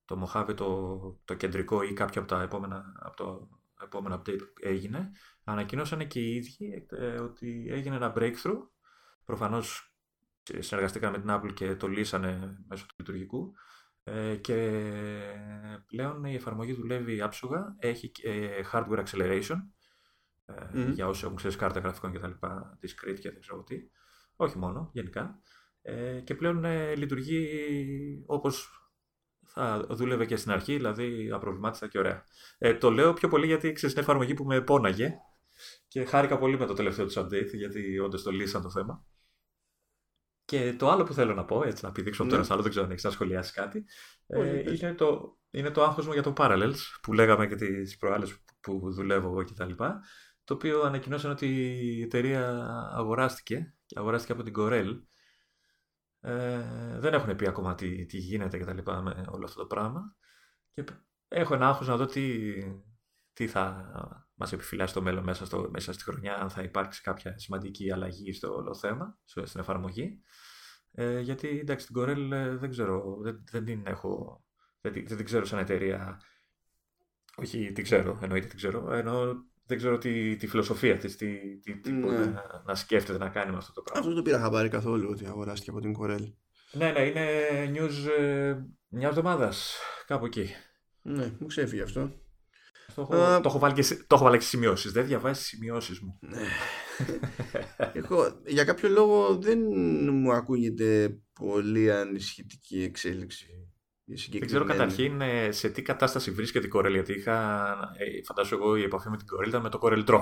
το 0.05 0.31
Mojave 0.33 0.55
το, 0.55 0.99
το 1.25 1.33
κεντρικό 1.33 1.83
ή 1.83 1.93
κάποιο 1.93 2.21
από 2.21 2.29
τα 2.29 2.41
επόμενα, 2.41 2.83
από 2.99 3.15
το 3.15 3.49
επόμενο 3.83 4.15
update 4.15 4.37
που 4.37 4.67
έγινε. 4.67 5.11
Ανακοινώσανε 5.43 6.05
και 6.05 6.19
οι 6.19 6.35
ίδιοι 6.35 6.85
ε, 6.89 7.19
ότι 7.19 7.67
έγινε 7.69 7.95
ένα 7.95 8.13
breakthrough. 8.15 8.67
Προφανώς 9.25 9.95
συνεργαστήκαν 10.59 11.11
με 11.11 11.19
την 11.19 11.29
Apple 11.29 11.53
και 11.53 11.75
το 11.75 11.87
λύσανε 11.87 12.57
μέσω 12.67 12.85
του 12.85 12.95
λειτουργικού. 12.97 13.53
Ε, 14.03 14.35
και 14.35 14.81
πλέον 15.85 16.23
η 16.23 16.35
εφαρμογή 16.35 16.73
δουλεύει 16.73 17.21
άψογα, 17.21 17.75
έχει 17.79 18.11
ε, 18.23 18.61
hardware 18.71 19.03
acceleration 19.05 19.57
mm. 20.47 20.91
για 20.93 21.07
όσοι 21.07 21.23
έχουν 21.23 21.35
ξέρεις 21.35 21.55
κάρτα 21.55 21.79
γραφικών 21.79 22.11
κτλ. 22.11 22.31
Discrete 22.81 23.19
και 23.19 23.31
δεν 23.31 23.39
ξέρω 23.39 23.63
τι. 23.63 23.75
Όχι 24.35 24.57
μόνο, 24.57 24.89
γενικά. 24.93 25.39
Ε, 25.81 26.19
και 26.19 26.35
πλέον 26.35 26.65
ε, 26.65 26.95
λειτουργεί 26.95 28.23
όπως 28.25 28.81
θα 29.45 29.87
δούλευε 29.89 30.25
και 30.25 30.35
στην 30.35 30.51
αρχή, 30.51 30.75
δηλαδή 30.75 31.31
απροβλημάτιστα 31.31 31.87
και 31.87 31.99
ωραία. 31.99 32.23
Ε, 32.57 32.73
το 32.73 32.91
λέω 32.91 33.13
πιο 33.13 33.27
πολύ 33.27 33.45
γιατί 33.45 33.71
ξέρεις 33.71 33.95
είναι 33.95 34.03
εφαρμογή 34.03 34.33
που 34.33 34.45
με 34.45 34.61
πόναγε 34.61 35.15
και 35.87 36.05
χάρηκα 36.05 36.37
πολύ 36.37 36.57
με 36.57 36.65
το 36.65 36.73
τελευταίο 36.73 37.05
του 37.05 37.13
update 37.13 37.53
γιατί 37.53 37.99
όντως 37.99 38.23
το 38.23 38.31
λύσαν 38.31 38.61
το 38.61 38.69
θέμα. 38.69 39.05
Και 40.45 40.73
το 40.73 40.89
άλλο 40.89 41.03
που 41.03 41.13
θέλω 41.13 41.33
να 41.33 41.45
πω, 41.45 41.63
έτσι 41.63 41.85
να 41.85 41.91
πηδήξω 41.91 42.23
ναι. 42.23 42.29
τώρα 42.29 42.45
άλλο, 42.49 42.61
δεν 42.61 42.69
ξέρω 42.69 42.85
αν 42.85 42.91
έχεις 42.91 43.03
να 43.03 43.09
σχολιάσεις 43.09 43.53
κάτι, 43.53 43.85
ε, 44.27 44.73
είναι, 44.73 44.93
το, 44.93 45.37
είναι 45.51 45.71
το 45.71 45.83
άγχος 45.83 46.05
μου 46.05 46.13
για 46.13 46.23
το 46.23 46.33
Parallels 46.37 46.77
που 47.01 47.13
λέγαμε 47.13 47.47
και 47.47 47.55
τις 47.55 47.97
προάλλες 47.97 48.43
που 48.59 48.91
δουλεύω 48.93 49.27
εγώ 49.27 49.43
κτλ. 49.43 49.83
Το 50.51 50.57
οποίο 50.57 50.81
ανακοινώσαν 50.81 51.31
ότι 51.31 51.47
η 51.95 52.01
εταιρεία 52.01 52.65
αγοράστηκε 52.93 53.75
και 53.85 53.99
αγοράστηκε 53.99 54.31
από 54.31 54.43
την 54.43 54.53
Corel 54.57 55.01
ε, 56.19 56.99
δεν 56.99 57.13
έχουν 57.13 57.35
πει 57.35 57.47
ακόμα 57.47 57.75
τι, 57.75 58.05
τι 58.05 58.17
γίνεται 58.17 58.57
και 58.57 58.65
τα 58.65 58.73
λοιπά 58.73 59.01
με 59.01 59.25
όλο 59.29 59.45
αυτό 59.45 59.59
το 59.59 59.67
πράγμα. 59.67 60.15
Και 60.73 60.83
έχω 61.27 61.53
ένα 61.53 61.67
άγχος 61.67 61.87
να 61.87 61.97
δω 61.97 62.05
τι, 62.05 62.53
τι 63.33 63.47
θα 63.47 63.91
μας 64.33 64.51
επιφυλάσει 64.51 64.93
το 64.93 65.01
μέλλον 65.01 65.23
μέσα, 65.23 65.45
στο, 65.45 65.69
μέσα 65.71 65.93
στη 65.93 66.03
χρονιά, 66.03 66.35
αν 66.35 66.49
θα 66.49 66.61
υπάρξει 66.61 67.01
κάποια 67.01 67.37
σημαντική 67.37 67.91
αλλαγή 67.91 68.33
στο 68.33 68.55
όλο 68.55 68.75
θέμα, 68.75 69.17
στην 69.23 69.59
εφαρμογή. 69.59 70.21
Ε, 70.91 71.19
γιατί 71.19 71.59
εντάξει 71.59 71.85
την 71.85 72.01
Corel 72.01 72.31
ε, 72.31 72.55
δεν 72.55 72.69
ξέρω, 72.69 73.17
δεν, 73.21 73.43
δεν 73.51 73.65
την 73.65 73.85
έχω, 73.85 74.43
δεν, 74.81 74.93
δεν 74.93 75.17
την 75.17 75.25
ξέρω 75.25 75.45
σαν 75.45 75.59
εταιρεία. 75.59 76.21
Όχι, 77.35 77.71
την 77.71 77.83
ξέρω, 77.83 78.19
εννοείται 78.21 78.47
την 78.47 78.57
ξέρω. 78.57 78.91
Ενώ 78.93 79.45
δεν 79.65 79.77
ξέρω 79.77 79.97
τι, 79.97 80.35
τη 80.35 80.47
φιλοσοφία 80.47 80.97
της, 80.97 81.15
τι, 81.15 81.59
τι, 81.59 81.79
τι 81.79 81.91
ναι. 81.91 81.99
μπορεί 81.99 82.15
να, 82.15 82.63
να, 82.65 82.75
σκέφτεται 82.75 83.17
να 83.17 83.29
κάνει 83.29 83.51
με 83.51 83.57
αυτό 83.57 83.73
το 83.73 83.81
πράγμα. 83.81 83.99
Αυτό 83.99 84.13
δεν 84.13 84.23
το 84.23 84.29
πήρα 84.29 84.43
χαμπάρι 84.43 84.69
καθόλου 84.69 85.09
ότι 85.11 85.25
αγοράστηκε 85.25 85.69
από 85.69 85.79
την 85.79 85.95
Corel. 85.99 86.33
Ναι, 86.71 86.91
ναι, 86.91 87.01
είναι 87.01 87.25
news 87.75 88.21
ε, 88.21 88.55
μια 88.89 89.07
εβδομάδας 89.07 89.77
κάπου 90.05 90.25
εκεί. 90.25 90.49
Ναι, 91.01 91.33
μου 91.39 91.47
ξέφυγε 91.47 91.81
αυτό. 91.81 92.11
Το 92.95 93.01
έχω, 93.01 93.13
uh, 93.13 93.41
το 93.41 93.49
έχω 93.49 93.59
βάλει 93.59 93.73
και, 93.73 93.95
το 94.07 94.15
έχω 94.15 94.23
βάλει 94.23 94.37
και 94.37 94.43
σημειώσεις. 94.43 94.91
Δεν 94.91 95.05
διαβάζει 95.05 95.39
τις 95.39 95.47
σημειώσεις 95.47 95.99
μου. 95.99 96.19
Ναι. 96.19 96.41
Εγώ, 97.99 98.41
για 98.45 98.63
κάποιο 98.63 98.89
λόγο 98.89 99.35
δεν 99.35 99.59
μου 100.11 100.31
ακούγεται 100.31 101.19
πολύ 101.33 101.91
ανησυχητική 101.91 102.83
εξέλιξη 102.83 103.70
δεν 104.31 104.45
ξέρω 104.45 104.65
καταρχήν 104.65 105.21
ε, 105.21 105.51
σε 105.51 105.69
τι 105.69 105.81
κατάσταση 105.81 106.31
βρίσκεται 106.31 106.67
η 106.67 106.69
Corel, 106.73 106.91
γιατί 106.91 107.13
είχα, 107.13 107.67
ε, 107.97 108.23
φαντάζομαι 108.25 108.63
εγώ 108.63 108.75
η 108.75 108.83
επαφή 108.83 109.09
με 109.09 109.17
την 109.17 109.25
Corel 109.33 109.47
ήταν 109.47 109.61
με 109.61 109.69
το 109.69 109.79
Corel 109.81 110.05
Draw, 110.09 110.21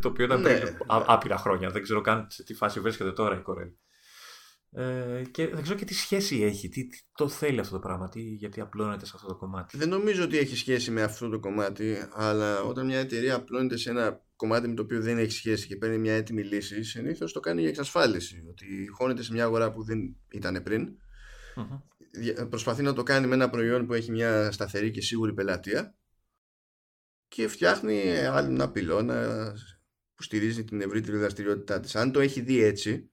το 0.00 0.08
οποίο 0.08 0.24
ήταν 0.24 0.40
ναι. 0.40 0.58
πριν 0.58 0.76
άπειρα 0.86 1.36
χρόνια. 1.36 1.70
Δεν 1.70 1.82
ξέρω 1.82 2.00
καν 2.00 2.26
σε 2.30 2.44
τι 2.44 2.54
φάση 2.54 2.80
βρίσκεται 2.80 3.12
τώρα 3.12 3.36
η 3.36 3.42
Corel. 3.46 3.72
Ε, 4.72 5.22
και 5.30 5.48
δεν 5.48 5.62
ξέρω 5.62 5.78
και 5.78 5.84
τι 5.84 5.94
σχέση 5.94 6.42
έχει, 6.42 6.68
τι, 6.68 6.86
τι 6.86 6.98
το 7.14 7.28
θέλει 7.28 7.60
αυτό 7.60 7.74
το 7.74 7.80
πράγμα, 7.80 8.08
τι, 8.08 8.20
γιατί 8.20 8.60
απλώνεται 8.60 9.06
σε 9.06 9.12
αυτό 9.14 9.26
το 9.28 9.36
κομμάτι. 9.36 9.76
Δεν 9.76 9.88
νομίζω 9.88 10.24
ότι 10.24 10.38
έχει 10.38 10.56
σχέση 10.56 10.90
με 10.90 11.02
αυτό 11.02 11.28
το 11.28 11.40
κομμάτι, 11.40 11.96
αλλά 12.12 12.62
όταν 12.62 12.86
μια 12.86 12.98
εταιρεία 12.98 13.34
απλώνεται 13.34 13.76
σε 13.76 13.90
ένα 13.90 14.24
κομμάτι 14.36 14.68
με 14.68 14.74
το 14.74 14.82
οποίο 14.82 15.00
δεν 15.00 15.18
έχει 15.18 15.32
σχέση 15.32 15.66
και 15.66 15.76
παίρνει 15.76 15.98
μια 15.98 16.14
έτοιμη 16.14 16.42
λύση, 16.42 16.82
συνήθως 16.82 17.32
το 17.32 17.40
κάνει 17.40 17.60
για 17.60 17.68
εξασφάλιση. 17.68 18.44
Ότι 18.50 18.88
χώνεται 18.96 19.22
σε 19.22 19.32
μια 19.32 19.44
αγορά 19.44 19.70
που 19.70 19.82
δεν 19.84 20.16
ήταν 20.28 20.62
πριν 20.62 20.88
προσπαθεί 22.48 22.82
να 22.82 22.92
το 22.92 23.02
κάνει 23.02 23.26
με 23.26 23.34
ένα 23.34 23.50
προϊόν 23.50 23.86
που 23.86 23.94
έχει 23.94 24.10
μια 24.10 24.52
σταθερή 24.52 24.90
και 24.90 25.00
σίγουρη 25.00 25.34
πελατεία 25.34 25.98
και 27.28 27.48
φτιάχνει 27.48 28.16
άλλο 28.16 28.48
ένα 28.48 28.70
πυλώνα 28.70 29.52
που 30.14 30.22
στηρίζει 30.22 30.64
την 30.64 30.80
ευρύτερη 30.80 31.16
δραστηριότητά 31.16 31.80
της. 31.80 31.96
Αν 31.96 32.12
το 32.12 32.20
έχει 32.20 32.40
δει 32.40 32.62
έτσι, 32.62 33.10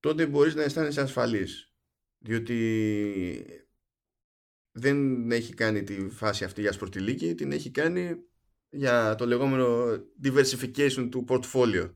τότε 0.00 0.26
μπορείς 0.26 0.54
να 0.54 0.62
αισθάνεσαι 0.62 1.00
ασφαλής. 1.00 1.74
Διότι 2.18 3.66
δεν 4.72 5.30
έχει 5.30 5.54
κάνει 5.54 5.82
τη 5.82 6.08
φάση 6.08 6.44
αυτή 6.44 6.60
για 6.60 6.72
σπορτιλίκη, 6.72 7.34
την 7.34 7.52
έχει 7.52 7.70
κάνει 7.70 8.16
για 8.68 9.14
το 9.14 9.26
λεγόμενο 9.26 9.96
diversification 10.22 11.08
του 11.10 11.24
portfolio. 11.28 11.94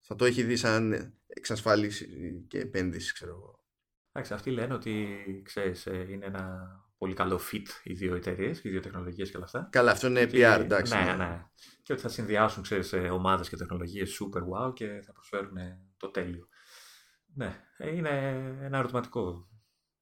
θα 0.00 0.14
το 0.14 0.24
έχει 0.24 0.42
δει 0.42 0.56
σαν 0.56 1.14
εξασφάλιση 1.26 2.08
και 2.48 2.58
επένδυση, 2.58 3.12
ξέρω 3.12 3.30
εγώ. 3.30 3.63
Εντάξει, 4.16 4.34
αυτοί 4.34 4.50
λένε 4.50 4.74
ότι 4.74 5.16
ξέρεις, 5.44 5.86
ε, 5.86 6.06
είναι 6.10 6.26
ένα 6.26 6.66
πολύ 6.98 7.14
καλό 7.14 7.40
fit 7.52 7.66
οι 7.82 7.92
δύο 7.92 8.14
εταιρείες, 8.14 8.64
οι 8.64 8.68
δύο 8.68 8.80
τεχνολογίες 8.80 9.30
και 9.30 9.36
όλα 9.36 9.44
αυτά. 9.44 9.68
Καλά, 9.72 9.90
αυτό 9.90 10.06
είναι 10.06 10.28
PR, 10.32 10.58
εντάξει. 10.60 10.94
Ναι, 10.94 11.14
ναι. 11.16 11.44
Και 11.82 11.92
ότι 11.92 12.02
θα 12.02 12.08
συνδυάσουν 12.08 12.62
ξέρεις, 12.62 12.92
ε, 12.92 12.98
ομάδες 12.98 13.48
και 13.48 13.56
τεχνολογίες 13.56 14.20
super 14.20 14.40
wow 14.40 14.74
και 14.74 15.02
θα 15.04 15.12
προσφέρουν 15.12 15.56
το 15.96 16.10
τέλειο. 16.10 16.48
Ναι, 17.34 17.64
ε, 17.76 17.96
είναι 17.96 18.08
ένα 18.62 18.78
ερωτηματικό. 18.78 19.48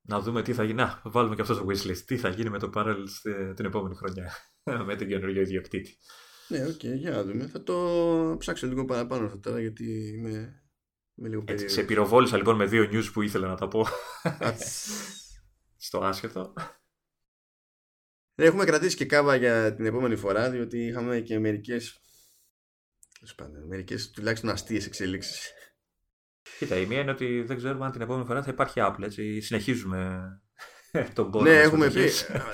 Να 0.03 0.21
δούμε 0.21 0.43
τι 0.43 0.53
θα 0.53 0.63
γίνει. 0.63 0.77
Να, 0.77 1.01
βάλουμε 1.05 1.35
και 1.35 1.41
αυτό 1.41 1.55
στο 1.55 1.67
wishlist. 1.69 2.03
Τι 2.07 2.17
θα 2.17 2.29
γίνει 2.29 2.51
με 2.51 2.59
το 2.59 2.71
Parallels 2.75 3.53
την 3.55 3.65
επόμενη 3.65 3.95
χρονιά. 3.95 4.33
με 4.87 4.97
την 4.97 5.09
καινούργιο 5.09 5.41
ιδιοκτήτη. 5.41 5.97
Ναι, 6.49 6.67
OK, 6.67 6.71
okay, 6.71 6.97
για 6.97 7.11
να 7.11 7.25
δούμε. 7.25 7.47
Θα 7.47 7.63
το 7.63 8.37
ψάξω 8.39 8.67
λίγο 8.67 8.85
παραπάνω 8.85 9.27
αυτό 9.27 9.39
τώρα 9.39 9.61
γιατί 9.61 10.15
είμαι, 10.17 10.62
είμαι 11.23 11.31
λίγο 11.31 11.43
περίεργο. 11.43 11.73
Σε 11.75 11.83
πυροβόλησα 11.83 12.37
λοιπόν 12.37 12.57
με 12.57 12.67
δύο 12.67 12.89
news 12.93 13.11
που 13.13 13.23
ήθελα 13.23 13.49
να 13.49 13.57
τα 13.57 13.69
πω. 13.69 13.87
Στο 15.87 15.99
άσχετο. 15.99 16.53
Έχουμε 18.35 18.65
κρατήσει 18.65 18.97
και 18.97 19.05
κάβα 19.05 19.37
για 19.37 19.75
την 19.75 19.87
επόμενη 19.87 20.17
φορά 20.17 20.51
διότι 20.51 20.87
είχαμε 20.87 21.21
και 21.21 21.39
μερικές 21.39 22.01
μερικές 23.67 24.11
τουλάχιστον 24.11 24.51
αστείες 24.51 24.87
εξελίξεις. 24.87 25.53
Κοίτα, 26.59 26.77
η 26.77 26.87
μία 26.87 27.01
είναι 27.01 27.11
ότι 27.11 27.43
δεν 27.43 27.57
ξέρουμε 27.57 27.85
αν 27.85 27.93
την 27.93 28.01
επόμενη 28.01 28.27
φορά 28.27 28.43
θα 28.43 28.51
υπάρχει 28.51 28.81
Apple, 28.83 29.03
έτσι. 29.03 29.41
Συνεχίζουμε 29.41 30.23
τον 31.15 31.31
κόσμο. 31.31 31.49
Ναι, 31.49 31.61
έχουμε 31.61 31.91
πει. 31.91 32.09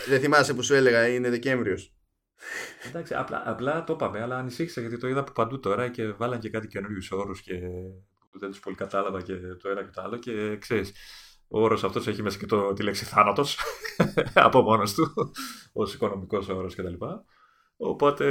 δεν 0.09 0.20
θυμάσαι 0.20 0.55
που 0.55 0.62
σου 0.62 0.74
έλεγα, 0.74 1.09
είναι 1.09 1.31
Δεκέμβριος. 1.31 1.93
Εντάξει, 2.86 3.15
απλά, 3.15 3.43
απλά 3.47 3.85
το 3.85 3.93
είπαμε, 3.93 4.23
αλλά 4.23 4.39
ανησύχησα 4.39 4.81
γιατί 4.81 4.99
το 4.99 5.09
είδα 5.09 5.20
από 5.20 5.32
παντού 5.32 5.61
τώρα 5.61 5.89
και 5.89 6.12
βάλαν 6.12 6.40
και 6.40 6.51
κάτι 6.51 6.66
καινούριους 6.66 7.11
όρους 7.11 7.43
και 7.43 7.61
δεν 8.39 8.51
τους 8.51 8.60
πολύ 8.60 8.77
κατάλαβα 8.77 9.23
και 9.23 9.36
το 9.36 9.69
ένα 9.69 9.85
και 9.85 9.90
το 9.90 10.02
άλλο. 10.02 10.16
Και 10.19 10.56
ξέρεις, 10.56 10.93
ο 11.48 11.62
όρος 11.62 11.85
αυτός 11.85 12.06
έχει 12.06 12.23
μέσα 12.23 12.39
και 12.39 12.47
το, 12.47 12.73
τη 12.73 12.82
λέξη 12.82 13.05
θάνατος 13.05 13.59
από 14.35 14.62
μόνος 14.62 14.94
του, 14.94 15.12
ως 15.73 15.94
οικονομικός 15.94 16.48
όρος 16.48 16.74
κτλ. 16.74 16.94
Οπότε. 17.77 18.27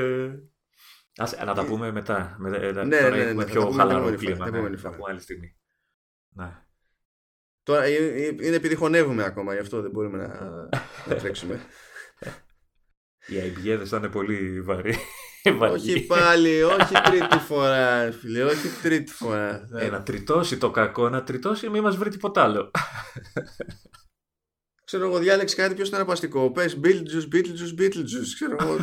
Ας, 1.17 1.37
να 1.45 1.53
τα 1.53 1.65
πούμε 1.65 1.91
μετά. 1.91 2.35
Με, 2.39 2.49
ναι, 2.49 2.59
τώρα 2.59 2.85
ναι, 2.85 3.09
ναι, 3.09 3.17
έχουμε 3.17 3.43
ναι, 3.43 3.51
πιο 3.51 3.69
χαλαρό 3.69 4.15
κλίμα. 4.15 4.49
Ναι, 4.49 4.77
θα 4.77 4.89
πούμε 4.89 5.09
άλλη 5.09 5.19
στιγμή. 5.19 5.57
Ναι. 6.29 6.61
Τώρα 7.63 7.83
ε, 7.83 7.95
ε, 7.95 8.25
είναι 8.27 8.55
επειδή 8.55 8.75
χωνεύουμε 8.75 9.23
ακόμα, 9.23 9.53
γι' 9.53 9.59
αυτό 9.59 9.81
δεν 9.81 9.91
μπορούμε 9.91 10.17
να, 10.17 10.27
να 11.07 11.15
τρέξουμε. 11.15 11.61
Οι 13.27 13.39
αημπιέδε 13.39 13.85
θα 13.85 13.97
είναι 13.97 14.09
πολύ 14.09 14.61
βαρύ. 14.61 14.95
Όχι 15.71 16.05
πάλι, 16.05 16.63
όχι 16.63 16.93
τρίτη 17.03 17.37
φορά, 17.37 18.11
φίλε, 18.11 18.43
όχι 18.43 18.67
τρίτη 18.81 19.11
φορά. 19.11 19.67
Ε, 19.75 19.89
να 19.89 20.03
τριτώσει 20.03 20.57
το 20.57 20.71
κακό, 20.71 21.09
να 21.09 21.23
τριτώσει, 21.23 21.69
μην 21.69 21.81
μας 21.81 21.97
βρει 21.97 22.09
τίποτα 22.09 22.43
άλλο. 22.43 22.71
Ξέρω 24.83 25.05
εγώ, 25.05 25.17
διάλεξε 25.17 25.55
κάτι 25.55 25.75
πιο 25.75 25.85
συναρπαστικό. 25.85 26.51
Πες 26.51 26.79
Beetlejuice, 26.83 27.35
Beetlejuice, 27.35 27.79
Beetlejuice. 27.79 28.31
Ξέρω 28.33 28.55
εγώ. 28.59 28.77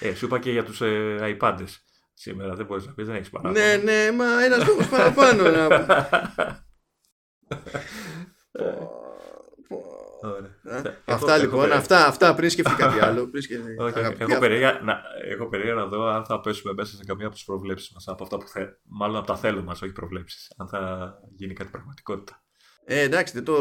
ε, 0.00 0.14
σου 0.14 0.24
είπα 0.24 0.38
και 0.38 0.50
για 0.50 0.64
τους 0.64 0.80
ε, 0.80 1.36
iPads. 1.40 1.68
Σήμερα 2.14 2.54
δεν 2.54 2.66
μπορείς 2.66 2.86
να 2.86 2.92
πεις, 2.92 3.06
δεν 3.06 3.14
έχεις 3.14 3.30
παράπονο. 3.30 3.58
Ναι, 3.58 3.76
ναι, 3.76 4.10
μα 4.12 4.44
ένας 4.44 4.66
λόγο 4.66 4.86
παραπάνω 4.90 5.50
να 5.50 5.68
Αυτά 11.04 11.36
λοιπόν, 11.36 11.72
αυτά, 11.72 12.06
αυτά 12.06 12.34
πριν 12.34 12.50
σκεφτεί 12.50 12.74
κάτι 12.74 13.00
άλλο. 13.00 13.30
έχω, 14.18 14.38
περίεργα, 14.38 14.80
να, 14.82 15.02
έχω 15.30 15.48
περίεργα 15.48 15.74
να 15.74 15.86
δω 15.86 16.06
αν 16.06 16.24
θα 16.24 16.40
πέσουμε 16.40 16.72
μέσα 16.72 16.96
σε 16.96 17.04
καμία 17.04 17.26
από 17.26 17.34
τις 17.34 17.44
προβλέψεις 17.44 17.90
μας. 17.92 18.08
Από 18.08 18.22
αυτά 18.22 18.36
που 18.36 18.48
θε, 18.48 18.66
μάλλον 18.82 19.16
από 19.16 19.26
τα 19.26 19.36
θέλω 19.36 19.62
μας, 19.62 19.82
όχι 19.82 19.92
προβλέψεις. 19.92 20.52
Αν 20.56 20.68
θα 20.68 21.12
γίνει 21.36 21.54
κάτι 21.54 21.70
πραγματικότητα. 21.70 22.42
Ε, 22.84 23.00
εντάξει, 23.00 23.34
δεν 23.34 23.44
το 23.44 23.56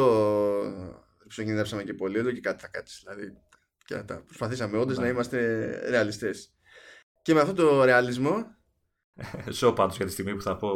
ψωγυνεύσαμε 1.28 1.84
και 1.84 1.94
πολύ, 1.94 2.18
εδώ 2.18 2.32
και 2.32 2.40
κάτι 2.40 2.62
θα 2.62 2.68
κάτσεις. 2.68 3.04
Δηλαδή, 3.04 3.34
και 3.86 3.96
τα 3.96 4.24
προσπαθήσαμε 4.26 4.78
όντως 4.78 4.98
να 4.98 5.04
ναι. 5.04 5.10
είμαστε 5.10 5.68
ρεαλιστές. 5.90 6.54
Και 7.22 7.34
με 7.34 7.40
αυτό 7.40 7.54
το 7.54 7.84
ρεαλισμό. 7.84 8.46
Ζω 9.50 9.74
πάντως 9.74 9.98
για 9.98 10.06
τη 10.06 10.12
στιγμή 10.12 10.36
που 10.36 10.42
θα 10.42 10.58
πω 10.58 10.70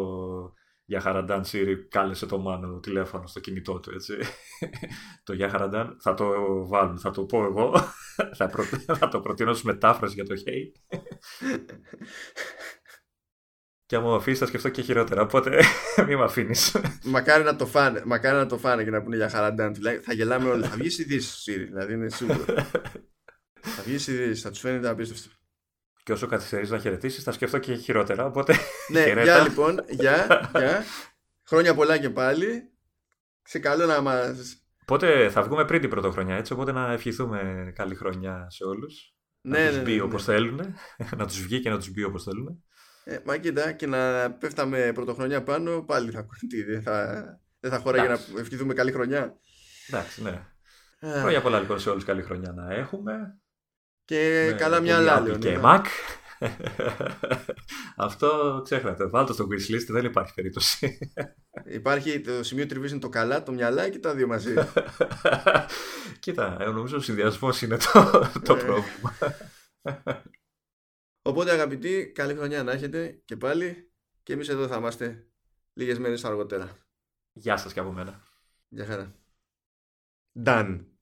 για 0.93 1.01
Χαραντάν 1.01 1.45
Σύρι 1.45 1.87
κάλεσε 1.87 2.25
το 2.25 2.37
Μάνο 2.39 2.79
τηλέφωνο 2.79 3.27
στο 3.27 3.39
κινητό 3.39 3.79
του, 3.79 3.91
έτσι. 3.93 4.13
το 5.23 5.33
Για 5.33 5.49
Χαραντάν 5.49 5.97
θα 5.99 6.13
το 6.13 6.25
βάλουν, 6.67 6.99
θα 6.99 7.11
το 7.11 7.25
πω 7.25 7.43
εγώ. 7.43 7.73
θα, 8.37 8.47
προ... 8.47 8.63
θα 8.99 9.07
το 9.07 9.19
προτείνω 9.19 9.51
ως 9.51 9.63
μετάφραση 9.63 10.13
για 10.13 10.25
το 10.25 10.33
Hey. 10.45 10.97
και 13.85 13.95
αν 13.95 14.01
μου 14.01 14.15
αφήσεις 14.15 14.39
θα 14.39 14.45
σκεφτώ 14.45 14.69
και 14.69 14.81
χειρότερα, 14.81 15.21
οπότε 15.21 15.63
μην 16.07 16.17
με 16.17 16.23
αφήνεις. 16.23 16.75
μακάρι 17.03 17.43
να 17.43 17.55
το 17.55 17.65
φάνε, 17.65 18.01
μακάρι 18.05 18.37
να 18.37 18.45
το 18.45 18.57
φάνε 18.57 18.83
και 18.83 18.89
να 18.89 19.03
πούνε 19.03 19.15
για 19.15 19.29
Χαραντάν. 19.29 19.75
Θα 20.01 20.13
γελάμε 20.13 20.49
όλοι. 20.49 20.63
θα 20.63 20.75
βγεις 20.75 20.99
ειδήσεις 20.99 21.41
Σύρι, 21.41 21.63
δηλαδή 21.63 21.93
είναι 21.93 22.09
σίγουρο. 22.09 22.43
θα 23.75 23.83
βγεις 23.85 24.07
ειδήσεις, 24.07 24.41
θα 24.41 24.49
τους 24.49 24.59
φαίνεται 24.59 24.89
απίστευτο. 24.89 25.29
Και 26.03 26.11
όσο 26.11 26.27
καθυστερείς 26.27 26.69
να 26.69 26.79
χαιρετήσεις, 26.79 27.23
θα 27.23 27.31
σκεφτώ 27.31 27.57
και 27.57 27.75
χειρότερα. 27.75 28.25
Οπότε. 28.25 28.55
Ναι, 28.87 29.13
γεια 29.23 29.39
λοιπόν. 29.39 29.85
Γεια, 29.89 30.49
γεια. 30.55 30.83
Χρόνια 31.49 31.75
πολλά 31.75 31.97
και 31.97 32.09
πάλι. 32.09 32.71
Σε 33.43 33.59
καλό 33.59 33.85
να 33.85 34.01
μα. 34.01 34.35
Οπότε 34.81 35.29
θα 35.29 35.43
βγούμε 35.43 35.65
πριν 35.65 35.81
την 35.81 35.89
πρωτοχρονιά, 35.89 36.35
έτσι. 36.35 36.53
Οπότε 36.53 36.71
να 36.71 36.91
ευχηθούμε 36.91 37.71
καλή 37.75 37.95
χρονιά 37.95 38.47
σε 38.49 38.63
όλους. 38.63 39.15
Ναι, 39.41 39.59
να 39.59 39.67
τους 39.67 39.77
ναι, 39.77 39.83
μπει 39.83 39.95
ναι, 39.95 40.01
όπως 40.01 40.27
ναι. 40.27 40.33
θέλουν. 40.33 40.75
να 41.17 41.25
τους 41.25 41.41
βγει 41.41 41.59
και 41.59 41.69
να 41.69 41.77
τους 41.77 41.91
μπει 41.91 42.03
όπως 42.03 42.23
θέλουν. 42.23 42.63
Ε, 43.03 43.17
μα 43.25 43.37
κοίτα, 43.37 43.71
και 43.71 43.87
να 43.87 44.31
πέφταμε 44.31 44.91
πρωτοχρονιά 44.93 45.43
πάνω, 45.43 45.81
πάλι 45.81 46.11
θα, 46.11 46.27
δεν 46.67 46.81
θα, 46.81 47.23
δεν 47.59 47.71
θα 47.71 47.77
χώρα 47.79 47.97
για 47.97 48.09
να 48.09 48.39
ευχηθούμε 48.39 48.73
καλή 48.73 48.91
χρονιά. 48.91 49.37
Εντάξει, 49.87 50.23
ναι. 50.23 50.47
Χρόνια 50.99 51.41
πολλά 51.41 51.59
λοιπόν 51.59 51.79
σε 51.79 51.89
όλους 51.89 52.03
καλή 52.03 52.21
χρονιά 52.21 52.51
να 52.51 52.73
έχουμε. 52.73 53.37
Και 54.05 54.49
ναι, 54.51 54.57
καλά 54.57 54.79
μια 54.79 55.13
άλλη. 55.15 55.37
Και 55.37 55.59
Mac. 55.63 55.85
Αυτό 57.95 58.61
ξέχνατε. 58.63 59.05
Βάλτε 59.07 59.33
στο 59.33 59.47
wishlist, 59.51 59.85
δεν 59.87 60.05
υπάρχει 60.05 60.33
περίπτωση. 60.33 60.99
Υπάρχει 61.65 62.21
το 62.21 62.43
σημείο 62.43 62.65
τριβή 62.65 62.89
είναι 62.89 62.99
το 62.99 63.09
καλά, 63.09 63.43
το 63.43 63.51
μυαλά 63.51 63.89
και 63.89 63.99
τα 63.99 64.15
δύο 64.15 64.27
μαζί. 64.27 64.53
Κοίτα, 66.19 66.57
ε, 66.59 66.65
νομίζω 66.65 66.97
ο 66.97 66.99
συνδυασμός 66.99 67.61
είναι 67.61 67.77
το, 67.77 68.21
το 68.45 68.55
ναι. 68.55 68.61
πρόβλημα. 68.61 69.17
Οπότε 71.21 71.51
αγαπητοί, 71.51 72.11
καλή 72.15 72.33
χρονιά 72.33 72.63
να 72.63 72.71
έχετε 72.71 73.21
και 73.25 73.37
πάλι 73.37 73.91
και 74.23 74.33
εμείς 74.33 74.49
εδώ 74.49 74.67
θα 74.67 74.75
είμαστε 74.75 75.27
λίγες 75.73 75.99
μέρες 75.99 76.25
αργότερα. 76.25 76.77
Γεια 77.33 77.57
σας 77.57 77.73
και 77.73 77.79
από 77.79 77.91
μένα. 77.91 78.23
Γεια 78.67 78.85
χαρά. 78.85 79.15
Done. 80.43 80.92